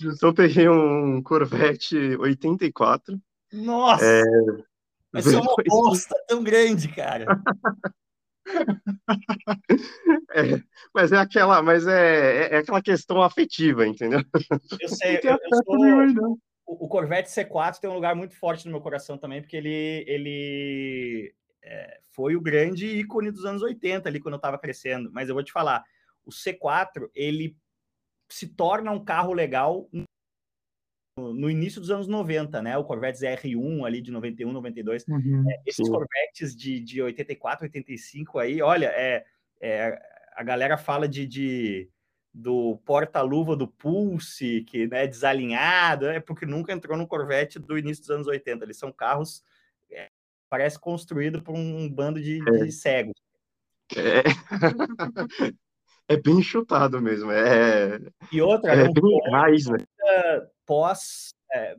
Então 0.00 0.30
eu 0.30 0.34
peguei 0.34 0.68
um 0.68 1.22
Corvette 1.22 1.96
84. 2.16 3.20
Nossa! 3.52 4.04
É... 4.04 4.22
Mas 5.12 5.32
é 5.32 5.38
uma 5.38 5.54
bosta 5.64 6.14
tão 6.26 6.42
grande, 6.42 6.88
cara. 6.88 7.26
É, 10.36 10.60
mas 10.92 11.12
é 11.12 11.16
aquela, 11.16 11.62
mas 11.62 11.86
é, 11.86 12.48
é, 12.48 12.54
é, 12.54 12.56
aquela 12.58 12.82
questão 12.82 13.22
afetiva, 13.22 13.86
entendeu? 13.86 14.20
Eu 14.80 14.88
sei, 14.88 15.18
eu, 15.22 15.38
eu 15.40 15.62
sou, 15.64 16.38
o, 16.66 16.88
Corvette 16.88 17.30
C4 17.30 17.78
tem 17.78 17.88
um 17.88 17.94
lugar 17.94 18.14
muito 18.14 18.36
forte 18.36 18.66
no 18.66 18.72
meu 18.72 18.80
coração 18.80 19.16
também, 19.16 19.40
porque 19.40 19.56
ele, 19.56 20.04
ele 20.06 21.34
é, 21.62 22.00
foi 22.10 22.36
o 22.36 22.40
grande 22.40 22.86
ícone 22.86 23.30
dos 23.30 23.44
anos 23.44 23.62
80 23.62 24.08
ali 24.08 24.20
quando 24.20 24.34
eu 24.34 24.38
estava 24.38 24.58
crescendo. 24.58 25.10
Mas 25.12 25.28
eu 25.28 25.34
vou 25.34 25.44
te 25.44 25.52
falar, 25.52 25.84
o 26.24 26.30
C4 26.30 27.08
ele 27.14 27.56
se 28.28 28.48
torna 28.48 28.90
um 28.90 29.04
carro 29.04 29.32
legal 29.32 29.88
no 31.16 31.48
início 31.48 31.80
dos 31.80 31.90
anos 31.90 32.08
90, 32.08 32.60
né? 32.60 32.76
O 32.76 32.84
Corvette 32.84 33.20
ZR1 33.20 33.86
ali 33.86 34.00
de 34.00 34.10
91, 34.10 34.52
92. 34.52 35.06
Uhum, 35.06 35.44
é, 35.48 35.62
esses 35.64 35.86
sim. 35.86 35.92
Corvettes 35.92 36.56
de, 36.56 36.80
de 36.80 37.02
84, 37.02 37.64
85 37.66 38.38
aí, 38.38 38.60
olha, 38.60 38.86
é, 38.86 39.24
é 39.60 39.98
a 40.34 40.42
galera 40.42 40.76
fala 40.76 41.08
de, 41.08 41.24
de 41.26 41.88
do 42.32 42.78
porta-luva 42.84 43.56
do 43.56 43.68
Pulse, 43.68 44.62
que 44.62 44.82
é 44.82 44.86
né, 44.88 45.06
desalinhado, 45.06 46.06
é 46.06 46.18
porque 46.18 46.44
nunca 46.44 46.72
entrou 46.72 46.98
no 46.98 47.06
Corvette 47.06 47.60
do 47.60 47.78
início 47.78 48.02
dos 48.02 48.10
anos 48.10 48.26
80. 48.26 48.64
Eles 48.64 48.76
são 48.76 48.90
carros, 48.90 49.44
é, 49.88 50.10
parece 50.48 50.78
construído 50.80 51.40
por 51.40 51.54
um 51.54 51.88
bando 51.88 52.20
de, 52.20 52.40
é. 52.48 52.64
de 52.64 52.72
cegos. 52.72 53.14
É. 53.96 54.24
é 56.08 56.16
bem 56.16 56.42
chutado 56.42 57.00
mesmo. 57.00 57.30
É, 57.30 58.00
e 58.32 58.40
outra, 58.40 58.72
é, 58.72 58.88
bem 58.88 59.30
raiz, 59.30 59.66
né? 59.66 59.78
pós. 60.66 61.34
É, 61.52 61.76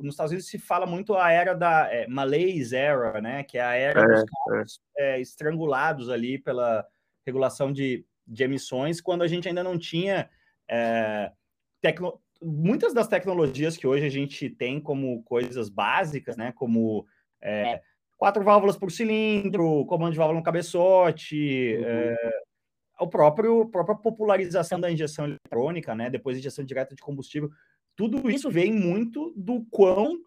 nos 0.00 0.14
Estados 0.14 0.32
Unidos 0.32 0.48
se 0.48 0.58
fala 0.58 0.84
muito 0.84 1.14
a 1.14 1.30
era 1.32 1.54
da 1.54 1.92
é, 1.92 2.06
Malays 2.06 2.72
Era, 2.72 3.20
né? 3.20 3.42
Que 3.42 3.58
é 3.58 3.62
a 3.62 3.74
era 3.74 4.00
é, 4.00 4.06
dos 4.06 4.24
carros 4.24 4.80
é. 4.98 5.20
estrangulados 5.20 6.10
ali 6.10 6.38
pela 6.38 6.86
regulação 7.24 7.72
de, 7.72 8.04
de 8.26 8.44
emissões, 8.44 9.00
quando 9.00 9.22
a 9.22 9.26
gente 9.26 9.48
ainda 9.48 9.64
não 9.64 9.78
tinha 9.78 10.28
é, 10.68 11.32
tecno... 11.80 12.20
muitas 12.42 12.92
das 12.92 13.08
tecnologias 13.08 13.76
que 13.76 13.86
hoje 13.86 14.06
a 14.06 14.10
gente 14.10 14.50
tem 14.50 14.80
como 14.80 15.22
coisas 15.24 15.68
básicas, 15.68 16.36
né? 16.36 16.52
Como 16.52 17.06
é, 17.42 17.80
quatro 18.16 18.44
válvulas 18.44 18.76
por 18.76 18.90
cilindro, 18.90 19.86
comando 19.86 20.12
de 20.12 20.18
válvula 20.18 20.38
no 20.38 20.44
cabeçote, 20.44 21.76
uhum. 21.78 22.30
É, 23.00 23.04
o 23.04 23.08
próprio 23.08 23.62
a 23.62 23.68
própria 23.68 23.96
popularização 23.96 24.80
da 24.80 24.90
injeção 24.90 25.24
eletrônica, 25.24 25.94
né? 25.94 26.10
Depois 26.10 26.38
injeção 26.38 26.64
direta 26.64 26.94
de 26.94 27.02
combustível 27.02 27.50
tudo 27.96 28.30
isso 28.30 28.50
vem 28.50 28.72
muito 28.72 29.32
do 29.34 29.64
quão 29.70 30.18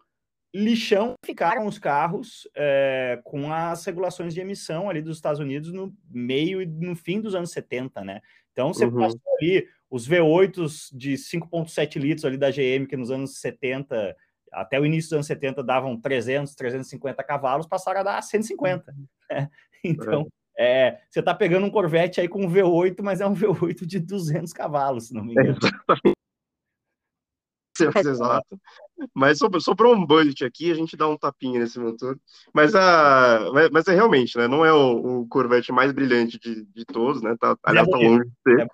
lixão 0.52 1.14
ficaram 1.24 1.66
os 1.66 1.78
carros 1.78 2.48
é, 2.56 3.20
com 3.24 3.52
as 3.52 3.84
regulações 3.84 4.34
de 4.34 4.40
emissão 4.40 4.90
ali 4.90 5.00
dos 5.00 5.16
Estados 5.16 5.38
Unidos 5.38 5.72
no 5.72 5.94
meio 6.10 6.60
e 6.60 6.66
no 6.66 6.96
fim 6.96 7.20
dos 7.20 7.36
anos 7.36 7.52
70, 7.52 8.04
né? 8.04 8.20
Então 8.50 8.74
você 8.74 8.84
uhum. 8.84 8.98
passou 8.98 9.20
ali 9.38 9.68
os 9.88 10.08
V8s 10.08 10.88
de 10.92 11.14
5.7 11.14 12.00
litros 12.00 12.24
ali 12.24 12.36
da 12.36 12.50
GM, 12.50 12.86
que 12.88 12.96
nos 12.96 13.12
anos 13.12 13.38
70, 13.38 14.16
até 14.52 14.80
o 14.80 14.84
início 14.84 15.10
dos 15.10 15.14
anos 15.14 15.26
70 15.28 15.62
davam 15.62 16.00
300, 16.00 16.54
350 16.56 17.22
cavalos, 17.22 17.68
passaram 17.68 18.00
a 18.00 18.04
dar 18.04 18.22
150. 18.22 18.92
Né? 19.30 19.48
Então, 19.82 20.28
é. 20.58 20.88
É, 20.88 21.00
você 21.10 21.20
está 21.20 21.34
pegando 21.34 21.66
um 21.66 21.70
Corvette 21.70 22.20
aí 22.20 22.28
com 22.28 22.44
um 22.44 22.50
V8, 22.50 23.02
mas 23.02 23.20
é 23.20 23.26
um 23.26 23.34
V8 23.34 23.86
de 23.86 23.98
200 23.98 24.52
cavalos, 24.52 25.08
se 25.08 25.14
não 25.14 25.24
me 25.24 25.32
engano. 25.32 25.58
Exatamente. 27.80 28.08
exato. 28.08 28.60
Mas 29.14 29.38
sobrou, 29.38 29.60
sobrou, 29.60 29.94
um 29.94 30.04
budget 30.04 30.44
aqui, 30.44 30.70
a 30.70 30.74
gente 30.74 30.96
dá 30.96 31.08
um 31.08 31.16
tapinha 31.16 31.60
nesse 31.60 31.78
motor. 31.78 32.18
Mas, 32.52 32.74
a, 32.74 33.40
mas 33.72 33.86
é 33.86 33.94
realmente, 33.94 34.36
né? 34.36 34.46
Não 34.46 34.64
é 34.64 34.72
o, 34.72 35.20
o 35.20 35.28
Corvette 35.28 35.72
mais 35.72 35.90
brilhante 35.92 36.38
de, 36.38 36.66
de 36.66 36.84
todos, 36.84 37.22
né? 37.22 37.34
Tá, 37.40 37.56
aliás, 37.64 37.88
tá 37.88 37.96
longe 37.96 38.24
de 38.24 38.32
ser. 38.42 38.68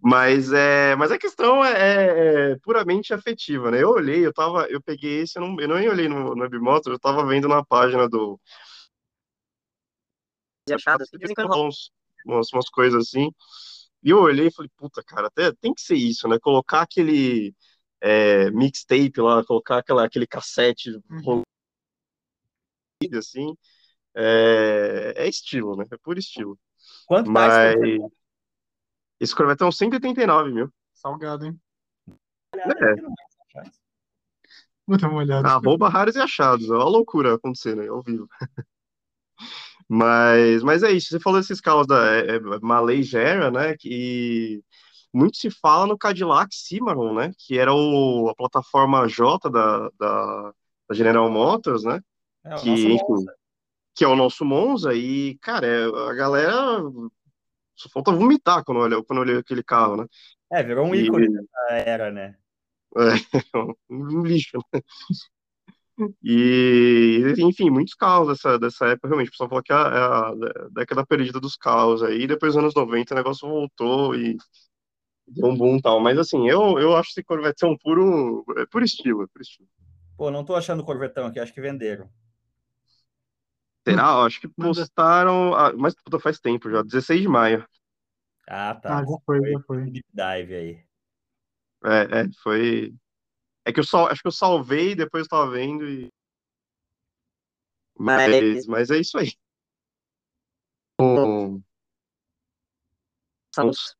Mas, 0.00 0.52
é, 0.52 0.94
mas 0.96 1.10
a 1.10 1.18
questão 1.18 1.64
é, 1.64 1.72
é, 1.72 2.52
é, 2.52 2.56
puramente 2.62 3.14
afetiva, 3.14 3.70
né? 3.70 3.82
Eu 3.82 3.90
olhei, 3.90 4.24
eu 4.24 4.32
tava, 4.32 4.66
eu 4.66 4.80
peguei 4.80 5.22
esse, 5.22 5.38
eu 5.38 5.42
não, 5.42 5.60
eu 5.60 5.68
não 5.68 5.76
olhei 5.76 6.08
no, 6.08 6.34
no 6.34 6.42
Webmotor, 6.42 6.92
eu 6.92 6.98
tava 6.98 7.26
vendo 7.26 7.48
na 7.48 7.64
página 7.64 8.08
do. 8.08 8.38
Uns, 11.66 11.90
umas, 12.24 12.52
umas 12.52 12.68
coisas 12.68 13.08
assim. 13.08 13.30
E 14.02 14.10
eu 14.10 14.18
olhei 14.18 14.48
e 14.48 14.52
falei, 14.52 14.70
puta, 14.76 15.02
cara, 15.02 15.28
até, 15.28 15.52
tem 15.52 15.74
que 15.74 15.80
ser 15.80 15.96
isso, 15.96 16.28
né? 16.28 16.38
Colocar 16.38 16.82
aquele 16.82 17.54
é, 18.00 18.50
mixtape 18.50 19.20
lá, 19.20 19.44
colocar 19.44 19.78
aquela, 19.78 20.04
aquele 20.04 20.26
cassete 20.26 20.90
uhum. 21.10 21.42
assim, 23.18 23.54
é, 24.14 25.14
é, 25.16 25.28
estilo, 25.28 25.76
né? 25.76 25.84
É 25.90 25.96
puro 25.98 26.18
estilo. 26.18 26.58
Quanto 27.06 27.30
Mas 27.30 27.52
tá 27.52 27.74
esse 29.18 29.34
Corvette 29.34 29.62
é 29.62 29.66
uns 29.66 29.78
189 29.78 30.52
mil. 30.52 30.72
Salgado, 30.92 31.46
hein? 31.46 31.58
É. 32.54 32.94
Vou 34.86 34.98
dar 34.98 35.08
uma 35.08 35.18
olhada. 35.18 35.48
Arroba 35.48 35.88
raros 35.88 36.16
e 36.16 36.20
achados. 36.20 36.68
É 36.68 36.72
uma 36.72 36.84
loucura 36.84 37.34
acontecendo 37.34 37.80
aí 37.80 37.88
ao 37.88 38.02
vivo. 38.02 38.28
Mas, 39.88 40.62
mas 40.62 40.82
é 40.82 40.90
isso. 40.90 41.08
Você 41.08 41.20
falou 41.20 41.40
desses 41.40 41.60
carros 41.60 41.86
da 41.86 42.16
é, 42.16 42.36
é, 42.36 42.40
Malay 42.60 43.02
Gera, 43.02 43.50
né? 43.50 43.76
Que 43.78 44.62
muito 45.12 45.36
se 45.36 45.50
fala 45.50 45.86
no 45.86 45.96
Cadillac 45.96 46.54
Cimarron, 46.54 47.14
né? 47.14 47.32
Que 47.38 47.58
era 47.58 47.72
o, 47.72 48.28
a 48.28 48.34
plataforma 48.34 49.06
J 49.08 49.48
da, 49.48 49.88
da, 49.98 50.52
da 50.88 50.94
General 50.94 51.30
Motors, 51.30 51.84
né? 51.84 52.00
É, 52.44 52.54
que, 52.56 52.70
enfim, 52.70 52.98
que 53.94 54.04
é 54.04 54.08
o 54.08 54.16
nosso 54.16 54.44
Monza. 54.44 54.94
E, 54.94 55.38
cara, 55.38 55.66
a 56.10 56.14
galera 56.14 56.82
só 57.76 57.88
falta 57.88 58.10
vomitar 58.10 58.64
quando 58.64 58.80
olha, 58.80 59.02
quando 59.04 59.20
olha 59.20 59.38
aquele 59.38 59.62
carro, 59.62 59.96
né? 59.96 60.06
É, 60.50 60.62
virou 60.62 60.86
um 60.86 60.94
ícone 60.94 61.28
da 61.32 61.74
era, 61.74 62.10
né? 62.10 62.36
É, 62.96 63.00
um 63.90 64.22
lixo, 64.22 64.58
né? 64.72 64.80
E, 66.22 67.22
enfim, 67.38 67.70
muitos 67.70 67.94
carros 67.94 68.28
dessa, 68.28 68.58
dessa 68.58 68.86
época, 68.88 69.08
realmente, 69.08 69.28
o 69.28 69.30
pessoal 69.30 69.48
falou 69.48 69.62
que 69.64 69.72
é 69.72 69.76
a, 69.76 69.78
é 69.80 70.64
a 70.64 70.68
década 70.70 71.06
perdida 71.06 71.40
dos 71.40 71.56
carros 71.56 72.02
aí, 72.02 72.26
depois 72.26 72.52
dos 72.54 72.62
anos 72.62 72.74
90 72.74 73.14
o 73.14 73.16
negócio 73.16 73.48
voltou 73.48 74.14
e 74.14 74.36
deu 75.28 75.48
um 75.48 75.56
boom 75.56 75.76
e 75.78 75.82
tal. 75.82 76.00
Mas 76.00 76.18
assim, 76.18 76.48
eu, 76.48 76.78
eu 76.78 76.96
acho 76.96 77.10
esse 77.10 77.24
Corvette 77.24 77.60
ser 77.60 77.66
um 77.66 77.76
puro, 77.78 78.44
é 78.58 78.66
puro 78.66 78.84
estilo, 78.84 79.22
é 79.24 79.26
puro 79.28 79.42
estilo. 79.42 79.68
Pô, 80.16 80.30
não 80.30 80.44
tô 80.44 80.54
achando 80.54 80.84
Corvetão 80.84 81.26
aqui, 81.26 81.40
acho 81.40 81.54
que 81.54 81.60
venderam. 81.60 82.10
Será? 83.86 84.24
Acho 84.24 84.40
que 84.40 84.48
postaram. 84.48 85.54
Ah, 85.54 85.72
mas 85.76 85.94
puta, 85.94 86.18
faz 86.18 86.38
tempo 86.40 86.70
já, 86.70 86.82
16 86.82 87.20
de 87.22 87.28
maio. 87.28 87.66
Ah, 88.48 88.74
tá. 88.74 89.00
Ah, 89.00 89.04
já 89.04 89.16
foi, 89.24 89.40
já 89.52 89.60
foi. 89.66 89.78
Um 89.82 89.90
deep 89.90 90.06
dive 90.12 90.54
aí. 90.54 90.86
É, 91.84 92.20
é, 92.22 92.30
foi. 92.42 92.94
É 93.66 93.72
que 93.72 93.80
eu 93.80 93.84
só 93.84 94.06
acho 94.06 94.22
que 94.22 94.28
eu 94.28 94.32
salvei 94.32 94.94
depois 94.94 95.24
eu 95.24 95.28
tava 95.28 95.50
vendo 95.50 95.88
e. 95.88 96.08
Mas, 97.98 98.66
mas 98.66 98.90
é 98.90 98.98
isso 98.98 99.18
aí. 99.18 99.32
Um, 101.00 101.60
uns, 103.58 103.96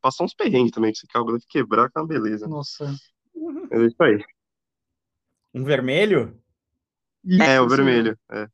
passar 0.00 0.22
uns 0.22 0.34
perrengues 0.34 0.70
também, 0.70 0.92
que 0.92 0.98
esse 0.98 1.06
carro 1.08 1.32
deve 1.32 1.44
quebrar 1.48 1.90
com 1.90 1.98
a 1.98 2.06
beleza. 2.06 2.46
Nossa. 2.46 2.94
É 3.72 3.84
isso 3.84 4.00
aí. 4.02 4.24
Um 5.52 5.64
vermelho? 5.64 6.40
Isso, 7.24 7.42
é, 7.42 7.60
o 7.60 7.68
vermelho. 7.68 8.16
É. 8.30 8.46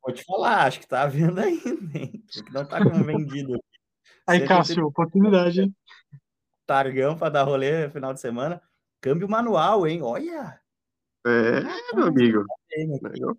Vou 0.00 0.14
te 0.14 0.22
falar, 0.22 0.66
acho 0.66 0.78
que 0.78 0.86
tá 0.86 1.06
vendo 1.06 1.40
ainda, 1.40 1.98
hein? 1.98 2.24
Que 2.30 2.52
não 2.52 2.64
tá 2.64 2.82
como 2.82 3.02
vendido. 3.02 3.58
Aí, 4.26 4.46
Cássio, 4.46 4.86
oportunidade. 4.86 5.72
Targão 6.66 7.18
para 7.18 7.30
dar 7.30 7.42
rolê 7.42 7.86
no 7.86 7.92
final 7.92 8.14
de 8.14 8.20
semana. 8.20 8.62
Câmbio 9.04 9.28
manual, 9.28 9.86
hein? 9.86 10.00
Olha! 10.00 10.58
É, 11.26 11.60
meu 11.94 12.06
amigo. 12.06 12.46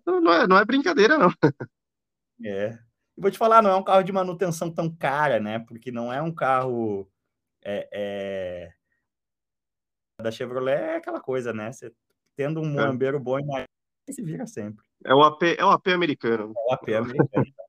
Não 0.06 0.32
é, 0.32 0.46
não 0.46 0.56
é 0.56 0.64
brincadeira, 0.64 1.18
não. 1.18 1.28
É. 2.44 2.78
E 3.16 3.20
vou 3.20 3.30
te 3.30 3.38
falar, 3.38 3.62
não 3.62 3.70
é 3.70 3.74
um 3.74 3.82
carro 3.82 4.04
de 4.04 4.12
manutenção 4.12 4.70
tão 4.70 4.94
cara, 4.94 5.40
né? 5.40 5.58
Porque 5.58 5.90
não 5.90 6.12
é 6.12 6.22
um 6.22 6.32
carro. 6.32 7.10
É, 7.64 7.88
é... 7.92 8.74
da 10.22 10.30
Chevrolet 10.30 10.76
é 10.76 10.96
aquela 10.98 11.18
coisa, 11.18 11.52
né? 11.52 11.72
Você 11.72 11.92
tendo 12.36 12.60
um 12.60 12.70
moambeiro 12.70 13.16
é. 13.16 13.20
bom 13.20 13.38
se 14.08 14.22
vira 14.22 14.46
sempre. 14.46 14.84
É 15.04 15.14
o 15.14 15.22
AP, 15.24 15.42
é 15.58 15.64
o 15.64 15.70
AP 15.70 15.88
americano. 15.88 16.52
É 16.54 16.70
o 16.70 16.74
AP 16.74 16.88
americano. 16.90 17.26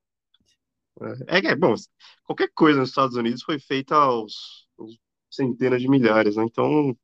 É, 1.28 1.38
é, 1.38 1.56
bom, 1.56 1.76
qualquer 2.24 2.50
coisa 2.56 2.80
nos 2.80 2.90
Estados 2.90 3.16
Unidos 3.16 3.44
foi 3.44 3.60
feita 3.60 3.96
aos, 3.96 4.68
aos 4.80 4.98
centenas 5.30 5.80
de 5.80 5.88
milhares, 5.88 6.36
né? 6.36 6.44
Então, 6.44 6.98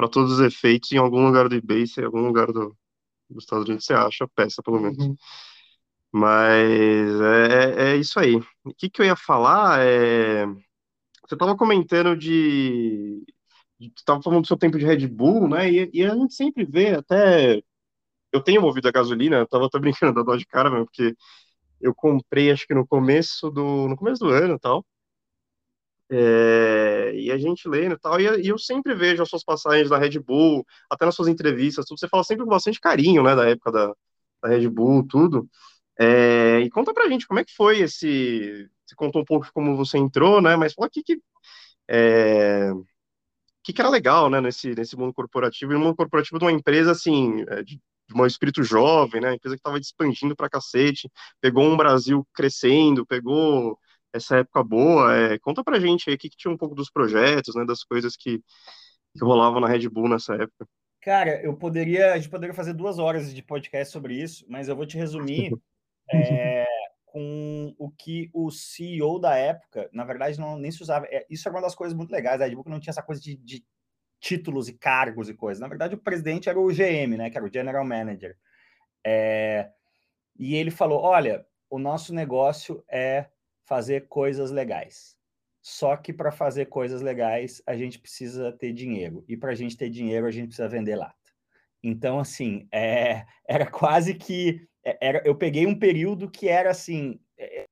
para 0.00 0.08
todos 0.08 0.32
os 0.32 0.40
efeitos, 0.40 0.90
em 0.92 0.96
algum 0.96 1.26
lugar 1.26 1.46
do 1.46 1.54
eBay, 1.54 1.84
em 1.98 2.04
algum 2.04 2.22
lugar 2.22 2.46
do, 2.46 2.74
dos 3.28 3.44
Estados 3.44 3.66
Unidos, 3.66 3.84
você 3.84 3.92
acha 3.92 4.24
a 4.24 4.28
peça, 4.28 4.62
pelo 4.62 4.80
menos. 4.80 4.96
Uhum. 4.96 5.14
Mas 6.10 7.20
é, 7.20 7.90
é, 7.90 7.92
é 7.92 7.96
isso 7.96 8.18
aí. 8.18 8.36
O 8.64 8.72
que, 8.74 8.88
que 8.88 9.02
eu 9.02 9.04
ia 9.04 9.14
falar 9.14 9.80
é. 9.84 10.46
Você 10.46 11.34
estava 11.34 11.54
comentando 11.54 12.16
de. 12.16 13.22
Estava 13.78 14.22
falando 14.22 14.40
do 14.40 14.46
seu 14.46 14.56
tempo 14.56 14.78
de 14.78 14.86
Red 14.86 15.06
Bull, 15.06 15.46
né? 15.46 15.70
E, 15.70 15.90
e, 15.92 16.02
a 16.02 16.14
gente 16.14 16.32
sempre 16.32 16.64
vê, 16.64 16.94
até. 16.94 17.62
Eu 18.32 18.40
tenho 18.42 18.62
movido 18.62 18.88
a 18.88 18.92
gasolina, 18.92 19.36
eu 19.36 19.46
tava 19.46 19.66
até 19.66 19.78
brincando 19.78 20.14
da 20.14 20.22
Dodge 20.22 20.46
Caravan, 20.46 20.86
porque 20.86 21.14
eu 21.78 21.94
comprei, 21.94 22.50
acho 22.50 22.66
que 22.66 22.74
no 22.74 22.86
começo 22.86 23.50
do, 23.50 23.86
no 23.86 23.96
começo 23.98 24.24
do 24.24 24.30
ano 24.30 24.58
tal. 24.58 24.82
É, 26.12 27.12
e 27.14 27.30
a 27.30 27.38
gente 27.38 27.68
lendo 27.68 27.94
e 27.94 27.98
tal, 27.98 28.20
e, 28.20 28.24
e, 28.42 28.48
eu 28.48 28.58
sempre 28.58 28.94
vejo 28.94 29.22
as 29.22 29.28
suas 29.28 29.44
passagens 29.44 29.88
da 29.88 29.96
Red 29.96 30.18
Bull, 30.18 30.66
até 30.90 31.04
nas 31.06 31.14
suas 31.14 31.28
entrevistas, 31.28 31.84
tudo, 31.86 32.00
você 32.00 32.08
fala 32.08 32.24
sempre 32.24 32.44
com 32.44 32.50
bastante 32.50 32.80
carinho, 32.80 33.22
né, 33.22 33.36
da 33.36 33.48
época 33.48 33.70
da, 33.70 33.94
da 34.42 34.48
Red 34.48 34.68
Bull, 34.68 35.06
tudo. 35.06 35.48
É, 35.98 36.60
e 36.60 36.70
conta 36.70 36.92
pra 36.94 37.08
gente 37.08 37.26
como 37.28 37.40
é 37.40 37.44
que 37.44 37.54
foi 37.54 37.80
esse. 37.80 38.68
Você 38.86 38.94
contou 38.96 39.22
um 39.22 39.24
pouco 39.24 39.48
como 39.52 39.76
você 39.76 39.98
entrou, 39.98 40.40
né? 40.40 40.56
Mas 40.56 40.72
fala 40.74 40.88
o 40.88 40.90
que, 40.90 41.02
que, 41.02 41.20
é, 41.88 42.72
que, 43.62 43.72
que 43.72 43.80
era 43.80 43.90
legal, 43.90 44.30
né, 44.30 44.40
nesse, 44.40 44.74
nesse 44.74 44.96
mundo 44.96 45.14
corporativo, 45.14 45.72
e 45.72 45.74
no 45.74 45.80
mundo 45.80 45.96
corporativo 45.96 46.38
de 46.38 46.44
uma 46.44 46.52
empresa 46.52 46.92
assim, 46.92 47.44
é, 47.48 47.62
de 47.62 47.80
de 48.10 48.20
um 48.20 48.26
espírito 48.26 48.62
jovem, 48.62 49.20
né? 49.20 49.34
Empresa 49.34 49.54
que 49.56 49.60
estava 49.60 49.78
expandindo 49.78 50.34
para 50.34 50.50
cacete, 50.50 51.08
pegou 51.40 51.64
um 51.64 51.76
Brasil 51.76 52.26
crescendo, 52.34 53.06
pegou 53.06 53.78
essa 54.12 54.38
época 54.38 54.62
boa. 54.62 55.16
É, 55.16 55.38
conta 55.38 55.62
pra 55.62 55.80
gente 55.80 56.08
aí 56.08 56.16
o 56.16 56.18
que, 56.18 56.30
que 56.30 56.36
tinha 56.36 56.52
um 56.52 56.56
pouco 56.56 56.74
dos 56.74 56.90
projetos, 56.90 57.54
né? 57.54 57.64
Das 57.64 57.84
coisas 57.84 58.16
que, 58.16 58.38
que 58.38 59.24
rolavam 59.24 59.60
na 59.60 59.68
Red 59.68 59.88
Bull 59.88 60.08
nessa 60.08 60.34
época. 60.34 60.66
Cara, 61.00 61.42
eu 61.42 61.56
poderia, 61.56 62.12
a 62.12 62.18
gente 62.18 62.28
poderia 62.28 62.54
fazer 62.54 62.74
duas 62.74 62.98
horas 62.98 63.34
de 63.34 63.42
podcast 63.42 63.92
sobre 63.92 64.14
isso, 64.14 64.44
mas 64.48 64.68
eu 64.68 64.76
vou 64.76 64.84
te 64.84 64.98
resumir 64.98 65.50
é, 66.12 66.66
com 67.06 67.74
o 67.78 67.90
que 67.90 68.30
o 68.34 68.50
CEO 68.50 69.18
da 69.18 69.34
época, 69.34 69.88
na 69.92 70.04
verdade, 70.04 70.38
não 70.38 70.58
nem 70.58 70.70
se 70.70 70.82
usava. 70.82 71.06
É, 71.06 71.26
isso 71.30 71.48
é 71.48 71.50
uma 71.50 71.62
das 71.62 71.74
coisas 71.74 71.96
muito 71.96 72.10
legais 72.10 72.38
da 72.38 72.44
Red 72.44 72.54
Bull, 72.54 72.64
que 72.64 72.70
não 72.70 72.80
tinha 72.80 72.92
essa 72.92 73.02
coisa 73.02 73.20
de, 73.20 73.36
de 73.36 73.64
títulos 74.20 74.68
e 74.68 74.74
cargos 74.74 75.30
e 75.30 75.34
coisas. 75.34 75.60
Na 75.60 75.68
verdade, 75.68 75.94
o 75.94 75.98
presidente 75.98 76.48
era 76.48 76.60
o 76.60 76.68
GM, 76.68 77.16
né, 77.16 77.30
que 77.30 77.38
era 77.38 77.46
o 77.46 77.52
General 77.52 77.84
Manager. 77.84 78.36
É, 79.04 79.70
e 80.38 80.54
ele 80.54 80.70
falou: 80.70 81.00
olha, 81.00 81.46
o 81.70 81.78
nosso 81.78 82.14
negócio 82.14 82.84
é 82.90 83.26
fazer 83.70 84.08
coisas 84.08 84.50
legais. 84.50 85.16
Só 85.62 85.96
que 85.96 86.12
para 86.12 86.32
fazer 86.32 86.66
coisas 86.66 87.02
legais, 87.02 87.62
a 87.64 87.76
gente 87.76 88.00
precisa 88.00 88.50
ter 88.50 88.72
dinheiro. 88.72 89.24
E 89.28 89.36
para 89.36 89.52
a 89.52 89.54
gente 89.54 89.76
ter 89.76 89.88
dinheiro, 89.88 90.26
a 90.26 90.30
gente 90.32 90.48
precisa 90.48 90.68
vender 90.68 90.96
lata. 90.96 91.14
Então, 91.80 92.18
assim, 92.18 92.66
é, 92.72 93.24
era 93.48 93.70
quase 93.70 94.14
que. 94.14 94.66
É, 94.84 94.98
era, 95.00 95.22
eu 95.24 95.36
peguei 95.36 95.66
um 95.66 95.78
período 95.78 96.28
que 96.28 96.48
era 96.48 96.70
assim. 96.70 97.20
É, 97.38 97.64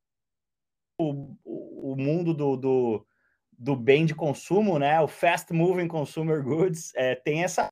o, 1.00 1.36
o 1.44 1.96
mundo 1.96 2.32
do, 2.32 2.56
do, 2.56 3.06
do 3.52 3.74
bem 3.74 4.06
de 4.06 4.14
consumo, 4.14 4.78
né? 4.78 5.00
O 5.00 5.08
fast 5.08 5.52
moving 5.52 5.88
consumer 5.88 6.44
goods 6.44 6.92
é, 6.94 7.16
tem 7.16 7.42
essa 7.42 7.68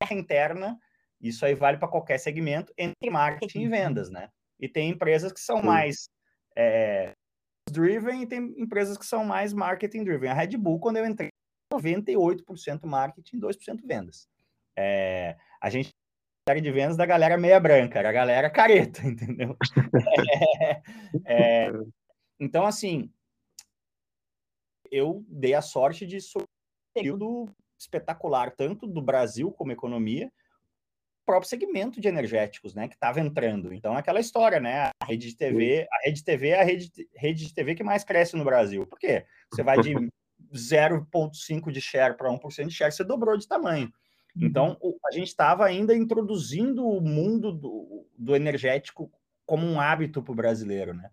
guerra 0.00 0.20
interna. 0.20 0.78
Isso 1.20 1.44
aí 1.44 1.56
vale 1.56 1.76
para 1.76 1.88
qualquer 1.88 2.18
segmento 2.18 2.72
entre 2.78 3.10
marketing 3.10 3.62
e 3.62 3.64
uhum. 3.64 3.70
vendas, 3.70 4.10
né? 4.10 4.28
E 4.60 4.68
tem 4.68 4.90
empresas 4.90 5.32
que 5.32 5.40
são 5.40 5.60
mais 5.60 6.08
é, 6.56 7.14
driven 7.70 8.22
e 8.22 8.26
tem 8.26 8.54
empresas 8.56 8.96
que 8.96 9.06
são 9.06 9.24
mais 9.24 9.52
marketing 9.52 10.04
driven. 10.04 10.30
A 10.30 10.34
Red 10.34 10.56
Bull, 10.56 10.78
quando 10.78 10.96
eu 10.96 11.06
entrei, 11.06 11.28
98% 11.72 12.86
marketing, 12.86 13.40
2% 13.40 13.80
vendas. 13.84 14.28
É, 14.76 15.36
a 15.60 15.68
gente 15.68 15.90
série 16.48 16.60
de 16.62 16.72
vendas 16.72 16.96
da 16.96 17.04
galera 17.04 17.36
meia 17.36 17.60
branca, 17.60 17.98
era 17.98 18.08
a 18.08 18.12
galera 18.12 18.48
careta, 18.48 19.02
entendeu? 19.06 19.54
é, 21.26 21.66
é, 21.66 21.72
então, 22.40 22.64
assim, 22.64 23.12
eu 24.90 25.22
dei 25.28 25.52
a 25.52 25.60
sorte 25.60 26.06
de 26.06 26.16
um 26.16 26.44
período 26.94 27.50
espetacular, 27.78 28.50
tanto 28.56 28.86
do 28.86 29.02
Brasil 29.02 29.52
como 29.52 29.72
economia, 29.72 30.32
próprio 31.28 31.50
segmento 31.50 32.00
de 32.00 32.08
energéticos, 32.08 32.74
né, 32.74 32.88
que 32.88 32.94
estava 32.94 33.20
entrando. 33.20 33.70
Então, 33.74 33.94
é 33.94 33.98
aquela 33.98 34.18
história, 34.18 34.58
né, 34.58 34.90
a 34.98 35.04
rede 35.04 35.28
de 35.28 35.36
TV, 35.36 35.86
a 35.92 36.06
rede 36.06 36.20
de 36.20 36.24
TV 36.24 36.48
é 36.48 36.60
a 36.62 36.64
rede, 36.64 36.90
rede 37.14 37.46
de 37.46 37.52
TV 37.52 37.74
que 37.74 37.84
mais 37.84 38.02
cresce 38.02 38.34
no 38.34 38.44
Brasil. 38.44 38.86
Por 38.86 38.98
quê? 38.98 39.26
Você 39.52 39.62
vai 39.62 39.78
de 39.78 39.92
0,5 40.50 41.70
de 41.70 41.82
share 41.82 42.16
para 42.16 42.30
1% 42.30 42.68
de 42.68 42.74
share, 42.74 42.90
você 42.90 43.04
dobrou 43.04 43.36
de 43.36 43.46
tamanho. 43.46 43.92
Uhum. 44.34 44.46
Então, 44.46 44.78
a 45.06 45.12
gente 45.12 45.28
estava 45.28 45.66
ainda 45.66 45.94
introduzindo 45.94 46.88
o 46.88 46.98
mundo 46.98 47.52
do, 47.52 48.06
do 48.16 48.34
energético 48.34 49.12
como 49.44 49.66
um 49.66 49.78
hábito 49.78 50.22
para 50.22 50.32
o 50.32 50.36
brasileiro, 50.36 50.94
né? 50.94 51.10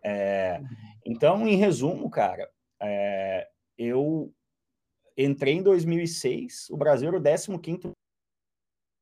É, 0.00 0.60
uhum. 0.60 0.68
então, 1.04 1.48
em 1.48 1.56
resumo, 1.56 2.08
cara, 2.08 2.48
é, 2.80 3.48
eu 3.76 4.32
entrei 5.18 5.54
em 5.54 5.62
2006, 5.64 6.70
o 6.70 6.76
Brasil 6.76 7.08
era 7.08 7.18
o 7.18 7.58
15 7.58 7.90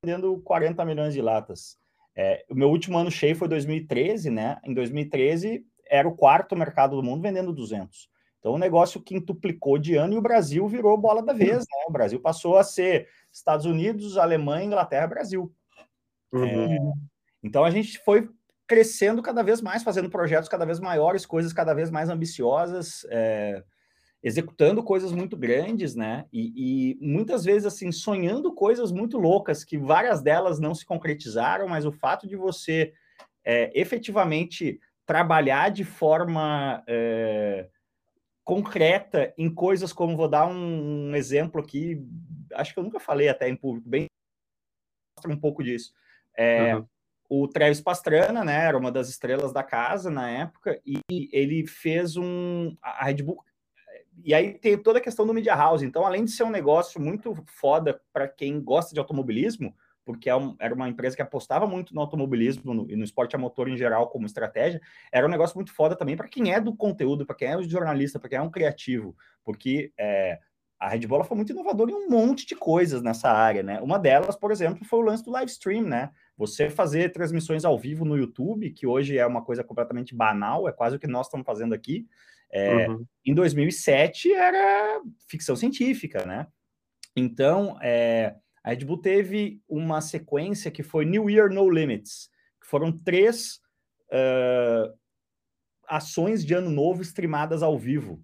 vendendo 0.05 0.39
40 0.45 0.85
milhões 0.85 1.15
de 1.15 1.23
latas. 1.23 1.79
É, 2.15 2.45
o 2.51 2.55
meu 2.55 2.69
último 2.69 2.99
ano 2.99 3.11
cheio 3.11 3.35
foi 3.35 3.49
2013, 3.49 4.31
né? 4.31 4.59
Em 4.65 4.75
2013 4.75 5.65
era 5.87 6.07
o 6.07 6.15
quarto 6.15 6.55
mercado 6.55 6.97
do 6.97 7.03
mundo 7.03 7.23
vendendo 7.23 7.53
200. 7.53 8.09
Então 8.39 8.53
o 8.53 8.59
negócio 8.59 9.01
quintuplicou 9.01 9.79
de 9.79 9.97
ano 9.97 10.15
e 10.15 10.19
o 10.19 10.23
Brasil 10.23 10.69
virou 10.69 10.97
bola 10.99 11.23
da 11.23 11.33
vez, 11.33 11.59
né? 11.61 11.85
O 11.89 11.93
Brasil 11.93 12.21
passou 12.21 12.59
a 12.59 12.63
ser 12.63 13.09
Estados 13.33 13.67
Unidos, 13.67 14.19
Alemanha, 14.19 14.67
Inglaterra, 14.67 15.07
Brasil. 15.07 15.53
Uhum. 16.33 16.45
É, 16.45 16.79
então 17.43 17.65
a 17.65 17.71
gente 17.71 17.99
foi 17.99 18.29
crescendo 18.67 19.23
cada 19.23 19.43
vez 19.43 19.61
mais, 19.61 19.83
fazendo 19.83 20.11
projetos 20.11 20.49
cada 20.49 20.65
vez 20.65 20.79
maiores, 20.79 21.27
coisas 21.27 21.53
cada 21.53 21.75
vez 21.75 21.91
mais 21.91 22.09
ambiciosas, 22.09 23.07
é, 23.11 23.63
executando 24.25 24.83
coisas 24.83 25.13
muito 25.13 25.37
grandes, 25.37 25.95
né? 25.95 26.25
E, 26.33 26.95
e, 26.97 26.99
muitas 27.07 27.45
vezes, 27.45 27.67
assim, 27.67 27.93
sonhando 27.93 28.55
coisas 28.55 28.91
muito 28.91 29.19
loucas, 29.19 29.63
que 29.63 29.77
várias 29.77 30.23
delas 30.23 30.59
não 30.59 30.75
se 30.75 30.87
concretizaram, 30.87 31.69
mas 31.69 31.85
o 31.85 31.93
fato 31.93 32.27
de 32.27 32.35
você 32.35 32.95
é, 33.45 33.71
efetivamente 33.79 34.81
trabalhar 35.05 35.69
de 35.69 35.85
forma 35.85 36.83
é, 36.89 37.69
concreta 38.43 39.35
em 39.37 39.53
coisas 39.55 39.93
como, 39.93 40.17
vou 40.17 40.29
dar 40.29 40.47
um, 40.47 41.11
um 41.11 41.15
exemplo 41.15 41.61
aqui, 41.61 42.03
acho 42.55 42.73
que 42.73 42.81
eu 42.81 42.85
nunca 42.85 42.99
falei 42.99 43.29
até 43.29 43.47
em 43.47 43.55
público, 43.55 43.87
bem 43.87 44.07
um 45.29 45.37
pouco 45.37 45.63
disso. 45.63 45.93
É, 46.35 46.75
uhum 46.75 46.87
o 47.29 47.49
Travis 47.49 47.81
Pastrana, 47.81 48.45
né, 48.45 48.65
era 48.67 48.77
uma 48.77 48.93
das 48.93 49.09
estrelas 49.09 49.53
da 49.53 49.63
casa 49.63 50.11
na 50.11 50.31
época, 50.31 50.81
e 50.87 51.01
ele 51.33 51.67
fez 51.67 52.17
um. 52.17 52.77
A 52.83 53.07
Red 53.07 53.23
Bull. 53.23 53.43
E 54.23 54.33
aí 54.33 54.55
tem 54.55 54.77
toda 54.77 54.99
a 54.99 55.03
questão 55.03 55.27
do 55.27 55.35
Media 55.35 55.55
House. 55.55 55.83
Então, 55.83 56.07
além 56.07 56.25
de 56.25 56.31
ser 56.31 56.45
um 56.45 56.51
negócio 56.51 57.01
muito 57.01 57.35
foda 57.47 58.01
para 58.13 58.29
quem 58.29 58.61
gosta 58.61 58.95
de 58.95 59.01
automobilismo, 59.01 59.75
porque 60.05 60.29
é 60.29 60.35
era 60.59 60.75
uma 60.75 60.89
empresa 60.89 61.17
que 61.17 61.23
apostava 61.23 61.67
muito 61.67 61.95
no 61.95 62.01
automobilismo 62.01 62.75
no, 62.75 62.91
e 62.91 62.97
no 62.97 63.05
esporte 63.05 63.35
a 63.35 63.39
motor 63.39 63.69
em 63.69 63.77
geral 63.77 64.09
como 64.09 64.27
estratégia, 64.27 64.81
era 65.11 65.27
um 65.27 65.31
negócio 65.31 65.57
muito 65.57 65.73
foda 65.73 65.97
também 65.97 66.17
para 66.17 66.29
quem 66.29 66.53
é 66.53 66.61
do 66.61 66.77
conteúdo, 66.77 67.27
para 67.27 67.35
quem 67.35 67.49
é 67.49 67.57
um 67.57 67.63
jornalista, 67.63 68.19
para 68.19 68.29
quem 68.29 68.39
é 68.39 68.43
um 68.43 68.51
criativo, 68.51 69.17
porque 69.43 69.93
é, 69.99 70.39
a 70.79 70.89
Red 70.89 71.07
Bull 71.07 71.25
foi 71.25 71.37
muito 71.37 71.53
inovadora 71.53 71.91
em 71.91 71.95
um 71.95 72.09
monte 72.09 72.47
de 72.47 72.55
coisas 72.55 73.03
nessa 73.03 73.31
área, 73.31 73.63
né? 73.63 73.81
Uma 73.81 73.99
delas, 73.99 74.37
por 74.37 74.53
exemplo, 74.53 74.85
foi 74.85 74.99
o 74.99 75.03
lance 75.03 75.25
do 75.25 75.31
live 75.31 75.51
stream, 75.51 75.85
né? 75.85 76.11
Você 76.37 76.69
fazer 76.69 77.11
transmissões 77.13 77.65
ao 77.65 77.79
vivo 77.79 78.05
no 78.05 78.19
YouTube, 78.19 78.71
que 78.71 78.87
hoje 78.87 79.17
é 79.17 79.27
uma 79.27 79.43
coisa 79.43 79.65
completamente 79.65 80.15
banal, 80.15 80.69
é 80.69 80.73
quase 80.73 80.97
o 80.97 80.99
que 80.99 81.07
nós 81.07 81.27
estamos 81.27 81.47
fazendo 81.47 81.73
aqui. 81.73 82.07
É, 82.55 82.89
uhum. 82.89 83.05
Em 83.27 83.35
2007 83.35 84.33
era 84.33 85.03
ficção 85.29 85.57
científica, 85.57 86.25
né? 86.25 86.47
Então, 87.17 87.77
é, 87.83 88.37
a 88.63 88.71
Red 88.71 88.85
Bull 88.85 89.01
teve 89.01 89.61
uma 89.69 90.01
sequência 90.01 90.71
que 90.71 90.85
foi 90.85 91.05
New 91.05 91.29
Year 91.29 91.53
No 91.53 91.69
Limits, 91.69 92.31
que 92.63 92.69
foram 92.69 92.93
três 92.93 93.61
uh, 94.13 94.97
ações 95.89 96.45
de 96.45 96.55
ano 96.55 96.71
novo 96.71 97.03
streamadas 97.03 97.61
ao 97.61 97.77
vivo. 97.77 98.23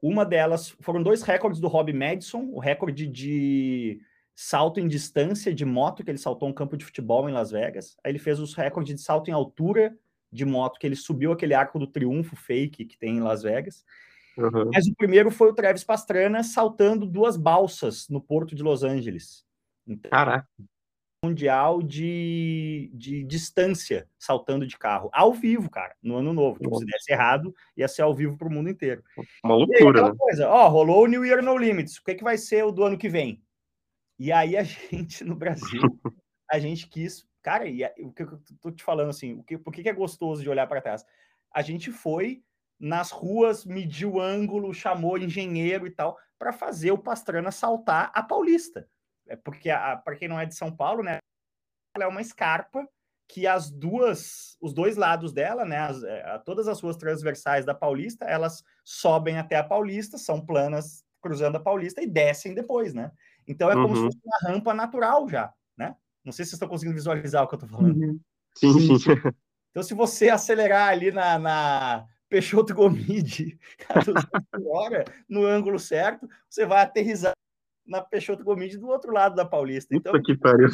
Uma 0.00 0.24
delas 0.24 0.68
foram 0.80 1.02
dois 1.02 1.22
recordes 1.22 1.60
do 1.60 1.66
Rob 1.66 1.92
Madison, 1.92 2.50
o 2.52 2.60
recorde 2.60 3.08
de 3.08 4.00
salto 4.36 4.78
em 4.78 4.86
distância 4.86 5.52
de 5.52 5.64
moto, 5.64 6.04
que 6.04 6.10
ele 6.10 6.18
saltou 6.18 6.48
um 6.48 6.52
campo 6.52 6.76
de 6.76 6.84
futebol 6.84 7.28
em 7.28 7.32
Las 7.32 7.50
Vegas. 7.50 7.96
Aí 8.04 8.12
ele 8.12 8.18
fez 8.20 8.38
os 8.38 8.54
recordes 8.54 8.94
de 8.94 9.00
salto 9.00 9.28
em 9.30 9.32
altura 9.32 9.98
de 10.34 10.44
moto, 10.44 10.78
que 10.78 10.86
ele 10.86 10.96
subiu 10.96 11.32
aquele 11.32 11.54
arco 11.54 11.78
do 11.78 11.86
triunfo 11.86 12.34
fake 12.34 12.84
que 12.84 12.98
tem 12.98 13.16
em 13.16 13.20
Las 13.20 13.42
Vegas. 13.42 13.84
Uhum. 14.36 14.70
Mas 14.72 14.86
o 14.86 14.94
primeiro 14.96 15.30
foi 15.30 15.48
o 15.48 15.54
Travis 15.54 15.84
Pastrana 15.84 16.42
saltando 16.42 17.06
duas 17.06 17.36
balsas 17.36 18.08
no 18.08 18.20
porto 18.20 18.54
de 18.54 18.62
Los 18.62 18.82
Angeles. 18.82 19.46
Então, 19.86 20.10
Caraca. 20.10 20.48
Mundial 21.24 21.80
de, 21.80 22.90
de 22.92 23.22
distância 23.24 24.06
saltando 24.18 24.66
de 24.66 24.76
carro, 24.76 25.08
ao 25.12 25.32
vivo, 25.32 25.70
cara, 25.70 25.94
no 26.02 26.16
ano 26.16 26.34
novo. 26.34 26.58
Tipo, 26.58 26.78
se 26.78 26.84
desse 26.84 27.12
errado, 27.12 27.54
ia 27.76 27.88
ser 27.88 28.02
ao 28.02 28.14
vivo 28.14 28.36
para 28.36 28.48
o 28.48 28.50
mundo 28.50 28.68
inteiro. 28.68 29.02
Uma 29.42 29.54
loucura. 29.54 30.04
Aí, 30.04 30.10
né? 30.10 30.16
coisa, 30.18 30.48
ó, 30.48 30.68
rolou 30.68 31.04
o 31.04 31.06
New 31.06 31.24
Year 31.24 31.42
No 31.42 31.56
Limits. 31.56 31.96
O 31.96 32.04
que, 32.04 32.16
que 32.16 32.24
vai 32.24 32.36
ser 32.36 32.64
o 32.64 32.72
do 32.72 32.82
ano 32.82 32.98
que 32.98 33.08
vem? 33.08 33.40
E 34.18 34.32
aí 34.32 34.56
a 34.56 34.62
gente, 34.64 35.24
no 35.24 35.36
Brasil, 35.36 35.80
a 36.50 36.58
gente 36.58 36.88
quis. 36.88 37.24
Cara, 37.44 37.68
e 37.68 37.84
o 37.98 38.10
que 38.10 38.22
eu 38.22 38.40
tô 38.58 38.70
te 38.70 38.82
falando 38.82 39.10
assim, 39.10 39.34
o 39.34 39.44
que, 39.44 39.58
por 39.58 39.70
que, 39.70 39.82
que 39.82 39.88
é 39.90 39.92
gostoso 39.92 40.42
de 40.42 40.48
olhar 40.48 40.66
para 40.66 40.80
trás? 40.80 41.04
A 41.52 41.60
gente 41.60 41.92
foi 41.92 42.42
nas 42.80 43.10
ruas, 43.10 43.66
mediu 43.66 44.14
o 44.14 44.20
ângulo, 44.20 44.72
chamou 44.72 45.18
engenheiro 45.18 45.86
e 45.86 45.90
tal, 45.90 46.18
para 46.38 46.54
fazer 46.54 46.90
o 46.90 46.98
Pastrana 46.98 47.52
saltar 47.52 48.10
a 48.14 48.22
Paulista. 48.22 48.88
É 49.28 49.36
porque, 49.36 49.68
para 49.68 50.16
quem 50.16 50.26
não 50.26 50.40
é 50.40 50.46
de 50.46 50.54
São 50.54 50.74
Paulo, 50.74 51.02
né, 51.02 51.18
ela 51.94 52.06
é 52.06 52.08
uma 52.08 52.22
escarpa 52.22 52.88
que 53.28 53.46
as 53.46 53.70
duas, 53.70 54.56
os 54.58 54.72
dois 54.72 54.96
lados 54.96 55.30
dela, 55.30 55.66
né, 55.66 55.80
as, 55.80 56.02
é, 56.02 56.38
todas 56.46 56.66
as 56.66 56.80
ruas 56.80 56.96
transversais 56.96 57.66
da 57.66 57.74
Paulista, 57.74 58.24
elas 58.24 58.64
sobem 58.82 59.36
até 59.36 59.56
a 59.56 59.64
Paulista, 59.64 60.16
são 60.16 60.44
planas 60.44 61.04
cruzando 61.20 61.56
a 61.56 61.60
Paulista 61.60 62.00
e 62.00 62.06
descem 62.06 62.54
depois, 62.54 62.94
né? 62.94 63.12
Então 63.46 63.70
é 63.70 63.74
como 63.74 63.88
uhum. 63.88 63.96
se 63.96 64.02
fosse 64.02 64.20
uma 64.24 64.50
rampa 64.50 64.72
natural 64.72 65.28
já? 65.28 65.52
Não 66.24 66.32
sei 66.32 66.44
se 66.44 66.50
vocês 66.50 66.54
estão 66.54 66.68
conseguindo 66.68 66.96
visualizar 66.96 67.42
o 67.42 67.48
que 67.48 67.54
eu 67.54 67.58
estou 67.58 67.68
falando. 67.68 67.96
Uhum. 67.96 68.20
Sim, 68.56 68.98
sim. 68.98 69.10
Então, 69.70 69.82
se 69.82 69.92
você 69.92 70.28
acelerar 70.28 70.88
ali 70.88 71.10
na, 71.10 71.36
na 71.36 72.06
Peixoto 72.28 72.72
Gomide 72.72 73.58
a 73.90 73.98
200 73.98 74.22
por 74.50 74.66
hora, 74.68 75.04
no 75.28 75.44
ângulo 75.44 75.78
certo, 75.78 76.28
você 76.48 76.64
vai 76.64 76.82
aterrizar 76.82 77.32
na 77.86 78.00
Peixoto 78.00 78.44
Gomide 78.44 78.78
do 78.78 78.88
outro 78.88 79.12
lado 79.12 79.34
da 79.34 79.44
Paulista. 79.44 79.94
Então, 79.94 80.12
que 80.22 80.36
pariu. 80.36 80.68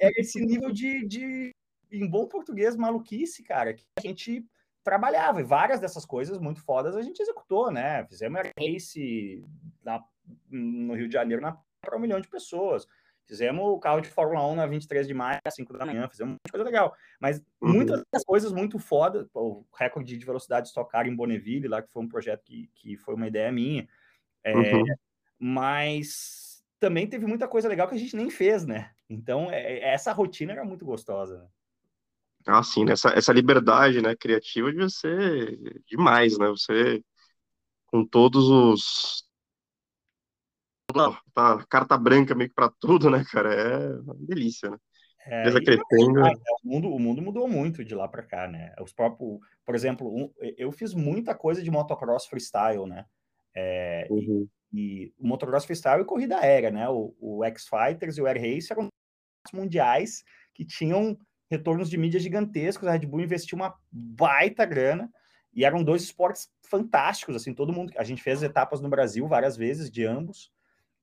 é 0.00 0.20
esse 0.20 0.44
nível 0.44 0.70
de, 0.70 1.06
de, 1.06 1.54
em 1.90 2.08
bom 2.08 2.26
português, 2.26 2.76
maluquice, 2.76 3.42
cara, 3.42 3.72
que 3.72 3.84
a 3.96 4.00
gente 4.00 4.44
trabalhava. 4.82 5.40
E 5.40 5.44
várias 5.44 5.80
dessas 5.80 6.04
coisas 6.04 6.38
muito 6.38 6.60
fodas 6.62 6.96
a 6.96 7.02
gente 7.02 7.20
executou, 7.20 7.70
né? 7.70 8.04
Fizemos 8.06 8.40
race 8.58 9.44
na, 9.82 10.02
no 10.50 10.94
Rio 10.94 11.08
de 11.08 11.14
Janeiro 11.14 11.42
para 11.80 11.96
um 11.96 12.00
milhão 12.00 12.20
de 12.20 12.28
pessoas. 12.28 12.86
Fizemos 13.30 13.64
o 13.64 13.78
carro 13.78 14.00
de 14.00 14.08
Fórmula 14.08 14.44
1 14.48 14.56
na 14.56 14.66
23 14.66 15.06
de 15.06 15.14
maio, 15.14 15.38
às 15.44 15.54
5 15.54 15.72
da 15.72 15.86
manhã, 15.86 16.08
fizemos 16.08 16.32
muita 16.32 16.50
coisa 16.50 16.64
legal. 16.64 16.92
Mas 17.20 17.40
uhum. 17.60 17.74
muitas 17.74 18.02
das 18.12 18.24
coisas 18.24 18.50
muito 18.50 18.76
foda, 18.76 19.30
o 19.32 19.64
recorde 19.72 20.18
de 20.18 20.26
velocidade 20.26 20.66
estocar 20.66 21.06
em 21.06 21.14
Bonneville, 21.14 21.68
lá 21.68 21.80
que 21.80 21.92
foi 21.92 22.02
um 22.02 22.08
projeto 22.08 22.42
que, 22.42 22.68
que 22.74 22.96
foi 22.96 23.14
uma 23.14 23.28
ideia 23.28 23.52
minha. 23.52 23.88
É, 24.42 24.52
uhum. 24.52 24.84
Mas 25.38 26.64
também 26.80 27.06
teve 27.06 27.24
muita 27.24 27.46
coisa 27.46 27.68
legal 27.68 27.86
que 27.86 27.94
a 27.94 27.98
gente 27.98 28.16
nem 28.16 28.28
fez, 28.30 28.66
né? 28.66 28.90
Então, 29.08 29.48
é, 29.48 29.74
é 29.74 29.94
essa 29.94 30.12
rotina 30.12 30.50
era 30.50 30.64
muito 30.64 30.84
gostosa. 30.84 31.38
Né? 31.38 31.46
Ah, 32.48 32.64
sim, 32.64 32.84
né? 32.84 32.94
essa, 32.94 33.10
essa 33.10 33.32
liberdade 33.32 34.02
né, 34.02 34.16
criativa 34.16 34.72
devia 34.72 34.88
ser 34.88 35.80
demais, 35.86 36.36
né? 36.36 36.48
Você, 36.48 37.00
com 37.86 38.04
todos 38.04 38.48
os 38.48 39.29
tá, 41.34 41.64
carta 41.68 41.96
branca 41.96 42.34
meio 42.34 42.48
que 42.48 42.54
para 42.54 42.70
tudo, 42.80 43.10
né, 43.10 43.24
cara? 43.30 43.54
É 43.54 44.00
uma 44.00 44.14
delícia, 44.16 44.70
né? 44.70 44.76
É, 45.26 45.44
crescendo. 45.60 46.26
É, 46.26 46.32
o, 46.64 46.68
mundo, 46.68 46.88
o 46.92 46.98
mundo 46.98 47.22
mudou 47.22 47.46
muito 47.46 47.84
de 47.84 47.94
lá 47.94 48.08
para 48.08 48.22
cá, 48.22 48.48
né? 48.48 48.74
Os 48.80 48.92
próprios, 48.92 49.38
por 49.64 49.74
exemplo, 49.74 50.08
um, 50.08 50.32
eu 50.56 50.72
fiz 50.72 50.94
muita 50.94 51.34
coisa 51.34 51.62
de 51.62 51.70
motocross 51.70 52.26
freestyle, 52.26 52.86
né? 52.86 53.04
É, 53.54 54.06
uhum. 54.10 54.48
e, 54.72 55.04
e, 55.04 55.14
o 55.18 55.26
motocross 55.26 55.64
freestyle 55.64 56.02
e 56.02 56.06
corrida 56.06 56.38
aérea, 56.38 56.70
né? 56.70 56.88
O, 56.88 57.14
o 57.20 57.44
X-Fighters 57.44 58.16
e 58.16 58.22
o 58.22 58.26
Air 58.26 58.40
Race 58.40 58.72
eram 58.72 58.88
mundiais 59.52 60.22
que 60.54 60.64
tinham 60.64 61.18
retornos 61.50 61.90
de 61.90 61.98
mídia 61.98 62.20
gigantescos. 62.20 62.88
A 62.88 62.92
Red 62.92 63.06
Bull 63.06 63.20
investiu 63.20 63.56
uma 63.56 63.74
baita 63.90 64.64
grana 64.64 65.10
e 65.52 65.64
eram 65.64 65.82
dois 65.82 66.02
esportes 66.02 66.48
fantásticos, 66.62 67.36
assim, 67.36 67.52
todo 67.52 67.72
mundo. 67.72 67.92
A 67.96 68.04
gente 68.04 68.22
fez 68.22 68.42
etapas 68.42 68.80
no 68.80 68.88
Brasil 68.88 69.26
várias 69.26 69.56
vezes 69.56 69.90
de 69.90 70.04
ambos. 70.04 70.50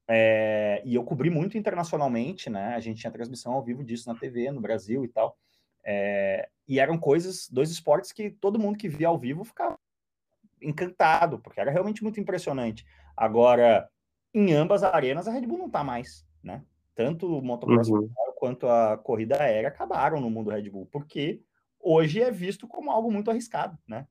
É, 0.08 0.82
e 0.86 0.96
eu 0.96 1.04
cobri 1.04 1.30
muito 1.30 1.58
internacionalmente, 1.58 2.50
né? 2.50 2.76
A 2.76 2.80
gente 2.80 3.02
tinha 3.02 3.12
transmissão 3.12 3.54
ao 3.54 3.64
vivo 3.64 3.84
disso 3.84 4.12
na 4.12 4.18
TV, 4.18 4.52
no 4.52 4.62
Brasil 4.62 5.04
e 5.04 5.08
tal. 5.08 5.38
É, 5.84 6.50
e 6.68 6.80
eram 6.80 6.98
coisas, 6.98 7.48
dois 7.50 7.70
esportes 7.70 8.12
que 8.12 8.30
todo 8.30 8.60
mundo 8.60 8.78
que 8.78 8.90
via 8.90 9.08
ao 9.08 9.18
vivo 9.18 9.44
ficava 9.44 9.78
encantado, 10.62 11.40
porque 11.40 11.60
era 11.60 11.72
realmente 11.72 12.04
muito 12.04 12.20
impressionante. 12.20 12.86
Agora, 13.16 13.90
em 14.34 14.54
ambas 14.54 14.84
as 14.84 14.94
arenas, 14.94 15.28
a 15.28 15.32
Red 15.32 15.46
Bull 15.46 15.58
não 15.58 15.68
está 15.68 15.84
mais, 15.84 16.26
né? 16.44 16.64
Tanto 16.96 17.38
o 17.38 17.42
motocross 17.42 17.90
uhum. 17.90 18.10
quanto 18.36 18.68
a 18.68 18.98
corrida 18.98 19.42
aérea 19.42 19.70
acabaram 19.70 20.20
no 20.20 20.30
mundo 20.30 20.50
Red 20.50 20.70
Bull, 20.70 20.88
porque 20.88 21.42
hoje 21.80 22.22
é 22.22 22.32
visto 22.32 22.68
como 22.68 22.92
algo 22.92 23.12
muito 23.12 23.30
arriscado, 23.30 23.78
né? 23.88 24.08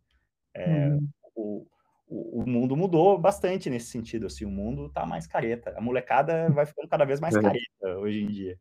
É, 0.54 0.88
uhum. 0.88 1.08
o, 1.34 1.66
o, 2.08 2.42
o, 2.42 2.48
mundo 2.48 2.76
mudou 2.76 3.18
bastante 3.18 3.68
nesse 3.68 3.86
sentido, 3.86 4.26
assim, 4.26 4.44
o 4.44 4.50
mundo 4.50 4.88
tá 4.88 5.04
mais 5.04 5.26
careta. 5.26 5.74
A 5.76 5.80
molecada 5.80 6.48
vai 6.50 6.66
ficando 6.66 6.88
cada 6.88 7.04
vez 7.04 7.20
mais 7.20 7.34
é. 7.34 7.42
careta 7.42 7.98
hoje 7.98 8.22
em 8.22 8.28
dia. 8.28 8.58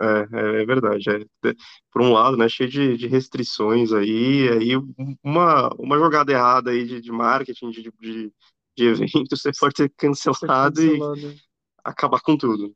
É, 0.00 0.06
é, 0.06 0.62
é 0.62 0.66
verdade. 0.66 1.08
É, 1.10 1.54
por 1.90 2.02
um 2.02 2.12
lado, 2.12 2.36
né, 2.36 2.48
cheio 2.48 2.68
de, 2.68 2.96
de, 2.96 3.06
restrições 3.06 3.92
aí, 3.92 4.48
aí 4.48 4.76
uma, 5.22 5.68
uma 5.78 5.98
jogada 5.98 6.32
errada 6.32 6.70
aí 6.70 6.84
de, 6.84 7.00
de 7.00 7.12
marketing, 7.12 7.70
de, 7.70 7.82
de, 8.00 8.32
de 8.76 8.84
evento, 8.84 9.30
você 9.36 9.50
pode 9.58 9.76
ser 9.76 9.92
cancelado, 9.96 10.80
cancelado. 10.80 11.20
e 11.20 11.36
acabar 11.84 12.20
com 12.20 12.36
tudo. 12.36 12.74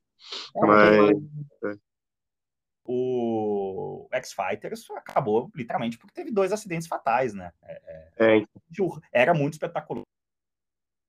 É, 0.56 0.66
Mas, 0.66 1.10
é. 1.64 1.87
O 2.90 4.08
X-Fighters 4.10 4.90
acabou 4.92 5.50
literalmente 5.54 5.98
porque 5.98 6.14
teve 6.14 6.30
dois 6.30 6.52
acidentes 6.52 6.88
fatais, 6.88 7.34
né? 7.34 7.52
É, 7.62 7.82
é, 8.16 8.36
é 8.36 8.36
então. 8.70 8.98
Era 9.12 9.34
muito 9.34 9.54
espetacular. 9.54 10.04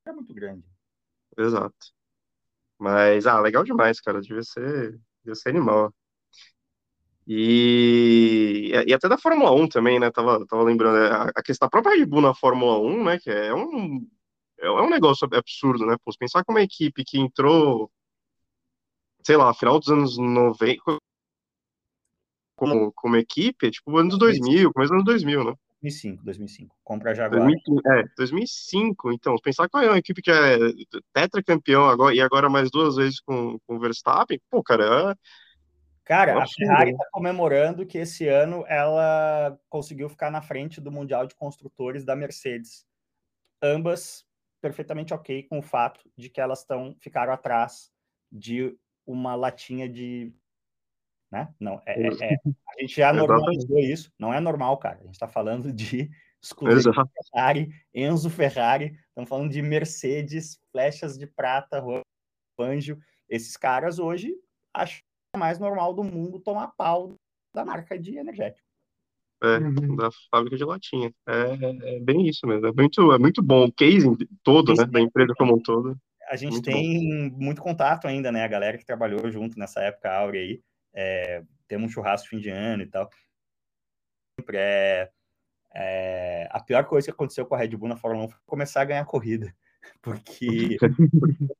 Era 0.05 0.13
muito 0.13 0.33
grande. 0.33 0.65
Exato. 1.37 1.93
Mas, 2.77 3.25
ah, 3.25 3.39
legal 3.39 3.63
demais, 3.63 4.01
cara. 4.01 4.19
Devia 4.19 4.43
ser, 4.43 4.99
devia 5.23 5.35
ser 5.35 5.49
animal. 5.49 5.93
E, 7.25 8.71
e 8.85 8.93
até 8.93 9.07
da 9.07 9.17
Fórmula 9.17 9.51
1 9.51 9.69
também, 9.69 9.99
né? 10.01 10.11
Tava, 10.11 10.45
tava 10.47 10.63
lembrando, 10.63 10.99
né? 10.99 11.31
a 11.33 11.41
questão 11.41 11.67
da 11.67 11.69
própria 11.69 11.95
Red 11.95 12.05
Bull 12.07 12.21
na 12.21 12.33
Fórmula 12.35 12.77
1, 12.79 13.03
né? 13.05 13.19
Que 13.19 13.29
é 13.29 13.53
um, 13.53 14.05
é 14.57 14.69
um 14.69 14.89
negócio 14.89 15.29
absurdo, 15.33 15.85
né? 15.85 15.95
Pô, 16.03 16.11
pensar 16.19 16.43
que 16.43 16.51
uma 16.51 16.61
equipe 16.61 17.05
que 17.05 17.17
entrou, 17.19 17.89
sei 19.23 19.37
lá, 19.37 19.53
final 19.53 19.79
dos 19.79 19.89
anos 19.89 20.17
90, 20.17 20.99
como, 22.59 22.91
como 22.93 23.15
equipe, 23.15 23.67
é 23.67 23.71
tipo 23.71 23.97
anos 23.97 24.17
2000, 24.17 24.73
começo 24.73 24.91
dos 24.91 25.01
anos 25.01 25.05
2000, 25.05 25.43
né? 25.43 25.53
2005, 25.81 26.23
2005. 26.23 26.75
Compra 26.83 27.15
Jaguar. 27.15 27.41
2005, 27.41 27.87
é, 27.87 28.03
2005. 28.17 29.11
Então, 29.13 29.35
pensar 29.41 29.69
que 29.69 29.77
é 29.77 29.89
uma 29.89 29.97
equipe 29.97 30.21
que 30.21 30.29
é 30.29 30.57
tetracampeão 31.13 31.87
agora, 31.87 32.13
e 32.13 32.19
agora 32.19 32.49
mais 32.49 32.69
duas 32.69 32.97
vezes 32.97 33.19
com, 33.21 33.57
com 33.65 33.75
o 33.75 33.79
Verstappen, 33.79 34.39
pô, 34.49 34.61
cara, 34.61 35.11
é... 35.11 35.15
Cara, 36.03 36.31
é 36.31 36.41
a 36.41 36.45
Ferrari 36.47 36.91
está 36.91 37.05
comemorando 37.11 37.85
que 37.85 37.97
esse 37.97 38.27
ano 38.27 38.65
ela 38.67 39.57
conseguiu 39.69 40.09
ficar 40.09 40.31
na 40.31 40.41
frente 40.41 40.81
do 40.81 40.91
Mundial 40.91 41.27
de 41.27 41.35
Construtores 41.35 42.03
da 42.03 42.15
Mercedes. 42.15 42.83
Ambas 43.61 44.25
perfeitamente 44.59 45.13
ok 45.13 45.43
com 45.43 45.59
o 45.59 45.63
fato 45.63 46.01
de 46.17 46.29
que 46.29 46.41
elas 46.41 46.59
estão 46.59 46.95
ficaram 46.99 47.31
atrás 47.31 47.91
de 48.31 48.75
uma 49.05 49.35
latinha 49.35 49.87
de 49.87 50.33
né? 51.31 51.53
Não, 51.59 51.81
é, 51.85 52.01
é, 52.01 52.07
é. 52.07 52.37
a 52.45 52.81
gente 52.81 52.95
já 52.95 53.13
normalizou 53.13 53.79
isso, 53.79 54.11
não 54.17 54.33
é 54.33 54.39
normal, 54.39 54.77
cara. 54.77 54.99
A 54.99 55.03
gente 55.03 55.13
está 55.13 55.27
falando 55.27 55.71
de 55.71 56.09
Scuderia 56.43 56.91
Ferrari, 57.31 57.69
Enzo 57.93 58.29
Ferrari, 58.29 58.97
estamos 59.09 59.29
falando 59.29 59.51
de 59.51 59.61
Mercedes, 59.61 60.59
flechas 60.71 61.17
de 61.17 61.27
prata, 61.27 61.83
Banjo. 62.57 62.97
Esses 63.27 63.55
caras 63.57 63.99
hoje 63.99 64.35
acham 64.73 64.99
é 65.35 65.37
mais 65.37 65.59
normal 65.59 65.93
do 65.93 66.03
mundo 66.03 66.39
tomar 66.39 66.69
pau 66.69 67.13
da 67.53 67.63
marca 67.63 67.99
de 67.99 68.17
energético. 68.17 68.67
É, 69.41 69.57
uhum. 69.57 69.95
da 69.95 70.09
fábrica 70.31 70.57
de 70.57 70.65
latinha. 70.65 71.13
É, 71.27 71.95
é, 71.95 71.99
bem 71.99 72.27
isso 72.27 72.45
mesmo. 72.47 72.65
É 72.67 72.73
muito, 72.73 73.11
é 73.13 73.19
muito 73.19 73.41
bom 73.41 73.65
o 73.65 73.71
case 73.71 74.07
todo, 74.43 74.73
né, 74.73 74.85
da 74.85 74.99
empresa 74.99 75.33
como 75.37 75.55
um 75.55 75.61
todo. 75.61 75.95
A 76.29 76.35
gente 76.35 76.53
muito 76.53 76.65
tem 76.65 77.29
bom. 77.29 77.37
muito 77.37 77.61
contato 77.61 78.07
ainda, 78.07 78.31
né? 78.31 78.43
A 78.43 78.47
galera 78.47 78.77
que 78.77 78.85
trabalhou 78.85 79.29
junto 79.31 79.57
nessa 79.57 79.81
época 79.81 80.11
áurea 80.11 80.41
aí 80.41 80.61
é, 80.93 81.43
temos 81.67 81.89
um 81.89 81.93
churrasco 81.93 82.25
de 82.25 82.29
fim 82.29 82.39
de 82.39 82.49
ano 82.49 82.83
e 82.83 82.87
tal. 82.87 83.09
É, 84.53 85.09
é, 85.73 86.47
a 86.51 86.59
pior 86.61 86.85
coisa 86.85 87.05
que 87.05 87.11
aconteceu 87.11 87.45
com 87.45 87.55
a 87.55 87.57
Red 87.57 87.69
Bull 87.69 87.89
na 87.89 87.97
Fórmula 87.97 88.25
1 88.25 88.29
foi 88.29 88.39
começar 88.45 88.81
a 88.81 88.85
ganhar 88.85 89.05
corrida, 89.05 89.53
porque 90.01 90.77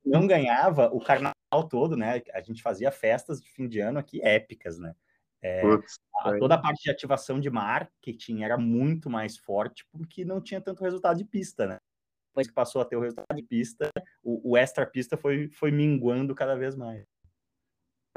não 0.05 0.25
ganhava 0.25 0.88
o 0.93 0.99
carnaval 0.99 1.67
todo, 1.69 1.95
né? 1.95 2.21
A 2.34 2.41
gente 2.41 2.61
fazia 2.61 2.91
festas 2.91 3.41
de 3.41 3.49
fim 3.49 3.67
de 3.67 3.80
ano 3.80 3.99
aqui 3.99 4.21
épicas, 4.21 4.80
né? 4.80 4.95
É, 5.41 5.61
a, 6.21 6.38
toda 6.38 6.55
a 6.55 6.57
parte 6.57 6.84
de 6.84 6.91
ativação 6.91 7.39
de 7.39 7.49
marketing 7.49 8.41
era 8.41 8.57
muito 8.57 9.09
mais 9.09 9.38
forte 9.38 9.86
porque 9.89 10.25
não 10.25 10.41
tinha 10.41 10.59
tanto 10.59 10.84
resultado 10.84 11.17
de 11.17 11.23
pista, 11.23 11.65
né? 11.65 11.77
depois 12.39 12.47
que 12.47 12.53
passou 12.53 12.82
a 12.82 12.86
ter 12.86 12.95
o 12.95 13.01
resultado 13.01 13.36
de 13.36 13.43
pista, 13.43 13.89
o, 14.23 14.51
o 14.51 14.57
extra 14.57 14.86
pista 14.86 15.17
foi, 15.17 15.49
foi 15.49 15.71
minguando 15.71 16.34
cada 16.34 16.55
vez 16.55 16.75
mais. 16.75 17.05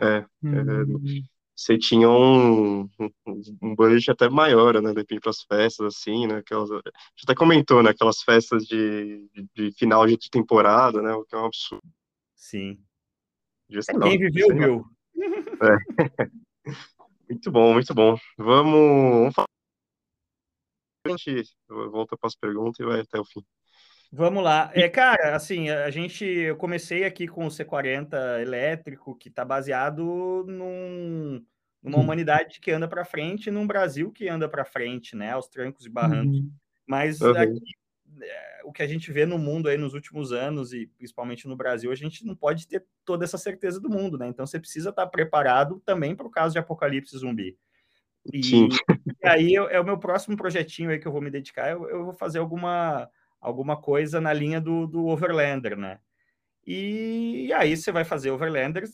É, 0.00 0.24
uhum. 0.42 1.22
você 1.54 1.78
tinha 1.78 2.08
um, 2.08 2.88
um 3.62 3.74
budget 3.74 4.10
até 4.10 4.28
maior, 4.28 4.80
né, 4.80 4.92
depende 4.92 5.20
para 5.20 5.30
as 5.30 5.42
festas, 5.42 5.94
assim, 5.94 6.26
né, 6.26 6.36
aquelas, 6.36 6.70
a 6.70 6.76
gente 6.76 7.24
até 7.24 7.34
comentou, 7.34 7.82
né, 7.82 7.90
aquelas 7.90 8.22
festas 8.22 8.64
de, 8.64 9.28
de, 9.32 9.48
de 9.54 9.72
final 9.72 10.06
de 10.06 10.16
temporada, 10.30 11.02
né, 11.02 11.12
o 11.12 11.24
que 11.24 11.34
é 11.34 11.38
um 11.38 11.46
absurdo. 11.46 11.82
Sim. 12.34 12.78
Quem 14.02 14.18
viveu, 14.18 14.48
viu. 14.48 14.84
É. 15.62 15.76
muito 17.28 17.50
bom, 17.50 17.72
muito 17.72 17.94
bom. 17.94 18.16
Vamos, 18.36 18.72
vamos 19.20 19.34
falar. 19.34 19.46
A 21.06 21.10
gente 21.10 21.50
volta 21.68 22.16
para 22.16 22.28
as 22.28 22.36
perguntas 22.36 22.78
e 22.80 22.84
vai 22.84 23.00
até 23.00 23.18
o 23.18 23.24
fim. 23.24 23.44
Vamos 24.14 24.44
lá. 24.44 24.70
É, 24.74 24.90
cara, 24.90 25.34
assim, 25.34 25.70
a 25.70 25.88
gente, 25.88 26.22
eu 26.22 26.54
comecei 26.54 27.02
aqui 27.04 27.26
com 27.26 27.46
o 27.46 27.48
C40 27.48 28.42
elétrico, 28.42 29.16
que 29.16 29.30
está 29.30 29.42
baseado 29.42 30.44
num, 30.46 31.42
numa 31.82 31.96
uhum. 31.96 32.04
humanidade 32.04 32.60
que 32.60 32.70
anda 32.70 32.86
para 32.86 33.06
frente, 33.06 33.50
num 33.50 33.66
Brasil 33.66 34.12
que 34.12 34.28
anda 34.28 34.46
para 34.46 34.66
frente, 34.66 35.16
né, 35.16 35.32
aos 35.32 35.48
trancos 35.48 35.86
e 35.86 35.88
barrancos. 35.88 36.40
Uhum. 36.40 36.52
Mas 36.86 37.22
uhum. 37.22 37.34
aqui, 37.34 37.62
é, 38.20 38.60
o 38.64 38.70
que 38.70 38.82
a 38.82 38.86
gente 38.86 39.10
vê 39.10 39.24
no 39.24 39.38
mundo 39.38 39.66
aí 39.66 39.78
nos 39.78 39.94
últimos 39.94 40.30
anos 40.30 40.74
e 40.74 40.88
principalmente 40.88 41.48
no 41.48 41.56
Brasil, 41.56 41.90
a 41.90 41.94
gente 41.94 42.26
não 42.26 42.36
pode 42.36 42.68
ter 42.68 42.84
toda 43.06 43.24
essa 43.24 43.38
certeza 43.38 43.80
do 43.80 43.88
mundo, 43.88 44.18
né? 44.18 44.28
Então 44.28 44.46
você 44.46 44.60
precisa 44.60 44.90
estar 44.90 45.06
preparado 45.06 45.80
também 45.86 46.14
para 46.14 46.26
o 46.26 46.30
caso 46.30 46.52
de 46.52 46.58
apocalipse 46.58 47.16
zumbi. 47.16 47.56
E, 48.30 48.42
Sim. 48.44 48.68
e 49.24 49.26
aí 49.26 49.54
é 49.56 49.80
o 49.80 49.84
meu 49.84 49.98
próximo 49.98 50.36
projetinho 50.36 50.90
aí 50.90 50.98
que 50.98 51.08
eu 51.08 51.12
vou 51.12 51.22
me 51.22 51.30
dedicar, 51.30 51.70
eu, 51.70 51.88
eu 51.88 52.04
vou 52.04 52.12
fazer 52.12 52.40
alguma 52.40 53.08
alguma 53.42 53.76
coisa 53.76 54.20
na 54.20 54.32
linha 54.32 54.60
do, 54.60 54.86
do 54.86 55.06
Overlander, 55.06 55.76
né? 55.76 55.98
E, 56.64 57.46
e 57.48 57.52
aí 57.52 57.76
você 57.76 57.90
vai 57.90 58.04
fazer 58.04 58.30
Overlander, 58.30 58.84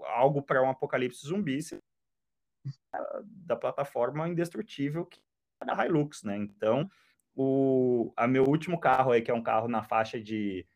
algo 0.00 0.42
para 0.42 0.62
um 0.62 0.68
apocalipse 0.68 1.26
zumbi 1.26 1.60
da 3.22 3.56
plataforma 3.56 4.28
indestrutível 4.28 5.06
que 5.06 5.20
é 5.60 5.64
da 5.64 5.86
Hilux, 5.86 6.24
né? 6.24 6.36
Então, 6.36 6.90
o 7.36 8.12
a 8.16 8.26
meu 8.26 8.44
último 8.44 8.78
carro 8.78 9.12
aí, 9.12 9.22
que 9.22 9.30
é 9.30 9.34
um 9.34 9.42
carro 9.42 9.68
na 9.68 9.82
faixa 9.82 10.20
de 10.20 10.66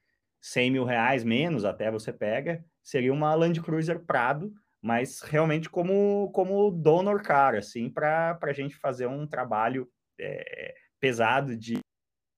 100 0.40 0.70
mil 0.70 0.84
reais 0.84 1.24
menos, 1.24 1.64
até 1.64 1.90
você 1.90 2.12
pega, 2.12 2.64
seria 2.82 3.12
uma 3.12 3.34
Land 3.34 3.60
Cruiser 3.60 4.00
Prado, 4.04 4.54
mas 4.80 5.20
realmente 5.22 5.68
como, 5.68 6.30
como 6.32 6.70
donor 6.70 7.22
car, 7.22 7.56
assim, 7.56 7.90
para 7.90 8.38
a 8.40 8.52
gente 8.52 8.76
fazer 8.76 9.06
um 9.06 9.26
trabalho 9.26 9.90
é, 10.20 10.74
pesado 11.00 11.56
de 11.56 11.80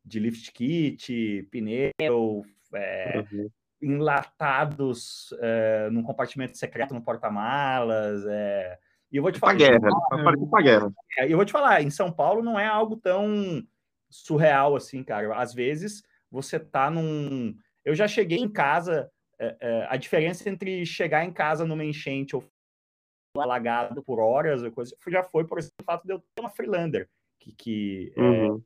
de 0.05 0.19
lift 0.19 0.53
kit, 0.53 1.49
pneu, 1.51 2.45
é, 2.75 3.25
uhum. 3.33 3.51
enlatados 3.83 5.35
é, 5.41 5.89
num 5.91 6.03
compartimento 6.03 6.57
secreto 6.57 6.95
no 6.95 7.03
porta-malas. 7.03 8.25
É... 8.27 8.79
E 9.13 9.17
eu 9.17 9.23
vou 9.23 9.33
te 9.33 9.39
falar. 9.39 9.55
Guerra, 9.55 9.81
para 10.51 10.63
guerra. 10.63 10.93
É, 11.19 11.27
eu 11.27 11.37
vou 11.37 11.45
te 11.45 11.53
falar, 11.53 11.83
em 11.83 11.91
São 11.91 12.13
Paulo 12.13 12.43
não 12.43 12.59
é 12.59 12.67
algo 12.67 12.97
tão 12.97 13.63
surreal 14.09 14.77
assim, 14.77 15.03
cara. 15.03 15.35
Às 15.37 15.53
vezes 15.53 16.03
você 16.31 16.59
tá 16.59 16.91
num. 16.91 17.55
Eu 17.85 17.95
já 17.95 18.07
cheguei 18.07 18.39
em 18.39 18.49
casa. 18.49 19.11
É, 19.43 19.57
é, 19.59 19.87
a 19.89 19.97
diferença 19.97 20.49
entre 20.51 20.85
chegar 20.85 21.25
em 21.25 21.33
casa 21.33 21.65
numa 21.65 21.85
enchente 21.85 22.37
ou 22.37 22.45
alagado 23.39 24.03
por 24.03 24.19
horas, 24.19 24.63
coisa, 24.75 24.95
já 25.09 25.23
foi, 25.23 25.47
por 25.47 25.59
exemplo, 25.59 25.77
o 25.81 25.85
fato 25.85 26.05
de 26.05 26.13
eu 26.13 26.19
ter 26.19 26.43
uma 26.43 26.51
Freelander, 26.51 27.09
que, 27.39 27.53
que 27.53 28.13
uhum 28.19 28.63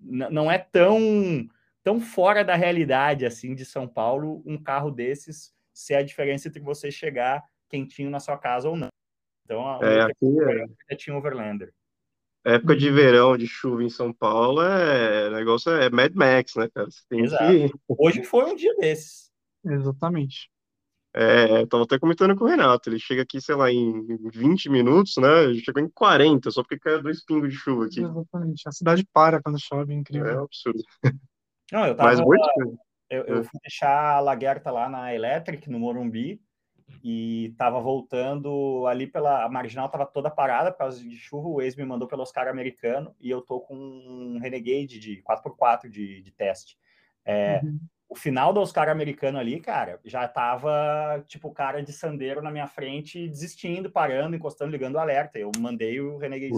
não 0.00 0.50
é 0.50 0.58
tão 0.58 1.48
tão 1.82 2.00
fora 2.00 2.44
da 2.44 2.54
realidade 2.54 3.24
assim 3.24 3.54
de 3.54 3.64
São 3.64 3.86
Paulo 3.86 4.42
um 4.44 4.58
carro 4.58 4.90
desses 4.90 5.54
ser 5.72 5.94
a 5.94 6.02
diferença 6.02 6.48
entre 6.48 6.60
você 6.60 6.90
chegar 6.90 7.44
quentinho 7.68 8.10
na 8.10 8.20
sua 8.20 8.38
casa 8.38 8.68
ou 8.68 8.76
não. 8.76 8.88
Então, 9.44 9.68
a 9.68 9.78
é, 9.82 10.00
aqui 10.02 10.36
é... 10.90 10.96
tinha 10.96 11.16
Overlander. 11.16 11.72
Época 12.44 12.76
de 12.76 12.90
verão, 12.90 13.36
de 13.36 13.46
chuva 13.46 13.82
em 13.82 13.90
São 13.90 14.12
Paulo, 14.12 14.62
é 14.62 15.30
negócio 15.30 15.70
é 15.72 15.90
Mad 15.90 16.14
Max, 16.14 16.54
né, 16.54 16.68
cara? 16.72 16.88
Você 16.88 17.02
tem 17.08 17.24
Exato. 17.24 17.44
Que... 17.52 17.72
Hoje 17.88 18.22
foi 18.22 18.44
um 18.44 18.54
dia 18.54 18.74
desses. 18.76 19.30
Exatamente. 19.64 20.48
É, 21.18 21.62
eu 21.62 21.66
tava 21.66 21.84
até 21.84 21.98
comentando 21.98 22.36
com 22.36 22.44
o 22.44 22.46
Renato, 22.46 22.90
ele 22.90 22.98
chega 22.98 23.22
aqui, 23.22 23.40
sei 23.40 23.54
lá, 23.54 23.72
em 23.72 24.18
20 24.28 24.68
minutos, 24.68 25.16
né? 25.16 25.44
Ele 25.44 25.60
chegou 25.60 25.82
em 25.82 25.88
40, 25.88 26.50
só 26.50 26.62
porque 26.62 26.78
caiu 26.78 27.02
dois 27.02 27.24
pingos 27.24 27.48
de 27.48 27.56
chuva 27.56 27.86
aqui. 27.86 28.02
Exatamente. 28.02 28.68
A 28.68 28.72
cidade 28.72 29.08
para 29.14 29.40
quando 29.40 29.58
chove, 29.58 29.94
é 29.94 29.96
incrível. 29.96 30.28
É 30.28 30.38
um 30.38 30.44
absurdo. 30.44 30.82
Não, 31.72 31.86
eu 31.86 31.96
tava. 31.96 32.10
Mas 32.10 32.20
muito... 32.20 32.78
eu, 33.08 33.24
eu 33.24 33.38
é. 33.38 33.44
fui 33.44 33.58
deixar 33.62 34.16
a 34.16 34.20
Laguerta 34.20 34.70
lá 34.70 34.90
na 34.90 35.14
Electric, 35.14 35.70
no 35.70 35.78
Morumbi, 35.78 36.38
e 37.02 37.54
tava 37.56 37.80
voltando 37.80 38.86
ali 38.86 39.06
pela. 39.06 39.42
A 39.42 39.48
marginal 39.48 39.88
tava 39.88 40.04
toda 40.04 40.30
parada 40.30 40.70
por 40.70 40.78
causa 40.78 41.02
de 41.02 41.16
chuva. 41.16 41.48
O 41.48 41.62
ex 41.62 41.74
me 41.76 41.86
mandou 41.86 42.06
pelo 42.06 42.24
Oscar 42.24 42.46
americano 42.46 43.16
e 43.18 43.30
eu 43.30 43.40
tô 43.40 43.60
com 43.60 43.74
um 43.74 44.38
Renegade 44.38 44.98
de 44.98 45.22
4x4 45.22 45.88
de, 45.88 46.20
de 46.20 46.30
teste. 46.30 46.76
É, 47.24 47.62
uhum 47.64 47.80
o 48.08 48.14
final 48.14 48.52
do 48.52 48.60
Oscar 48.60 48.88
americano 48.88 49.38
ali, 49.38 49.60
cara, 49.60 50.00
já 50.04 50.26
tava, 50.28 51.24
tipo, 51.26 51.48
o 51.48 51.52
cara 51.52 51.82
de 51.82 51.92
sandeiro 51.92 52.40
na 52.40 52.50
minha 52.50 52.66
frente, 52.66 53.28
desistindo, 53.28 53.90
parando, 53.90 54.36
encostando, 54.36 54.70
ligando 54.70 54.94
o 54.94 54.98
alerta. 54.98 55.38
Eu 55.38 55.50
mandei 55.58 56.00
o 56.00 56.16
Renegade 56.16 56.52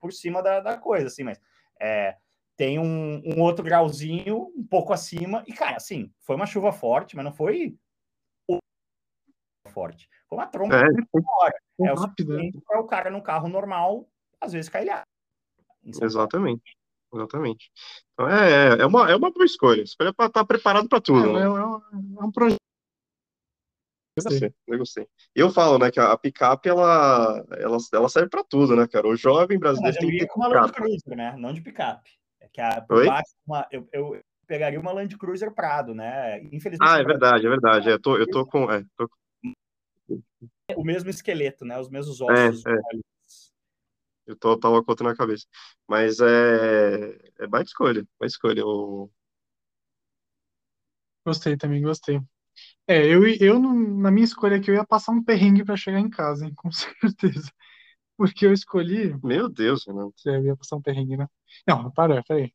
por 0.00 0.12
cima 0.12 0.40
da, 0.42 0.60
da, 0.60 0.78
coisa, 0.78 1.08
assim, 1.08 1.24
mas 1.24 1.40
é, 1.80 2.16
tem 2.56 2.78
um, 2.78 3.20
um, 3.24 3.40
outro 3.40 3.64
grauzinho 3.64 4.52
um 4.56 4.64
pouco 4.64 4.92
acima, 4.92 5.42
e, 5.46 5.52
cara, 5.52 5.76
assim, 5.76 6.12
foi 6.20 6.36
uma 6.36 6.46
chuva 6.46 6.70
forte, 6.70 7.16
mas 7.16 7.24
não 7.24 7.32
foi 7.32 7.76
forte. 9.66 10.08
Foi 10.28 10.38
uma 10.38 10.46
tromba 10.46 10.76
é, 10.76 10.80
é 10.80 11.92
o 11.92 11.94
né? 11.94 11.96
suficiente 11.96 12.60
para 12.64 12.80
o 12.80 12.86
cara 12.86 13.10
no 13.10 13.22
carro 13.22 13.48
normal, 13.48 14.08
às 14.40 14.52
vezes, 14.52 14.68
cair 14.68 15.02
Exatamente. 15.84 16.77
Exatamente. 17.12 17.70
Então 18.12 18.28
é, 18.28 18.80
é, 18.80 18.86
uma, 18.86 19.10
é 19.10 19.16
uma 19.16 19.30
boa 19.30 19.44
escolha. 19.44 19.82
Escolha 19.82 20.12
para 20.12 20.26
estar 20.26 20.40
tá 20.40 20.46
preparado 20.46 20.88
para 20.88 21.00
tudo. 21.00 21.30
É, 21.30 21.32
né? 21.32 21.42
é, 21.42 21.48
um, 21.48 21.80
é 22.20 22.24
um 22.24 22.30
projeto. 22.30 22.58
Eu 24.16 24.24
gostei, 24.24 24.54
eu 24.66 24.78
gostei. 24.78 25.08
Eu 25.34 25.50
falo, 25.50 25.78
né, 25.78 25.90
que 25.90 26.00
a 26.00 26.16
picape 26.16 26.68
ela, 26.68 27.44
ela, 27.52 27.76
ela 27.92 28.08
serve 28.08 28.28
para 28.28 28.42
tudo, 28.42 28.74
né, 28.74 28.86
cara? 28.88 29.06
O 29.06 29.16
jovem 29.16 29.58
brasileiro 29.58 29.96
tem 29.96 30.10
que 30.10 30.26
ter 30.26 30.32
uma 30.34 30.48
Land 30.48 30.72
Cruiser, 30.72 31.16
né? 31.16 31.36
Não 31.38 31.52
de 31.52 31.60
picape. 31.60 32.10
É 32.40 32.48
que 32.48 32.60
a, 32.60 32.80
por 32.80 33.06
baixo, 33.06 33.32
uma, 33.46 33.66
eu, 33.70 33.88
eu 33.92 34.20
pegaria 34.46 34.80
uma 34.80 34.92
Land 34.92 35.16
Cruiser 35.16 35.54
Prado, 35.54 35.94
né? 35.94 36.40
Infelizmente. 36.52 36.90
Ah, 36.90 36.98
é 36.98 37.04
verdade, 37.04 37.46
é 37.46 37.48
verdade. 37.48 37.88
Eu 37.88 38.00
tô, 38.00 38.16
eu 38.16 38.26
tô 38.28 38.44
com, 38.44 38.70
é, 38.72 38.84
tô... 38.96 39.08
o 40.74 40.84
mesmo 40.84 41.10
esqueleto, 41.10 41.64
né? 41.64 41.78
Os 41.78 41.88
mesmos 41.88 42.20
ossos. 42.20 42.66
É, 42.66 42.70
é. 42.70 42.78
Eu 44.28 44.36
tô, 44.36 44.58
tava 44.58 44.84
com 44.84 44.94
na 45.02 45.16
cabeça. 45.16 45.46
Mas 45.88 46.20
é, 46.20 47.18
é 47.40 47.46
baita 47.46 47.68
escolha, 47.70 48.06
baita 48.20 48.26
escolha. 48.32 48.64
O... 48.64 49.10
Gostei 51.26 51.56
também, 51.56 51.80
gostei. 51.82 52.20
É, 52.86 53.06
eu, 53.06 53.26
eu 53.40 53.58
na 53.58 54.10
minha 54.10 54.24
escolha 54.24 54.58
aqui, 54.58 54.70
eu 54.70 54.74
ia 54.74 54.86
passar 54.86 55.12
um 55.12 55.24
perrengue 55.24 55.64
para 55.64 55.76
chegar 55.76 55.98
em 55.98 56.10
casa, 56.10 56.44
hein, 56.46 56.52
com 56.56 56.70
certeza. 56.70 57.50
Porque 58.18 58.44
eu 58.44 58.52
escolhi. 58.52 59.16
Meu 59.24 59.48
Deus, 59.48 59.86
Renato. 59.86 60.12
É, 60.26 60.36
eu 60.36 60.44
ia 60.44 60.56
passar 60.56 60.76
um 60.76 60.82
perrengue, 60.82 61.16
né? 61.16 61.26
Não, 61.66 61.90
para, 61.90 62.22
peraí. 62.24 62.52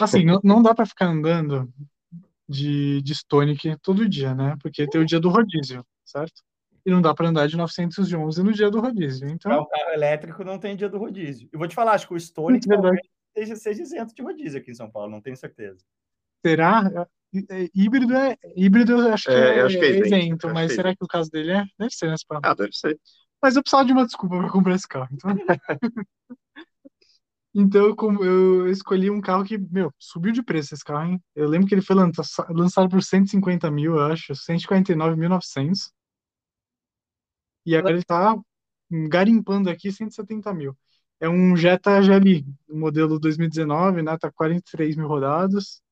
Assim, 0.00 0.24
não, 0.24 0.40
não 0.44 0.62
dá 0.62 0.74
para 0.74 0.86
ficar 0.86 1.06
andando 1.06 1.72
de, 2.48 3.02
de 3.02 3.12
Stonic 3.12 3.76
todo 3.82 4.08
dia, 4.08 4.34
né? 4.34 4.56
Porque 4.62 4.86
tem 4.86 5.00
o 5.00 5.06
dia 5.06 5.18
do 5.18 5.30
rodízio, 5.30 5.84
certo? 6.04 6.42
E 6.88 6.90
não 6.90 7.02
dá 7.02 7.14
para 7.14 7.28
andar 7.28 7.46
de 7.46 7.54
911 7.54 8.42
no 8.42 8.50
dia 8.50 8.70
do 8.70 8.80
rodízio. 8.80 9.28
Então, 9.28 9.60
o 9.60 9.66
carro 9.66 9.90
elétrico 9.92 10.42
não 10.42 10.58
tem 10.58 10.74
dia 10.74 10.88
do 10.88 10.96
rodízio. 10.96 11.46
Eu 11.52 11.58
vou 11.58 11.68
te 11.68 11.74
falar, 11.74 11.92
acho 11.92 12.08
que 12.08 12.14
o 12.14 12.18
Stone 12.18 12.58
seja, 13.36 13.56
seja 13.56 13.82
isento 13.82 14.14
de 14.14 14.22
rodízio 14.22 14.58
aqui 14.58 14.70
em 14.70 14.74
São 14.74 14.90
Paulo, 14.90 15.10
não 15.10 15.20
tenho 15.20 15.36
certeza. 15.36 15.84
Será? 16.44 16.90
É, 17.30 17.64
é, 17.64 17.68
híbrido 17.74 18.16
é 18.16 18.38
híbrido, 18.56 18.92
eu 18.92 19.12
acho 19.12 19.24
que 19.24 19.30
é, 19.30 19.58
é, 19.58 19.60
acho 19.60 19.78
que 19.78 19.84
é 19.84 19.98
isento, 19.98 20.48
mas 20.48 20.72
será 20.72 20.96
que 20.96 21.04
o 21.04 21.06
caso 21.06 21.30
dele 21.30 21.52
é? 21.52 21.64
Deve 21.78 21.90
ser, 21.90 22.08
né? 22.08 22.14
Ah, 22.42 22.54
deve 22.54 22.72
ser. 22.72 22.98
Mas 23.42 23.54
eu 23.54 23.62
precisava 23.62 23.84
de 23.84 23.92
uma 23.92 24.06
desculpa 24.06 24.38
para 24.38 24.48
comprar 24.48 24.74
esse 24.74 24.88
carro. 24.88 25.08
Então, 25.12 25.30
então 27.54 27.94
eu, 28.22 28.24
eu, 28.24 28.70
escolhi 28.70 29.10
um 29.10 29.20
carro 29.20 29.44
que, 29.44 29.58
meu, 29.58 29.92
subiu 29.98 30.32
de 30.32 30.42
preço 30.42 30.72
esse 30.72 30.82
carro, 30.82 31.04
hein? 31.04 31.22
Eu 31.36 31.50
lembro 31.50 31.68
que 31.68 31.74
ele 31.74 31.82
foi 31.82 31.96
lançado 31.96 32.88
por 32.88 33.02
150 33.02 33.70
mil, 33.70 33.96
eu 33.96 34.06
acho, 34.06 34.32
149.900. 34.32 35.92
E 37.68 37.76
agora 37.76 37.92
ele 37.92 38.00
está 38.00 38.34
garimpando 39.10 39.68
aqui 39.68 39.92
170 39.92 40.54
mil. 40.54 40.74
É 41.20 41.28
um 41.28 41.54
Jetta 41.54 42.00
GLI, 42.00 42.46
modelo 42.66 43.18
2019, 43.18 44.00
né? 44.00 44.16
Tá 44.16 44.32
43 44.32 44.96
mil 44.96 45.06
rodados. 45.06 45.82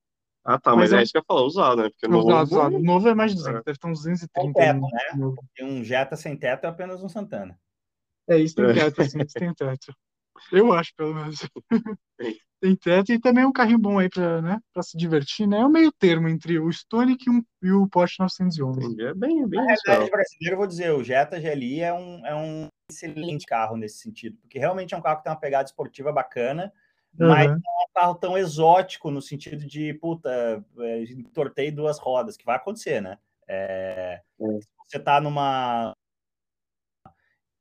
Ah, 0.43 0.59
tá, 0.59 0.71
mas, 0.71 0.91
mas 0.91 0.93
é, 0.95 1.01
é 1.01 1.03
isso 1.03 1.13
que 1.13 1.19
eu 1.19 1.21
ia 1.21 1.25
falar, 1.29 1.43
usado, 1.43 1.83
né? 1.83 1.91
Porque 1.91 2.09
novo... 2.09 2.29
Usado, 2.29 2.47
usado. 2.47 2.77
O 2.77 2.83
novo 2.83 3.09
é 3.09 3.15
mais 3.15 3.33
de 3.33 3.37
200, 3.37 3.61
é. 3.61 3.63
deve 3.63 3.77
estar 3.77 3.89
uns 3.89 3.99
230. 3.99 4.59
Teto, 4.59 4.81
né? 4.81 5.67
um 5.67 5.85
Jetta 5.85 6.17
sem 6.17 6.35
teto 6.35 6.65
é 6.65 6.69
apenas 6.69 7.03
um 7.03 7.11
Santana. 7.11 7.59
É, 8.27 8.39
isso 8.39 8.55
tem 8.55 8.65
é. 8.65 8.73
teto, 8.73 9.05
sim, 9.05 9.19
isso 9.21 9.35
tem 9.35 9.53
teto. 9.53 9.95
Eu 10.53 10.73
acho, 10.73 10.93
pelo 10.97 11.15
menos. 11.15 11.39
Tem 12.59 12.75
teto 12.75 13.13
e 13.13 13.21
também 13.21 13.45
é 13.45 13.47
um 13.47 13.53
carrinho 13.53 13.79
bom 13.79 13.99
aí 13.99 14.09
pra, 14.09 14.41
né, 14.41 14.59
pra 14.73 14.83
se 14.83 14.97
divertir, 14.97 15.47
né? 15.47 15.59
É 15.59 15.65
o 15.65 15.69
meio 15.69 15.93
termo 15.93 16.27
entre 16.27 16.59
o 16.59 16.71
Stonic 16.71 17.27
e, 17.29 17.31
um, 17.31 17.43
e 17.63 17.71
o 17.71 17.87
Porsche 17.87 18.17
911. 18.19 18.81
Entendi. 18.81 19.05
É 19.05 19.15
bem, 19.15 19.47
bem 19.47 19.61
Na 19.63 19.75
isso. 19.75 19.83
realidade, 19.85 20.11
brasileiro, 20.11 20.55
eu 20.55 20.57
vou 20.57 20.67
dizer, 20.67 20.91
o 20.93 21.05
Jetta 21.05 21.39
GLI 21.39 21.81
é 21.83 21.93
um, 21.93 22.27
é 22.27 22.35
um 22.35 22.67
excelente 22.91 23.45
carro 23.45 23.77
nesse 23.77 23.99
sentido, 23.99 24.39
porque 24.41 24.59
realmente 24.59 24.95
é 24.95 24.97
um 24.97 25.03
carro 25.03 25.19
que 25.19 25.25
tem 25.25 25.33
uma 25.33 25.39
pegada 25.39 25.67
esportiva 25.69 26.11
bacana, 26.13 26.73
mas 27.19 27.51
Uhum. 27.51 27.59
não 27.63 27.83
é 27.83 27.85
um 27.85 27.93
carro 27.95 28.15
tão 28.15 28.39
exótico 28.39 29.11
no 29.11 29.21
sentido 29.21 29.67
de, 29.67 29.93
puta, 29.95 30.65
é, 30.79 31.03
entortei 31.05 31.71
duas 31.71 31.99
rodas, 31.99 32.37
que 32.39 32.45
vai 32.47 32.57
acontecer, 32.57 33.03
né? 33.03 33.19
É, 33.47 34.23
É. 34.41 34.45
se 34.61 34.69
você 34.89 34.99
tá 34.99 35.21
numa 35.21 35.93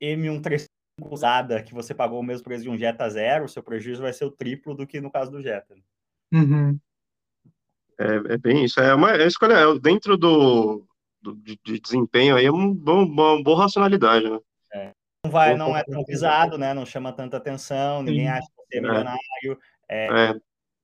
M135 0.01 0.65
usada 1.01 1.61
que 1.61 1.73
você 1.73 1.93
pagou 1.93 2.19
o 2.19 2.23
mesmo 2.23 2.43
preço 2.43 2.63
de 2.63 2.69
um 2.69 2.77
Jetta 2.77 3.09
Zero, 3.09 3.45
o 3.45 3.49
seu 3.49 3.61
prejuízo 3.61 4.01
vai 4.01 4.13
ser 4.13 4.25
o 4.25 4.31
triplo 4.31 4.73
do 4.73 4.87
que 4.87 5.01
no 5.01 5.11
caso 5.11 5.31
do 5.31 5.41
Jetta. 5.41 5.75
Uhum. 6.33 6.79
É, 7.99 8.33
é 8.33 8.37
bem 8.37 8.65
isso. 8.65 8.79
É 8.79 8.93
uma 8.93 9.11
é 9.11 9.27
escolha 9.27 9.53
é, 9.53 9.79
dentro 9.79 10.17
do, 10.17 10.85
do 11.21 11.35
de, 11.35 11.59
de 11.63 11.79
desempenho 11.79 12.35
aí 12.35 12.45
é 12.45 12.51
um 12.51 12.73
bom, 12.73 13.05
uma 13.05 13.41
boa 13.41 13.63
racionalidade, 13.63 14.29
né? 14.29 14.39
Não 15.25 15.31
vai, 15.31 15.57
não 15.57 15.75
é 15.75 15.83
tão 15.83 16.03
visado, 16.03 16.55
né? 16.55 16.71
Não 16.73 16.85
chama 16.85 17.11
tanta 17.11 17.37
atenção, 17.37 18.03
ninguém 18.03 18.25
Sim. 18.25 18.31
acha 18.31 18.47
que 18.47 18.53
você 18.55 18.75
é 18.75 18.77
É. 18.77 18.81
milionário. 18.81 19.59
É, 19.89 20.33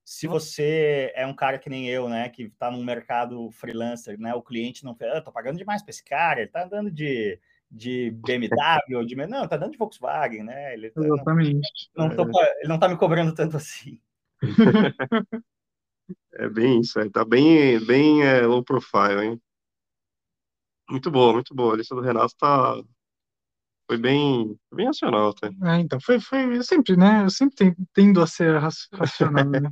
se 0.03 0.27
você 0.27 1.11
é 1.15 1.25
um 1.27 1.33
cara 1.33 1.59
que 1.59 1.69
nem 1.69 1.87
eu, 1.87 2.09
né, 2.09 2.27
que 2.27 2.43
está 2.43 2.71
num 2.71 2.83
mercado 2.83 3.49
freelancer, 3.51 4.19
né, 4.19 4.33
o 4.33 4.41
cliente 4.41 4.83
não, 4.83 4.97
ah, 5.13 5.21
tô 5.21 5.31
pagando 5.31 5.57
demais 5.57 5.81
para 5.81 5.91
esse 5.91 6.03
cara, 6.03 6.41
ele 6.41 6.49
tá 6.49 6.65
andando 6.65 6.91
de, 6.91 7.39
de 7.71 8.11
BMW, 8.11 8.97
ou 8.97 9.05
de, 9.05 9.15
não, 9.15 9.47
tá 9.47 9.55
andando 9.55 9.71
de 9.71 9.77
Volkswagen, 9.77 10.43
né, 10.43 10.73
ele, 10.73 10.91
tá- 10.91 10.99
não, 10.99 11.15
Exatamente. 11.15 11.89
não 11.95 12.15
tô 12.15 12.29
pa- 12.29 12.53
ele 12.59 12.67
não 12.67 12.77
tá 12.77 12.89
me 12.89 12.97
cobrando 12.97 13.33
tanto 13.33 13.55
assim. 13.55 13.99
é 16.33 16.49
bem 16.49 16.81
isso. 16.81 16.99
É, 16.99 17.09
tá 17.09 17.23
bem, 17.23 17.79
bem 17.85 18.23
é, 18.23 18.41
low 18.41 18.63
profile, 18.63 19.23
hein? 19.23 19.41
Muito 20.89 21.09
boa, 21.09 21.31
muito 21.31 21.55
boa. 21.55 21.73
A 21.73 21.77
lista 21.77 21.95
do 21.95 22.01
Renato 22.01 22.35
tá 22.37 22.83
foi 23.87 23.97
bem, 23.97 24.57
bem 24.73 24.87
racional 24.87 25.29
até. 25.29 25.47
É, 25.47 25.79
então, 25.79 25.99
foi, 26.01 26.19
foi 26.19 26.57
eu 26.57 26.63
sempre, 26.63 26.97
né? 26.97 27.23
Eu 27.23 27.29
sempre 27.29 27.55
ten- 27.55 27.75
tendo 27.93 28.21
a 28.21 28.27
ser 28.27 28.57
raci- 28.57 28.87
racional, 28.93 29.49
né? 29.49 29.71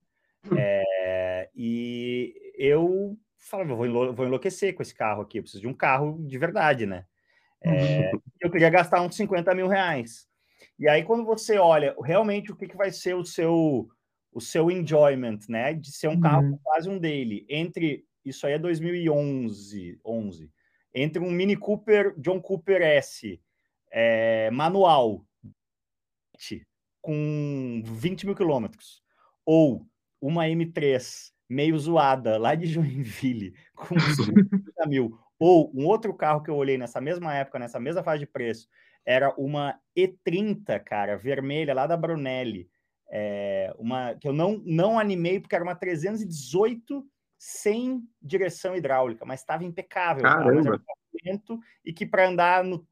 É, 0.57 1.49
e 1.55 2.33
eu 2.57 3.17
falava, 3.37 3.75
vou, 3.75 3.85
enlo- 3.85 4.13
vou 4.13 4.25
enlouquecer 4.25 4.73
com 4.73 4.81
esse 4.81 4.93
carro 4.93 5.21
aqui, 5.21 5.37
eu 5.39 5.43
preciso 5.43 5.61
de 5.61 5.67
um 5.67 5.73
carro 5.73 6.17
de 6.27 6.37
verdade, 6.37 6.85
né? 6.85 7.05
É, 7.61 8.11
eu 8.41 8.51
queria 8.51 8.69
gastar 8.69 9.01
uns 9.01 9.15
50 9.15 9.53
mil 9.55 9.67
reais. 9.67 10.27
E 10.77 10.87
aí, 10.87 11.03
quando 11.03 11.25
você 11.25 11.57
olha 11.57 11.95
realmente 12.03 12.51
o 12.51 12.55
que, 12.55 12.67
que 12.67 12.77
vai 12.77 12.91
ser 12.91 13.15
o 13.15 13.25
seu, 13.25 13.87
o 14.31 14.41
seu 14.41 14.69
enjoyment, 14.69 15.39
né? 15.49 15.73
De 15.73 15.91
ser 15.91 16.07
um 16.09 16.19
carro 16.19 16.43
Uhum. 16.43 16.59
quase 16.63 16.89
um 16.89 16.99
daily, 16.99 17.45
entre 17.49 18.05
isso 18.23 18.45
aí 18.45 18.53
é 18.53 18.59
2011, 18.59 19.99
11, 20.03 20.51
entre 20.93 21.21
um 21.21 21.31
Mini 21.31 21.55
Cooper, 21.55 22.13
John 22.19 22.41
Cooper 22.41 22.81
S, 22.81 23.39
é, 23.91 24.49
manual, 24.51 25.25
com 27.01 27.81
20 27.85 28.25
mil 28.25 28.35
quilômetros, 28.35 29.01
ou 29.45 29.85
uma 30.25 30.45
M3 30.45 31.31
meio 31.47 31.77
zoada 31.77 32.37
lá 32.37 32.55
de 32.55 32.65
Joinville, 32.73 33.53
com 33.75 33.99
50 33.99 34.87
mil, 34.87 35.17
ou 35.37 35.71
um 35.75 35.85
outro 35.85 36.13
carro 36.13 36.41
que 36.41 36.49
eu 36.49 36.55
olhei 36.55 36.77
nessa 36.77 36.99
mesma 36.99 37.33
época, 37.33 37.59
nessa 37.59 37.79
mesma 37.79 38.03
faixa 38.03 38.19
de 38.19 38.25
preço, 38.25 38.67
era 39.05 39.33
uma 39.37 39.79
E30, 39.95 40.79
cara, 40.83 41.15
vermelha, 41.15 41.75
lá 41.75 41.85
da 41.85 41.95
Brunelli, 41.95 42.67
é, 43.07 43.71
uma 43.77 44.15
que 44.15 44.27
eu 44.27 44.33
não, 44.33 44.61
não 44.65 44.97
animei, 44.97 45.39
porque 45.39 45.53
era 45.53 45.63
uma 45.63 45.75
318 45.75 47.05
sem 47.37 48.03
direção 48.19 48.75
hidráulica, 48.75 49.25
mas 49.25 49.41
estava 49.41 49.63
impecável. 49.63 50.23
Caramba. 50.23 50.81
e 51.85 51.93
que 51.93 52.05
para 52.05 52.27
andar 52.27 52.63
no 52.63 52.87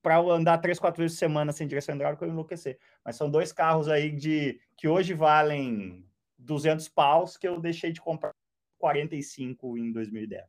para 0.00 0.18
andar 0.18 0.58
três, 0.58 0.80
quatro 0.80 1.00
vezes 1.00 1.16
por 1.16 1.20
semana 1.20 1.52
sem 1.52 1.66
direção 1.66 1.94
hidráulica 1.94 2.24
eu 2.24 2.28
ia 2.28 2.32
enlouquecer. 2.32 2.76
Mas 3.04 3.14
são 3.14 3.30
dois 3.30 3.52
carros 3.52 3.88
aí 3.88 4.10
de 4.10 4.58
que 4.76 4.88
hoje 4.88 5.14
valem 5.14 6.04
200 6.42 6.88
paus 6.88 7.36
que 7.36 7.46
eu 7.46 7.60
deixei 7.60 7.92
de 7.92 8.00
comprar 8.00 8.34
45 8.78 9.78
em 9.78 9.92
2010. 9.92 10.44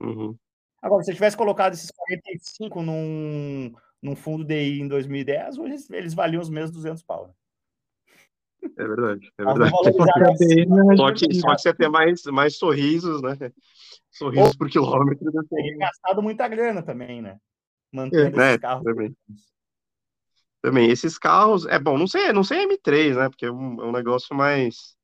Uhum. 0.00 0.36
Agora, 0.80 1.02
se 1.02 1.10
eu 1.10 1.14
tivesse 1.14 1.36
colocado 1.36 1.74
esses 1.74 1.90
45 1.90 2.82
num, 2.82 3.72
num 4.00 4.16
fundo 4.16 4.44
DI 4.44 4.80
em 4.80 4.88
2010, 4.88 5.58
hoje 5.58 5.72
eles, 5.72 5.90
eles 5.90 6.14
valiam 6.14 6.40
os 6.40 6.48
mesmos 6.48 6.72
200 6.72 7.02
pau. 7.02 7.28
Né? 7.28 7.34
É 8.76 8.86
verdade, 8.86 9.32
é 9.38 9.44
verdade. 9.44 9.70
Só 9.70 9.82
que 9.82 9.88
a 9.88 9.92
valorizaram 9.92 10.32
assim. 10.32 10.96
Só 10.96 11.12
que, 11.12 11.34
só 11.34 11.54
que 11.54 11.62
você 11.62 11.74
ter 11.74 11.88
mais, 11.88 12.24
mais 12.24 12.56
sorrisos, 12.56 13.22
né? 13.22 13.36
Sorrisos 14.10 14.56
por 14.56 14.68
quilômetro. 14.68 15.30
Teria 15.48 15.78
gastado 15.78 16.22
muita 16.22 16.48
grana 16.48 16.82
também, 16.82 17.22
né? 17.22 17.38
Mantendo 17.92 18.40
É, 18.40 18.50
esses 18.50 18.60
carros. 18.60 18.84
também. 18.84 19.16
Também, 20.60 20.90
esses 20.90 21.18
carros, 21.18 21.66
é 21.66 21.78
bom, 21.78 21.96
não 21.96 22.08
sei, 22.08 22.32
não 22.32 22.42
sei 22.42 22.66
M3, 22.66 23.16
né? 23.16 23.28
Porque 23.28 23.46
é 23.46 23.52
um, 23.52 23.80
é 23.80 23.86
um 23.86 23.92
negócio 23.92 24.34
mais, 24.34 24.96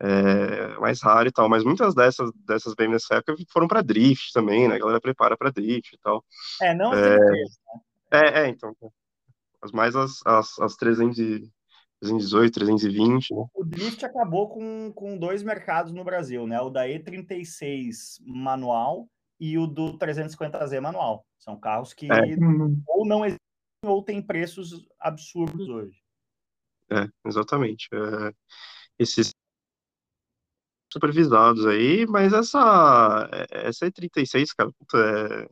é, 0.00 0.78
mais 0.78 1.00
raro 1.00 1.28
e 1.28 1.32
tal, 1.32 1.48
mas 1.48 1.64
muitas 1.64 1.94
dessas, 1.94 2.30
dessas 2.46 2.74
BM 2.74 2.92
nessa 2.92 3.16
época 3.16 3.34
foram 3.50 3.66
para 3.66 3.82
drift 3.82 4.32
também, 4.32 4.68
né? 4.68 4.74
A 4.76 4.78
galera 4.78 5.00
prepara 5.00 5.36
para 5.36 5.50
drift 5.50 5.94
e 5.94 5.98
tal. 5.98 6.24
É, 6.60 6.74
não 6.74 6.92
as 6.92 7.00
M3, 7.00 7.18
É, 8.12 8.42
é, 8.42 8.48
então. 8.48 8.74
As 9.62 9.72
mais 9.72 9.96
as, 9.96 10.20
as, 10.26 10.58
as 10.60 10.76
300 10.76 11.18
e- 11.18 11.50
318, 12.00 12.52
320, 12.52 13.34
né? 13.34 13.46
O 13.54 13.64
Drift 13.64 14.04
acabou 14.04 14.48
com, 14.50 14.92
com 14.92 15.16
dois 15.16 15.42
mercados 15.42 15.92
no 15.92 16.04
Brasil, 16.04 16.46
né? 16.46 16.60
O 16.60 16.68
da 16.68 16.86
E36 16.86 18.20
manual 18.20 19.08
e 19.40 19.58
o 19.58 19.66
do 19.66 19.98
350Z 19.98 20.80
manual. 20.80 21.24
São 21.38 21.58
carros 21.58 21.94
que 21.94 22.10
É. 22.12 22.20
Ou 22.86 23.06
não 23.06 23.24
existem 23.24 23.40
ou 23.84 24.02
têm 24.02 24.20
preços 24.20 24.86
absurdos 24.98 25.68
hoje. 25.68 25.96
É, 26.90 27.08
exatamente. 27.26 27.88
É, 27.92 28.32
esses 28.98 29.34
supervisados 30.96 31.66
aí, 31.66 32.06
mas 32.06 32.32
essa, 32.32 33.28
essa 33.50 33.86
E36, 33.86 34.48
cara, 34.56 34.70
puta, 34.78 34.98
é, 34.98 35.48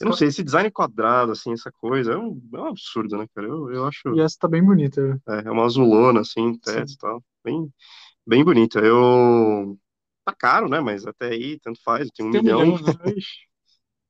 Eu 0.00 0.06
não 0.06 0.12
sei, 0.14 0.28
esse 0.28 0.42
design 0.42 0.70
quadrado, 0.70 1.32
assim, 1.32 1.52
essa 1.52 1.70
coisa, 1.70 2.12
é 2.12 2.16
um, 2.16 2.40
é 2.54 2.58
um 2.58 2.66
absurdo, 2.68 3.18
né, 3.18 3.26
cara? 3.34 3.46
Eu, 3.46 3.70
eu 3.70 3.86
acho. 3.86 4.14
E 4.14 4.20
essa 4.20 4.36
tá 4.40 4.48
bem 4.48 4.64
bonita. 4.64 5.20
É, 5.28 5.48
é 5.48 5.50
uma 5.50 5.64
azulona, 5.64 6.20
assim, 6.20 6.58
teto 6.58 6.92
e 6.92 6.96
tal. 6.96 7.22
Bem, 7.44 7.72
bem 8.26 8.42
bonita. 8.42 8.80
Eu. 8.80 9.78
Tá 10.24 10.34
caro, 10.34 10.68
né? 10.68 10.80
Mas 10.80 11.06
até 11.06 11.28
aí, 11.28 11.58
tanto 11.60 11.80
faz, 11.82 12.08
tenho 12.14 12.28
um 12.28 12.32
Tem 12.32 12.40
um 12.40 12.44
milhão. 12.44 12.60
milhão, 12.62 12.82
né? 12.82 13.14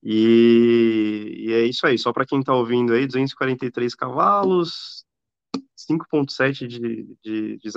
E, 0.03 1.45
e 1.47 1.53
é 1.53 1.67
isso 1.67 1.87
aí, 1.87 1.99
só 1.99 2.11
para 2.11 2.25
quem 2.25 2.43
tá 2.43 2.55
ouvindo 2.55 2.95
aí, 2.95 3.07
243 3.07 3.95
cavalos, 3.95 5.05
5.7 5.77 6.67
de, 6.67 7.15
de, 7.23 7.59
de 7.59 7.71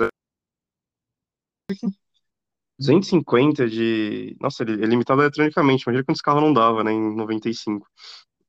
250 2.78 3.68
de. 3.68 4.36
Nossa, 4.40 4.62
ele 4.62 4.82
é 4.84 4.86
limitado 4.86 5.22
eletronicamente, 5.22 5.82
imagina 5.84 6.04
quantos 6.04 6.22
carros 6.22 6.42
não 6.42 6.52
dava, 6.52 6.84
né, 6.84 6.92
em 6.92 7.16
95. 7.16 7.86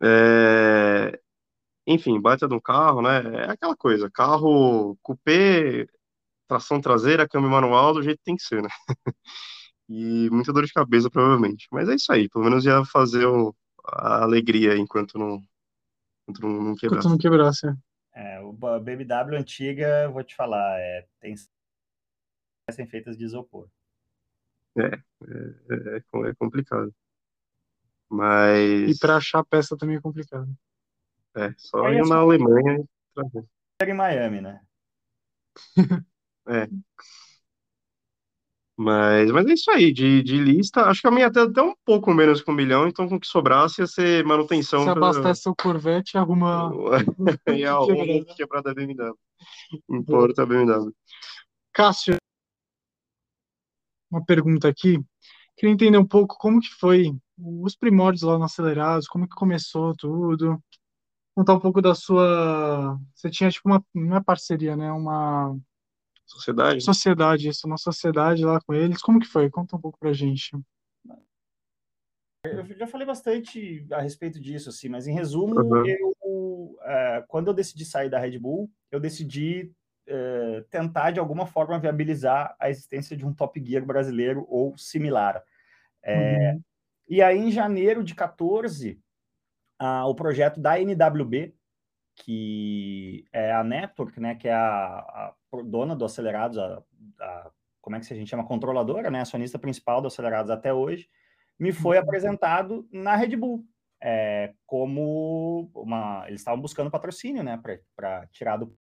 É... 0.01 1.19
Enfim, 1.87 2.19
baita 2.21 2.47
de 2.47 2.53
um 2.55 2.59
carro, 2.59 3.01
né? 3.01 3.19
É 3.47 3.51
aquela 3.51 3.75
coisa, 3.75 4.09
carro 4.11 4.97
coupé, 5.03 5.87
tração 6.47 6.81
traseira, 6.81 7.27
câmbio 7.29 7.49
manual, 7.49 7.93
do 7.93 8.03
jeito 8.03 8.19
que 8.19 8.25
tem 8.25 8.35
que 8.37 8.43
ser, 8.43 8.61
né? 8.63 8.69
E 9.87 10.29
muita 10.31 10.51
dor 10.51 10.65
de 10.65 10.73
cabeça, 10.73 11.09
provavelmente. 11.09 11.67
Mas 11.71 11.87
é 11.89 11.95
isso 11.95 12.11
aí, 12.11 12.27
pelo 12.29 12.45
menos 12.45 12.65
ia 12.65 12.83
fazer 12.85 13.25
o- 13.25 13.55
a 13.85 14.23
alegria 14.23 14.75
enquanto 14.77 15.17
não, 15.19 15.39
enquanto 16.27 16.41
não, 16.41 16.49
não 16.63 16.71
Enquanto 16.71 16.79
quebrasse. 16.79 17.09
não 17.09 17.17
quebrasse. 17.17 17.67
É, 18.13 18.39
o 18.41 18.53
ba- 18.53 18.79
BMW 18.79 19.37
antiga, 19.37 20.09
vou 20.09 20.23
te 20.23 20.35
falar, 20.35 20.79
é, 20.79 21.05
tem 21.19 21.35
são 22.71 22.87
feitas 22.87 23.17
de 23.17 23.25
isopor. 23.25 23.67
É, 24.77 25.01
é 26.29 26.33
complicado. 26.37 26.93
Mas 28.09 28.95
E 28.95 28.99
pra 28.99 29.17
achar 29.17 29.43
peça 29.43 29.77
também 29.77 29.97
é 29.97 30.01
complicado. 30.01 30.47
é, 31.35 31.53
só 31.57 31.87
é 31.89 31.95
ir 31.95 32.07
na 32.07 32.17
Alemanha 32.17 32.79
e 32.79 32.85
trazer. 33.13 33.45
Era 33.81 33.91
em 33.91 33.93
Miami, 33.93 34.41
né? 34.41 34.61
Mas, 38.77 39.31
mas 39.31 39.45
é 39.47 39.53
isso 39.53 39.71
aí, 39.71 39.93
de, 39.93 40.21
de 40.21 40.37
lista, 40.37 40.81
acho 40.81 40.99
que 40.99 41.07
a 41.07 41.11
minha 41.11 41.27
até, 41.27 41.39
até 41.39 41.61
um 41.61 41.73
pouco 41.85 42.13
menos 42.13 42.41
que 42.41 42.51
um 42.51 42.53
milhão, 42.53 42.87
então 42.89 43.07
com 43.07 43.15
o 43.15 43.19
que 43.19 43.25
sobrasse 43.27 43.79
ia 43.81 43.87
ser 43.87 44.25
manutenção 44.25 44.83
Você 44.83 44.91
pra- 44.91 45.07
abastece 45.07 45.43
seu 45.43 45.55
Corvette 45.55 46.17
e 46.17 46.19
arruma. 46.19 46.71
e 47.57 47.63
a 47.65 47.77
Quebrada. 47.87 48.35
quebrada 48.35 48.73
da 48.73 48.73
BMW. 48.73 49.15
Importa 49.89 50.43
a 50.43 50.45
BMW. 50.45 50.91
Cássio, 51.71 52.17
uma 54.15 54.25
pergunta 54.25 54.67
aqui. 54.67 54.99
Queria 55.57 55.73
entender 55.73 55.97
um 55.97 56.05
pouco 56.07 56.37
como 56.37 56.59
que 56.59 56.69
foi 56.79 57.15
os 57.37 57.75
primórdios 57.75 58.23
lá 58.23 58.37
no 58.37 58.45
Acelerados, 58.45 59.07
como 59.07 59.27
que 59.27 59.35
começou 59.35 59.93
tudo. 59.95 60.61
Contar 61.35 61.53
um 61.53 61.59
pouco 61.59 61.81
da 61.81 61.93
sua. 61.93 62.97
Você 63.13 63.29
tinha 63.29 63.49
tipo 63.49 63.67
uma. 63.69 63.83
Não 63.93 64.17
é 64.17 64.23
parceria, 64.23 64.75
né? 64.75 64.91
Uma 64.91 65.57
Sociedade? 66.25 66.83
sociedade, 66.83 67.49
isso, 67.49 67.67
uma 67.67 67.77
sociedade 67.77 68.43
lá 68.43 68.59
com 68.61 68.73
eles. 68.73 69.01
Como 69.01 69.19
que 69.19 69.27
foi? 69.27 69.49
Conta 69.49 69.75
um 69.75 69.81
pouco 69.81 69.99
pra 69.99 70.11
gente. 70.13 70.51
Eu 72.43 72.63
já 72.77 72.87
falei 72.87 73.07
bastante 73.07 73.85
a 73.91 74.01
respeito 74.01 74.39
disso, 74.39 74.69
assim, 74.69 74.87
mas 74.87 75.07
em 75.07 75.13
resumo, 75.13 75.59
Uhum. 75.59 75.85
eu, 75.87 76.77
é, 76.83 77.23
quando 77.27 77.47
eu 77.47 77.53
decidi 77.53 77.83
sair 77.85 78.09
da 78.09 78.19
Red 78.19 78.37
Bull, 78.37 78.71
eu 78.91 78.99
decidi 78.99 79.71
é, 80.07 80.63
tentar 80.69 81.11
de 81.11 81.19
alguma 81.19 81.45
forma 81.45 81.79
viabilizar 81.79 82.55
a 82.59 82.69
existência 82.69 83.15
de 83.17 83.25
um 83.25 83.33
Top 83.33 83.59
Gear 83.63 83.85
brasileiro 83.85 84.45
ou 84.49 84.77
similar. 84.77 85.43
É, 86.03 86.51
Uhum. 86.53 86.63
E 87.07 87.21
aí, 87.21 87.37
em 87.37 87.51
janeiro 87.51 88.03
de 88.03 88.15
14, 88.15 88.99
ah, 89.77 90.07
o 90.07 90.15
projeto 90.15 90.59
da 90.59 90.79
NWB, 90.79 91.53
que 92.15 93.25
é 93.31 93.51
a 93.53 93.63
Network, 93.63 94.19
né, 94.19 94.35
que 94.35 94.47
é 94.47 94.53
a, 94.53 94.63
a 94.63 95.33
dona 95.63 95.95
do 95.95 96.05
Acelerados, 96.05 96.57
a, 96.57 96.81
a- 97.19 97.51
como 97.81 97.95
é 97.95 97.99
que 97.99 98.11
a 98.11 98.15
gente 98.17 98.27
chama? 98.29 98.43
Controladora, 98.47 99.11
né, 99.11 99.21
acionista 99.21 99.59
principal 99.59 100.01
do 100.01 100.07
Acelerados 100.07 100.49
até 100.49 100.73
hoje, 100.73 101.07
me 101.59 101.71
foi 101.71 101.97
Uhum. 101.97 102.03
apresentado 102.03 102.87
na 102.91 103.15
Red 103.15 103.35
Bull, 103.35 103.63
é, 104.01 104.53
como 104.65 105.69
uma... 105.75 106.23
Eles 106.27 106.41
estavam 106.41 106.59
buscando 106.59 106.89
patrocínio, 106.89 107.43
né, 107.43 107.61
para 107.95 108.25
tirar 108.27 108.57
do... 108.57 108.75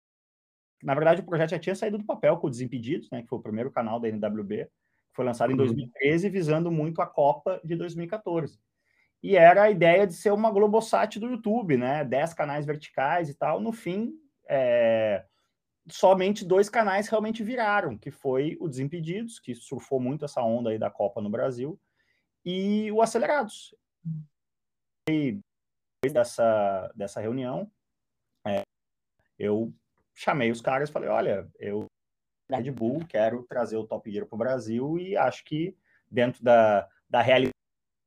Na 0.82 0.94
verdade, 0.94 1.20
o 1.20 1.24
projeto 1.24 1.50
já 1.50 1.58
tinha 1.58 1.74
saído 1.74 1.98
do 1.98 2.04
papel 2.04 2.36
com 2.38 2.46
o 2.46 2.50
Desimpedidos, 2.50 3.10
né, 3.10 3.22
que 3.22 3.28
foi 3.28 3.38
o 3.38 3.42
primeiro 3.42 3.70
canal 3.70 4.00
da 4.00 4.08
NWB, 4.08 4.64
que 4.64 5.16
foi 5.16 5.24
lançado 5.24 5.50
em 5.50 5.54
Uhum. 5.54 5.64
2013, 5.66 6.28
visando 6.28 6.70
muito 6.70 7.02
a 7.02 7.06
Copa 7.06 7.60
de 7.64 7.76
2014 7.76 8.58
e 9.22 9.36
era 9.36 9.64
a 9.64 9.70
ideia 9.70 10.06
de 10.06 10.14
ser 10.14 10.32
uma 10.32 10.50
Globosat 10.50 11.18
do 11.18 11.28
YouTube, 11.28 11.76
né? 11.76 12.04
Dez 12.04 12.32
canais 12.32 12.64
verticais 12.64 13.28
e 13.28 13.34
tal. 13.34 13.60
No 13.60 13.72
fim, 13.72 14.14
é, 14.48 15.24
somente 15.88 16.44
dois 16.44 16.70
canais 16.70 17.08
realmente 17.08 17.44
viraram, 17.44 17.98
que 17.98 18.10
foi 18.10 18.56
o 18.60 18.68
Desimpedidos, 18.68 19.38
que 19.38 19.54
surfou 19.54 20.00
muito 20.00 20.24
essa 20.24 20.42
onda 20.42 20.70
aí 20.70 20.78
da 20.78 20.90
Copa 20.90 21.20
no 21.20 21.28
Brasil, 21.28 21.78
e 22.44 22.90
o 22.92 23.02
Acelerados. 23.02 23.74
E 25.08 25.38
depois 26.02 26.14
dessa, 26.14 26.90
dessa 26.94 27.20
reunião, 27.20 27.70
é, 28.46 28.62
eu 29.38 29.72
chamei 30.20 30.50
os 30.50 30.60
caras 30.60 30.90
e 30.90 30.92
falei, 30.92 31.08
olha, 31.08 31.48
eu 31.58 31.86
Red 32.50 32.70
Bull, 32.70 33.04
quero 33.08 33.42
trazer 33.44 33.76
o 33.76 33.86
Top 33.86 34.10
Gear 34.10 34.26
para 34.26 34.34
o 34.34 34.38
Brasil 34.38 34.98
e 34.98 35.16
acho 35.16 35.44
que 35.44 35.74
dentro 36.10 36.42
da, 36.44 36.86
da 37.08 37.22
realidade 37.22 37.54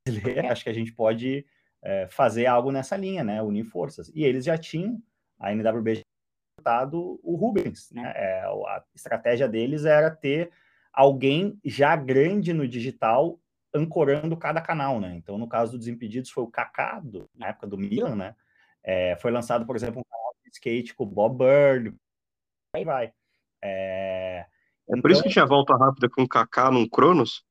brasileira, 0.06 0.52
acho 0.52 0.64
que 0.64 0.70
a 0.70 0.74
gente 0.74 0.92
pode 0.92 1.46
é, 1.82 2.08
fazer 2.08 2.46
algo 2.46 2.72
nessa 2.72 2.96
linha, 2.96 3.24
né? 3.24 3.42
Unir 3.42 3.64
forças. 3.64 4.12
E 4.14 4.24
eles 4.24 4.46
já 4.46 4.58
tinham, 4.58 5.02
a 5.40 5.52
NWB 5.54 5.96
já 5.96 6.02
tinha 6.02 6.60
contratado 6.60 7.20
o 7.24 7.36
Rubens, 7.36 7.90
né? 7.92 8.14
É, 8.16 8.42
a 8.44 8.84
estratégia 8.94 9.48
deles 9.48 9.86
era 9.86 10.12
ter 10.12 10.52
alguém 10.92 11.58
já 11.66 11.96
grande 11.96 12.54
no 12.54 12.68
digital 12.68 13.40
ancorando 13.74 14.38
cada 14.38 14.62
canal, 14.62 15.00
né? 15.00 15.16
Então, 15.16 15.38
no 15.38 15.48
caso 15.48 15.72
do 15.72 15.80
Desimpedidos, 15.80 16.30
foi 16.30 16.44
o 16.44 16.52
Kaká, 16.52 17.00
do, 17.00 17.28
na 17.34 17.48
época 17.48 17.66
do 17.66 17.78
Milan, 17.78 18.16
né? 18.16 18.36
É, 18.84 19.16
foi 19.16 19.32
lançado, 19.32 19.66
por 19.66 19.76
exemplo, 19.76 20.02
um 20.02 20.04
canal 20.04 20.36
de 20.44 20.50
skate 20.52 20.94
com 20.94 21.06
o 21.06 21.08
Bob 21.08 21.38
Bird, 21.38 21.98
aí 22.74 22.84
vai. 22.84 23.14
É, 23.64 24.46
É 24.90 25.02
por 25.02 25.12
isso 25.12 25.24
que 25.24 25.30
tinha 25.30 25.46
volta 25.46 25.76
rápida 25.76 26.10
com 26.10 26.24
o 26.24 26.28
Kaká 26.28 26.70
num 26.72 26.88
Cronos? 26.88 27.44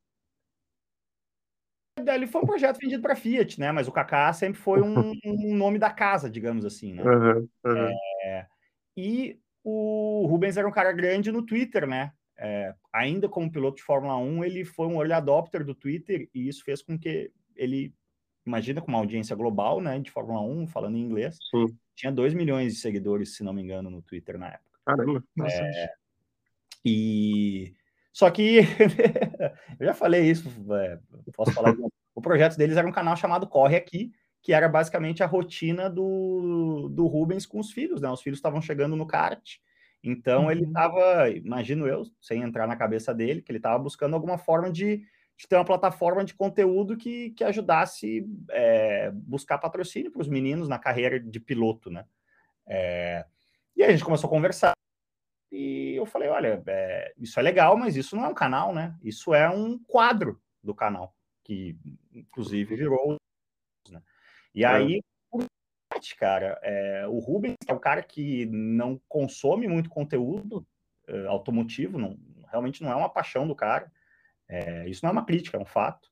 Ele 1.99 2.27
foi 2.27 2.43
um 2.43 2.47
projeto 2.47 2.79
vendido 2.79 3.03
para 3.03 3.15
Fiat, 3.15 3.61
né? 3.61 3.71
Mas 3.71 3.87
o 3.87 3.93
Kaká 3.93 4.33
sempre 4.33 4.59
foi 4.59 4.83
um, 4.83 5.13
um, 5.25 5.55
nome 5.55 5.79
da 5.79 5.91
casa, 5.91 6.29
digamos 6.29 6.65
assim, 6.65 6.95
né? 6.95 7.03
Uhum, 7.03 7.49
uhum. 7.65 7.89
É, 8.25 8.47
e 8.97 9.39
o 9.63 10.27
Rubens 10.27 10.57
era 10.57 10.67
um 10.67 10.73
cara 10.73 10.93
grande 10.93 11.31
no 11.31 11.45
Twitter, 11.45 11.87
né? 11.87 12.13
É, 12.37 12.75
ainda 12.93 13.29
como 13.29 13.51
piloto 13.51 13.77
de 13.77 13.83
Fórmula 13.83 14.17
1, 14.17 14.45
ele 14.45 14.65
foi 14.65 14.87
um 14.87 14.97
early 14.97 15.13
adopter 15.13 15.65
do 15.65 15.75
Twitter 15.75 16.29
e 16.35 16.49
isso 16.49 16.65
fez 16.65 16.83
com 16.83 16.99
que 16.99 17.31
ele, 17.55 17.95
imagina 18.45 18.81
com 18.81 18.89
uma 18.89 18.99
audiência 18.99 19.37
global, 19.37 19.81
né, 19.81 20.01
de 20.01 20.11
Fórmula 20.11 20.41
1, 20.41 20.67
falando 20.67 20.97
em 20.97 21.03
inglês, 21.03 21.37
Sim. 21.51 21.67
tinha 21.95 22.11
2 22.11 22.35
milhões 22.35 22.73
de 22.73 22.81
seguidores, 22.81 23.37
se 23.37 23.45
não 23.45 23.53
me 23.53 23.63
engano, 23.63 23.91
no 23.91 24.03
Twitter 24.03 24.39
na 24.39 24.49
época. 24.49 24.72
Caramba. 24.85 25.23
É, 25.47 25.95
e 26.85 27.75
só 28.13 28.31
que 28.31 28.59
eu 29.81 29.87
já 29.87 29.95
falei 29.95 30.31
isso, 30.31 30.49
é, 30.75 30.99
posso 31.35 31.53
falar. 31.53 31.75
o 32.15 32.21
projeto 32.21 32.57
deles 32.57 32.77
era 32.77 32.87
um 32.87 32.93
canal 32.93 33.17
chamado 33.17 33.47
Corre 33.47 33.77
Aqui, 33.77 34.13
que 34.43 34.53
era 34.53 34.69
basicamente 34.69 35.23
a 35.23 35.27
rotina 35.27 35.89
do, 35.89 36.89
do 36.91 37.07
Rubens 37.07 37.47
com 37.47 37.59
os 37.59 37.73
filhos, 37.73 38.03
né? 38.03 38.11
Os 38.11 38.21
filhos 38.21 38.39
estavam 38.39 38.61
chegando 38.61 38.97
no 38.97 39.07
kart, 39.07 39.57
então 40.03 40.45
uhum. 40.45 40.51
ele 40.51 40.65
estava, 40.65 41.31
imagino 41.31 41.87
eu, 41.87 42.03
sem 42.21 42.43
entrar 42.43 42.67
na 42.67 42.77
cabeça 42.77 43.15
dele, 43.15 43.41
que 43.41 43.51
ele 43.51 43.59
estava 43.59 43.79
buscando 43.79 44.15
alguma 44.15 44.37
forma 44.37 44.71
de, 44.71 44.99
de, 45.37 45.49
ter 45.49 45.57
uma 45.57 45.65
plataforma 45.65 46.25
de 46.25 46.35
conteúdo 46.35 46.97
que, 46.97 47.31
que 47.31 47.45
ajudasse 47.45 48.27
é, 48.51 49.13
buscar 49.13 49.59
patrocínio 49.59 50.11
para 50.11 50.23
os 50.23 50.29
meninos 50.29 50.69
na 50.69 50.79
carreira 50.79 51.21
de 51.21 51.39
piloto, 51.39 51.89
né? 51.89 52.05
É, 52.67 53.25
e 53.77 53.83
aí 53.83 53.89
a 53.89 53.93
gente 53.93 54.05
começou 54.05 54.29
a 54.29 54.31
conversar. 54.31 54.73
E 55.51 55.95
eu 55.97 56.07
falei, 56.07 56.29
olha, 56.29 56.63
é, 56.67 57.13
isso 57.19 57.39
é 57.39 57.43
legal, 57.43 57.77
mas 57.77 57.95
isso 57.97 58.17
não 58.17 58.25
é 58.25 58.29
um 58.29 58.35
canal, 58.35 58.75
né? 58.75 58.97
Isso 59.03 59.35
é 59.35 59.51
um 59.51 59.79
quadro 59.79 60.41
do 60.63 60.75
canal, 60.75 61.15
que 61.45 61.77
inclusive 62.13 62.75
virou. 62.75 63.17
Né? 63.91 64.03
E 64.55 64.65
aí, 64.65 65.03
por 65.31 65.47
cara, 66.19 66.59
é, 66.63 67.07
o 67.07 67.19
Rubens 67.19 67.57
é 67.67 67.73
um 67.75 67.79
cara 67.79 68.03
que 68.03 68.47
não 68.47 68.99
consome 69.09 69.69
muito 69.69 69.91
conteúdo 69.91 70.67
é, 71.07 71.27
automotivo, 71.27 71.99
não, 71.99 72.19
realmente 72.49 72.83
não 72.83 72.91
é 72.91 72.97
uma 72.97 73.13
paixão 73.13 73.47
do 73.47 73.55
cara. 73.55 73.93
É, 74.49 74.89
isso 74.89 75.01
não 75.05 75.11
é 75.11 75.13
uma 75.13 75.27
crítica, 75.27 75.59
é 75.59 75.61
um 75.61 75.67
fato. 75.67 76.11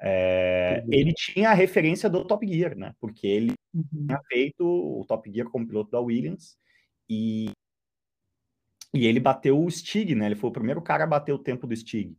É, 0.00 0.82
uhum. 0.84 0.92
Ele 0.92 1.12
tinha 1.12 1.50
a 1.50 1.54
referência 1.54 2.08
do 2.08 2.24
Top 2.24 2.46
Gear, 2.46 2.76
né? 2.76 2.94
Porque 2.98 3.26
ele 3.26 3.52
uhum. 3.74 4.06
tinha 4.06 4.20
feito 4.28 4.64
o 4.64 5.04
Top 5.06 5.30
Gear 5.30 5.48
como 5.48 5.66
piloto 5.66 5.90
da 5.90 6.00
Williams 6.00 6.58
e 7.10 7.50
e 8.92 9.06
ele 9.06 9.20
bateu 9.20 9.62
o 9.62 9.70
Stig, 9.70 10.14
né? 10.14 10.26
Ele 10.26 10.34
foi 10.34 10.50
o 10.50 10.52
primeiro 10.52 10.82
cara 10.82 11.04
a 11.04 11.06
bater 11.06 11.32
o 11.32 11.38
tempo 11.38 11.66
do 11.66 11.76
Stig. 11.76 12.16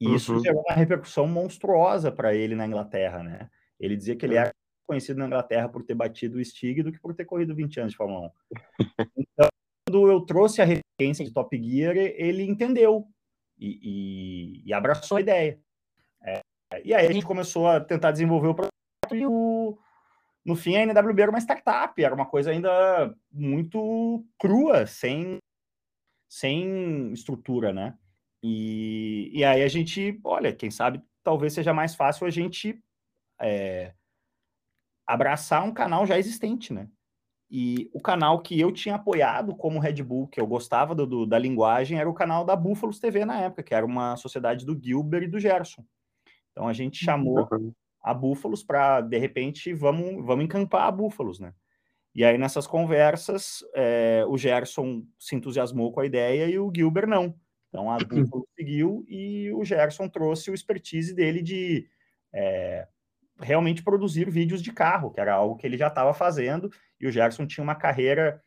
E 0.00 0.06
uhum. 0.06 0.14
isso 0.14 0.40
gerou 0.40 0.62
uma 0.66 0.74
repercussão 0.74 1.26
monstruosa 1.26 2.10
para 2.10 2.34
ele 2.34 2.54
na 2.54 2.66
Inglaterra, 2.66 3.22
né? 3.22 3.50
Ele 3.78 3.96
dizia 3.96 4.16
que 4.16 4.24
ele 4.24 4.36
era 4.36 4.50
conhecido 4.86 5.18
na 5.18 5.26
Inglaterra 5.26 5.68
por 5.68 5.82
ter 5.82 5.94
batido 5.94 6.38
o 6.38 6.44
Stig 6.44 6.82
do 6.82 6.92
que 6.92 7.00
por 7.00 7.14
ter 7.14 7.24
corrido 7.24 7.54
20 7.54 7.80
anos 7.80 7.92
de 7.92 7.96
Fórmula 7.96 8.28
1. 8.28 8.30
Então, 9.16 9.48
quando 9.86 10.10
eu 10.10 10.20
trouxe 10.22 10.62
a 10.62 10.64
referência 10.64 11.24
de 11.24 11.32
Top 11.32 11.54
Gear, 11.56 11.96
ele 11.96 12.42
entendeu 12.42 13.06
e, 13.58 13.78
e, 13.82 14.68
e 14.68 14.72
abraçou 14.72 15.18
a 15.18 15.20
ideia. 15.20 15.60
É, 16.22 16.40
e 16.82 16.94
aí 16.94 17.06
a 17.06 17.12
gente 17.12 17.26
começou 17.26 17.68
a 17.68 17.80
tentar 17.80 18.12
desenvolver 18.12 18.48
o 18.48 18.54
projeto 18.54 19.14
e 19.14 19.26
o, 19.26 19.78
no 20.46 20.54
fim 20.54 20.76
a 20.76 20.82
NWB 20.82 21.22
era 21.22 21.30
uma 21.30 21.40
startup, 21.40 22.02
era 22.02 22.14
uma 22.14 22.24
coisa 22.24 22.52
ainda 22.52 23.12
muito 23.32 24.24
crua, 24.38 24.86
sem, 24.86 25.38
sem 26.28 27.12
estrutura, 27.12 27.72
né? 27.72 27.98
E, 28.40 29.30
e 29.34 29.44
aí 29.44 29.62
a 29.62 29.68
gente, 29.68 30.20
olha, 30.22 30.54
quem 30.54 30.70
sabe 30.70 31.02
talvez 31.24 31.52
seja 31.52 31.74
mais 31.74 31.96
fácil 31.96 32.24
a 32.24 32.30
gente 32.30 32.80
é, 33.40 33.92
abraçar 35.04 35.64
um 35.64 35.74
canal 35.74 36.06
já 36.06 36.16
existente, 36.16 36.72
né? 36.72 36.88
E 37.50 37.90
o 37.92 38.00
canal 38.00 38.40
que 38.40 38.58
eu 38.58 38.70
tinha 38.70 38.94
apoiado 38.94 39.54
como 39.54 39.80
Red 39.80 40.02
Bull, 40.02 40.28
que 40.28 40.40
eu 40.40 40.46
gostava 40.46 40.94
do, 40.94 41.06
do, 41.06 41.26
da 41.26 41.38
linguagem, 41.38 41.98
era 41.98 42.08
o 42.08 42.14
canal 42.14 42.44
da 42.44 42.54
Búfalos 42.54 43.00
TV 43.00 43.24
na 43.24 43.40
época, 43.40 43.64
que 43.64 43.74
era 43.74 43.84
uma 43.84 44.16
sociedade 44.16 44.64
do 44.64 44.80
Gilbert 44.80 45.24
e 45.24 45.28
do 45.28 45.40
Gerson. 45.40 45.84
Então 46.52 46.68
a 46.68 46.72
gente 46.72 47.04
chamou. 47.04 47.48
A 48.06 48.14
Búfalos 48.14 48.62
para, 48.62 49.00
de 49.00 49.18
repente, 49.18 49.74
vamos, 49.74 50.24
vamos 50.24 50.44
encampar 50.44 50.86
a 50.86 50.92
Búfalos, 50.92 51.40
né? 51.40 51.52
E 52.14 52.24
aí 52.24 52.38
nessas 52.38 52.64
conversas, 52.64 53.64
é, 53.74 54.24
o 54.28 54.38
Gerson 54.38 55.02
se 55.18 55.34
entusiasmou 55.34 55.90
com 55.90 55.98
a 55.98 56.06
ideia 56.06 56.46
e 56.46 56.56
o 56.56 56.70
Gilbert 56.72 57.08
não. 57.08 57.34
Então 57.68 57.90
a 57.90 57.98
Búfalos 57.98 58.46
seguiu 58.54 59.04
e 59.08 59.50
o 59.52 59.64
Gerson 59.64 60.08
trouxe 60.08 60.52
o 60.52 60.54
expertise 60.54 61.12
dele 61.12 61.42
de 61.42 61.88
é, 62.32 62.86
realmente 63.40 63.82
produzir 63.82 64.30
vídeos 64.30 64.62
de 64.62 64.72
carro, 64.72 65.10
que 65.10 65.18
era 65.18 65.34
algo 65.34 65.56
que 65.56 65.66
ele 65.66 65.76
já 65.76 65.88
estava 65.88 66.14
fazendo, 66.14 66.70
e 67.00 67.08
o 67.08 67.10
Gerson 67.10 67.44
tinha 67.44 67.64
uma 67.64 67.74
carreira 67.74 68.40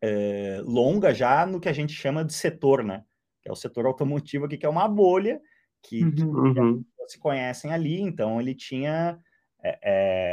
é, 0.00 0.62
longa 0.64 1.12
já 1.12 1.44
no 1.44 1.60
que 1.60 1.68
a 1.68 1.74
gente 1.74 1.92
chama 1.92 2.24
de 2.24 2.32
setor, 2.32 2.82
né? 2.82 3.04
Que 3.42 3.50
é 3.50 3.52
o 3.52 3.56
setor 3.56 3.84
automotivo 3.84 4.46
aqui, 4.46 4.56
que 4.56 4.64
é 4.64 4.68
uma 4.68 4.88
bolha 4.88 5.42
que, 5.82 6.02
uhum. 6.02 6.82
Se 7.12 7.18
conhecem 7.18 7.72
ali, 7.72 8.00
então 8.00 8.40
ele 8.40 8.54
tinha 8.54 9.18
é, 9.62 9.78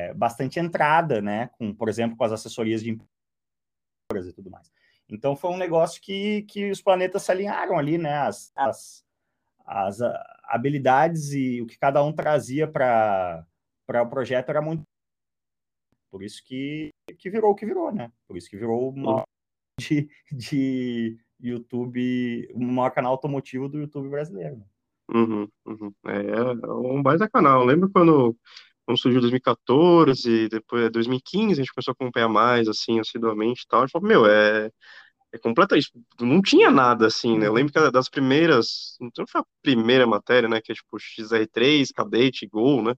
é, 0.09 0.13
bastante 0.13 0.59
entrada, 0.59 1.21
né? 1.21 1.49
Com, 1.57 1.73
por 1.73 1.89
exemplo, 1.89 2.17
com 2.17 2.23
as 2.23 2.31
assessorias 2.31 2.83
de 2.83 2.91
empresas 4.09 4.31
e 4.31 4.33
tudo 4.33 4.49
mais. 4.49 4.71
Então 5.09 5.35
foi 5.35 5.51
um 5.51 5.57
negócio 5.57 6.01
que, 6.01 6.43
que 6.43 6.71
os 6.71 6.81
planetas 6.81 7.23
se 7.23 7.31
alinharam 7.31 7.77
ali, 7.77 7.97
né? 7.97 8.17
As, 8.17 8.51
as, 8.55 9.05
as 9.65 9.99
habilidades 10.43 11.31
e 11.33 11.61
o 11.61 11.67
que 11.67 11.77
cada 11.77 12.03
um 12.03 12.13
trazia 12.13 12.67
para 12.67 13.45
o 13.89 14.09
projeto 14.09 14.49
era 14.49 14.61
muito. 14.61 14.83
Por 16.11 16.23
isso 16.23 16.43
que, 16.45 16.91
que 17.17 17.29
virou 17.29 17.51
o 17.51 17.55
que 17.55 17.65
virou, 17.65 17.91
né? 17.91 18.11
Por 18.27 18.37
isso 18.37 18.49
que 18.49 18.57
virou 18.57 18.91
maior 18.91 19.25
de, 19.79 20.09
de 20.31 21.19
YouTube, 21.39 22.47
o 22.53 22.59
maior 22.59 22.91
canal 22.91 23.11
automotivo 23.11 23.67
do 23.67 23.79
YouTube 23.79 24.09
brasileiro. 24.09 24.63
Uhum, 25.13 25.47
uhum. 25.65 25.93
É, 26.07 26.31
é 26.31 26.67
um 26.73 27.01
baita 27.01 27.29
canal. 27.29 27.61
Eu 27.61 27.65
lembro 27.65 27.89
quando, 27.91 28.35
quando 28.85 28.97
surgiu 28.99 29.21
2014, 29.21 30.49
depois 30.49 30.91
2015, 30.91 31.53
a 31.53 31.55
gente 31.63 31.73
começou 31.73 31.91
a 31.91 31.93
acompanhar 31.93 32.27
mais, 32.29 32.67
assim, 32.67 32.99
assiduamente 32.99 33.63
e 33.63 33.67
tal. 33.67 33.81
A 33.81 33.85
gente 33.85 33.91
falou, 33.91 34.07
meu, 34.07 34.25
é, 34.25 34.69
é 35.33 35.39
completamente. 35.39 35.91
Não 36.21 36.41
tinha 36.41 36.71
nada 36.71 37.07
assim, 37.07 37.37
né? 37.39 37.47
Eu 37.47 37.53
lembro 37.53 37.73
que 37.73 37.91
das 37.91 38.09
primeiras. 38.09 38.97
Não 39.01 39.27
foi 39.27 39.41
a 39.41 39.45
primeira 39.63 40.07
matéria, 40.07 40.49
né? 40.49 40.61
Que 40.61 40.71
é 40.73 40.75
tipo 40.75 40.99
XR3, 40.99 41.91
Cadete, 41.93 42.47
Gol, 42.47 42.83
né? 42.83 42.95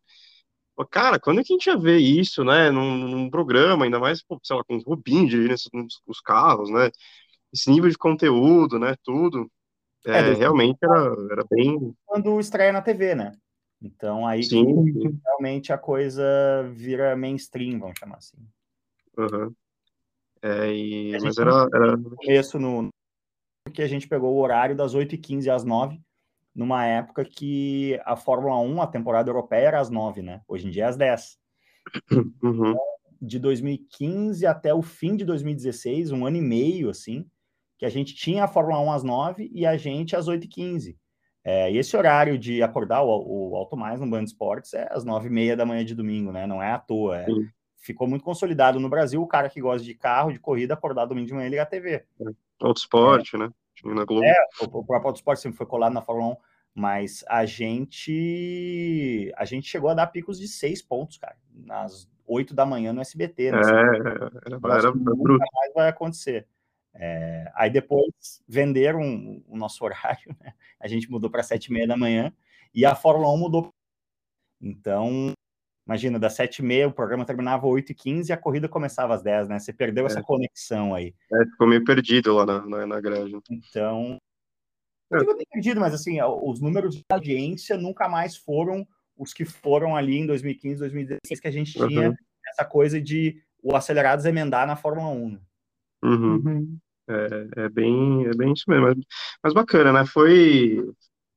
Cara, 0.92 1.20
quando 1.20 1.40
é 1.42 1.44
que 1.44 1.52
a 1.54 1.56
gente 1.56 1.66
ia 1.68 1.78
ver 1.78 1.98
isso, 2.00 2.44
né, 2.44 2.70
num, 2.70 2.98
num 3.08 3.30
programa, 3.30 3.86
ainda 3.86 4.00
mais, 4.00 4.22
pô, 4.24 4.40
sei 4.44 4.56
lá, 4.56 4.64
com 4.64 4.76
o 4.78 4.82
Rubinho 4.82 5.28
dirigindo 5.28 5.58
os 6.06 6.22
carros, 6.22 6.70
né, 6.70 6.92
esse 7.54 7.70
nível 7.72 7.90
de 7.90 7.98
conteúdo, 7.98 8.80
né, 8.80 8.96
tudo, 9.04 9.52
é, 10.08 10.32
é 10.32 10.34
realmente 10.34 10.78
era, 10.82 11.16
era 11.32 11.46
bem... 11.50 11.96
Quando 12.06 12.40
estreia 12.40 12.72
na 12.72 12.82
TV, 12.82 13.16
né, 13.16 13.34
então 13.82 14.26
aí 14.26 14.44
sim, 14.44 14.66
realmente 15.24 15.72
a 15.72 15.78
coisa 15.78 16.24
vira 16.74 17.16
mainstream, 17.16 17.80
vamos 17.80 18.00
chamar 18.00 18.18
assim. 18.18 18.38
Uhum. 19.18 19.54
É, 20.42 20.74
e... 20.74 21.18
mas 21.22 21.38
era... 21.38 21.68
era... 21.74 21.98
No 21.98 22.16
começo, 22.16 22.60
no... 22.60 22.90
porque 23.64 23.82
a 23.82 23.88
gente 23.88 24.08
pegou 24.08 24.34
o 24.34 24.42
horário 24.42 24.76
das 24.76 24.96
8h15 24.96 25.54
às 25.54 25.64
9 25.64 26.00
numa 26.58 26.84
época 26.86 27.24
que 27.24 28.02
a 28.04 28.16
Fórmula 28.16 28.60
1, 28.60 28.82
a 28.82 28.88
temporada 28.88 29.30
europeia 29.30 29.68
era 29.68 29.80
às 29.80 29.92
9, 29.92 30.24
né? 30.24 30.42
Hoje 30.48 30.68
em 30.68 30.72
dia 30.72 30.86
é 30.86 30.88
às 30.88 30.98
10. 30.98 31.38
Uhum. 32.42 32.72
Então, 32.72 32.78
de 33.22 33.40
2015 33.40 34.46
até 34.46 34.74
o 34.74 34.82
fim 34.82 35.16
de 35.16 35.24
2016, 35.24 36.12
um 36.12 36.26
ano 36.26 36.38
e 36.38 36.42
meio, 36.42 36.90
assim, 36.90 37.26
que 37.78 37.86
a 37.86 37.90
gente 37.90 38.16
tinha 38.16 38.44
a 38.44 38.48
Fórmula 38.48 38.80
1 38.80 38.92
às 38.92 39.04
9 39.04 39.52
e 39.54 39.66
a 39.66 39.78
gente 39.78 40.16
às 40.16 40.28
8h15. 40.28 40.96
É, 41.44 41.72
e 41.72 41.78
esse 41.78 41.96
horário 41.96 42.38
de 42.38 42.62
acordar 42.62 43.04
o, 43.04 43.52
o 43.52 43.56
Auto 43.56 43.78
Mais 43.78 44.02
no 44.02 44.10
Band 44.10 44.24
Esportes 44.24 44.74
é 44.74 44.88
às 44.92 45.06
9h30 45.06 45.56
da 45.56 45.66
manhã 45.66 45.86
de 45.86 45.96
domingo, 45.96 46.32
né? 46.32 46.46
Não 46.46 46.62
é 46.62 46.74
à 46.74 46.80
toa. 46.80 47.20
É, 47.20 47.28
ficou 47.78 48.08
muito 48.08 48.26
consolidado 48.26 48.80
no 48.80 48.90
Brasil 48.90 49.22
o 49.22 49.28
cara 49.28 49.50
que 49.50 49.62
gosta 49.62 49.86
de 49.86 49.94
carro, 49.94 50.34
de 50.34 50.40
corrida, 50.40 50.74
acordar 50.74 51.06
domingo 51.06 51.28
de 51.28 51.34
manhã 51.34 51.48
e 51.48 51.52
ligar 51.52 51.64
a 51.64 51.68
TV. 51.68 52.04
Auto 52.60 52.80
Esporte, 52.80 53.36
é. 53.36 53.40
né? 53.40 53.50
na 53.86 54.06
Globo. 54.06 54.26
É, 54.26 54.36
o, 54.62 54.66
o 54.66 54.84
próprio 54.84 55.08
Autosport 55.08 55.38
sempre 55.38 55.58
foi 55.58 55.68
colado 55.68 55.94
na 55.94 56.02
Fórmula 56.02 56.34
1, 56.34 56.38
mas 56.74 57.24
a 57.28 57.46
gente 57.46 59.32
a 59.38 59.46
gente 59.46 59.70
chegou 59.70 59.90
a 59.90 59.94
dar 59.94 60.08
picos 60.08 60.40
de 60.40 60.48
seis 60.48 60.82
pontos, 60.82 61.18
cara, 61.18 61.38
nas 61.54 62.10
oito 62.26 62.54
da 62.54 62.66
manhã 62.66 62.92
no 62.92 63.02
SBT. 63.02 63.52
Né? 63.52 63.60
É, 63.60 63.62
era, 63.62 64.32
era 64.46 64.92
nunca 64.92 65.46
mais 65.54 65.74
vai 65.74 65.90
acontecer. 65.90 66.48
É, 67.00 67.52
aí 67.54 67.70
depois 67.70 68.42
venderam 68.48 69.44
o 69.48 69.56
nosso 69.56 69.84
horário, 69.86 70.36
né? 70.42 70.54
a 70.80 70.88
gente 70.88 71.10
mudou 71.10 71.30
para 71.30 71.44
sete 71.44 71.68
e 71.68 71.74
meia 71.74 71.88
da 71.88 71.96
manhã 71.96 72.34
e 72.74 72.86
a 72.86 72.96
Fórmula 72.96 73.32
1 73.34 73.38
mudou. 73.38 73.70
Então, 74.60 75.32
imagina, 75.86 76.18
das 76.18 76.34
sete 76.34 76.60
e 76.60 76.64
meia 76.64 76.88
o 76.88 76.92
programa 76.92 77.24
terminava 77.24 77.68
oito 77.68 77.92
e 77.92 77.96
quinze 77.96 78.32
e 78.32 78.34
a 78.34 78.38
corrida 78.38 78.68
começava 78.68 79.14
às 79.14 79.22
dez, 79.22 79.48
né? 79.48 79.60
Você 79.60 79.72
perdeu 79.72 80.06
é. 80.06 80.08
essa 80.08 80.24
conexão 80.24 80.96
aí. 80.96 81.14
É, 81.32 81.46
ficou 81.46 81.68
meio 81.68 81.84
perdido 81.84 82.34
lá 82.34 82.46
na, 82.46 82.66
na, 82.66 82.88
na 82.88 83.00
grade. 83.00 83.38
Então, 83.52 84.18
não 85.10 85.20
digo 85.20 85.38
perdido, 85.52 85.80
mas 85.80 85.94
assim, 85.94 86.20
os 86.22 86.60
números 86.60 86.96
de 86.96 87.04
audiência 87.10 87.78
nunca 87.78 88.10
mais 88.10 88.36
foram 88.36 88.86
os 89.16 89.34
que 89.34 89.46
foram 89.46 89.96
ali 89.96 90.18
em 90.18 90.26
2015, 90.26 90.80
2016, 90.80 91.40
que 91.40 91.48
a 91.48 91.52
gente 91.52 91.74
tinha 91.74 92.10
uhum. 92.10 92.16
essa 92.48 92.66
coisa 92.66 93.02
de 93.02 93.42
o 93.64 93.76
acelerados 93.76 94.26
emendar 94.26 94.68
na 94.68 94.76
Fórmula 94.76 95.10
1. 95.10 95.30
Né? 95.30 95.40
Uhum. 96.04 96.36
Uhum. 96.36 96.78
É, 97.10 97.64
é, 97.66 97.70
bem, 97.70 98.26
é 98.26 98.32
bem 98.36 98.54
isso 98.54 98.66
mesmo. 98.68 98.88
Mas, 98.88 98.98
mas 99.44 99.54
bacana, 99.54 99.94
né? 99.94 100.06
Foi, 100.06 100.84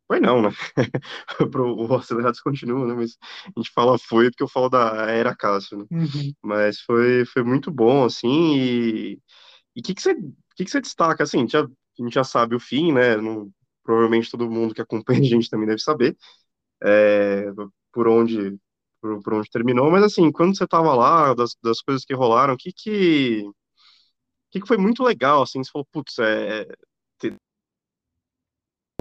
foi 0.06 0.20
não, 0.20 0.42
né? 0.42 0.50
O 1.56 1.94
Acelerados 1.94 2.40
continua, 2.40 2.86
né? 2.86 2.94
Mas 2.94 3.16
a 3.56 3.60
gente 3.60 3.70
fala 3.72 3.98
foi 3.98 4.30
porque 4.30 4.42
eu 4.42 4.48
falo 4.48 4.68
da 4.68 5.10
era 5.10 5.34
Cássio, 5.36 5.78
né? 5.78 5.84
Uhum. 5.90 6.32
Mas 6.42 6.80
foi, 6.80 7.24
foi 7.26 7.42
muito 7.44 7.70
bom, 7.70 8.04
assim, 8.04 9.18
e 9.74 9.80
o 9.80 9.82
que, 9.82 9.94
que, 9.94 10.02
você, 10.02 10.14
que, 10.56 10.64
que 10.64 10.70
você 10.70 10.80
destaca? 10.80 11.22
Assim, 11.24 11.48
já, 11.48 11.62
a 11.62 11.68
gente 12.02 12.14
já 12.14 12.24
sabe 12.24 12.56
o 12.56 12.60
fim, 12.60 12.92
né? 12.92 13.16
Provavelmente 13.84 14.30
todo 14.30 14.50
mundo 14.50 14.74
que 14.74 14.82
acompanha 14.82 15.20
a 15.20 15.24
gente 15.24 15.50
também 15.50 15.66
deve 15.66 15.80
saber 15.80 16.16
é, 16.82 17.46
por 17.92 18.08
onde 18.08 18.58
por, 19.00 19.22
por, 19.22 19.34
onde 19.34 19.50
terminou, 19.50 19.90
mas 19.90 20.04
assim, 20.04 20.30
quando 20.30 20.56
você 20.56 20.64
estava 20.64 20.94
lá, 20.94 21.34
das, 21.34 21.56
das 21.62 21.80
coisas 21.80 22.04
que 22.04 22.14
rolaram, 22.14 22.54
o 22.54 22.56
que 22.56 22.72
que, 22.72 23.44
que 24.50 24.60
que 24.60 24.68
foi 24.68 24.76
muito 24.76 25.02
legal, 25.02 25.42
assim, 25.42 25.62
você 25.62 25.70
falou, 25.70 25.86
putz, 25.92 26.18
é, 26.18 26.66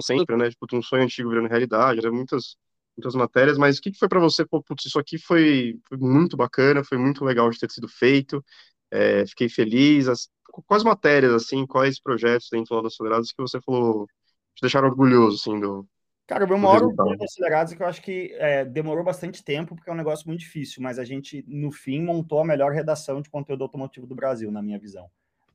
sempre, 0.02 0.36
né? 0.36 0.50
Tipo, 0.50 0.66
um 0.74 0.82
sonho 0.82 1.04
antigo 1.04 1.28
virando 1.28 1.48
realidade, 1.48 2.00
era 2.00 2.10
muitas, 2.10 2.56
muitas 2.96 3.14
matérias, 3.14 3.58
mas 3.58 3.78
o 3.78 3.82
que, 3.82 3.92
que 3.92 3.98
foi 3.98 4.08
para 4.08 4.20
você? 4.20 4.44
Pô, 4.44 4.62
putz, 4.62 4.86
isso 4.86 4.98
aqui 4.98 5.18
foi, 5.18 5.78
foi, 5.88 5.98
muito 5.98 6.36
bacana, 6.36 6.84
foi 6.84 6.98
muito 6.98 7.24
legal 7.24 7.48
de 7.50 7.58
ter 7.58 7.70
sido 7.70 7.88
feito, 7.88 8.44
é, 8.90 9.26
fiquei 9.26 9.48
feliz. 9.48 10.08
As, 10.08 10.28
quais 10.66 10.82
matérias, 10.82 11.32
assim, 11.32 11.66
quais 11.66 12.00
projetos 12.00 12.48
dentro 12.50 12.74
lá 12.74 12.80
do 12.80 12.88
Acelerados 12.88 13.32
que 13.32 13.42
você 13.42 13.60
falou, 13.60 14.06
te 14.54 14.62
deixaram 14.62 14.88
orgulhoso, 14.88 15.36
assim, 15.36 15.60
do. 15.60 15.86
Cara, 16.26 16.44
o 16.44 16.48
meu 16.48 16.58
maior 16.58 16.84
orgulho 16.84 17.18
do 17.18 17.24
Acelerados 17.24 17.72
é 17.72 17.76
que 17.76 17.82
eu 17.82 17.88
acho 17.88 18.02
que 18.02 18.32
é, 18.34 18.64
demorou 18.64 19.02
bastante 19.02 19.42
tempo, 19.42 19.74
porque 19.74 19.90
é 19.90 19.92
um 19.92 19.96
negócio 19.96 20.28
muito 20.28 20.40
difícil, 20.40 20.80
mas 20.80 20.96
a 20.96 21.04
gente, 21.04 21.44
no 21.48 21.72
fim, 21.72 22.00
montou 22.02 22.38
a 22.38 22.44
melhor 22.44 22.70
redação 22.70 23.20
de 23.20 23.28
conteúdo 23.28 23.64
automotivo 23.64 24.06
do 24.06 24.14
Brasil, 24.14 24.50
na 24.52 24.62
minha 24.62 24.78
visão. 24.78 25.10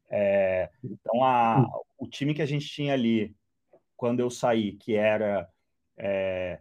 É, 0.10 0.70
então, 0.84 1.24
a, 1.24 1.66
o 1.98 2.08
time 2.08 2.34
que 2.34 2.42
a 2.42 2.46
gente 2.46 2.68
tinha 2.68 2.94
ali, 2.94 3.36
quando 3.98 4.20
eu 4.20 4.30
saí, 4.30 4.74
que 4.74 4.96
era 4.96 5.50
é, 5.98 6.60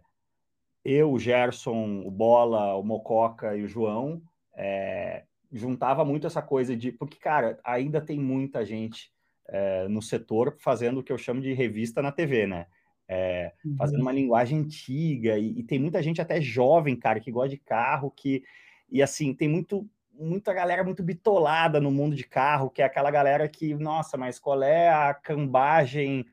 eu, 0.83 1.11
o 1.11 1.19
Gerson, 1.19 2.03
o 2.05 2.11
Bola, 2.11 2.75
o 2.75 2.83
Mococa 2.83 3.55
e 3.55 3.63
o 3.63 3.67
João, 3.67 4.21
é, 4.55 5.23
juntava 5.51 6.05
muito 6.05 6.27
essa 6.27 6.41
coisa 6.41 6.75
de. 6.75 6.91
Porque, 6.91 7.17
cara, 7.17 7.59
ainda 7.63 7.99
tem 7.99 8.19
muita 8.19 8.63
gente 8.63 9.11
é, 9.47 9.87
no 9.87 10.01
setor 10.01 10.55
fazendo 10.59 10.99
o 10.99 11.03
que 11.03 11.11
eu 11.11 11.17
chamo 11.17 11.41
de 11.41 11.53
revista 11.53 12.01
na 12.01 12.11
TV, 12.11 12.45
né? 12.47 12.67
É, 13.07 13.53
uhum. 13.63 13.75
Fazendo 13.77 14.01
uma 14.01 14.11
linguagem 14.11 14.59
antiga, 14.59 15.37
e, 15.37 15.59
e, 15.59 15.63
tem 15.63 15.77
muita 15.77 16.01
gente 16.01 16.21
até 16.21 16.41
jovem, 16.41 16.95
cara, 16.95 17.19
que 17.19 17.31
gosta 17.31 17.49
de 17.49 17.57
carro, 17.57 18.11
que 18.11 18.43
E 18.89 19.01
assim, 19.01 19.33
tem 19.33 19.47
muito 19.47 19.87
muita 20.17 20.53
galera 20.53 20.83
muito 20.83 21.03
bitolada 21.03 21.79
no 21.79 21.91
mundo 21.91 22.15
de 22.15 22.23
carro, 22.23 22.69
que 22.69 22.81
é 22.81 22.85
aquela 22.85 23.11
galera 23.11 23.47
que, 23.47 23.73
nossa, 23.73 24.17
mas 24.17 24.39
qual 24.39 24.61
é 24.63 24.89
a 24.89 25.13
cambagem 25.13 26.25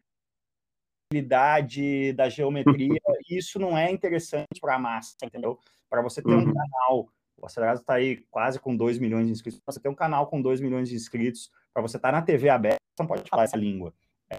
da 2.14 2.28
geometria? 2.28 2.98
Isso 3.28 3.58
não 3.58 3.76
é 3.76 3.90
interessante 3.90 4.60
para 4.60 4.76
a 4.76 4.78
massa, 4.78 5.16
entendeu? 5.22 5.58
Para 5.90 6.02
você 6.02 6.22
ter 6.22 6.30
uhum. 6.30 6.40
um 6.40 6.52
canal, 6.54 7.08
o 7.36 7.46
Acelerado 7.46 7.80
está 7.80 7.94
aí 7.94 8.24
quase 8.30 8.58
com 8.58 8.76
2 8.76 8.98
milhões 8.98 9.26
de 9.26 9.32
inscritos, 9.32 9.60
você 9.64 9.80
ter 9.80 9.88
um 9.88 9.94
canal 9.94 10.26
com 10.26 10.40
2 10.40 10.60
milhões 10.60 10.88
de 10.88 10.94
inscritos, 10.94 11.50
para 11.72 11.82
você 11.82 11.96
estar 11.96 12.10
tá 12.10 12.18
na 12.18 12.22
TV 12.22 12.48
aberta, 12.48 12.78
você 12.94 13.02
não 13.02 13.08
pode 13.08 13.28
falar 13.28 13.44
essa 13.44 13.56
língua. 13.56 13.92
É 14.30 14.38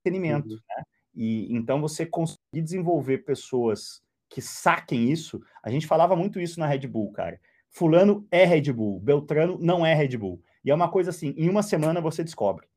entretenimento, 0.00 0.48
uhum. 0.54 0.60
né? 0.76 0.82
E 1.14 1.54
então 1.54 1.80
você 1.80 2.04
conseguir 2.04 2.62
desenvolver 2.62 3.18
pessoas 3.18 4.02
que 4.28 4.42
saquem 4.42 5.10
isso, 5.10 5.40
a 5.62 5.70
gente 5.70 5.86
falava 5.86 6.16
muito 6.16 6.40
isso 6.40 6.58
na 6.58 6.66
Red 6.66 6.88
Bull, 6.88 7.12
cara. 7.12 7.40
Fulano 7.74 8.26
é 8.30 8.44
Red 8.44 8.72
Bull, 8.72 9.00
Beltrano 9.00 9.58
não 9.58 9.84
é 9.84 9.92
Red 9.94 10.16
Bull. 10.16 10.40
E 10.64 10.70
é 10.70 10.74
uma 10.74 10.88
coisa 10.88 11.10
assim, 11.10 11.34
em 11.36 11.48
uma 11.48 11.62
semana 11.62 12.00
você 12.00 12.22
descobre. 12.22 12.68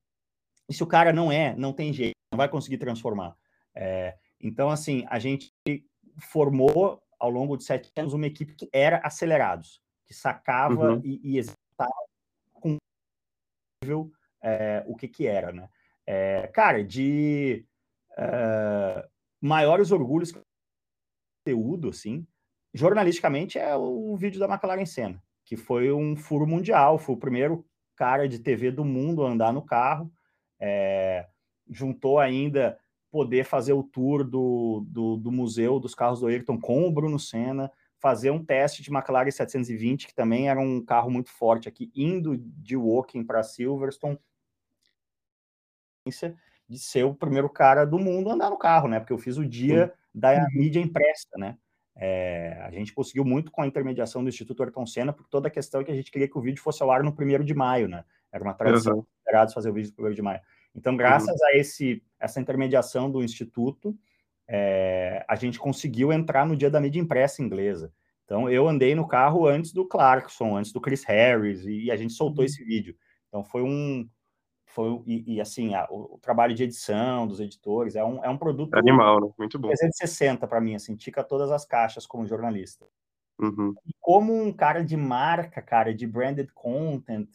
E 0.67 0.73
se 0.73 0.83
o 0.83 0.87
cara 0.87 1.13
não 1.13 1.31
é, 1.31 1.55
não 1.55 1.71
tem 1.71 1.93
jeito, 1.93 2.15
não 2.31 2.37
vai 2.37 2.49
conseguir 2.49 2.79
transformar. 2.79 3.37
É, 3.75 4.17
então, 4.41 4.69
assim, 4.69 5.05
a 5.07 5.19
gente 5.19 5.53
formou 6.19 7.01
ao 7.19 7.29
longo 7.29 7.55
de 7.55 7.63
sete 7.63 7.91
anos 7.95 8.13
uma 8.13 8.25
equipe 8.25 8.55
que 8.55 8.67
era 8.73 8.97
acelerados, 8.97 9.81
que 10.05 10.13
sacava 10.13 10.93
uhum. 10.93 11.01
e, 11.03 11.21
e 11.23 11.37
executava 11.37 11.93
com 12.53 12.77
é, 14.41 14.83
o 14.87 14.95
que 14.95 15.07
que 15.07 15.27
era, 15.27 15.51
né? 15.51 15.69
É, 16.05 16.47
cara, 16.47 16.83
de 16.83 17.65
é, 18.17 19.07
maiores 19.39 19.91
orgulhos 19.91 20.31
que 20.31 20.41
conteúdo, 21.45 21.89
assim, 21.89 22.27
jornalisticamente 22.77 23.57
é 23.57 23.75
o 23.75 24.15
vídeo 24.15 24.39
da 24.39 24.45
McLaren 24.45 24.85
Senna, 24.85 25.21
que 25.43 25.57
foi 25.57 25.91
um 25.91 26.15
furo 26.15 26.45
mundial, 26.45 26.99
foi 26.99 27.15
o 27.15 27.19
primeiro 27.19 27.65
cara 27.95 28.27
de 28.29 28.37
TV 28.37 28.69
do 28.69 28.85
mundo 28.85 29.25
a 29.25 29.29
andar 29.31 29.51
no 29.51 29.61
carro, 29.61 30.11
é, 30.59 31.27
juntou 31.69 32.19
ainda 32.19 32.77
poder 33.09 33.45
fazer 33.45 33.73
o 33.73 33.83
tour 33.83 34.23
do, 34.23 34.85
do, 34.87 35.17
do, 35.17 35.31
museu 35.31 35.79
dos 35.79 35.95
carros 35.95 36.19
do 36.19 36.27
Ayrton 36.27 36.59
com 36.59 36.87
o 36.87 36.91
Bruno 36.91 37.17
Senna, 37.17 37.71
fazer 37.99 38.29
um 38.29 38.43
teste 38.43 38.83
de 38.83 38.93
McLaren 38.93 39.31
720, 39.31 40.07
que 40.07 40.13
também 40.13 40.49
era 40.49 40.59
um 40.59 40.83
carro 40.83 41.09
muito 41.09 41.31
forte 41.31 41.67
aqui, 41.67 41.91
indo 41.95 42.37
de 42.37 42.77
Woking 42.77 43.23
para 43.23 43.41
Silverstone, 43.41 44.19
de 46.69 46.77
ser 46.77 47.03
o 47.03 47.15
primeiro 47.15 47.49
cara 47.49 47.85
do 47.85 47.97
mundo 47.97 48.29
a 48.29 48.33
andar 48.33 48.49
no 48.49 48.57
carro, 48.57 48.87
né? 48.87 48.99
Porque 48.99 49.13
eu 49.13 49.17
fiz 49.17 49.37
o 49.37 49.45
dia 49.45 49.93
da 50.13 50.47
mídia 50.53 50.79
impressa, 50.79 51.29
né? 51.37 51.57
É, 51.99 52.59
a 52.61 52.69
gente 52.69 52.93
conseguiu 52.93 53.25
muito 53.25 53.51
com 53.51 53.61
a 53.61 53.67
intermediação 53.67 54.23
do 54.23 54.29
Instituto 54.29 54.61
Ayrton 54.61 54.85
Senna, 54.85 55.11
por 55.11 55.27
toda 55.27 55.47
a 55.47 55.51
questão 55.51 55.83
que 55.83 55.91
a 55.91 55.95
gente 55.95 56.11
queria 56.11 56.27
que 56.27 56.37
o 56.37 56.41
vídeo 56.41 56.61
fosse 56.61 56.83
ao 56.83 56.91
ar 56.91 57.03
no 57.03 57.11
primeiro 57.11 57.43
de 57.43 57.55
maio, 57.55 57.87
né? 57.87 58.03
Era 58.31 58.43
uma 58.43 58.53
tradição 58.53 58.97
uhum. 58.97 59.49
fazer 59.53 59.69
o 59.69 59.73
vídeo 59.73 59.89
no 59.89 59.95
primeiro 59.95 60.15
de 60.15 60.21
maio. 60.21 60.39
Então, 60.75 60.95
graças 60.95 61.29
uhum. 61.29 61.47
a 61.47 61.57
esse, 61.57 62.03
essa 62.19 62.39
intermediação 62.39 63.09
do 63.09 63.23
Instituto, 63.23 63.97
é, 64.47 65.25
a 65.27 65.35
gente 65.35 65.57
conseguiu 65.57 66.13
entrar 66.13 66.45
no 66.45 66.55
dia 66.55 66.69
da 66.69 66.79
mídia 66.79 66.99
impressa 66.99 67.41
inglesa. 67.41 67.91
Então, 68.25 68.47
eu 68.47 68.67
andei 68.67 68.93
no 68.93 69.07
carro 69.07 69.47
antes 69.47 69.73
do 69.73 69.87
Clarkson, 69.87 70.55
antes 70.55 70.71
do 70.71 70.81
Chris 70.81 71.03
Harris, 71.03 71.65
e, 71.65 71.85
e 71.85 71.91
a 71.91 71.95
gente 71.95 72.13
soltou 72.13 72.43
uhum. 72.43 72.45
esse 72.45 72.63
vídeo. 72.63 72.95
Então, 73.27 73.43
foi 73.43 73.63
um, 73.63 74.07
foi 74.77 75.01
e, 75.07 75.35
e 75.35 75.41
assim 75.41 75.73
a, 75.73 75.87
o, 75.89 76.15
o, 76.15 76.19
trabalho 76.19 76.53
de 76.53 76.63
edição 76.63 77.25
dos 77.25 77.39
editores 77.39 77.95
é 77.95 78.03
um, 78.03 78.23
é 78.23 78.29
um 78.29 78.37
produto 78.37 78.75
animal 78.75 79.19
né? 79.19 79.29
muito 79.35 79.57
bom 79.57 79.69
360 79.69 80.47
para 80.47 80.61
mim 80.61 80.75
assim 80.75 80.95
tica 80.95 81.23
todas 81.23 81.49
as 81.49 81.65
caixas 81.65 82.05
como 82.05 82.27
jornalista 82.27 82.85
uhum. 83.41 83.73
e 83.87 83.91
como 83.99 84.39
um 84.39 84.53
cara 84.53 84.83
de 84.83 84.95
marca 84.95 85.63
cara 85.63 85.95
de 85.95 86.05
branded 86.05 86.51
content 86.53 87.27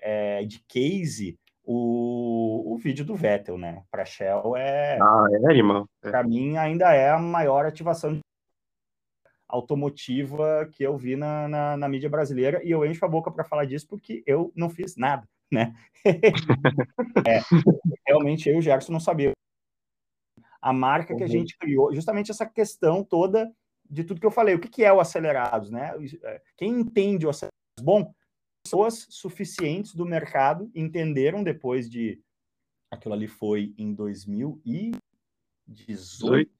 é, 0.00 0.44
de 0.44 0.58
case 0.66 1.38
o, 1.62 2.72
o 2.74 2.76
vídeo 2.76 3.04
do 3.04 3.14
Vettel 3.14 3.56
né 3.56 3.84
para 3.88 4.04
Shell 4.04 4.56
é 4.56 4.98
ah 5.00 5.26
é 5.30 5.52
animal 5.52 5.88
é. 6.02 6.10
para 6.10 6.24
mim 6.24 6.56
ainda 6.56 6.92
é 6.92 7.10
a 7.10 7.20
maior 7.20 7.66
ativação 7.66 8.18
automotiva 9.46 10.68
que 10.72 10.82
eu 10.82 10.96
vi 10.96 11.14
na, 11.14 11.46
na, 11.46 11.76
na 11.76 11.88
mídia 11.88 12.10
brasileira 12.10 12.60
e 12.64 12.70
eu 12.72 12.84
encho 12.84 13.04
a 13.04 13.08
boca 13.08 13.30
para 13.30 13.44
falar 13.44 13.64
disso 13.64 13.86
porque 13.88 14.24
eu 14.26 14.52
não 14.56 14.68
fiz 14.68 14.96
nada 14.96 15.24
né? 15.50 15.74
é, 17.26 17.40
realmente 18.06 18.48
eu 18.48 18.56
e 18.56 18.58
o 18.58 18.62
Gerson 18.62 18.92
não 18.92 19.00
sabia. 19.00 19.32
A 20.60 20.72
marca 20.72 21.14
que 21.14 21.22
a 21.22 21.26
uhum. 21.26 21.32
gente 21.32 21.56
criou, 21.56 21.94
justamente 21.94 22.30
essa 22.30 22.46
questão 22.46 23.04
toda 23.04 23.52
de 23.88 24.04
tudo 24.04 24.20
que 24.20 24.26
eu 24.26 24.30
falei. 24.30 24.54
O 24.54 24.60
que, 24.60 24.68
que 24.68 24.84
é 24.84 24.92
o 24.92 25.00
acelerados, 25.00 25.70
né? 25.70 25.92
É, 26.24 26.42
quem 26.56 26.70
entende 26.70 27.26
o 27.26 27.30
acelerados? 27.30 27.56
Bom, 27.80 28.12
pessoas 28.64 29.06
suficientes 29.08 29.94
do 29.94 30.04
mercado 30.04 30.70
entenderam 30.74 31.42
depois 31.42 31.88
de 31.88 32.20
aquilo 32.90 33.14
ali 33.14 33.26
foi 33.26 33.74
em 33.78 33.94
2018. 33.94 36.50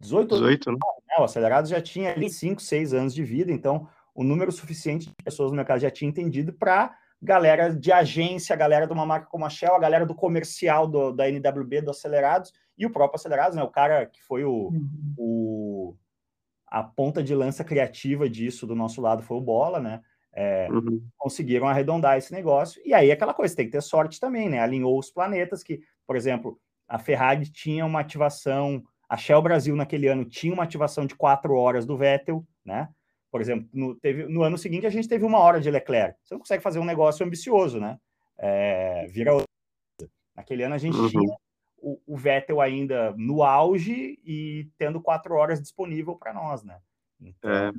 18, 0.00 0.34
18 0.34 0.72
né? 0.72 0.78
O 1.18 1.24
Acelerados 1.24 1.70
já 1.70 1.80
tinha 1.80 2.12
ali 2.12 2.30
5, 2.30 2.62
6 2.62 2.94
anos 2.94 3.14
de 3.14 3.24
vida, 3.24 3.50
então 3.50 3.88
o 4.14 4.22
número 4.22 4.52
suficiente 4.52 5.08
de 5.08 5.14
pessoas 5.24 5.50
no 5.50 5.56
mercado 5.56 5.80
já 5.80 5.90
tinha 5.90 6.08
entendido 6.08 6.52
para 6.52 6.96
galera 7.20 7.74
de 7.74 7.92
agência, 7.92 8.54
galera 8.56 8.86
de 8.86 8.92
uma 8.92 9.06
marca 9.06 9.26
como 9.26 9.44
a 9.44 9.50
Shell, 9.50 9.74
a 9.74 9.80
galera 9.80 10.06
do 10.06 10.14
comercial 10.14 10.86
do, 10.86 11.12
da 11.12 11.28
NWB, 11.28 11.82
do 11.82 11.90
Acelerados, 11.90 12.52
e 12.76 12.86
o 12.86 12.90
próprio 12.90 13.16
Acelerados, 13.16 13.56
né? 13.56 13.62
O 13.62 13.70
cara 13.70 14.06
que 14.06 14.22
foi 14.22 14.44
o, 14.44 14.68
uhum. 14.68 15.14
o 15.16 15.96
a 16.70 16.82
ponta 16.82 17.22
de 17.22 17.34
lança 17.34 17.64
criativa 17.64 18.28
disso 18.28 18.66
do 18.66 18.74
nosso 18.74 19.00
lado 19.00 19.22
foi 19.22 19.36
o 19.36 19.42
Bola, 19.42 19.80
né? 19.80 20.00
É, 20.32 20.68
uhum. 20.70 21.02
Conseguiram 21.16 21.66
arredondar 21.66 22.16
esse 22.18 22.32
negócio. 22.32 22.80
E 22.84 22.94
aí, 22.94 23.10
aquela 23.10 23.34
coisa, 23.34 23.56
tem 23.56 23.66
que 23.66 23.72
ter 23.72 23.82
sorte 23.82 24.20
também, 24.20 24.48
né? 24.48 24.60
Alinhou 24.60 24.98
os 24.98 25.10
planetas 25.10 25.62
que, 25.62 25.80
por 26.06 26.14
exemplo, 26.14 26.60
a 26.86 26.98
Ferrari 26.98 27.50
tinha 27.50 27.84
uma 27.84 28.00
ativação, 28.00 28.82
a 29.08 29.16
Shell 29.16 29.42
Brasil 29.42 29.74
naquele 29.74 30.06
ano 30.06 30.24
tinha 30.24 30.52
uma 30.52 30.62
ativação 30.62 31.06
de 31.06 31.14
quatro 31.14 31.54
horas 31.54 31.84
do 31.86 31.96
Vettel, 31.96 32.46
né? 32.64 32.88
Por 33.30 33.40
exemplo, 33.40 33.68
no, 33.72 33.94
teve, 33.94 34.24
no 34.26 34.42
ano 34.42 34.56
seguinte 34.56 34.86
a 34.86 34.90
gente 34.90 35.08
teve 35.08 35.24
uma 35.24 35.38
hora 35.38 35.60
de 35.60 35.70
Leclerc. 35.70 36.18
Você 36.24 36.34
não 36.34 36.40
consegue 36.40 36.62
fazer 36.62 36.78
um 36.78 36.84
negócio 36.84 37.24
ambicioso, 37.24 37.78
né? 37.78 37.98
É, 38.38 39.06
vira 39.08 39.32
outra. 39.32 39.46
Naquele 40.34 40.62
ano 40.62 40.74
a 40.74 40.78
gente 40.78 40.96
uhum. 40.96 41.08
tinha 41.08 41.36
o, 41.80 42.00
o, 42.06 42.16
Vettel 42.16 42.60
ainda 42.60 43.12
no 43.16 43.42
auge 43.42 44.18
e 44.24 44.68
tendo 44.78 45.00
quatro 45.00 45.34
horas 45.34 45.60
disponível 45.60 46.16
para 46.16 46.32
nós, 46.32 46.62
né? 46.62 46.78
Então, 47.20 47.50
é, 47.50 47.72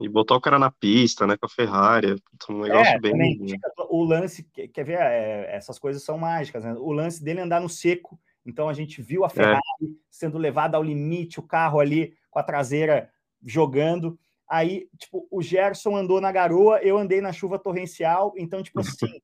e 0.00 0.08
botar 0.08 0.36
o 0.36 0.40
cara 0.40 0.58
na 0.58 0.70
pista, 0.70 1.26
né, 1.26 1.38
com 1.38 1.46
a 1.46 1.48
Ferrari, 1.48 2.16
um 2.50 2.60
negócio 2.60 2.92
é, 2.92 3.00
bem... 3.00 3.12
Também, 3.12 3.58
o 3.88 4.04
lance, 4.04 4.42
quer 4.44 4.84
ver, 4.84 4.98
é, 5.00 5.56
essas 5.56 5.78
coisas 5.78 6.02
são 6.02 6.18
mágicas, 6.18 6.64
né? 6.64 6.74
O 6.74 6.92
lance 6.92 7.24
dele 7.24 7.40
andar 7.40 7.60
no 7.60 7.68
seco, 7.68 8.20
então 8.44 8.68
a 8.68 8.74
gente 8.74 9.00
viu 9.00 9.24
a 9.24 9.28
é. 9.28 9.30
Ferrari 9.30 9.60
é. 9.82 9.86
sendo 10.10 10.36
levada 10.36 10.76
ao 10.76 10.82
limite, 10.82 11.40
o 11.40 11.42
carro 11.42 11.80
ali 11.80 12.14
com 12.30 12.38
a 12.38 12.42
traseira 12.42 13.10
jogando, 13.42 14.18
Aí, 14.48 14.88
tipo, 14.98 15.26
o 15.30 15.42
Gerson 15.42 15.96
andou 15.96 16.20
na 16.20 16.30
garoa, 16.30 16.78
eu 16.82 16.98
andei 16.98 17.20
na 17.20 17.32
chuva 17.32 17.58
torrencial, 17.58 18.34
então, 18.36 18.62
tipo 18.62 18.80
assim, 18.80 19.20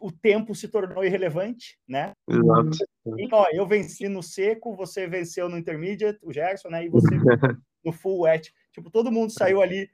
o 0.00 0.10
tempo 0.10 0.54
se 0.54 0.68
tornou 0.68 1.04
irrelevante, 1.04 1.78
né? 1.86 2.12
Exato. 2.28 2.78
E, 3.18 3.28
ó, 3.32 3.46
eu 3.52 3.66
venci 3.66 4.08
no 4.08 4.22
seco, 4.22 4.74
você 4.74 5.06
venceu 5.06 5.48
no 5.48 5.58
intermediate, 5.58 6.18
o 6.22 6.32
Gerson, 6.32 6.68
né? 6.68 6.84
E 6.84 6.88
você 6.88 7.06
no 7.84 7.92
full 7.92 8.22
wet. 8.22 8.52
Tipo, 8.72 8.90
todo 8.90 9.12
mundo 9.12 9.30
saiu 9.30 9.60
ali, 9.60 9.90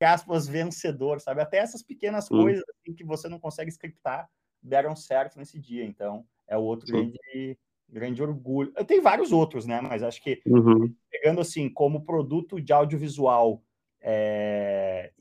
aspas, 0.00 0.46
vencedor, 0.46 1.20
sabe? 1.20 1.40
Até 1.40 1.58
essas 1.58 1.82
pequenas 1.82 2.26
Sim. 2.26 2.36
coisas 2.36 2.62
assim, 2.68 2.94
que 2.94 3.04
você 3.04 3.28
não 3.28 3.38
consegue 3.38 3.70
scriptar 3.70 4.28
deram 4.62 4.96
certo 4.96 5.38
nesse 5.38 5.58
dia. 5.58 5.84
Então, 5.84 6.26
é 6.46 6.56
o 6.56 6.62
outro 6.62 6.86
grande, 6.86 7.58
grande 7.88 8.22
orgulho. 8.22 8.72
Eu 8.76 8.84
tenho 8.84 9.02
vários 9.02 9.32
outros, 9.32 9.66
né? 9.66 9.80
Mas 9.80 10.02
acho 10.02 10.22
que 10.22 10.42
uhum. 10.46 10.94
pegando 11.10 11.40
assim, 11.40 11.68
como 11.68 12.04
produto 12.04 12.60
de 12.60 12.72
audiovisual 12.72 13.62
é, 14.08 15.12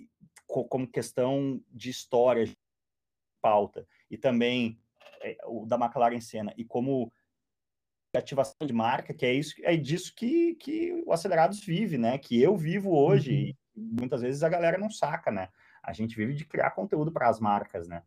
como 0.46 0.88
questão 0.88 1.60
de 1.72 1.90
história, 1.90 2.46
de 2.46 2.56
pauta, 3.42 3.88
e 4.12 4.18
também 4.18 4.80
é, 5.22 5.36
o 5.48 5.66
da 5.66 5.76
McLaren 5.76 6.22
Senna, 6.22 6.54
e 6.56 6.64
como 6.64 7.12
ativação 8.16 8.66
de 8.66 8.72
marca, 8.72 9.14
que 9.14 9.26
é 9.26 9.34
isso, 9.34 9.56
é 9.64 9.76
disso 9.76 10.14
que, 10.16 10.54
que 10.56 11.04
o 11.06 11.12
Acelerados 11.12 11.60
vive, 11.60 11.98
né? 11.98 12.18
Que 12.18 12.42
eu 12.42 12.56
vivo 12.56 12.96
hoje, 12.96 13.32
uhum. 13.76 13.82
e 13.84 14.00
muitas 14.00 14.22
vezes 14.22 14.44
a 14.44 14.48
galera 14.48 14.78
não 14.78 14.90
saca, 14.90 15.32
né? 15.32 15.50
A 15.84 15.92
gente 15.92 16.16
vive 16.16 16.34
de 16.34 16.46
criar 16.46 16.72
conteúdo 16.72 17.12
para 17.12 17.28
as 17.28 17.40
marcas, 17.40 17.88
né? 17.88 18.04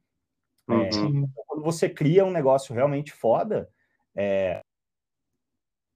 É, 0.68 0.72
uhum. 0.72 1.24
É, 1.24 1.42
quando 1.46 1.62
você 1.62 1.90
cria 1.90 2.24
um 2.24 2.30
negócio 2.30 2.74
realmente 2.74 3.12
foda, 3.12 3.68
é, 4.16 4.62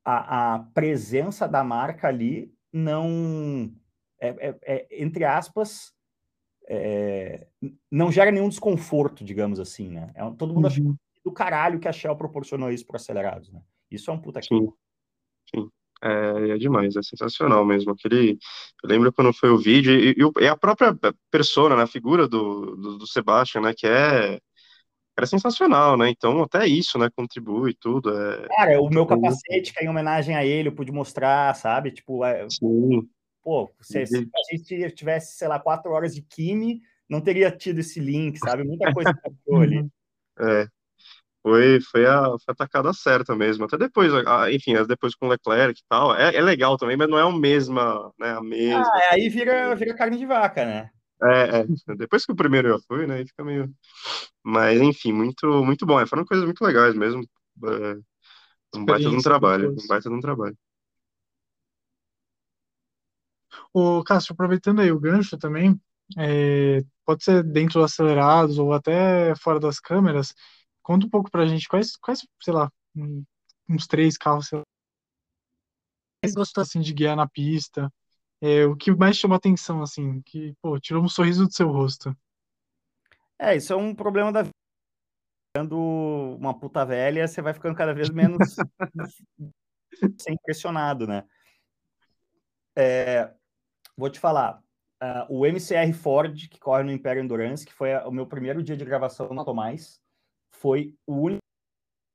a, 0.04 0.54
a 0.54 0.58
presença 0.74 1.46
da 1.46 1.62
marca 1.62 2.08
ali 2.08 2.52
não 2.72 3.72
é, 4.22 4.28
é, 4.38 4.58
é, 4.62 5.02
entre 5.02 5.24
aspas, 5.24 5.92
é, 6.68 7.46
não 7.90 8.12
gera 8.12 8.30
nenhum 8.30 8.48
desconforto, 8.48 9.24
digamos 9.24 9.58
assim, 9.58 9.88
né? 9.88 10.12
É, 10.14 10.22
todo 10.38 10.54
mundo 10.54 10.64
uhum. 10.64 10.70
acha 10.70 10.82
do 11.24 11.32
caralho 11.32 11.80
que 11.80 11.88
a 11.88 11.92
Shell 11.92 12.16
proporcionou 12.16 12.70
isso 12.70 12.86
para 12.86 12.96
acelerados, 12.96 13.50
né? 13.50 13.60
Isso 13.90 14.10
é 14.10 14.14
um 14.14 14.18
puta 14.18 14.40
Sim. 14.40 14.72
Sim. 15.54 15.68
É, 16.02 16.50
é 16.50 16.58
demais, 16.58 16.96
é 16.96 17.02
sensacional 17.02 17.64
mesmo. 17.64 17.92
Aquele, 17.92 18.38
eu 18.82 18.88
lembro 18.88 19.12
quando 19.12 19.32
foi 19.32 19.50
o 19.50 19.58
vídeo, 19.58 19.92
e, 19.92 20.10
e, 20.10 20.44
e 20.44 20.48
a 20.48 20.56
própria 20.56 20.96
persona, 21.30 21.76
né, 21.76 21.82
a 21.82 21.86
figura 21.86 22.26
do, 22.28 22.76
do, 22.76 22.98
do 22.98 23.06
Sebastian, 23.06 23.62
né, 23.62 23.74
que 23.76 23.86
é 23.86 24.40
era 25.16 25.26
sensacional, 25.26 25.96
né? 25.96 26.08
Então 26.08 26.42
até 26.42 26.66
isso, 26.66 26.98
né, 26.98 27.08
contribui 27.14 27.74
tudo. 27.74 28.10
É, 28.16 28.48
Cara, 28.48 28.80
o 28.80 28.88
meu 28.88 29.04
capacete, 29.04 29.72
que 29.72 29.80
é 29.80 29.84
em 29.84 29.88
homenagem 29.88 30.34
a 30.34 30.44
ele, 30.44 30.68
eu 30.68 30.74
pude 30.74 30.90
mostrar, 30.90 31.54
sabe? 31.54 31.90
Tipo, 31.90 32.24
é, 32.24 32.48
Sim. 32.48 33.08
Pô, 33.42 33.70
se, 33.80 34.06
se 34.06 34.16
a 34.16 34.56
gente 34.56 34.90
tivesse, 34.94 35.36
sei 35.36 35.48
lá, 35.48 35.58
quatro 35.58 35.90
horas 35.92 36.14
de 36.14 36.22
Kimi, 36.22 36.80
não 37.08 37.20
teria 37.20 37.50
tido 37.50 37.80
esse 37.80 38.00
link, 38.00 38.38
sabe? 38.38 38.64
Muita 38.64 38.92
coisa 38.92 39.12
que 39.12 39.54
ali. 39.54 39.86
É, 40.38 40.66
foi, 41.42 41.80
foi, 41.80 42.06
a, 42.06 42.24
foi 42.24 42.52
a 42.52 42.54
tacada 42.54 42.92
certa 42.92 43.34
mesmo. 43.34 43.64
Até 43.64 43.76
depois, 43.76 44.12
enfim, 44.52 44.74
depois 44.86 45.14
com 45.14 45.26
o 45.26 45.28
Leclerc 45.28 45.78
e 45.78 45.84
tal. 45.88 46.14
É, 46.14 46.34
é 46.36 46.40
legal 46.40 46.78
também, 46.78 46.96
mas 46.96 47.08
não 47.08 47.18
é 47.18 47.22
a 47.22 47.30
mesma, 47.30 48.12
né? 48.18 48.30
A 48.30 48.40
mesma. 48.40 48.80
Ah, 48.80 49.08
aí 49.10 49.28
vira, 49.28 49.74
vira 49.74 49.94
carne 49.94 50.16
de 50.16 50.24
vaca, 50.24 50.64
né? 50.64 50.90
É, 51.22 51.60
é, 51.60 51.94
depois 51.96 52.24
que 52.24 52.32
o 52.32 52.36
primeiro 52.36 52.68
já 52.70 52.78
foi, 52.86 53.06
né? 53.06 53.16
Aí 53.16 53.26
fica 53.26 53.44
meio. 53.44 53.70
Mas, 54.42 54.80
enfim, 54.80 55.12
muito, 55.12 55.46
muito 55.64 55.84
bom. 55.84 56.00
É, 56.00 56.06
foram 56.06 56.24
coisas 56.24 56.44
muito 56.44 56.64
legais 56.64 56.94
mesmo. 56.94 57.22
É, 57.64 57.96
um 58.78 58.84
baita 58.84 59.10
de 59.10 59.16
um 59.16 59.20
trabalho. 59.20 59.72
Um 59.72 59.86
baita 59.86 60.08
de 60.08 60.14
um 60.14 60.20
trabalho. 60.20 60.56
Ô, 63.72 64.02
Cássio, 64.04 64.32
aproveitando 64.32 64.80
aí 64.80 64.90
o 64.92 65.00
gancho 65.00 65.36
também, 65.38 65.80
é, 66.18 66.82
pode 67.04 67.24
ser 67.24 67.42
dentro 67.42 67.80
dos 67.80 67.92
acelerados 67.92 68.58
ou 68.58 68.72
até 68.72 69.34
fora 69.36 69.58
das 69.60 69.80
câmeras, 69.80 70.34
conta 70.82 71.06
um 71.06 71.10
pouco 71.10 71.30
pra 71.30 71.46
gente 71.46 71.68
quais, 71.68 71.96
quais 71.96 72.26
sei 72.40 72.52
lá, 72.52 72.70
uns 73.68 73.86
três 73.86 74.16
carros, 74.16 74.48
sei 74.48 74.58
lá, 74.58 74.64
mais 76.22 76.34
gostou 76.34 76.62
assim 76.62 76.80
de 76.80 76.94
guiar 76.94 77.16
na 77.16 77.28
pista, 77.28 77.92
é, 78.40 78.64
o 78.64 78.76
que 78.76 78.94
mais 78.94 79.16
chama 79.16 79.36
atenção, 79.36 79.82
assim, 79.82 80.20
que, 80.22 80.54
pô, 80.62 80.78
tirou 80.78 81.02
um 81.02 81.08
sorriso 81.08 81.46
do 81.46 81.52
seu 81.52 81.68
rosto. 81.68 82.16
É, 83.38 83.56
isso 83.56 83.72
é 83.72 83.76
um 83.76 83.94
problema 83.94 84.32
da 84.32 84.42
vida. 84.42 84.52
Ficando 85.54 85.78
uma 86.38 86.58
puta 86.58 86.84
velha, 86.84 87.28
você 87.28 87.42
vai 87.42 87.52
ficando 87.52 87.76
cada 87.76 87.92
vez 87.92 88.08
menos 88.08 88.54
ser 90.18 90.30
impressionado, 90.32 91.06
né? 91.06 91.24
É, 92.74 93.34
vou 94.02 94.10
te 94.10 94.18
falar, 94.18 94.60
uh, 95.00 95.32
o 95.32 95.46
MCR 95.46 95.92
Ford, 95.94 96.48
que 96.48 96.58
corre 96.58 96.82
no 96.82 96.90
Império 96.90 97.22
Endurance, 97.22 97.64
que 97.64 97.72
foi 97.72 97.94
o 97.98 98.10
meu 98.10 98.26
primeiro 98.26 98.60
dia 98.60 98.76
de 98.76 98.84
gravação 98.84 99.28
no 99.28 99.44
Tomás, 99.44 100.00
foi 100.50 100.92
o 101.06 101.14
único 101.14 101.42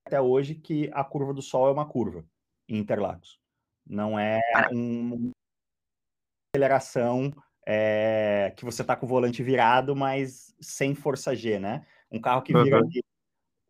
até 0.05 0.19
hoje 0.19 0.53
que 0.53 0.89
a 0.93 1.03
curva 1.03 1.33
do 1.33 1.41
Sol 1.41 1.69
é 1.69 1.71
uma 1.71 1.87
curva 1.87 2.25
em 2.67 2.77
Interlagos. 2.77 3.39
Não 3.85 4.19
é 4.19 4.41
um, 4.73 5.31
aceleração 6.53 7.31
é, 7.65 8.53
que 8.57 8.65
você 8.65 8.81
está 8.81 8.93
com 8.93 9.05
o 9.05 9.09
volante 9.09 9.41
virado, 9.41 9.95
mas 9.95 10.53
sem 10.59 10.93
força 10.93 11.33
G, 11.33 11.59
né? 11.59 11.85
Um 12.11 12.19
carro 12.19 12.41
que 12.41 12.51
vira 12.51 12.81
uhum. 12.81 12.89
de 12.89 13.01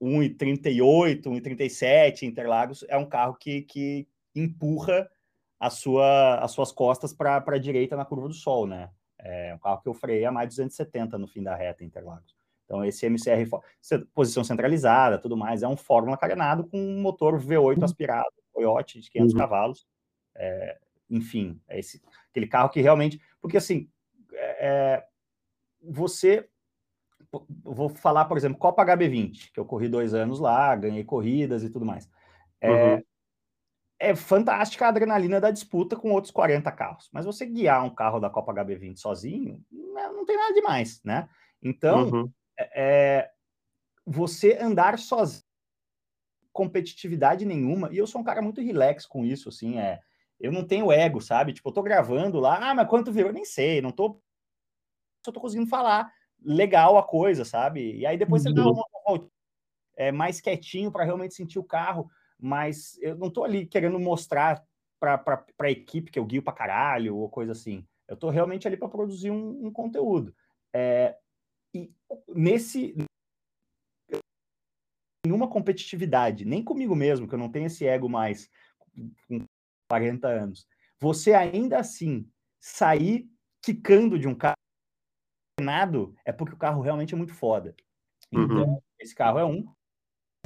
1,38, 0.02 1.24
1,37 1.24 2.24
Interlagos 2.24 2.84
é 2.90 2.98
um 2.98 3.08
carro 3.08 3.36
que, 3.36 3.62
que 3.62 4.08
empurra 4.36 5.08
a 5.60 5.70
sua, 5.70 6.40
as 6.40 6.52
suas 6.52 6.72
costas 6.72 7.14
para 7.14 7.44
a 7.46 7.58
direita 7.58 7.96
na 7.96 8.06
curva 8.06 8.28
do 8.28 8.34
sol, 8.34 8.68
né? 8.68 8.90
É 9.20 9.54
um 9.54 9.58
carro 9.58 9.82
que 9.82 9.90
eu 9.90 9.94
freiei 9.94 10.26
a 10.26 10.32
mais 10.32 10.50
de 10.50 10.56
270 10.56 11.18
no 11.18 11.28
fim 11.28 11.42
da 11.42 11.56
reta 11.56 11.84
Interlagos. 11.84 12.36
Então, 12.66 12.84
esse 12.84 13.06
MCR, 13.06 13.50
posição 14.14 14.44
centralizada, 14.44 15.18
tudo 15.18 15.38
mais, 15.38 15.64
é 15.64 15.68
um 15.68 15.78
Fórmula 15.78 16.18
carenado 16.18 16.66
com 16.68 16.78
um 16.78 17.02
motor 17.02 17.40
V8 17.40 17.78
uhum. 17.78 17.84
aspirado, 17.84 18.34
Toyota 18.54 19.00
de 19.00 19.10
500 19.10 19.34
uhum. 19.34 19.40
cavalos. 19.40 19.88
É, 20.36 20.78
enfim, 21.10 21.60
é 21.68 21.80
esse, 21.80 22.02
aquele 22.30 22.48
carro 22.48 22.70
que 22.70 22.82
realmente. 22.82 23.22
Porque 23.42 23.58
assim, 23.58 23.90
é, 24.34 24.68
é 24.68 25.08
você. 25.82 26.48
Vou 27.64 27.90
falar, 27.90 28.26
por 28.26 28.38
exemplo, 28.38 28.58
Copa 28.58 28.86
HB20, 28.86 29.52
que 29.54 29.60
eu 29.60 29.66
corri 29.66 29.88
dois 29.90 30.14
anos 30.14 30.40
lá, 30.40 30.76
ganhei 30.76 31.04
corridas 31.04 31.64
e 31.64 31.70
tudo 31.70 31.86
mais. 31.86 32.10
É, 32.60 32.96
uhum. 32.96 33.04
É 34.00 34.16
fantástica 34.16 34.86
a 34.86 34.90
adrenalina 34.90 35.42
da 35.42 35.52
disputa 35.52 35.96
com 35.96 36.12
outros 36.12 36.32
40 36.32 36.72
carros. 36.72 37.10
Mas 37.12 37.26
você 37.26 37.46
guiar 37.46 37.84
um 37.84 37.90
carro 37.90 38.20
da 38.20 38.30
Copa 38.30 38.54
HB20 38.54 38.98
sozinho, 38.98 39.64
não, 39.72 40.18
não 40.18 40.26
tem 40.26 40.38
nada 40.38 40.54
demais, 40.54 41.02
né? 41.04 41.28
Então, 41.62 42.10
uhum. 42.10 42.32
é, 42.58 42.70
é 42.76 43.32
você 44.06 44.58
andar 44.60 45.00
sozinho, 45.00 45.44
competitividade 46.54 47.46
nenhuma, 47.46 47.92
e 47.92 47.98
eu 47.98 48.08
sou 48.08 48.22
um 48.22 48.24
cara 48.24 48.42
muito 48.42 48.62
relax 48.62 49.06
com 49.06 49.24
isso, 49.24 49.50
assim, 49.50 49.78
é 49.78 50.00
eu 50.40 50.52
não 50.52 50.64
tenho 50.66 50.92
ego, 50.92 51.20
sabe? 51.20 51.54
Tipo, 51.54 51.70
eu 51.70 51.74
tô 51.74 51.82
gravando 51.82 52.40
lá, 52.40 52.70
ah, 52.70 52.76
mas 52.76 52.88
quanto 52.88 53.12
virou? 53.12 53.30
Eu 53.30 53.34
nem 53.34 53.46
sei, 53.46 53.82
não 53.82 53.92
tô. 53.92 54.22
Só 55.26 55.32
tô 55.32 55.40
conseguindo 55.40 55.70
falar 55.70 56.12
legal 56.44 56.98
a 56.98 57.04
coisa, 57.04 57.44
sabe? 57.44 57.98
E 57.98 58.06
aí 58.06 58.18
depois 58.18 58.44
você 58.44 58.50
uhum. 58.50 58.72
uma 58.72 59.30
é, 59.96 60.12
mais 60.12 60.40
quietinho 60.40 60.92
para 60.92 61.04
realmente 61.04 61.34
sentir 61.34 61.58
o 61.58 61.64
carro, 61.64 62.10
mas 62.40 62.98
eu 63.02 63.16
não 63.16 63.30
tô 63.30 63.44
ali 63.44 63.66
querendo 63.66 64.00
mostrar 64.00 64.64
para 65.00 65.46
a 65.60 65.72
equipe 65.72 66.12
que 66.12 66.20
eu 66.20 66.26
guio 66.26 66.42
para 66.42 66.54
caralho 66.54 67.16
ou 67.16 67.30
coisa 67.30 67.52
assim. 67.52 67.86
Eu 68.08 68.16
tô 68.16 68.30
realmente 68.30 68.68
ali 68.68 68.78
para 68.78 68.88
produzir 68.88 69.32
um, 69.32 69.68
um 69.68 69.72
conteúdo. 69.72 70.36
É, 70.74 71.18
e 71.74 71.92
nesse 72.28 72.96
nenhuma 75.26 75.50
competitividade, 75.50 76.46
nem 76.46 76.64
comigo 76.64 76.96
mesmo, 76.96 77.28
que 77.28 77.36
eu 77.36 77.40
não 77.40 77.52
tenho 77.52 77.66
esse 77.66 77.86
ego 77.86 78.08
mais 78.08 78.50
com 79.28 79.46
40 79.90 80.28
anos, 80.28 80.68
você 81.00 81.34
ainda 81.34 81.80
assim 81.80 82.30
sair 82.60 83.30
quicando 83.62 84.18
de 84.18 84.28
um 84.28 84.36
carro 84.36 84.56
é 86.24 86.32
porque 86.32 86.54
o 86.54 86.58
carro 86.58 86.82
realmente 86.82 87.14
é 87.14 87.18
muito 87.18 87.34
foda. 87.34 87.76
Então, 88.32 88.74
uhum. 88.74 88.82
esse 89.00 89.16
carro 89.16 89.40
é 89.40 89.46
um. 89.46 89.68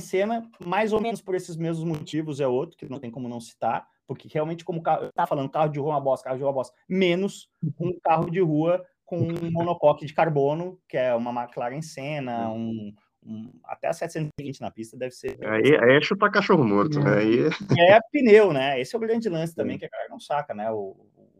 Cena, 0.01 0.49
mais 0.65 0.91
ou 0.91 0.99
menos 0.99 1.21
por 1.21 1.35
esses 1.35 1.55
mesmos 1.55 1.85
motivos, 1.85 2.39
é 2.39 2.47
outro, 2.47 2.77
que 2.77 2.89
não 2.89 2.99
tem 2.99 3.09
como 3.09 3.29
não 3.29 3.39
citar, 3.39 3.87
porque 4.05 4.27
realmente, 4.27 4.65
como 4.65 4.81
tava 4.81 5.27
falando, 5.27 5.49
carro 5.49 5.69
de 5.69 5.79
rua 5.79 5.91
é 5.91 5.95
uma 5.95 6.01
bosta, 6.01 6.25
carro 6.25 6.37
de 6.37 6.43
rua 6.43 6.49
é 6.49 6.51
uma 6.51 6.59
bosta, 6.59 6.75
menos 6.89 7.49
um 7.79 7.97
carro 8.03 8.29
de 8.29 8.41
rua 8.41 8.85
com 9.05 9.17
um 9.17 9.51
monocoque 9.51 10.05
de 10.05 10.13
carbono, 10.13 10.79
que 10.87 10.97
é 10.97 11.13
uma 11.13 11.43
McLaren 11.43 11.81
Senna, 11.81 12.49
um, 12.49 12.93
um, 13.23 13.51
até 13.63 13.87
a 13.87 13.93
720 13.93 14.61
na 14.61 14.71
pista 14.71 14.97
deve 14.97 15.11
ser. 15.11 15.37
Aí, 15.45 15.77
aí 15.77 15.97
é 15.97 16.01
chutar 16.01 16.31
cachorro 16.31 16.63
morto, 16.63 16.99
né? 16.99 17.17
Aí... 17.17 17.39
É 17.77 17.99
pneu, 18.11 18.53
né? 18.53 18.79
Esse 18.79 18.95
é 18.95 18.97
o 18.97 19.01
grande 19.01 19.29
lance 19.29 19.53
também, 19.53 19.77
que 19.77 19.85
a 19.85 19.89
galera 19.89 20.09
não 20.09 20.19
saca, 20.19 20.53
né? 20.53 20.71
O, 20.71 20.95
o, 21.15 21.31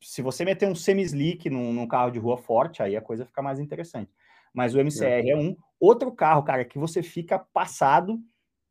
se 0.00 0.20
você 0.22 0.44
meter 0.44 0.68
um 0.68 0.74
semi-slick 0.74 1.48
num, 1.48 1.72
num, 1.72 1.86
carro 1.86 2.10
de 2.10 2.18
rua 2.18 2.36
forte, 2.36 2.82
aí 2.82 2.96
a 2.96 3.00
coisa 3.00 3.24
fica 3.24 3.40
mais 3.40 3.58
interessante. 3.58 4.10
Mas 4.54 4.74
o 4.74 4.78
MCR 4.78 5.04
é, 5.04 5.30
é 5.30 5.36
um. 5.36 5.56
Outro 5.80 6.12
carro, 6.12 6.42
cara, 6.42 6.64
que 6.64 6.78
você 6.78 7.02
fica 7.02 7.38
passado, 7.38 8.18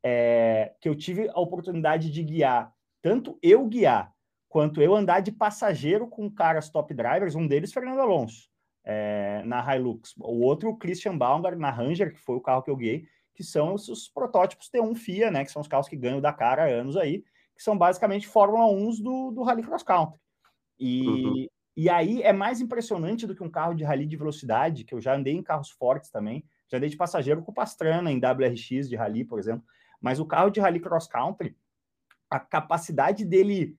é, 0.01 0.73
que 0.81 0.89
eu 0.89 0.95
tive 0.95 1.29
a 1.29 1.39
oportunidade 1.39 2.09
de 2.09 2.23
guiar, 2.23 2.73
tanto 3.01 3.37
eu 3.43 3.67
guiar, 3.67 4.11
quanto 4.47 4.81
eu 4.81 4.95
andar 4.95 5.19
de 5.19 5.31
passageiro 5.31 6.07
com 6.07 6.31
caras 6.31 6.69
top 6.69 6.93
drivers, 6.93 7.35
um 7.35 7.45
deles, 7.45 7.73
Fernando 7.73 7.99
Alonso 7.99 8.49
é, 8.83 9.41
na 9.45 9.75
Hilux. 9.75 10.13
O 10.19 10.41
outro, 10.41 10.69
o 10.69 10.77
Christian 10.77 11.17
Baumgart, 11.17 11.57
na 11.57 11.71
Ranger, 11.71 12.13
que 12.13 12.19
foi 12.19 12.35
o 12.35 12.41
carro 12.41 12.61
que 12.61 12.69
eu 12.69 12.75
guiei, 12.75 13.07
que 13.33 13.43
são 13.43 13.73
os, 13.73 13.87
os, 13.87 14.07
protótipos 14.07 14.69
T1 14.69 14.95
FIA, 14.95 15.31
né, 15.31 15.43
que 15.43 15.51
são 15.51 15.61
os 15.61 15.67
carros 15.67 15.87
que 15.87 15.95
ganham 15.95 16.21
da 16.21 16.33
cara 16.33 16.65
há 16.65 16.67
anos 16.67 16.97
aí, 16.97 17.23
que 17.55 17.63
são 17.63 17.77
basicamente 17.77 18.27
Fórmula 18.27 18.67
1 18.67 19.01
do, 19.01 19.31
do 19.31 19.43
Rally 19.43 19.63
Cross 19.63 19.83
Country. 19.83 20.19
E, 20.79 21.07
uhum. 21.07 21.47
E 21.75 21.89
aí 21.89 22.21
é 22.21 22.31
mais 22.31 22.61
impressionante 22.61 23.25
do 23.25 23.35
que 23.35 23.43
um 23.43 23.49
carro 23.49 23.73
de 23.73 23.83
rally 23.83 24.05
de 24.05 24.15
velocidade, 24.15 24.83
que 24.83 24.93
eu 24.93 25.01
já 25.01 25.15
andei 25.15 25.33
em 25.33 25.43
carros 25.43 25.71
fortes 25.71 26.09
também, 26.09 26.45
já 26.69 26.77
andei 26.77 26.89
de 26.89 26.97
passageiro 26.97 27.41
com 27.41 27.53
Pastrana 27.53 28.11
em 28.11 28.19
WRX 28.19 28.87
de 28.87 28.95
rally, 28.95 29.25
por 29.25 29.39
exemplo, 29.39 29.65
mas 29.99 30.19
o 30.19 30.25
carro 30.25 30.49
de 30.49 30.59
rally 30.59 30.79
cross 30.79 31.07
country, 31.07 31.57
a 32.29 32.39
capacidade 32.39 33.25
dele 33.25 33.77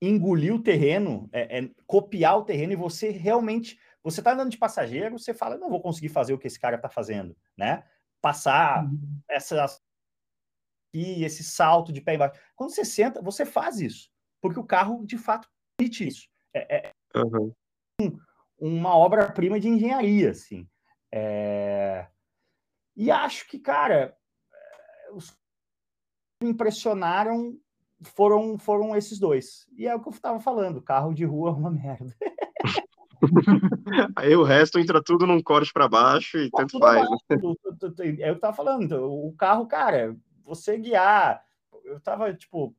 engolir 0.00 0.54
o 0.54 0.62
terreno, 0.62 1.28
é, 1.32 1.58
é, 1.58 1.70
copiar 1.86 2.38
o 2.38 2.44
terreno 2.44 2.72
e 2.72 2.76
você 2.76 3.10
realmente 3.10 3.78
você 4.02 4.20
está 4.20 4.34
andando 4.34 4.50
de 4.50 4.58
passageiro, 4.58 5.18
você 5.18 5.32
fala, 5.32 5.56
não 5.56 5.70
vou 5.70 5.80
conseguir 5.80 6.10
fazer 6.10 6.34
o 6.34 6.38
que 6.38 6.46
esse 6.46 6.60
cara 6.60 6.76
está 6.76 6.90
fazendo, 6.90 7.34
né? 7.56 7.84
Passar 8.20 8.84
uhum. 8.84 9.18
essa 9.28 9.66
e 10.92 11.24
esse 11.24 11.42
salto 11.42 11.90
de 11.90 12.02
pé 12.02 12.14
embaixo. 12.14 12.38
Quando 12.54 12.70
você 12.70 12.84
senta, 12.84 13.22
você 13.22 13.46
faz 13.46 13.80
isso, 13.80 14.10
porque 14.42 14.60
o 14.60 14.64
carro 14.64 15.04
de 15.06 15.16
fato 15.16 15.48
permite 15.76 16.06
isso. 16.06 16.28
É, 16.52 16.88
é 16.88 16.93
uhum. 17.14 17.52
um, 18.00 18.18
uma 18.58 18.96
obra-prima 18.96 19.58
de 19.60 19.68
engenharia, 19.68 20.30
assim. 20.30 20.68
É... 21.12 22.06
E 22.96 23.10
acho 23.10 23.48
que, 23.48 23.58
cara, 23.58 24.16
os 25.12 25.30
que 25.30 25.36
me 26.42 26.50
impressionaram 26.50 27.56
foram, 28.02 28.58
foram 28.58 28.96
esses 28.96 29.18
dois. 29.18 29.66
E 29.76 29.86
é 29.86 29.94
o 29.94 30.00
que 30.00 30.08
eu 30.08 30.12
estava 30.12 30.40
falando: 30.40 30.82
carro 30.82 31.14
de 31.14 31.24
rua 31.24 31.50
é 31.50 31.52
uma 31.52 31.70
merda. 31.70 32.14
Aí 34.16 34.34
o 34.36 34.42
resto 34.42 34.78
entra 34.78 35.02
tudo 35.02 35.26
num 35.26 35.42
corte 35.42 35.72
para 35.72 35.88
baixo 35.88 36.38
e 36.38 36.50
tanto 36.50 36.78
faz. 36.78 37.08
Né? 37.08 37.36
É 38.20 38.30
o 38.30 38.34
que 38.34 38.40
tava 38.40 38.56
falando. 38.56 39.04
O 39.04 39.32
carro, 39.36 39.66
cara, 39.66 40.16
você 40.44 40.76
guiar. 40.78 41.42
Eu 41.84 42.00
tava, 42.00 42.32
tipo, 42.32 42.74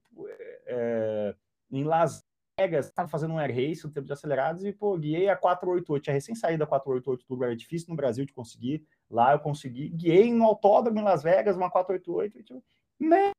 é, 0.65 1.35
em 1.71 1.83
Las 1.83 2.24
Vegas, 2.59 2.87
estava 2.87 3.09
fazendo 3.09 3.33
um 3.33 3.39
air 3.39 3.53
race, 3.53 3.85
um 3.85 3.91
tempo 3.91 4.07
de 4.07 4.13
acelerados, 4.13 4.63
e, 4.63 4.71
pô, 4.71 4.97
guiei 4.97 5.27
a 5.27 5.35
488, 5.35 6.03
tinha 6.03 6.13
recém 6.13 6.35
saído 6.35 6.59
da 6.59 6.67
488 6.67 7.25
do 7.27 7.43
era 7.43 7.55
difícil 7.55 7.89
no 7.89 7.95
Brasil 7.95 8.25
de 8.25 8.33
conseguir, 8.33 8.85
lá 9.09 9.33
eu 9.33 9.39
consegui, 9.39 9.89
guiei 9.89 10.33
no 10.33 10.45
autódromo 10.45 10.99
em 10.99 11.03
Las 11.03 11.21
Vegas, 11.21 11.57
uma 11.57 11.69
488, 11.69 12.39
e, 12.39 12.43
tipo, 12.43 12.63
né? 12.99 13.31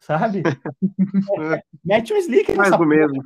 sabe? 0.00 0.42
é, 1.56 1.62
mete 1.84 2.12
um 2.12 2.16
slick 2.16 2.52
Mais 2.54 2.76
do 2.76 2.86
mesmo. 2.86 3.22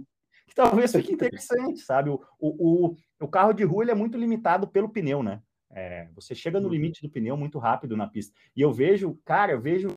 Que 0.47 0.55
talvez 0.55 0.93
fique 0.93 1.13
interessante, 1.13 1.81
sabe? 1.81 2.11
O, 2.11 2.21
o, 2.39 2.97
o, 3.21 3.29
carro 3.29 3.53
de 3.53 3.65
rua 3.65 3.85
ele 3.85 3.91
é 3.91 3.95
muito 3.95 4.19
limitado 4.19 4.67
pelo 4.69 4.89
pneu, 4.89 5.23
né? 5.23 5.43
É, 5.71 6.09
você 6.15 6.35
chega 6.35 6.61
no 6.61 6.67
uhum. 6.67 6.73
limite 6.73 7.01
do 7.01 7.11
pneu 7.11 7.37
muito 7.37 7.59
rápido 7.59 7.97
na 7.97 8.07
pista. 8.07 8.35
E 8.55 8.61
eu 8.61 8.73
vejo, 8.73 9.19
cara, 9.25 9.53
eu 9.53 9.61
vejo 9.61 9.93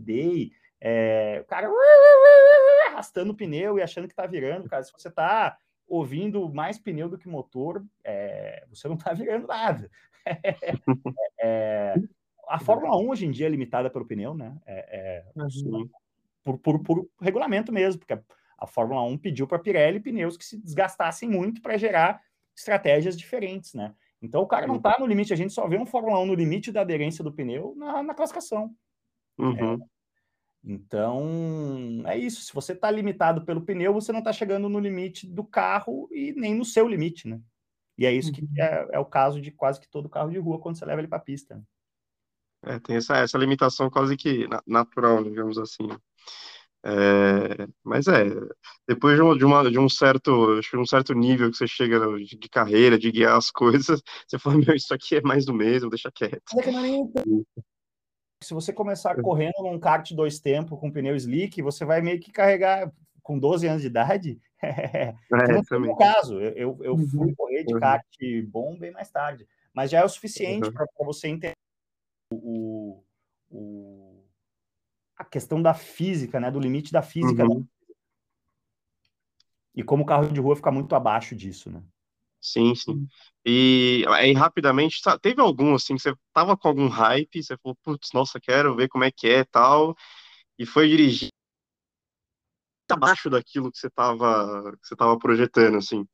day, 0.00 0.52
é, 0.80 1.40
o 1.40 1.44
cara 1.44 1.68
arrastando 3.02 3.32
o 3.32 3.36
pneu 3.36 3.78
e 3.78 3.82
achando 3.82 4.06
que 4.06 4.14
tá 4.14 4.26
virando, 4.26 4.68
cara. 4.68 4.84
Se 4.84 4.92
você 4.92 5.10
tá 5.10 5.58
ouvindo 5.86 6.48
mais 6.48 6.78
pneu 6.78 7.08
do 7.08 7.18
que 7.18 7.28
motor, 7.28 7.84
é, 8.04 8.64
você 8.70 8.88
não 8.88 8.96
tá 8.96 9.12
virando 9.12 9.48
nada. 9.48 9.90
é, 11.40 11.94
a 12.48 12.60
Fórmula 12.60 12.96
1 12.96 13.08
hoje 13.10 13.26
em 13.26 13.30
dia 13.30 13.46
é 13.46 13.50
limitada 13.50 13.90
pelo 13.90 14.06
pneu, 14.06 14.34
né? 14.34 14.56
É, 14.64 15.24
é, 15.36 15.42
uhum. 15.42 15.88
por, 16.44 16.58
por, 16.58 16.82
por, 16.82 17.08
regulamento 17.20 17.72
mesmo, 17.72 17.98
porque 17.98 18.18
a, 18.56 18.66
Fórmula 18.66 19.02
1 19.02 19.18
pediu 19.18 19.46
para 19.46 19.58
a 19.58 19.60
Pirelli 19.60 20.00
pneus 20.00 20.36
que 20.36 20.44
se 20.44 20.56
desgastassem 20.56 21.28
muito 21.28 21.60
para 21.60 21.76
gerar 21.76 22.22
estratégias 22.56 23.16
diferentes, 23.18 23.74
né? 23.74 23.92
Então 24.20 24.40
o 24.42 24.46
cara 24.46 24.68
não 24.68 24.76
está 24.76 24.96
no 25.00 25.06
limite, 25.06 25.32
a 25.32 25.36
gente 25.36 25.52
só 25.52 25.66
vê 25.66 25.76
um 25.76 25.86
Fórmula 25.86 26.20
1 26.20 26.26
no 26.26 26.34
limite 26.34 26.70
da 26.70 26.82
aderência 26.82 27.24
do 27.24 27.32
pneu 27.32 27.74
na, 27.76 28.04
na 28.04 28.14
classificação. 28.14 28.72
Uhum. 29.36 29.80
É, 30.64 30.72
então 30.72 32.02
é 32.06 32.16
isso. 32.16 32.42
Se 32.42 32.52
você 32.52 32.72
está 32.72 32.90
limitado 32.90 33.44
pelo 33.44 33.62
pneu, 33.62 33.92
você 33.92 34.12
não 34.12 34.20
está 34.20 34.32
chegando 34.32 34.68
no 34.68 34.78
limite 34.78 35.26
do 35.26 35.44
carro 35.44 36.08
e 36.10 36.32
nem 36.32 36.54
no 36.54 36.64
seu 36.64 36.88
limite, 36.88 37.28
né? 37.28 37.40
E 37.98 38.06
é 38.06 38.12
isso 38.12 38.32
que 38.32 38.42
uhum. 38.42 38.48
é, 38.58 38.88
é, 38.92 38.98
o 38.98 39.04
caso 39.04 39.40
de 39.40 39.50
quase 39.50 39.78
que 39.80 39.88
todo 39.88 40.08
carro 40.08 40.30
de 40.30 40.38
rua 40.38 40.58
quando 40.58 40.76
você 40.76 40.84
leva 40.84 41.00
ele 41.00 41.08
para 41.08 41.18
a 41.18 41.22
pista. 41.22 41.56
Né? 41.56 41.62
É, 42.64 42.78
tem 42.78 42.96
essa, 42.96 43.16
essa 43.16 43.38
limitação 43.38 43.90
quase 43.90 44.16
que 44.16 44.46
natural, 44.66 45.22
digamos 45.22 45.58
assim. 45.58 45.88
É, 46.84 47.68
mas 47.84 48.08
é, 48.08 48.24
depois 48.88 49.14
de, 49.14 49.22
uma, 49.22 49.38
de, 49.38 49.44
uma, 49.44 49.70
de 49.70 49.78
um 49.78 49.88
certo, 49.88 50.58
acho 50.58 50.70
que 50.70 50.76
um 50.76 50.86
certo 50.86 51.14
nível 51.14 51.50
que 51.50 51.56
você 51.56 51.66
chega 51.66 52.00
de, 52.18 52.36
de, 52.36 52.48
carreira, 52.48 52.98
de 52.98 53.10
guiar 53.10 53.36
as 53.36 53.50
coisas, 53.52 54.02
você 54.26 54.38
fala, 54.38 54.56
meu, 54.58 54.74
isso 54.74 54.92
aqui 54.92 55.16
é 55.16 55.20
mais 55.20 55.44
do 55.44 55.54
mesmo, 55.54 55.90
deixa 55.90 56.10
quieto. 56.10 56.42
Se 58.42 58.54
você 58.54 58.72
começar 58.72 59.20
correndo 59.22 59.62
num 59.62 59.78
kart 59.78 60.12
dois 60.12 60.38
tempos 60.38 60.78
com 60.78 60.90
pneu 60.90 61.16
slick, 61.16 61.62
você 61.62 61.84
vai 61.84 62.00
meio 62.00 62.20
que 62.20 62.32
carregar 62.32 62.92
com 63.22 63.38
12 63.38 63.66
anos 63.66 63.82
de 63.82 63.88
idade. 63.88 64.40
é, 64.62 65.14
não 65.52 65.64
foi 65.64 65.78
o 65.88 65.96
caso. 65.96 66.40
Eu, 66.40 66.52
eu, 66.52 66.78
eu 66.82 66.98
fui 66.98 67.28
uhum. 67.28 67.34
correr 67.34 67.64
de 67.64 67.78
kart 67.78 68.04
bom 68.48 68.76
bem 68.76 68.90
mais 68.90 69.10
tarde. 69.10 69.46
Mas 69.72 69.90
já 69.90 70.00
é 70.00 70.04
o 70.04 70.08
suficiente 70.08 70.68
uhum. 70.68 70.72
para 70.72 70.86
você 71.00 71.28
entender 71.28 71.56
o, 72.32 73.02
o, 73.50 74.24
a 75.16 75.24
questão 75.24 75.62
da 75.62 75.74
física, 75.74 76.38
né? 76.38 76.50
Do 76.50 76.60
limite 76.60 76.92
da 76.92 77.02
física. 77.02 77.44
Uhum. 77.44 77.66
E 79.74 79.82
como 79.82 80.02
o 80.02 80.06
carro 80.06 80.28
de 80.28 80.40
rua 80.40 80.56
fica 80.56 80.70
muito 80.70 80.94
abaixo 80.94 81.34
disso, 81.34 81.70
né? 81.70 81.82
Sim, 82.42 82.74
sim. 82.74 83.06
E 83.46 84.04
aí, 84.08 84.32
rapidamente, 84.32 85.00
teve 85.20 85.40
algum, 85.40 85.74
assim, 85.74 85.94
que 85.94 86.02
você 86.02 86.14
tava 86.34 86.56
com 86.56 86.66
algum 86.66 86.88
hype, 86.88 87.42
você 87.42 87.56
falou, 87.56 87.76
putz, 87.82 88.08
nossa, 88.12 88.40
quero 88.40 88.74
ver 88.74 88.88
como 88.88 89.04
é 89.04 89.12
que 89.12 89.28
é 89.28 89.44
tal, 89.44 89.94
e 90.58 90.66
foi 90.66 90.88
dirigir 90.88 91.30
abaixo 92.90 93.30
daquilo 93.30 93.70
que 93.70 93.78
você 93.78 93.88
tava, 93.88 94.76
que 94.82 94.88
você 94.88 94.96
tava 94.96 95.18
projetando, 95.18 95.78
assim. 95.78 96.04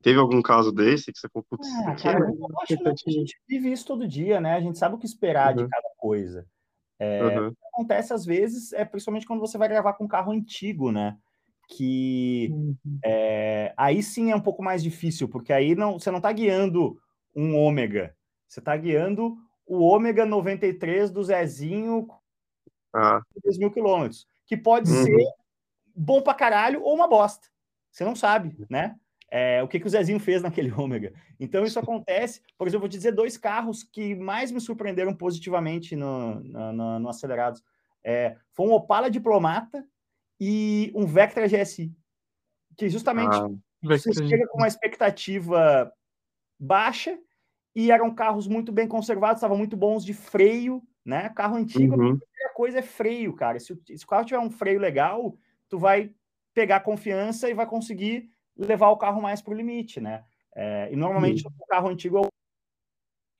Teve 0.00 0.18
algum 0.18 0.40
caso 0.40 0.70
desse 0.70 1.12
que 1.12 1.18
você 1.18 1.28
falou, 1.28 1.44
putz, 1.50 1.68
ah, 1.86 1.96
cara, 1.96 2.24
é... 2.24 2.30
eu 2.30 2.60
acho 2.60 2.76
que 2.78 3.10
a 3.10 3.12
gente 3.12 3.36
vive 3.48 3.72
isso 3.72 3.86
todo 3.86 4.06
dia, 4.06 4.40
né? 4.40 4.54
A 4.54 4.60
gente 4.60 4.78
sabe 4.78 4.94
o 4.94 4.98
que 4.98 5.06
esperar 5.06 5.56
uhum. 5.56 5.64
de 5.64 5.68
cada 5.68 5.88
coisa. 5.96 6.46
É, 6.98 7.22
uhum. 7.24 7.48
O 7.48 7.50
que 7.50 7.66
acontece 7.72 8.12
às 8.12 8.24
vezes 8.24 8.72
é 8.72 8.84
principalmente 8.84 9.26
quando 9.26 9.40
você 9.40 9.58
vai 9.58 9.68
gravar 9.68 9.94
com 9.94 10.04
um 10.04 10.08
carro 10.08 10.32
antigo, 10.32 10.92
né? 10.92 11.18
Que 11.68 12.48
uhum. 12.52 12.76
é, 13.04 13.72
aí 13.76 14.02
sim 14.02 14.30
é 14.30 14.36
um 14.36 14.40
pouco 14.40 14.62
mais 14.62 14.82
difícil, 14.82 15.28
porque 15.28 15.52
aí 15.52 15.74
não, 15.74 15.98
você 15.98 16.10
não 16.10 16.18
está 16.18 16.30
guiando 16.32 16.98
um 17.34 17.56
ômega, 17.56 18.14
você 18.46 18.60
está 18.60 18.76
guiando 18.76 19.36
o 19.66 19.80
ômega 19.80 20.26
93 20.26 21.10
do 21.10 21.24
Zezinho 21.24 22.06
ah. 22.94 23.20
10 23.42 23.58
mil 23.58 23.70
quilômetros, 23.70 24.26
que 24.46 24.56
pode 24.56 24.90
uhum. 24.90 25.04
ser 25.04 25.26
bom 25.96 26.20
pra 26.22 26.34
caralho 26.34 26.82
ou 26.82 26.94
uma 26.94 27.08
bosta. 27.08 27.48
Você 27.90 28.04
não 28.04 28.14
sabe, 28.14 28.56
né? 28.68 28.96
é, 29.36 29.60
o 29.64 29.66
que, 29.66 29.80
que 29.80 29.86
o 29.86 29.90
Zezinho 29.90 30.20
fez 30.20 30.42
naquele 30.42 30.70
ômega. 30.78 31.12
Então, 31.40 31.64
isso 31.64 31.78
acontece. 31.80 32.40
Por 32.56 32.68
exemplo, 32.68 32.82
vou 32.82 32.88
te 32.88 32.96
dizer 32.96 33.10
dois 33.10 33.36
carros 33.36 33.82
que 33.82 34.14
mais 34.14 34.52
me 34.52 34.60
surpreenderam 34.60 35.12
positivamente 35.12 35.96
no, 35.96 36.36
no, 36.36 36.72
no, 36.72 36.98
no 37.00 37.08
Acelerados. 37.08 37.60
É, 38.04 38.36
foi 38.52 38.68
um 38.68 38.72
Opala 38.72 39.10
Diplomata 39.10 39.84
e 40.40 40.92
um 40.94 41.06
Vectra 41.06 41.46
GSI. 41.46 41.92
Que 42.76 42.88
justamente 42.88 43.36
ah, 43.36 43.48
você 43.82 44.12
chega 44.12 44.46
com 44.48 44.58
uma 44.58 44.68
expectativa 44.68 45.92
baixa 46.58 47.18
e 47.74 47.90
eram 47.90 48.14
carros 48.14 48.46
muito 48.46 48.72
bem 48.72 48.88
conservados, 48.88 49.38
estavam 49.38 49.56
muito 49.56 49.76
bons 49.76 50.04
de 50.04 50.14
freio, 50.14 50.82
né? 51.04 51.28
Carro 51.30 51.56
antigo, 51.56 51.94
uhum. 51.94 52.14
a 52.14 52.18
primeira 52.18 52.54
coisa 52.54 52.78
é 52.78 52.82
freio, 52.82 53.34
cara. 53.34 53.58
Se, 53.58 53.78
se 53.96 54.04
o 54.04 54.08
carro 54.08 54.24
tiver 54.24 54.40
um 54.40 54.50
freio 54.50 54.80
legal, 54.80 55.36
tu 55.68 55.78
vai 55.78 56.12
pegar 56.52 56.80
confiança 56.80 57.50
e 57.50 57.54
vai 57.54 57.66
conseguir 57.66 58.30
levar 58.56 58.88
o 58.90 58.96
carro 58.96 59.20
mais 59.20 59.42
para 59.42 59.52
o 59.52 59.56
limite, 59.56 60.00
né? 60.00 60.24
É, 60.54 60.88
e 60.92 60.96
normalmente 60.96 61.42
Sim. 61.42 61.48
o 61.48 61.66
carro 61.66 61.88
antigo 61.88 62.18
é 62.18 62.28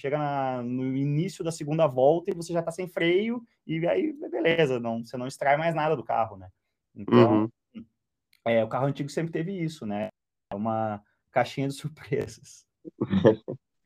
chega 0.00 0.18
na, 0.18 0.62
no 0.62 0.94
início 0.96 1.44
da 1.44 1.52
segunda 1.52 1.86
volta 1.86 2.30
e 2.30 2.34
você 2.34 2.52
já 2.52 2.58
está 2.58 2.70
sem 2.70 2.88
freio 2.88 3.42
e 3.66 3.86
aí 3.86 4.12
beleza, 4.12 4.78
não, 4.80 5.04
você 5.04 5.16
não 5.16 5.26
extrai 5.26 5.56
mais 5.56 5.74
nada 5.74 5.96
do 5.96 6.04
carro, 6.04 6.36
né? 6.36 6.48
Então, 6.94 7.50
uhum. 7.74 7.84
é, 8.46 8.64
o 8.64 8.68
carro 8.68 8.86
antigo 8.86 9.08
sempre 9.08 9.32
teve 9.32 9.52
isso, 9.52 9.86
né? 9.86 10.08
É 10.50 10.54
uma 10.54 11.02
caixinha 11.32 11.68
de 11.68 11.74
surpresas. 11.74 12.64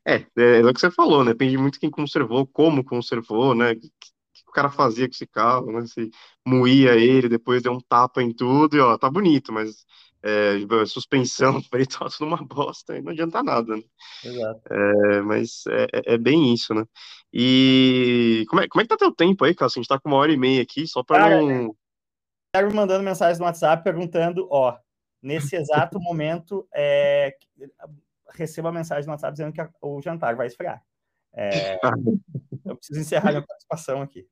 É, 0.05 0.15
é, 0.37 0.59
é 0.59 0.65
o 0.65 0.73
que 0.73 0.79
você 0.79 0.91
falou, 0.91 1.23
né? 1.23 1.31
Depende 1.31 1.57
muito 1.57 1.79
quem 1.79 1.89
conservou, 1.89 2.45
como 2.47 2.83
conservou, 2.83 3.55
né? 3.55 3.71
O 3.71 3.79
que, 3.79 3.89
que 3.89 4.43
o 4.47 4.51
cara 4.51 4.69
fazia 4.69 5.07
com 5.07 5.13
esse 5.13 5.27
carro, 5.27 5.71
né? 5.71 5.85
Se 5.85 6.09
moía 6.45 6.95
ele, 6.95 7.29
depois 7.29 7.61
deu 7.61 7.73
um 7.73 7.81
tapa 7.81 8.21
em 8.21 8.33
tudo 8.33 8.75
e 8.75 8.79
ó, 8.79 8.97
tá 8.97 9.09
bonito, 9.09 9.51
mas 9.51 9.85
é, 10.21 10.53
suspensão, 10.87 11.61
freio, 11.69 11.87
tá 11.87 12.07
tudo 12.09 12.25
uma 12.25 12.37
bosta, 12.37 12.97
e 12.97 13.01
não 13.01 13.11
adianta 13.11 13.43
nada, 13.43 13.75
né? 13.75 13.83
Exato. 14.23 14.61
É, 14.71 15.21
mas 15.21 15.63
é, 15.67 15.83
é, 15.93 16.13
é, 16.13 16.17
bem 16.17 16.53
isso, 16.53 16.73
né? 16.73 16.83
E 17.31 18.45
como 18.49 18.61
é, 18.61 18.67
como 18.67 18.81
é 18.81 18.83
que 18.83 18.89
tá 18.89 18.97
teu 18.97 19.13
tempo 19.13 19.45
aí, 19.45 19.53
Cássio? 19.53 19.79
A 19.79 19.81
gente 19.81 19.89
tá 19.89 19.99
com 19.99 20.09
uma 20.09 20.17
hora 20.17 20.31
e 20.31 20.37
meia 20.37 20.61
aqui, 20.61 20.87
só 20.87 21.03
para 21.03 21.41
não... 21.41 21.75
Tá 22.51 22.63
me 22.63 22.73
mandando 22.73 23.03
mensagem 23.03 23.39
no 23.39 23.45
WhatsApp 23.45 23.83
perguntando, 23.83 24.47
ó, 24.49 24.77
nesse 25.21 25.55
exato 25.55 25.99
momento, 26.01 26.67
é, 26.73 27.35
receba 28.31 28.69
a 28.69 28.71
mensagem 28.71 29.05
no 29.05 29.11
WhatsApp 29.11 29.33
dizendo 29.33 29.53
que 29.53 29.61
o 29.81 30.01
jantar 30.01 30.35
vai 30.35 30.47
esfriar. 30.47 30.83
É, 31.33 31.75
eu 32.65 32.75
preciso 32.75 32.99
encerrar 32.99 33.29
minha 33.31 33.45
participação 33.45 34.01
aqui. 34.01 34.27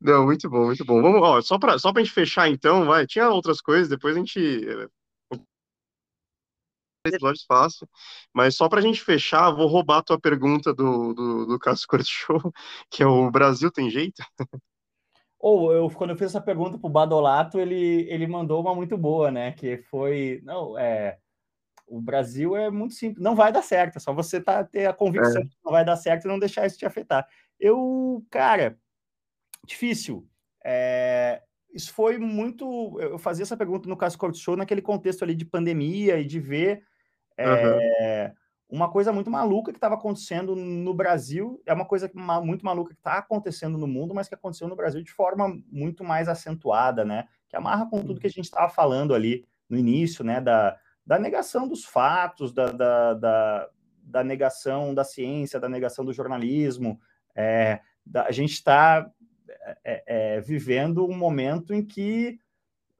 Não, 0.00 0.26
muito 0.26 0.48
bom, 0.48 0.66
muito 0.66 0.84
bom. 0.84 1.02
Vamos, 1.02 1.20
ó, 1.22 1.40
só 1.40 1.58
para 1.58 1.78
só 1.78 1.90
a 1.94 1.98
gente 1.98 2.12
fechar 2.12 2.48
então, 2.48 2.86
vai. 2.86 3.06
Tinha 3.06 3.28
outras 3.28 3.60
coisas, 3.60 3.88
depois 3.88 4.14
a 4.14 4.18
gente. 4.18 4.38
Eh, 4.38 4.88
episódios 7.06 7.44
fácil, 7.44 7.88
mas 8.32 8.54
só 8.54 8.68
para 8.68 8.78
a 8.78 8.82
gente 8.82 9.02
fechar, 9.02 9.50
vou 9.50 9.66
roubar 9.66 9.98
a 9.98 10.02
tua 10.02 10.20
pergunta 10.20 10.74
do, 10.74 11.14
do, 11.14 11.46
do 11.46 11.58
Cássio 11.58 11.88
Show, 12.04 12.38
que 12.90 13.02
é 13.02 13.06
o 13.06 13.30
Brasil 13.30 13.72
tem 13.72 13.88
jeito? 13.88 14.22
Ou 15.40 15.72
eu, 15.72 15.90
quando 15.90 16.10
eu 16.10 16.16
fiz 16.16 16.26
essa 16.26 16.40
pergunta 16.40 16.78
para 16.78 16.86
o 16.86 16.92
Badolato, 16.92 17.58
ele, 17.58 18.06
ele 18.10 18.26
mandou 18.26 18.60
uma 18.60 18.74
muito 18.74 18.96
boa, 18.96 19.30
né? 19.30 19.52
Que 19.52 19.78
foi. 19.78 20.40
Não, 20.44 20.78
é. 20.78 21.18
O 21.88 22.00
Brasil 22.00 22.54
é 22.54 22.70
muito 22.70 22.94
simples, 22.94 23.20
não 23.20 23.34
vai 23.34 23.50
dar 23.50 23.62
certo, 23.62 23.96
é 23.96 23.98
só 23.98 24.12
você 24.12 24.40
tá, 24.40 24.62
ter 24.62 24.86
a 24.86 24.92
convicção 24.92 25.42
é. 25.42 25.44
que 25.44 25.56
não 25.64 25.72
vai 25.72 25.84
dar 25.84 25.96
certo 25.96 26.24
e 26.24 26.28
não 26.28 26.38
deixar 26.38 26.64
isso 26.64 26.78
te 26.78 26.86
afetar. 26.86 27.26
Eu, 27.58 28.24
cara, 28.30 28.78
Difícil. 29.66 30.26
É, 30.64 31.42
isso 31.72 31.92
foi 31.92 32.18
muito. 32.18 32.98
Eu 33.00 33.18
fazia 33.18 33.42
essa 33.42 33.56
pergunta 33.56 33.88
no 33.88 33.96
caso 33.96 34.18
Court 34.18 34.36
Show 34.36 34.56
naquele 34.56 34.82
contexto 34.82 35.22
ali 35.22 35.34
de 35.34 35.44
pandemia 35.44 36.18
e 36.18 36.24
de 36.24 36.40
ver 36.40 36.82
é, 37.36 37.46
uhum. 38.26 38.34
Uma 38.70 38.88
coisa 38.88 39.12
muito 39.12 39.30
maluca 39.30 39.72
que 39.72 39.78
estava 39.78 39.96
acontecendo 39.96 40.54
no 40.54 40.94
Brasil. 40.94 41.60
É 41.66 41.72
uma 41.72 41.84
coisa 41.84 42.10
muito 42.42 42.64
maluca 42.64 42.94
que 42.94 43.00
está 43.00 43.18
acontecendo 43.18 43.76
no 43.76 43.86
mundo, 43.86 44.14
mas 44.14 44.28
que 44.28 44.34
aconteceu 44.34 44.68
no 44.68 44.76
Brasil 44.76 45.02
de 45.02 45.10
forma 45.10 45.60
muito 45.70 46.04
mais 46.04 46.28
acentuada, 46.28 47.04
né? 47.04 47.26
Que 47.48 47.56
amarra 47.56 47.86
com 47.90 48.04
tudo 48.04 48.20
que 48.20 48.28
a 48.28 48.30
gente 48.30 48.44
estava 48.44 48.68
falando 48.68 49.12
ali 49.12 49.44
no 49.68 49.76
início, 49.76 50.24
né? 50.24 50.40
Da, 50.40 50.78
da 51.04 51.18
negação 51.18 51.66
dos 51.66 51.84
fatos, 51.84 52.52
da, 52.52 52.70
da, 52.70 53.14
da, 53.14 53.68
da 54.02 54.24
negação 54.24 54.94
da 54.94 55.02
ciência, 55.02 55.58
da 55.58 55.68
negação 55.68 56.04
do 56.04 56.12
jornalismo. 56.12 57.00
É, 57.34 57.80
da, 58.06 58.26
a 58.26 58.30
gente 58.30 58.52
está 58.52 59.10
é, 59.84 60.04
é, 60.06 60.40
vivendo 60.40 61.04
um 61.04 61.16
momento 61.16 61.74
em 61.74 61.84
que 61.84 62.38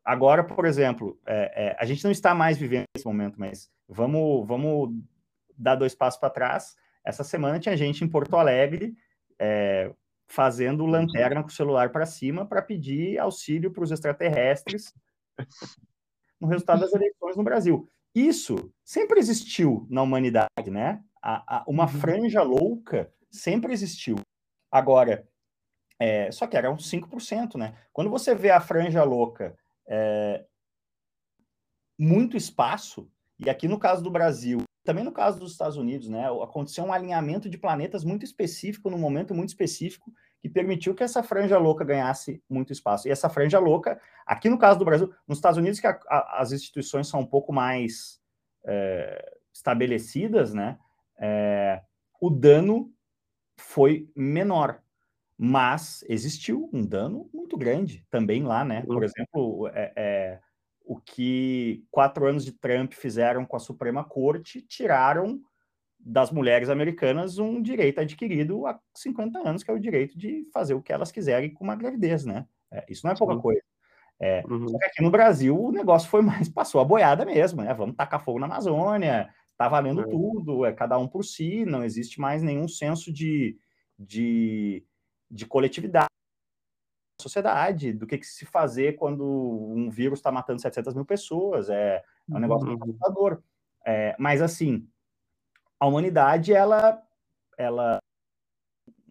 agora, 0.04 0.42
por 0.42 0.64
exemplo, 0.64 1.16
é, 1.24 1.68
é, 1.68 1.76
a 1.78 1.84
gente 1.84 2.02
não 2.02 2.10
está 2.10 2.34
mais 2.34 2.58
vivendo 2.58 2.86
esse 2.96 3.06
momento, 3.06 3.38
mas 3.38 3.70
vamos, 3.88 4.46
vamos 4.46 4.94
dar 5.60 5.76
dois 5.76 5.94
passos 5.94 6.18
para 6.18 6.30
trás. 6.30 6.76
Essa 7.04 7.24
semana 7.24 7.58
tinha 7.58 7.76
gente 7.76 8.04
em 8.04 8.08
Porto 8.08 8.36
Alegre 8.36 8.96
é, 9.38 9.92
fazendo 10.26 10.86
lanterna 10.86 11.42
com 11.42 11.48
o 11.48 11.52
celular 11.52 11.90
para 11.90 12.06
cima 12.06 12.46
para 12.46 12.62
pedir 12.62 13.18
auxílio 13.18 13.72
para 13.72 13.82
os 13.82 13.90
extraterrestres 13.90 14.94
no 16.40 16.48
resultado 16.48 16.80
das 16.80 16.92
eleições 16.92 17.36
no 17.36 17.42
Brasil. 17.42 17.88
Isso 18.14 18.72
sempre 18.84 19.18
existiu 19.18 19.86
na 19.90 20.02
humanidade, 20.02 20.70
né? 20.70 21.02
A, 21.22 21.58
a, 21.58 21.64
uma 21.66 21.84
uhum. 21.84 21.88
franja 21.88 22.42
louca 22.42 23.12
sempre 23.30 23.72
existiu. 23.72 24.16
Agora, 24.70 25.28
é, 25.98 26.30
só 26.32 26.46
que 26.46 26.56
era 26.56 26.70
uns 26.70 26.90
5%, 26.90 27.56
né? 27.56 27.76
Quando 27.92 28.10
você 28.10 28.34
vê 28.34 28.50
a 28.50 28.60
franja 28.60 29.04
louca 29.04 29.56
é, 29.86 30.44
muito 31.98 32.36
espaço, 32.36 33.10
e 33.38 33.50
aqui 33.50 33.68
no 33.68 33.78
caso 33.78 34.02
do 34.02 34.10
Brasil, 34.10 34.62
também 34.84 35.04
no 35.04 35.12
caso 35.12 35.38
dos 35.38 35.52
Estados 35.52 35.76
Unidos, 35.76 36.08
né? 36.08 36.26
Aconteceu 36.42 36.84
um 36.84 36.92
alinhamento 36.92 37.48
de 37.48 37.58
planetas 37.58 38.04
muito 38.04 38.24
específico, 38.24 38.88
num 38.90 38.98
momento 38.98 39.34
muito 39.34 39.50
específico, 39.50 40.12
que 40.40 40.48
permitiu 40.48 40.94
que 40.94 41.02
essa 41.02 41.22
franja 41.22 41.58
louca 41.58 41.84
ganhasse 41.84 42.42
muito 42.48 42.72
espaço. 42.72 43.06
E 43.06 43.10
essa 43.10 43.28
franja 43.28 43.58
louca, 43.58 44.00
aqui 44.24 44.48
no 44.48 44.58
caso 44.58 44.78
do 44.78 44.84
Brasil, 44.84 45.12
nos 45.28 45.38
Estados 45.38 45.58
Unidos, 45.58 45.78
que 45.78 45.86
a, 45.86 45.98
a, 46.08 46.40
as 46.40 46.52
instituições 46.52 47.08
são 47.08 47.20
um 47.20 47.26
pouco 47.26 47.52
mais 47.52 48.20
é, 48.64 49.36
estabelecidas, 49.52 50.54
né? 50.54 50.78
É, 51.18 51.82
o 52.20 52.30
dano 52.30 52.90
foi 53.58 54.10
menor, 54.16 54.82
mas 55.36 56.02
existiu 56.08 56.70
um 56.72 56.84
dano 56.84 57.28
muito 57.32 57.56
grande 57.56 58.06
também 58.10 58.42
lá, 58.42 58.64
né? 58.64 58.82
Por 58.82 59.04
exemplo, 59.04 59.68
é, 59.68 59.92
é, 59.94 60.40
o 60.90 60.96
que 60.96 61.84
quatro 61.88 62.26
anos 62.26 62.44
de 62.44 62.50
Trump 62.50 62.94
fizeram 62.94 63.46
com 63.46 63.54
a 63.54 63.60
Suprema 63.60 64.02
Corte, 64.02 64.60
tiraram 64.60 65.40
das 65.96 66.32
mulheres 66.32 66.68
americanas 66.68 67.38
um 67.38 67.62
direito 67.62 68.00
adquirido 68.00 68.66
há 68.66 68.76
50 68.96 69.38
anos, 69.38 69.62
que 69.62 69.70
é 69.70 69.74
o 69.74 69.78
direito 69.78 70.18
de 70.18 70.48
fazer 70.52 70.74
o 70.74 70.82
que 70.82 70.92
elas 70.92 71.12
quiserem 71.12 71.54
com 71.54 71.62
uma 71.62 71.76
gravidez, 71.76 72.24
né? 72.24 72.44
É, 72.72 72.84
isso 72.88 73.06
não 73.06 73.12
é 73.12 73.16
pouca 73.16 73.34
Sim. 73.34 73.40
coisa. 73.40 73.62
É, 74.18 74.42
uhum. 74.50 74.76
Aqui 74.82 75.00
no 75.00 75.12
Brasil 75.12 75.56
o 75.56 75.70
negócio 75.70 76.10
foi 76.10 76.22
mais, 76.22 76.48
passou 76.50 76.80
a 76.80 76.84
boiada 76.84 77.24
mesmo, 77.24 77.62
né? 77.62 77.72
Vamos 77.72 77.94
tacar 77.94 78.24
fogo 78.24 78.40
na 78.40 78.46
Amazônia, 78.46 79.32
tá 79.56 79.68
valendo 79.68 80.00
é. 80.00 80.08
tudo, 80.08 80.66
é 80.66 80.72
cada 80.72 80.98
um 80.98 81.06
por 81.06 81.24
si, 81.24 81.64
não 81.64 81.84
existe 81.84 82.20
mais 82.20 82.42
nenhum 82.42 82.66
senso 82.66 83.12
de, 83.12 83.56
de, 83.96 84.84
de 85.30 85.46
coletividade 85.46 86.10
sociedade, 87.20 87.92
do 87.92 88.06
que, 88.06 88.18
que, 88.18 88.26
se 88.26 88.44
fazer 88.44 88.96
quando 88.96 89.24
um 89.24 89.88
vírus 89.88 90.18
está 90.18 90.32
matando 90.32 90.60
700 90.60 90.94
mil 90.94 91.04
pessoas, 91.04 91.70
é, 91.70 91.96
é 91.96 92.34
um 92.34 92.40
negócio 92.40 92.66
uhum. 92.66 92.76
muito 92.76 92.84
assustador. 92.84 93.42
É, 93.84 94.16
mas, 94.18 94.42
assim, 94.42 94.88
a 95.78 95.86
humanidade, 95.86 96.52
ela, 96.52 97.02
ela, 97.56 97.98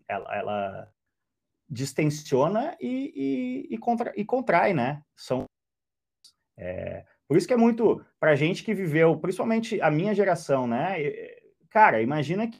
ela, 0.07 0.36
ela 0.36 0.94
distensiona 1.69 2.76
e, 2.80 3.68
e, 3.69 3.76
e, 3.76 3.77
contra, 3.77 4.14
e 4.15 4.26
contrai, 4.26 4.73
né? 4.73 5.03
São, 5.15 5.45
é, 6.57 7.06
por 7.27 7.38
isso 7.38 7.48
que 7.48 7.53
é 7.53 7.57
muito, 7.57 8.03
para 8.19 8.36
gente 8.36 8.64
que 8.64 8.73
viveu, 8.73 9.18
principalmente 9.19 9.81
a 9.81 9.90
minha 9.90 10.14
geração, 10.14 10.68
né? 10.68 10.98
Cara, 11.69 12.02
imagina 12.02 12.48
que 12.48 12.60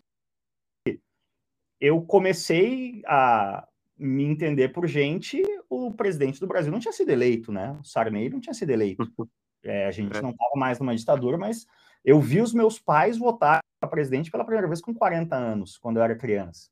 eu 1.80 2.01
comecei 2.01 3.01
a 3.05 3.67
me 3.99 4.23
entender 4.23 4.69
por 4.69 4.88
gente, 4.88 5.43
o 5.69 5.91
presidente 5.91 6.39
do 6.39 6.47
Brasil 6.47 6.71
não 6.71 6.80
tinha 6.80 6.93
sido 6.93 7.09
eleito, 7.09 7.51
né? 7.51 7.77
O 7.80 7.84
Sarney 7.84 8.30
não 8.30 8.39
tinha 8.39 8.53
sido 8.53 8.71
eleito. 8.71 9.03
É, 9.61 9.88
a 9.88 9.91
gente 9.91 10.17
é. 10.17 10.21
não 10.21 10.30
estava 10.30 10.55
mais 10.55 10.80
numa 10.80 10.95
ditadura, 10.95 11.38
mas 11.38 11.67
eu 12.05 12.21
vi 12.21 12.39
os 12.39 12.53
meus 12.53 12.80
pais 12.80 13.17
votar 13.17 13.59
para 13.77 13.89
presidente 13.89 14.31
pela 14.31 14.45
primeira 14.45 14.67
vez 14.69 14.80
com 14.80 14.93
40 14.93 15.35
anos, 15.35 15.77
quando 15.77 15.97
eu 15.97 16.03
era 16.03 16.15
criança. 16.15 16.69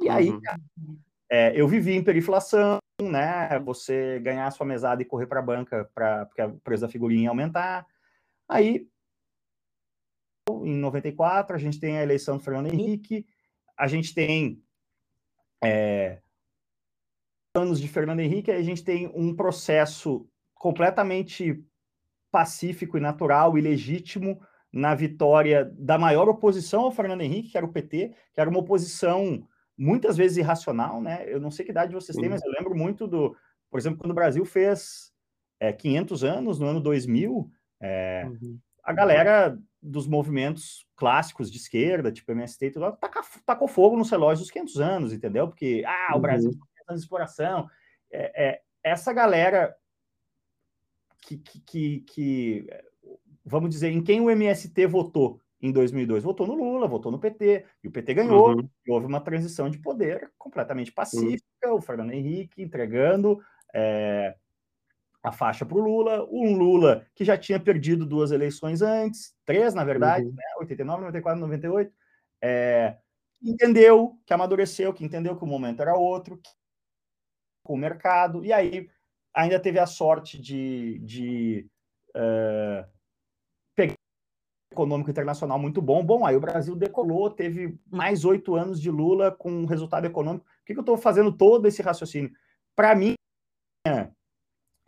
E 0.00 0.08
aí, 0.08 0.30
uhum. 0.30 0.40
é, 1.28 1.60
eu 1.60 1.66
vivi 1.66 1.94
em 1.94 2.04
periflação, 2.04 2.78
né? 3.02 3.58
Você 3.64 4.20
ganhar 4.20 4.46
a 4.46 4.50
sua 4.52 4.64
mesada 4.64 5.02
e 5.02 5.04
correr 5.04 5.26
para 5.26 5.40
a 5.40 5.42
banca 5.42 5.90
para 5.92 6.26
porque 6.26 6.40
o 6.40 6.60
preço 6.60 6.82
da 6.82 6.88
figurinha 6.88 7.24
ia 7.24 7.30
aumentar. 7.30 7.84
Aí, 8.48 8.88
em 10.48 10.76
94, 10.76 11.56
a 11.56 11.58
gente 11.58 11.80
tem 11.80 11.98
a 11.98 12.02
eleição 12.04 12.36
do 12.36 12.44
Fernando 12.44 12.72
Henrique, 12.72 13.26
a 13.76 13.88
gente 13.88 14.14
tem 14.14 14.62
é, 15.64 16.20
anos 17.54 17.80
de 17.80 17.86
Fernando 17.86 18.20
Henrique, 18.20 18.50
a 18.50 18.62
gente 18.62 18.82
tem 18.82 19.10
um 19.14 19.34
processo 19.34 20.26
completamente 20.54 21.64
pacífico 22.30 22.98
e 22.98 23.00
natural 23.00 23.56
e 23.56 23.60
legítimo 23.60 24.40
na 24.72 24.92
vitória 24.92 25.72
da 25.78 25.96
maior 25.96 26.28
oposição 26.28 26.82
ao 26.82 26.90
Fernando 26.90 27.20
Henrique, 27.20 27.50
que 27.50 27.56
era 27.56 27.64
o 27.64 27.72
PT, 27.72 28.12
que 28.32 28.40
era 28.40 28.50
uma 28.50 28.58
oposição 28.58 29.46
muitas 29.78 30.16
vezes 30.16 30.36
irracional, 30.36 31.00
né? 31.00 31.24
Eu 31.28 31.40
não 31.40 31.50
sei 31.50 31.64
que 31.64 31.70
idade 31.70 31.94
vocês 31.94 32.18
têm, 32.18 32.28
mas 32.28 32.42
eu 32.42 32.50
lembro 32.50 32.74
muito 32.74 33.06
do, 33.06 33.36
por 33.70 33.78
exemplo, 33.78 34.00
quando 34.00 34.10
o 34.10 34.14
Brasil 34.14 34.44
fez 34.44 35.12
é, 35.60 35.72
500 35.72 36.24
anos, 36.24 36.58
no 36.58 36.66
ano 36.66 36.80
2000, 36.80 37.48
é, 37.80 38.26
uhum. 38.26 38.58
a 38.82 38.92
galera 38.92 39.56
dos 39.80 40.08
movimentos 40.08 40.84
clássicos 40.96 41.52
de 41.52 41.58
esquerda, 41.58 42.10
tipo 42.10 42.32
MST 42.32 42.66
e 42.66 42.70
tudo, 42.72 42.92
tacou, 42.96 43.22
tacou 43.46 43.68
fogo 43.68 43.96
nos 43.96 44.10
relógios 44.10 44.40
dos 44.40 44.50
500 44.50 44.80
anos, 44.80 45.12
entendeu? 45.12 45.46
Porque, 45.46 45.84
ah, 45.86 46.16
o 46.16 46.16
uhum. 46.16 46.50
Brasil 46.86 47.00
de 47.00 47.04
exploração. 47.04 47.68
É, 48.10 48.46
é, 48.46 48.60
essa 48.82 49.12
galera 49.12 49.74
que, 51.22 51.38
que, 51.38 51.60
que, 51.60 52.00
que, 52.00 52.66
vamos 53.44 53.70
dizer, 53.70 53.90
em 53.90 54.02
quem 54.02 54.20
o 54.20 54.30
MST 54.30 54.86
votou 54.86 55.40
em 55.60 55.72
2002? 55.72 56.22
Votou 56.22 56.46
no 56.46 56.54
Lula, 56.54 56.86
votou 56.86 57.10
no 57.10 57.18
PT, 57.18 57.64
e 57.82 57.88
o 57.88 57.90
PT 57.90 58.14
ganhou, 58.14 58.54
uhum. 58.54 58.68
e 58.86 58.90
houve 58.90 59.06
uma 59.06 59.20
transição 59.20 59.70
de 59.70 59.78
poder 59.78 60.30
completamente 60.38 60.92
pacífica, 60.92 61.44
uhum. 61.66 61.76
o 61.76 61.80
Fernando 61.80 62.12
Henrique 62.12 62.62
entregando 62.62 63.40
é, 63.74 64.36
a 65.22 65.32
faixa 65.32 65.64
para 65.64 65.78
o 65.78 65.80
Lula, 65.80 66.28
um 66.30 66.54
Lula 66.56 67.06
que 67.14 67.24
já 67.24 67.38
tinha 67.38 67.58
perdido 67.58 68.04
duas 68.04 68.30
eleições 68.30 68.82
antes, 68.82 69.34
três, 69.46 69.72
na 69.72 69.82
verdade, 69.82 70.26
uhum. 70.26 70.34
né, 70.34 70.44
89, 70.60 71.00
94, 71.00 71.40
98, 71.40 71.92
é, 72.42 72.98
entendeu 73.42 74.18
que 74.26 74.34
amadureceu, 74.34 74.92
que 74.92 75.04
entendeu 75.04 75.34
que 75.34 75.44
o 75.44 75.46
momento 75.46 75.80
era 75.80 75.96
outro, 75.96 76.36
que 76.36 76.50
com 77.64 77.74
o 77.74 77.78
mercado, 77.78 78.44
e 78.44 78.52
aí 78.52 78.88
ainda 79.34 79.58
teve 79.58 79.78
a 79.78 79.86
sorte 79.86 80.38
de, 80.38 81.00
de 81.00 81.66
uh, 82.14 82.86
pegar 83.74 83.94
um 83.94 84.74
econômico 84.74 85.10
internacional 85.10 85.58
muito 85.58 85.82
bom. 85.82 86.04
Bom, 86.04 86.24
aí 86.24 86.36
o 86.36 86.40
Brasil 86.40 86.76
decolou, 86.76 87.30
teve 87.30 87.76
mais 87.90 88.24
oito 88.24 88.54
anos 88.54 88.80
de 88.80 88.90
Lula 88.90 89.32
com 89.32 89.64
resultado 89.64 90.04
econômico. 90.04 90.44
Por 90.44 90.64
que, 90.66 90.72
que 90.74 90.78
eu 90.78 90.82
estou 90.82 90.96
fazendo 90.96 91.32
todo 91.32 91.66
esse 91.66 91.82
raciocínio? 91.82 92.30
Para 92.76 92.94
mim, 92.94 93.14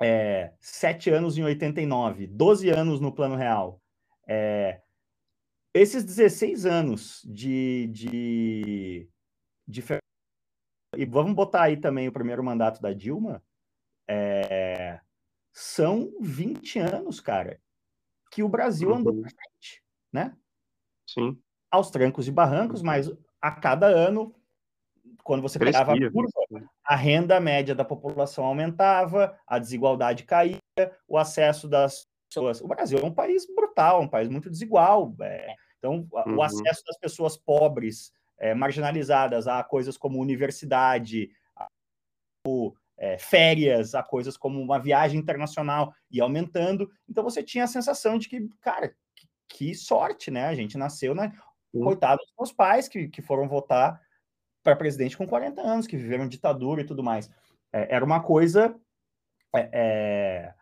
é, 0.01 0.53
sete 0.61 1.11
anos 1.11 1.39
em 1.39 1.43
89, 1.43 2.27
12 2.27 2.69
anos 2.69 3.01
no 3.01 3.13
Plano 3.13 3.35
Real. 3.35 3.81
É, 4.29 4.81
esses 5.75 6.05
16 6.05 6.67
anos 6.67 7.23
de, 7.27 7.89
de, 7.89 9.09
de 9.67 9.83
e 10.97 11.05
vamos 11.05 11.35
botar 11.35 11.63
aí 11.65 11.77
também 11.77 12.09
o 12.09 12.13
primeiro 12.13 12.43
mandato 12.43 12.81
da 12.81 12.93
Dilma, 12.93 13.43
é, 14.09 15.01
são 15.53 16.13
20 16.21 16.79
anos, 16.79 17.21
cara, 17.21 17.61
que 18.31 18.43
o 18.43 18.49
Brasil 18.49 18.95
andou 18.95 19.15
uhum. 19.15 19.23
para 19.23 19.31
frente, 19.31 19.83
né? 20.13 20.37
Sim. 21.07 21.41
Aos 21.71 21.91
trancos 21.91 22.29
e 22.29 22.31
barrancos, 22.31 22.81
uhum. 22.81 22.87
mas 22.87 23.11
a 23.41 23.51
cada 23.51 23.87
ano, 23.87 24.35
quando 25.23 25.43
você 25.43 25.59
pegava 25.59 25.95
a 25.95 26.11
curva, 26.11 26.31
a 26.85 26.97
renda 26.97 27.41
média 27.41 27.75
da 27.75 27.85
população 27.85 28.45
aumentava, 28.45 29.39
a 29.47 29.59
desigualdade 29.59 30.25
caía, 30.25 30.59
o 31.09 31.17
acesso 31.17 31.69
das 31.69 32.07
pessoas. 32.29 32.61
O 32.61 32.69
Brasil 32.69 32.99
é 32.99 33.05
um 33.05 33.15
país 33.15 33.47
brutal, 33.55 34.03
um 34.03 34.09
país 34.09 34.29
muito 34.29 34.51
desigual. 34.51 35.15
É, 35.21 35.55
então, 35.79 36.07
uhum. 36.13 36.37
o 36.37 36.43
acesso 36.43 36.83
das 36.87 36.99
pessoas 36.99 37.37
pobres 37.37 38.13
é, 38.39 38.55
marginalizadas 38.55 39.47
a 39.47 39.63
coisas 39.63 39.97
como 39.97 40.21
universidade, 40.21 41.31
a, 41.57 41.67
é, 42.99 43.19
férias, 43.19 43.95
a 43.95 44.03
coisas 44.03 44.37
como 44.37 44.61
uma 44.61 44.79
viagem 44.79 45.19
internacional 45.19 45.95
e 46.11 46.21
aumentando. 46.21 46.91
Então 47.09 47.23
você 47.23 47.43
tinha 47.43 47.65
a 47.65 47.69
sensação 47.69 48.19
de 48.19 48.29
que, 48.29 48.49
cara, 48.61 48.95
que, 49.15 49.29
que 49.49 49.75
sorte, 49.75 50.31
né? 50.31 50.47
A 50.47 50.55
gente 50.55 50.79
nasceu, 50.79 51.15
né? 51.15 51.33
Coitado 51.73 52.23
dos 52.23 52.33
meus 52.39 52.53
pais 52.53 52.89
que, 52.89 53.09
que 53.09 53.21
foram 53.21 53.47
votar 53.47 54.01
para 54.63 54.75
presidente 54.75 55.17
com 55.17 55.27
40 55.27 55.61
anos, 55.61 55.87
que 55.87 55.97
viveram 55.97 56.27
ditadura 56.27 56.81
e 56.81 56.85
tudo 56.85 57.03
mais. 57.03 57.31
É, 57.73 57.95
era 57.95 58.05
uma 58.05 58.23
coisa 58.23 58.75
é, 59.55 59.71
é, 59.73 60.55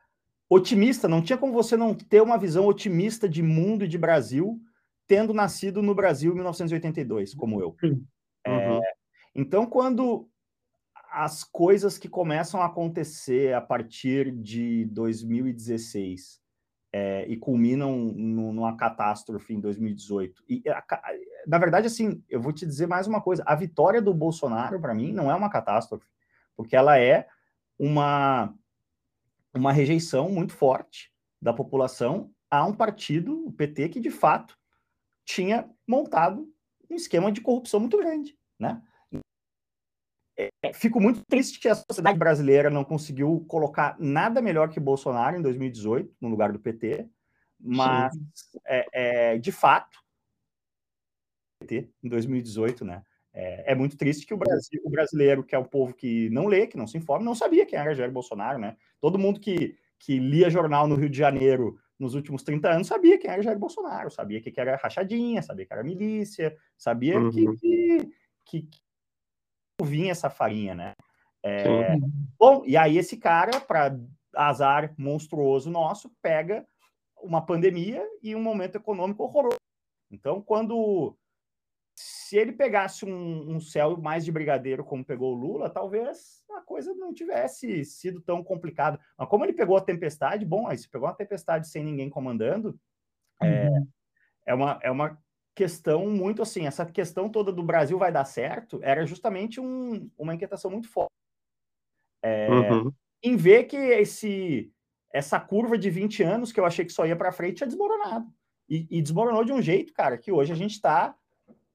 otimista, 0.48 1.08
não 1.08 1.22
tinha 1.22 1.38
como 1.38 1.52
você 1.52 1.76
não 1.76 1.94
ter 1.94 2.20
uma 2.20 2.36
visão 2.36 2.66
otimista 2.66 3.28
de 3.28 3.42
mundo 3.42 3.84
e 3.84 3.88
de 3.88 3.96
Brasil 3.96 4.60
tendo 5.06 5.32
nascido 5.34 5.82
no 5.82 5.94
Brasil 5.94 6.32
em 6.32 6.34
1982, 6.34 7.34
como 7.34 7.60
eu. 7.60 7.76
É, 8.44 8.50
uhum. 8.50 8.82
É, 8.82 8.92
então, 9.34 9.66
quando 9.66 10.28
as 11.10 11.44
coisas 11.44 11.96
que 11.96 12.08
começam 12.08 12.60
a 12.60 12.66
acontecer 12.66 13.54
a 13.54 13.60
partir 13.60 14.32
de 14.32 14.84
2016 14.86 16.42
é, 16.92 17.24
e 17.28 17.36
culminam 17.36 17.96
no, 17.96 18.52
numa 18.52 18.76
catástrofe 18.76 19.54
em 19.54 19.60
2018. 19.60 20.44
E, 20.48 20.62
a, 20.68 20.84
na 21.46 21.58
verdade, 21.58 21.86
assim, 21.86 22.22
eu 22.28 22.40
vou 22.40 22.52
te 22.52 22.66
dizer 22.66 22.86
mais 22.86 23.06
uma 23.06 23.20
coisa: 23.20 23.42
a 23.46 23.54
vitória 23.54 24.02
do 24.02 24.12
Bolsonaro, 24.12 24.80
para 24.80 24.94
mim, 24.94 25.12
não 25.12 25.30
é 25.30 25.34
uma 25.34 25.50
catástrofe, 25.50 26.06
porque 26.56 26.74
ela 26.74 26.98
é 26.98 27.28
uma, 27.78 28.54
uma 29.54 29.72
rejeição 29.72 30.28
muito 30.28 30.52
forte 30.52 31.12
da 31.40 31.52
população 31.52 32.30
a 32.50 32.64
um 32.64 32.72
partido, 32.72 33.46
o 33.46 33.52
PT, 33.52 33.88
que 33.88 34.00
de 34.00 34.10
fato 34.10 34.56
tinha 35.24 35.68
montado 35.86 36.48
um 36.90 36.94
esquema 36.94 37.32
de 37.32 37.40
corrupção 37.40 37.80
muito 37.80 37.96
grande, 37.96 38.36
né? 38.58 38.82
É, 40.36 40.72
fico 40.72 41.00
muito 41.00 41.24
triste 41.24 41.60
que 41.60 41.68
a 41.68 41.76
sociedade 41.76 42.18
brasileira 42.18 42.68
não 42.68 42.84
conseguiu 42.84 43.44
colocar 43.46 43.96
nada 44.00 44.42
melhor 44.42 44.68
que 44.68 44.80
Bolsonaro 44.80 45.36
em 45.36 45.42
2018, 45.42 46.12
no 46.20 46.28
lugar 46.28 46.52
do 46.52 46.58
PT, 46.58 47.08
mas, 47.60 48.12
é, 48.66 48.86
é, 48.92 49.38
de 49.38 49.52
fato, 49.52 49.96
PT 51.60 51.88
em 52.02 52.08
2018, 52.08 52.84
né? 52.84 53.02
É, 53.32 53.72
é, 53.72 53.74
muito 53.74 53.96
triste 53.96 54.26
que 54.26 54.34
o, 54.34 54.36
Brasil, 54.36 54.80
o 54.84 54.90
brasileiro, 54.90 55.42
que 55.42 55.54
é 55.54 55.58
o 55.58 55.64
povo 55.64 55.94
que 55.94 56.28
não 56.30 56.46
lê, 56.46 56.66
que 56.66 56.76
não 56.76 56.86
se 56.86 56.98
informa, 56.98 57.24
não 57.24 57.34
sabia 57.34 57.66
quem 57.66 57.78
era 57.78 57.94
Jair 57.94 58.12
Bolsonaro, 58.12 58.58
né? 58.58 58.76
Todo 59.00 59.18
mundo 59.18 59.40
que, 59.40 59.76
que 59.98 60.18
lia 60.18 60.50
jornal 60.50 60.86
no 60.86 60.94
Rio 60.94 61.10
de 61.10 61.18
Janeiro 61.18 61.80
nos 61.98 62.14
últimos 62.14 62.42
30 62.42 62.68
anos 62.68 62.86
sabia 62.86 63.18
quem 63.18 63.30
era 63.30 63.42
Jair 63.42 63.58
Bolsonaro, 63.58 64.10
sabia 64.10 64.40
que 64.40 64.52
era 64.58 64.76
rachadinha, 64.76 65.42
sabia 65.42 65.66
que 65.66 65.72
era 65.72 65.84
milícia, 65.84 66.56
sabia 66.76 67.18
uhum. 67.18 67.30
que, 67.30 68.08
que, 68.44 68.62
que, 68.62 68.80
vinha 69.82 70.12
essa 70.12 70.30
farinha, 70.30 70.74
né? 70.74 70.92
É, 71.42 71.96
bom, 72.38 72.62
e 72.66 72.76
aí 72.76 72.96
esse 72.96 73.16
cara, 73.18 73.60
para 73.60 73.98
azar 74.34 74.94
monstruoso 74.96 75.70
nosso, 75.70 76.10
pega 76.22 76.66
uma 77.22 77.44
pandemia 77.44 78.02
e 78.22 78.34
um 78.34 78.42
momento 78.42 78.76
econômico 78.76 79.22
horroroso. 79.22 79.58
Então, 80.10 80.40
quando 80.40 81.16
se 81.94 82.36
ele 82.36 82.52
pegasse 82.52 83.04
um, 83.04 83.54
um, 83.54 83.60
céu 83.60 83.96
mais 83.96 84.24
de 84.24 84.32
brigadeiro 84.32 84.84
como 84.84 85.04
pegou 85.04 85.32
o 85.32 85.38
Lula, 85.38 85.70
talvez 85.70 86.42
a 86.56 86.60
coisa 86.60 86.92
não 86.94 87.14
tivesse 87.14 87.84
sido 87.84 88.20
tão 88.20 88.42
complicada. 88.42 88.98
Mas 89.16 89.28
como 89.28 89.44
ele 89.44 89.52
pegou 89.52 89.76
a 89.76 89.80
tempestade, 89.80 90.44
bom, 90.44 90.66
aí 90.66 90.76
se 90.76 90.88
pegou 90.88 91.06
uma 91.06 91.14
tempestade 91.14 91.68
sem 91.68 91.84
ninguém 91.84 92.10
comandando, 92.10 92.78
é, 93.40 93.68
uhum. 93.68 93.76
é, 94.46 94.52
é, 94.52 94.54
uma, 94.54 94.78
é 94.82 94.90
uma 94.90 95.18
questão 95.54 96.08
muito 96.08 96.42
assim, 96.42 96.66
essa 96.66 96.84
questão 96.84 97.28
toda 97.28 97.52
do 97.52 97.62
Brasil 97.62 97.96
vai 97.96 98.10
dar 98.10 98.24
certo, 98.24 98.80
era 98.82 99.06
justamente 99.06 99.60
um, 99.60 100.10
uma 100.18 100.34
inquietação 100.34 100.70
muito 100.70 100.88
forte. 100.88 101.12
É, 102.22 102.48
uhum. 102.50 102.92
Em 103.22 103.36
ver 103.36 103.64
que 103.64 103.76
esse, 103.76 104.72
essa 105.12 105.38
curva 105.38 105.78
de 105.78 105.90
20 105.90 106.22
anos 106.22 106.50
que 106.50 106.58
eu 106.58 106.66
achei 106.66 106.84
que 106.84 106.92
só 106.92 107.06
ia 107.06 107.14
para 107.14 107.32
frente 107.32 107.58
tinha 107.58 107.66
desmoronado. 107.66 108.26
E, 108.68 108.86
e, 108.90 109.02
desmoronou 109.02 109.44
de 109.44 109.52
um 109.52 109.60
jeito, 109.60 109.92
cara, 109.92 110.16
que 110.16 110.32
hoje 110.32 110.50
a 110.50 110.56
gente 110.56 110.72
está 110.72 111.14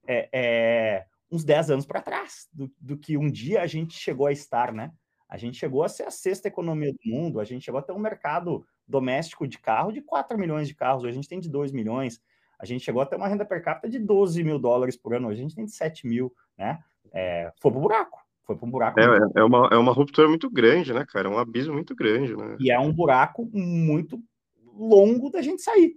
é, 0.10 0.30
é, 0.34 1.06
uns 1.32 1.44
10 1.44 1.70
anos 1.70 1.86
para 1.86 2.02
trás 2.02 2.48
do, 2.52 2.72
do, 2.82 2.98
que 2.98 3.16
um 3.16 3.30
dia 3.30 3.62
a 3.62 3.68
gente 3.68 3.94
chegou 3.94 4.26
a 4.26 4.32
estar, 4.32 4.74
né? 4.74 4.92
A 5.30 5.38
gente 5.38 5.58
chegou 5.58 5.84
a 5.84 5.88
ser 5.88 6.04
a 6.04 6.12
sexta 6.12 6.48
economia 6.48 6.92
do 6.92 7.00
mundo, 7.06 7.40
a 7.40 7.44
gente 7.44 7.64
chegou 7.64 7.80
a 7.80 7.84
ter 7.84 7.92
um 7.92 8.00
mercado 8.00 8.66
doméstico 8.88 9.48
de 9.48 9.60
carro 9.60 9.92
de 9.92 10.02
4 10.02 10.36
milhões 10.36 10.68
de 10.68 10.74
carros, 10.74 11.04
hoje 11.04 11.12
a 11.12 11.16
gente 11.16 11.30
tem 11.30 11.40
de 11.40 11.48
2 11.48 11.72
milhões. 11.72 12.20
A 12.58 12.66
gente 12.66 12.84
chegou 12.84 13.02
a 13.02 13.06
ter 13.06 13.18
uma 13.18 13.28
renda 13.28 13.46
per 13.46 13.64
capita 13.64 13.88
de 13.88 14.00
12 14.00 14.44
mil 14.44 14.58
dólares 14.58 14.98
por 14.98 15.14
ano, 15.14 15.28
hoje 15.28 15.40
a 15.40 15.44
gente 15.44 15.56
tem 15.56 15.66
de 15.66 15.72
7 15.72 16.08
mil, 16.08 16.34
né? 16.58 16.80
É, 17.14 17.54
foi 17.62 17.72
pro 17.72 17.80
buraco, 17.80 18.20
foi 18.44 18.56
para 18.56 18.68
um 18.68 18.72
buraco. 18.72 19.00
É, 19.00 19.06
é, 19.36 19.44
uma, 19.44 19.70
é 19.72 19.78
uma 19.78 19.94
ruptura 19.94 20.28
muito 20.28 20.50
grande, 20.50 20.92
né, 20.92 21.06
cara? 21.08 21.28
É 21.28 21.32
um 21.32 21.38
abismo 21.38 21.76
muito 21.76 21.96
grande, 21.96 22.36
né? 22.36 22.58
E 22.60 22.72
é 22.72 22.80
um 22.80 22.92
buraco 22.92 23.48
muito 23.54 24.20
longo 24.74 25.30
da 25.30 25.44
gente 25.44 25.62
sair. 25.62 25.96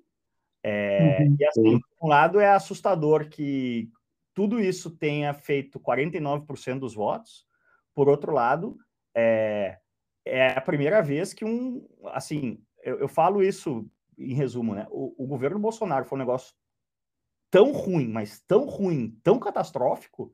É, 0.63 1.19
uhum, 1.23 1.37
e 1.41 1.45
assim, 1.47 1.81
por 1.99 2.07
um 2.07 2.09
lado 2.09 2.39
é 2.39 2.49
assustador 2.51 3.29
que 3.29 3.91
tudo 4.35 4.61
isso 4.61 4.91
tenha 4.91 5.35
feito 5.35 5.79
49% 5.81 6.79
dos 6.79 6.95
votos, 6.95 7.47
por 7.95 8.09
outro 8.09 8.33
lado, 8.33 8.77
é, 9.15 9.79
é 10.25 10.49
a 10.49 10.61
primeira 10.61 11.03
vez 11.03 11.35
que 11.35 11.45
um, 11.45 11.87
assim, 12.07 12.63
eu, 12.83 12.99
eu 12.99 13.09
falo 13.09 13.43
isso 13.43 13.89
em 14.19 14.35
resumo, 14.35 14.75
né? 14.75 14.87
O, 14.91 15.25
o, 15.25 15.27
governo 15.27 15.59
Bolsonaro 15.59 16.05
foi 16.05 16.17
um 16.17 16.21
negócio 16.21 16.55
tão 17.51 17.73
ruim, 17.73 18.09
mas 18.09 18.41
tão 18.41 18.67
ruim, 18.67 19.19
tão 19.23 19.39
catastrófico, 19.39 20.33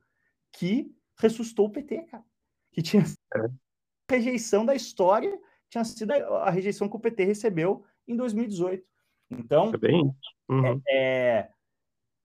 que 0.52 0.94
ressuscitou 1.18 1.66
o 1.66 1.70
PT, 1.70 2.04
cara. 2.04 2.24
Que 2.72 2.82
tinha 2.82 3.02
é. 3.34 3.48
rejeição 4.10 4.64
da 4.64 4.74
história, 4.74 5.38
tinha 5.68 5.84
sido 5.84 6.12
a, 6.12 6.16
a, 6.44 6.50
rejeição 6.50 6.88
que 6.88 6.96
o 6.96 7.00
PT 7.00 7.24
recebeu 7.24 7.84
em 8.06 8.16
2018. 8.16 8.86
Então, 9.30 9.72
é, 9.74 9.78
bem... 9.78 10.14
uhum. 10.48 10.80
é, 10.88 11.50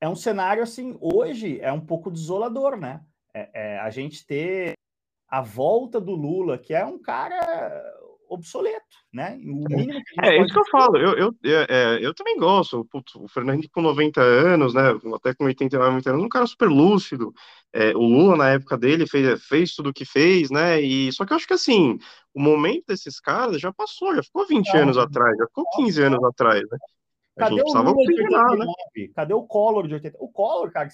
é, 0.04 0.06
é, 0.06 0.10
um 0.10 0.16
cenário 0.16 0.62
assim, 0.62 0.98
hoje 1.00 1.60
é 1.62 1.72
um 1.72 1.80
pouco 1.80 2.12
desolador, 2.12 2.76
né? 2.76 3.02
É, 3.34 3.50
é, 3.54 3.80
a 3.80 3.90
gente 3.90 4.26
ter 4.26 4.74
a 5.30 5.42
volta 5.42 6.00
do 6.00 6.12
Lula, 6.12 6.58
que 6.58 6.74
é 6.74 6.86
um 6.86 7.02
cara 7.02 7.82
obsoleto, 8.30 8.98
né? 9.12 9.40
O 9.44 9.72
é. 9.72 9.76
mínimo 9.76 10.02
que 10.04 10.26
é, 10.26 10.42
isso 10.42 10.54
que 10.54 10.60
eu 10.60 10.66
falo. 10.66 10.98
Eu, 10.98 11.18
eu, 11.18 11.36
é, 11.44 11.68
é, 11.70 12.06
eu 12.06 12.14
também 12.14 12.38
gosto. 12.38 12.86
Putz, 12.86 13.16
o 13.16 13.28
Fernando 13.28 13.68
com 13.70 13.82
90 13.82 14.22
anos, 14.22 14.74
né? 14.74 14.82
Até 15.16 15.34
com 15.34 15.46
89, 15.46 15.90
90 15.90 16.10
anos, 16.10 16.24
um 16.26 16.30
cara 16.30 16.46
super 16.46 16.68
lúcido. 16.68 17.34
É, 17.72 17.96
o 17.96 18.02
Lula, 18.02 18.36
na 18.36 18.50
época 18.50 18.78
dele, 18.78 19.08
fez, 19.08 19.44
fez 19.46 19.74
tudo 19.74 19.90
o 19.90 19.94
que 19.94 20.06
fez, 20.06 20.52
né? 20.52 20.82
E, 20.82 21.12
só 21.12 21.26
que 21.26 21.34
eu 21.34 21.38
acho 21.38 21.48
que, 21.48 21.54
assim, 21.54 21.98
o 22.34 22.42
momento 22.42 22.86
desses 22.88 23.20
caras 23.20 23.60
já 23.60 23.72
passou, 23.72 24.16
já 24.16 24.24
ficou 24.24 24.46
20 24.46 24.78
anos 24.78 24.98
atrás, 24.98 25.36
já 25.38 25.48
ficou 25.48 25.66
15 25.76 26.02
anos 26.04 26.24
atrás, 26.24 26.62
né? 26.70 26.78
Cadê 27.36 27.62
o 27.62 27.66
Lula 27.66 27.94
de 27.94 28.22
89? 28.22 28.58
Né? 28.58 29.08
Cadê 29.16 29.34
o 29.34 29.44
Collor 29.44 29.88
de 29.88 29.94
89? 29.96 30.18
O 30.20 30.32
Collor, 30.32 30.72
cara, 30.72 30.88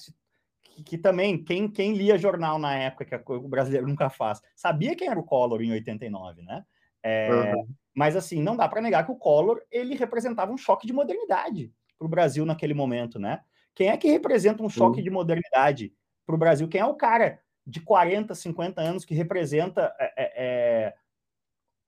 que, 0.63 0.83
que, 0.83 0.97
também, 0.97 1.43
quem, 1.43 1.69
quem 1.69 1.93
lia 1.93 2.17
jornal 2.17 2.57
na 2.57 2.75
época, 2.75 3.05
que 3.05 3.31
o 3.31 3.47
brasileiro 3.47 3.87
nunca 3.87 4.09
faz, 4.09 4.41
sabia 4.55 4.95
quem 4.95 5.09
era 5.09 5.19
o 5.19 5.23
Collor 5.23 5.61
em 5.61 5.71
89, 5.71 6.41
né? 6.41 6.63
É, 7.03 7.53
uhum. 7.53 7.67
Mas 7.93 8.15
assim, 8.15 8.41
não 8.41 8.55
dá 8.55 8.67
para 8.67 8.81
negar 8.81 9.05
que 9.05 9.11
o 9.11 9.15
Collor 9.15 9.61
ele 9.71 9.95
representava 9.95 10.51
um 10.51 10.57
choque 10.57 10.87
de 10.87 10.93
modernidade 10.93 11.73
para 11.97 12.05
o 12.05 12.09
Brasil 12.09 12.45
naquele 12.45 12.73
momento, 12.73 13.19
né? 13.19 13.41
Quem 13.75 13.89
é 13.89 13.97
que 13.97 14.09
representa 14.09 14.63
um 14.63 14.69
choque 14.69 14.97
uhum. 14.99 15.03
de 15.03 15.09
modernidade 15.09 15.93
para 16.25 16.35
o 16.35 16.37
Brasil? 16.37 16.67
Quem 16.67 16.81
é 16.81 16.85
o 16.85 16.95
cara 16.95 17.39
de 17.65 17.81
40, 17.81 18.33
50 18.33 18.81
anos 18.81 19.05
que 19.05 19.13
representa 19.13 19.93
é 19.99 20.13
é, 20.17 20.93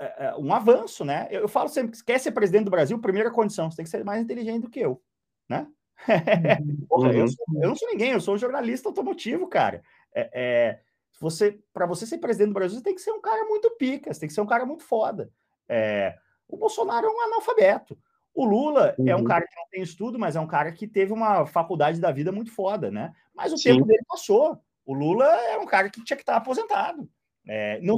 é, 0.01 0.25
é, 0.25 0.35
um 0.35 0.53
avanço, 0.53 1.05
né? 1.05 1.27
Eu, 1.29 1.41
eu, 1.41 1.47
falo 1.47 1.69
sempre 1.69 1.91
que 1.91 2.03
quer 2.03 2.19
ser 2.19 2.31
presidente 2.31 2.65
do 2.65 2.71
Brasil, 2.71 2.97
primeira 2.99 3.29
condição, 3.29 3.69
você 3.69 3.77
tem 3.77 3.85
que 3.85 3.91
ser 3.91 4.03
mais 4.03 4.21
inteligente 4.21 4.63
do 4.63 4.69
que 4.69 4.79
eu, 4.79 5.01
né? 5.47 5.67
Uhum. 6.07 6.85
Porra, 6.89 7.13
eu, 7.13 7.27
sou, 7.27 7.45
eu, 7.55 7.69
não 7.69 7.75
sou 7.75 7.87
ninguém, 7.89 8.11
eu 8.11 8.21
sou 8.21 8.35
um 8.35 8.39
jornalista 8.39 8.89
automotivo, 8.89 9.47
cara. 9.47 9.83
é, 10.13 10.79
você 11.19 11.59
para 11.71 11.85
você 11.85 12.07
ser 12.07 12.17
presidente 12.17 12.49
do 12.49 12.55
Brasil, 12.55 12.77
você 12.77 12.83
tem 12.83 12.95
que 12.95 13.01
ser 13.01 13.11
um 13.11 13.21
cara 13.21 13.45
muito 13.45 13.69
pica, 13.77 14.11
você 14.11 14.19
tem 14.19 14.27
que 14.27 14.33
ser 14.33 14.41
um 14.41 14.47
cara 14.47 14.65
muito 14.65 14.83
foda. 14.83 15.31
É, 15.69 16.17
o 16.47 16.57
Bolsonaro 16.57 17.05
é 17.05 17.09
um 17.09 17.21
analfabeto. 17.21 17.97
O 18.33 18.43
Lula 18.43 18.95
uhum. 18.97 19.07
é 19.07 19.15
um 19.15 19.19
uhum. 19.19 19.25
cara 19.25 19.45
que 19.45 19.55
não 19.55 19.67
tem 19.69 19.83
estudo, 19.83 20.17
mas 20.17 20.35
é 20.35 20.39
um 20.39 20.47
cara 20.47 20.71
que 20.71 20.87
teve 20.87 21.13
uma 21.13 21.45
faculdade 21.45 21.99
da 21.99 22.11
vida 22.11 22.31
muito 22.31 22.51
foda, 22.51 22.89
né? 22.89 23.13
Mas 23.35 23.53
o 23.53 23.57
Sim. 23.57 23.73
tempo 23.73 23.85
dele 23.85 24.03
passou. 24.07 24.59
O 24.83 24.93
Lula 24.93 25.25
é 25.25 25.57
um 25.59 25.65
cara 25.65 25.89
que 25.89 26.03
tinha 26.03 26.17
que 26.17 26.23
estar 26.23 26.37
aposentado. 26.37 27.07
É, 27.47 27.79
não 27.81 27.97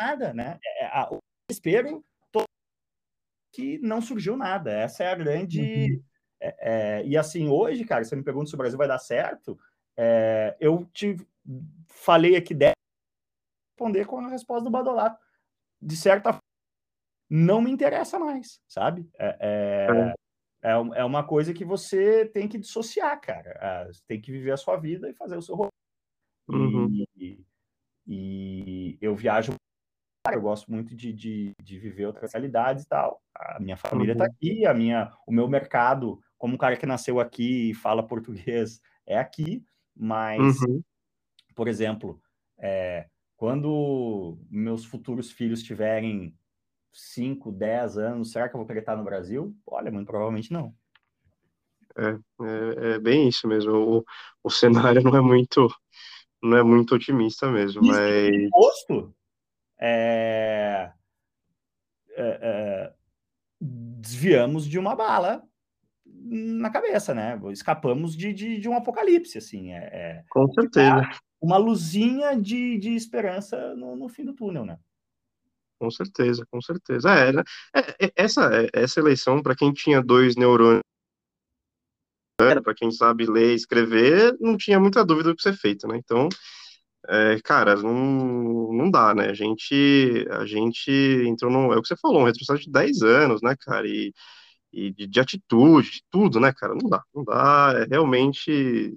nada, 0.00 0.32
né? 0.32 0.58
É, 0.80 0.86
a, 0.86 1.10
desespero 1.48 2.04
que 3.54 3.78
não 3.78 4.02
surgiu 4.02 4.36
nada. 4.36 4.72
Essa 4.72 5.04
é 5.04 5.12
a 5.12 5.14
grande. 5.14 5.60
Uhum. 5.60 6.02
É, 6.40 6.56
é, 7.00 7.06
e 7.06 7.16
assim, 7.16 7.48
hoje, 7.48 7.84
cara, 7.84 8.04
você 8.04 8.16
me 8.16 8.24
pergunta 8.24 8.48
se 8.48 8.54
o 8.54 8.58
Brasil 8.58 8.76
vai 8.76 8.88
dar 8.88 8.98
certo. 8.98 9.58
É, 9.96 10.56
eu 10.58 10.84
tive, 10.92 11.24
falei 11.86 12.34
aqui 12.34 12.52
deve 12.52 12.74
responder 13.70 14.06
com 14.06 14.18
a 14.18 14.28
resposta 14.28 14.64
do 14.64 14.70
Badolato. 14.70 15.22
De 15.80 15.96
certa 15.96 16.32
forma, 16.32 16.40
não 17.30 17.60
me 17.60 17.70
interessa 17.70 18.18
mais, 18.18 18.60
sabe? 18.66 19.08
É, 19.18 19.38
é, 19.40 20.14
é, 20.64 20.72
é 20.72 21.04
uma 21.04 21.24
coisa 21.24 21.54
que 21.54 21.64
você 21.64 22.26
tem 22.26 22.48
que 22.48 22.58
dissociar, 22.58 23.20
cara. 23.20 23.50
É, 23.60 23.86
você 23.86 24.02
tem 24.08 24.20
que 24.20 24.32
viver 24.32 24.50
a 24.50 24.56
sua 24.56 24.76
vida 24.76 25.08
e 25.08 25.14
fazer 25.14 25.36
o 25.36 25.42
seu 25.42 25.54
uhum. 26.48 27.04
e, 27.16 27.44
e, 28.06 28.98
eu 29.00 29.14
viajo 29.14 29.54
eu 30.32 30.40
gosto 30.40 30.70
muito 30.70 30.94
de, 30.94 31.12
de, 31.12 31.52
de, 31.62 31.78
viver 31.78 32.06
outras 32.06 32.32
realidades 32.32 32.84
e 32.84 32.88
tal. 32.88 33.20
A 33.34 33.60
minha 33.60 33.76
família 33.76 34.12
está 34.12 34.24
uhum. 34.24 34.30
aqui, 34.30 34.66
a 34.66 34.72
minha, 34.72 35.12
o 35.26 35.32
meu 35.32 35.46
mercado, 35.46 36.18
como 36.38 36.54
um 36.54 36.58
cara 36.58 36.76
que 36.76 36.86
nasceu 36.86 37.20
aqui 37.20 37.70
e 37.70 37.74
fala 37.74 38.02
português, 38.06 38.80
é 39.06 39.18
aqui, 39.18 39.62
mas 39.94 40.60
uhum 40.62 40.82
por 41.54 41.68
exemplo, 41.68 42.20
é, 42.58 43.06
quando 43.36 44.38
meus 44.50 44.84
futuros 44.84 45.30
filhos 45.30 45.62
tiverem 45.62 46.36
5, 46.92 47.52
10 47.52 47.98
anos, 47.98 48.32
será 48.32 48.48
que 48.48 48.54
eu 48.54 48.58
vou 48.58 48.66
querer 48.66 48.80
estar 48.80 48.96
no 48.96 49.04
Brasil? 49.04 49.54
Olha, 49.66 49.90
muito 49.90 50.08
provavelmente 50.08 50.52
não. 50.52 50.74
É, 51.96 52.08
é, 52.08 52.94
é 52.94 52.98
bem 52.98 53.28
isso 53.28 53.46
mesmo. 53.46 53.72
O, 53.72 54.04
o 54.42 54.50
cenário 54.50 55.02
não 55.04 55.16
é 55.16 55.20
muito 55.20 55.72
não 56.42 56.58
é 56.58 56.62
muito 56.62 56.94
otimista 56.94 57.50
mesmo, 57.50 57.80
isso 57.82 57.90
mas... 57.90 57.98
é, 57.98 58.28
é, 59.78 60.92
é, 62.16 62.92
desviamos 63.60 64.66
de 64.66 64.78
uma 64.78 64.94
bala 64.94 65.42
na 66.06 66.70
cabeça, 66.70 67.14
né? 67.14 67.40
Escapamos 67.50 68.16
de, 68.16 68.32
de, 68.32 68.58
de 68.58 68.68
um 68.68 68.76
apocalipse, 68.76 69.38
assim. 69.38 69.72
É, 69.72 69.78
é 69.92 70.24
Com 70.30 70.50
certeza. 70.52 71.08
Uma 71.40 71.56
luzinha 71.56 72.40
de, 72.40 72.78
de 72.78 72.94
esperança 72.94 73.74
no, 73.74 73.96
no 73.96 74.08
fim 74.08 74.24
do 74.24 74.32
túnel, 74.32 74.64
né? 74.64 74.78
Com 75.78 75.90
certeza, 75.90 76.46
com 76.50 76.60
certeza. 76.62 77.10
É, 77.10 77.32
né? 77.32 77.42
é, 77.74 78.06
é 78.06 78.12
essa, 78.16 78.50
é, 78.54 78.68
essa 78.72 79.00
eleição, 79.00 79.42
para 79.42 79.54
quem 79.54 79.72
tinha 79.72 80.02
dois 80.02 80.36
neurônios, 80.36 80.82
para 82.36 82.74
quem 82.74 82.90
sabe 82.90 83.26
ler 83.26 83.52
e 83.52 83.54
escrever, 83.54 84.36
não 84.40 84.56
tinha 84.56 84.80
muita 84.80 85.04
dúvida 85.04 85.30
do 85.30 85.36
que 85.36 85.42
ser 85.42 85.54
feito, 85.54 85.86
né? 85.86 85.96
Então, 85.96 86.28
é, 87.08 87.40
cara, 87.42 87.76
não, 87.76 88.72
não 88.72 88.90
dá, 88.90 89.14
né? 89.14 89.28
A 89.30 89.34
gente, 89.34 90.26
a 90.30 90.46
gente 90.46 90.90
entrou 91.26 91.50
no. 91.52 91.72
É 91.72 91.76
o 91.78 91.82
que 91.82 91.88
você 91.88 91.96
falou, 91.96 92.22
um 92.22 92.24
retrocesso 92.24 92.62
de 92.64 92.70
10 92.70 93.02
anos, 93.02 93.42
né, 93.42 93.54
cara? 93.60 93.86
E, 93.88 94.12
e 94.72 94.92
de, 94.92 95.06
de 95.08 95.20
atitude, 95.20 95.90
de 95.92 96.02
tudo, 96.10 96.40
né, 96.40 96.52
cara? 96.52 96.74
Não 96.74 96.88
dá, 96.90 97.02
não 97.14 97.24
dá. 97.24 97.74
É 97.82 97.86
realmente 97.90 98.96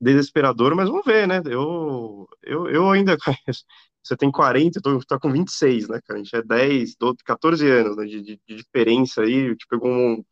desesperador, 0.00 0.74
mas 0.74 0.88
vamos 0.88 1.04
ver, 1.04 1.26
né? 1.26 1.40
Eu, 1.46 2.28
eu, 2.42 2.68
eu 2.68 2.90
ainda. 2.90 3.16
Você 4.02 4.16
tem 4.18 4.30
40, 4.30 4.82
tô, 4.82 4.98
tô 5.00 5.18
com 5.18 5.32
26, 5.32 5.88
né, 5.88 5.98
cara? 6.06 6.20
A 6.20 6.22
gente 6.22 6.36
é 6.36 6.42
10, 6.42 6.94
12, 6.96 7.16
14 7.24 7.66
anos 7.70 7.96
né, 7.96 8.04
de, 8.04 8.20
de, 8.22 8.40
de 8.46 8.56
diferença 8.56 9.22
aí. 9.22 9.56
Te 9.56 9.66
pegou 9.66 9.88
um 9.90 10.22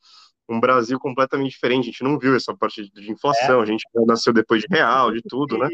um 0.53 0.61
Brasil 0.61 0.99
completamente 0.99 1.53
diferente. 1.53 1.83
A 1.83 1.87
gente 1.87 2.05
não 2.05 2.19
viu 2.19 2.37
essa 2.37 2.55
parte 2.55 2.91
de 2.91 3.11
inflação, 3.11 3.61
é. 3.61 3.63
a 3.63 3.67
gente 3.67 3.85
nasceu 4.07 4.33
depois 4.33 4.63
de 4.63 4.69
real, 4.71 5.13
de 5.13 5.23
tudo, 5.23 5.59
né? 5.59 5.69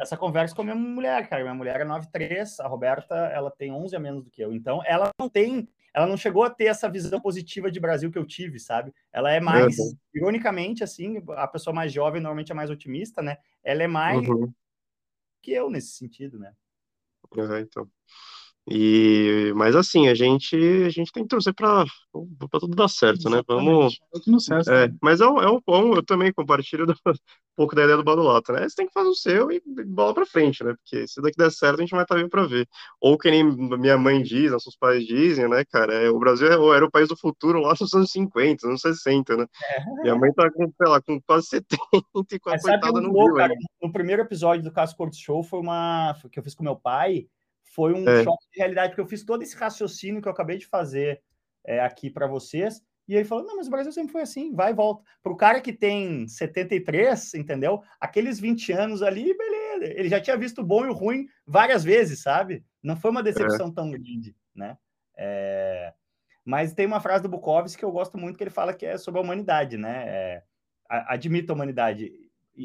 Essa 0.00 0.16
conversa 0.16 0.54
com 0.54 0.62
a 0.62 0.64
minha 0.64 0.76
mulher, 0.76 1.28
cara. 1.28 1.42
Minha 1.42 1.54
mulher 1.54 1.80
é 1.80 1.84
9,3, 1.84 2.60
a 2.60 2.68
Roberta, 2.68 3.14
ela 3.14 3.50
tem 3.50 3.72
11 3.72 3.96
a 3.96 4.00
menos 4.00 4.24
do 4.24 4.30
que 4.30 4.42
eu. 4.42 4.52
Então, 4.52 4.82
ela 4.86 5.10
não 5.18 5.28
tem, 5.28 5.68
ela 5.94 6.06
não 6.06 6.16
chegou 6.16 6.44
a 6.44 6.50
ter 6.50 6.66
essa 6.66 6.88
visão 6.88 7.20
positiva 7.20 7.70
de 7.70 7.80
Brasil 7.80 8.10
que 8.10 8.18
eu 8.18 8.26
tive, 8.26 8.58
sabe? 8.58 8.92
Ela 9.12 9.32
é 9.32 9.40
mais, 9.40 9.78
uhum. 9.78 9.92
ironicamente, 10.14 10.84
assim, 10.84 11.22
a 11.30 11.46
pessoa 11.46 11.74
mais 11.74 11.92
jovem 11.92 12.20
normalmente 12.20 12.52
é 12.52 12.54
mais 12.54 12.70
otimista, 12.70 13.20
né? 13.20 13.36
Ela 13.62 13.82
é 13.82 13.88
mais 13.88 14.26
uhum. 14.28 14.52
que 15.42 15.52
eu 15.52 15.70
nesse 15.70 15.92
sentido, 15.92 16.38
né? 16.38 16.52
Uhum, 17.36 17.58
então. 17.58 17.88
E, 18.68 19.52
mas 19.56 19.74
assim, 19.74 20.08
a 20.08 20.14
gente, 20.14 20.54
a 20.54 20.90
gente 20.90 21.10
tem 21.10 21.22
que 21.22 21.28
torcer 21.28 21.54
para 21.54 21.84
tudo 22.12 22.76
dar 22.76 22.88
certo, 22.88 23.28
né? 23.28 23.42
Vamos. 23.46 23.98
Certo, 24.38 24.70
é, 24.70 24.92
mas 25.02 25.20
é 25.20 25.26
um, 25.26 25.40
é 25.40 25.50
um 25.50 25.60
bom, 25.66 25.94
eu 25.94 26.04
também 26.04 26.32
compartilho 26.32 26.86
do, 26.86 26.94
um 27.08 27.14
pouco 27.56 27.74
da 27.74 27.82
ideia 27.82 27.96
do 27.96 28.04
Badulato, 28.04 28.52
né? 28.52 28.68
Você 28.68 28.76
tem 28.76 28.86
que 28.86 28.92
fazer 28.92 29.08
o 29.08 29.14
seu 29.14 29.50
e 29.50 29.60
bola 29.86 30.14
para 30.14 30.26
frente, 30.26 30.62
né? 30.62 30.74
Porque 30.74 31.06
se 31.08 31.20
daqui 31.22 31.36
der 31.36 31.50
certo, 31.50 31.78
a 31.78 31.80
gente 31.82 31.90
vai 31.90 32.02
estar 32.02 32.16
vindo 32.16 32.28
para 32.28 32.46
ver. 32.46 32.68
Ou 33.00 33.18
que 33.18 33.30
nem 33.30 33.42
minha 33.42 33.96
mãe 33.96 34.22
diz, 34.22 34.52
nossos 34.52 34.76
pais 34.76 35.04
dizem, 35.04 35.48
né, 35.48 35.64
cara? 35.64 35.94
É, 35.94 36.10
o 36.10 36.18
Brasil 36.18 36.46
é 36.46 36.76
era 36.76 36.84
o 36.84 36.90
país 36.90 37.08
do 37.08 37.16
futuro 37.16 37.60
lá 37.60 37.74
nos 37.80 37.92
anos 37.94 38.12
50, 38.12 38.68
anos 38.68 38.82
60, 38.82 39.36
né? 39.36 39.46
É. 39.64 40.02
Minha 40.02 40.16
mãe 40.16 40.32
tá 40.32 40.48
com, 40.50 40.70
sei 40.70 40.88
lá, 40.88 41.00
com 41.00 41.20
quase 41.22 41.46
70 41.48 41.78
e 42.32 42.38
quase 42.38 42.62
coitada 42.62 43.00
no. 43.00 43.10
No 43.82 43.92
primeiro 43.92 44.22
episódio 44.22 44.62
do 44.62 44.70
Caso 44.70 44.94
Cortes 44.94 45.18
Show 45.18 45.42
foi 45.42 45.58
uma 45.58 46.14
que 46.30 46.38
eu 46.38 46.42
fiz 46.42 46.54
com 46.54 46.62
meu 46.62 46.76
pai 46.76 47.26
foi 47.70 47.92
um 47.92 48.08
é. 48.08 48.24
choque 48.24 48.46
de 48.52 48.58
realidade, 48.58 48.90
porque 48.90 49.00
eu 49.00 49.06
fiz 49.06 49.24
todo 49.24 49.42
esse 49.42 49.56
raciocínio 49.56 50.20
que 50.20 50.28
eu 50.28 50.32
acabei 50.32 50.58
de 50.58 50.66
fazer 50.66 51.22
é, 51.64 51.80
aqui 51.80 52.10
para 52.10 52.26
vocês, 52.26 52.82
e 53.10 53.16
ele 53.16 53.24
falou: 53.24 53.44
não, 53.44 53.56
mas 53.56 53.66
o 53.66 53.70
Brasil 53.70 53.92
sempre 53.92 54.12
foi 54.12 54.22
assim, 54.22 54.54
vai 54.54 54.70
e 54.70 54.74
volta. 54.74 55.02
Para 55.20 55.32
o 55.32 55.36
cara 55.36 55.60
que 55.60 55.72
tem 55.72 56.28
73, 56.28 57.34
entendeu? 57.34 57.82
Aqueles 58.00 58.38
20 58.38 58.72
anos 58.72 59.02
ali, 59.02 59.36
beleza. 59.36 59.92
Ele 59.98 60.08
já 60.08 60.20
tinha 60.20 60.36
visto 60.36 60.60
o 60.60 60.64
bom 60.64 60.84
e 60.84 60.88
o 60.88 60.92
ruim 60.92 61.26
várias 61.44 61.82
vezes, 61.82 62.22
sabe? 62.22 62.64
Não 62.80 62.96
foi 62.96 63.10
uma 63.10 63.22
decepção 63.22 63.68
é. 63.68 63.72
tão 63.72 63.90
grande, 63.90 64.36
né? 64.54 64.76
É... 65.16 65.92
Mas 66.44 66.72
tem 66.72 66.86
uma 66.86 67.00
frase 67.00 67.22
do 67.22 67.28
Bukowski 67.28 67.78
que 67.78 67.84
eu 67.84 67.90
gosto 67.90 68.16
muito, 68.16 68.36
que 68.36 68.44
ele 68.44 68.50
fala 68.50 68.72
que 68.72 68.86
é 68.86 68.96
sobre 68.96 69.20
a 69.20 69.24
humanidade, 69.24 69.76
né? 69.76 70.04
É... 70.06 70.42
Admita 70.88 71.52
a 71.52 71.54
humanidade 71.54 72.12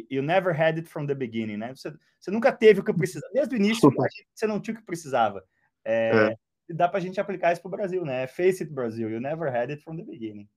you 0.09 0.22
never 0.22 0.53
had 0.53 0.77
it 0.77 0.89
from 0.89 1.05
the 1.05 1.15
beginning, 1.15 1.57
né? 1.57 1.73
Você, 1.73 1.93
você 2.19 2.31
nunca 2.31 2.51
teve 2.51 2.80
o 2.80 2.84
que 2.84 2.93
precisava. 2.93 3.31
Desde 3.34 3.55
o 3.55 3.57
início, 3.57 3.91
você 4.34 4.47
não 4.47 4.59
tinha 4.59 4.76
o 4.76 4.80
que 4.80 4.85
precisava. 4.85 5.43
É, 5.84 6.31
é. 6.31 6.35
Dá 6.73 6.88
para 6.88 6.97
a 6.97 7.01
gente 7.01 7.19
aplicar 7.19 7.53
isso 7.53 7.61
para 7.61 7.69
o 7.69 7.72
Brasil, 7.72 8.03
né? 8.03 8.27
Face 8.27 8.63
it, 8.63 8.73
Brasil. 8.73 9.09
You 9.09 9.22
never 9.22 9.49
had 9.49 9.69
it 9.69 9.84
from 9.84 9.97
the 9.97 10.03
beginning. 10.03 10.49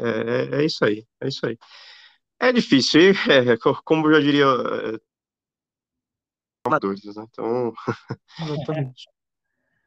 É, 0.00 0.58
é, 0.58 0.62
é 0.62 0.64
isso 0.64 0.84
aí, 0.84 1.06
é 1.20 1.28
isso 1.28 1.46
aí. 1.46 1.58
É 2.40 2.52
difícil, 2.52 3.12
é, 3.30 3.56
como 3.84 4.08
eu 4.08 4.14
já 4.14 4.20
diria, 4.20 4.44
é, 4.44 4.98
amadores, 6.66 7.04
né? 7.04 7.24
Então, 7.30 7.72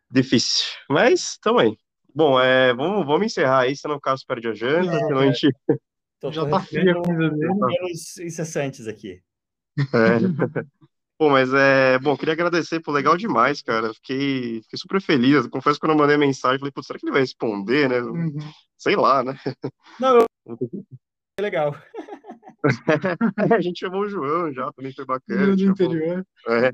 difícil. 0.10 0.66
Mas 0.90 1.38
também. 1.38 1.78
Bom, 2.14 2.40
é, 2.40 2.74
vamos, 2.74 3.06
vamos 3.06 3.26
encerrar 3.26 3.62
aí, 3.62 3.76
senão 3.76 3.96
o 3.96 4.02
caso 4.02 4.26
perde 4.26 4.48
a 4.48 4.54
janta, 4.54 4.96
é, 4.96 5.00
senão 5.00 5.20
a 5.20 5.26
gente 5.26 5.50
Tô, 6.20 6.32
Já 6.32 6.48
tá 6.48 6.60
fria 6.60 6.94
a 6.94 6.96
comida 6.96 7.30
dele. 7.30 7.92
incessantes 7.92 8.88
aqui. 8.88 9.22
É. 9.78 9.84
Pô, 11.18 11.30
mas 11.30 11.54
é. 11.54 11.98
Bom, 12.00 12.18
queria 12.18 12.34
agradecer, 12.34 12.82
pô, 12.82 12.92
legal 12.92 13.16
demais, 13.16 13.62
cara. 13.62 13.94
Fiquei, 13.94 14.62
fiquei 14.64 14.78
super 14.78 15.02
feliz. 15.02 15.48
Confesso 15.48 15.76
que 15.76 15.88
quando 15.88 15.92
eu 15.94 15.98
mandei 15.98 16.18
a 16.18 16.20
mensagem, 16.20 16.60
falei, 16.60 16.74
putz, 16.74 16.88
será 16.88 17.00
que 17.00 17.06
ele 17.06 17.14
vai 17.14 17.22
responder, 17.22 17.88
né? 17.88 18.02
Uhum. 18.02 18.38
Sei 18.78 18.98
lá, 18.98 19.24
né? 19.24 19.40
Não, 19.98 20.18
eu... 20.18 20.26
é 21.40 21.42
legal. 21.42 21.74
a 23.56 23.62
gente 23.62 23.80
chamou 23.80 24.02
o 24.02 24.10
João 24.10 24.52
já, 24.52 24.70
também 24.74 24.94
foi 24.94 25.06
bacana. 25.06 25.56
Do 25.56 25.64
interior. 25.64 26.26
É. 26.50 26.74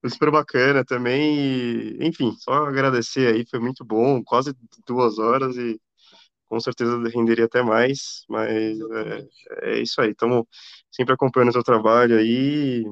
Foi 0.00 0.10
super 0.10 0.30
bacana 0.30 0.84
também. 0.84 1.96
enfim, 2.00 2.32
só 2.38 2.66
agradecer 2.66 3.34
aí, 3.34 3.46
foi 3.46 3.58
muito 3.58 3.84
bom, 3.84 4.22
quase 4.22 4.54
duas 4.86 5.18
horas 5.18 5.56
e 5.56 5.78
com 6.48 6.60
certeza 6.60 6.96
renderia 7.08 7.46
até 7.46 7.62
mais, 7.62 8.24
mas 8.28 8.50
é, 8.50 9.28
é 9.62 9.78
isso 9.80 10.00
aí. 10.00 10.10
Estamos 10.10 10.44
sempre 10.90 11.14
acompanhando 11.14 11.50
o 11.50 11.52
seu 11.52 11.64
trabalho 11.64 12.18
aí 12.18 12.84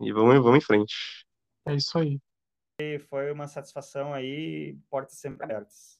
e 0.00 0.12
vamos, 0.12 0.42
vamos 0.42 0.58
em 0.58 0.66
frente. 0.66 0.94
É 1.66 1.74
isso 1.74 1.98
aí. 1.98 2.20
E 2.80 2.98
foi 2.98 3.30
uma 3.30 3.46
satisfação 3.46 4.12
aí, 4.12 4.76
portas 4.90 5.18
sempre 5.18 5.44
abertas. 5.44 5.98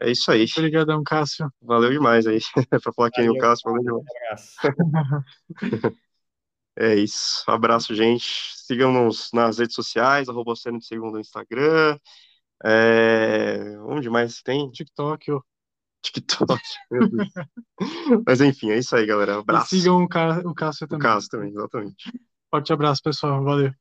É 0.00 0.10
isso 0.10 0.30
aí. 0.30 0.44
Obrigadão, 0.56 1.02
Cássio. 1.02 1.50
Valeu 1.60 1.90
demais 1.90 2.26
aí. 2.26 2.38
para 2.82 2.92
falar 2.92 3.10
quem 3.10 3.26
é 3.26 3.30
o 3.30 3.38
Cássio, 3.38 3.72
valeu 3.72 3.82
demais. 3.82 4.56
é 6.76 6.94
isso. 6.94 7.42
Abraço, 7.50 7.94
gente. 7.94 8.54
Sigam-nos 8.54 9.30
nas 9.32 9.58
redes 9.58 9.74
sociais, 9.74 10.28
arroba 10.28 10.52
de 10.54 10.84
segundo 10.84 11.14
no 11.14 11.20
Instagram, 11.20 11.98
é... 12.64 13.78
Onde 13.80 14.08
mais 14.10 14.42
tem? 14.42 14.70
TikTok, 14.70 15.32
ó. 15.32 15.40
TikTok, 16.02 16.62
Mas 18.26 18.40
enfim, 18.40 18.70
é 18.70 18.78
isso 18.78 18.94
aí, 18.94 19.04
galera. 19.06 19.38
Abraço. 19.38 19.74
E 19.74 19.78
sigam 19.80 20.02
o, 20.02 20.08
Cá 20.08 20.40
o 20.44 20.54
Cássio 20.54 20.86
também. 20.86 21.00
O 21.00 21.12
Cássio 21.12 21.30
também, 21.30 21.50
exatamente. 21.50 22.12
Forte 22.50 22.72
abraço, 22.72 23.02
pessoal. 23.02 23.42
Valeu. 23.42 23.72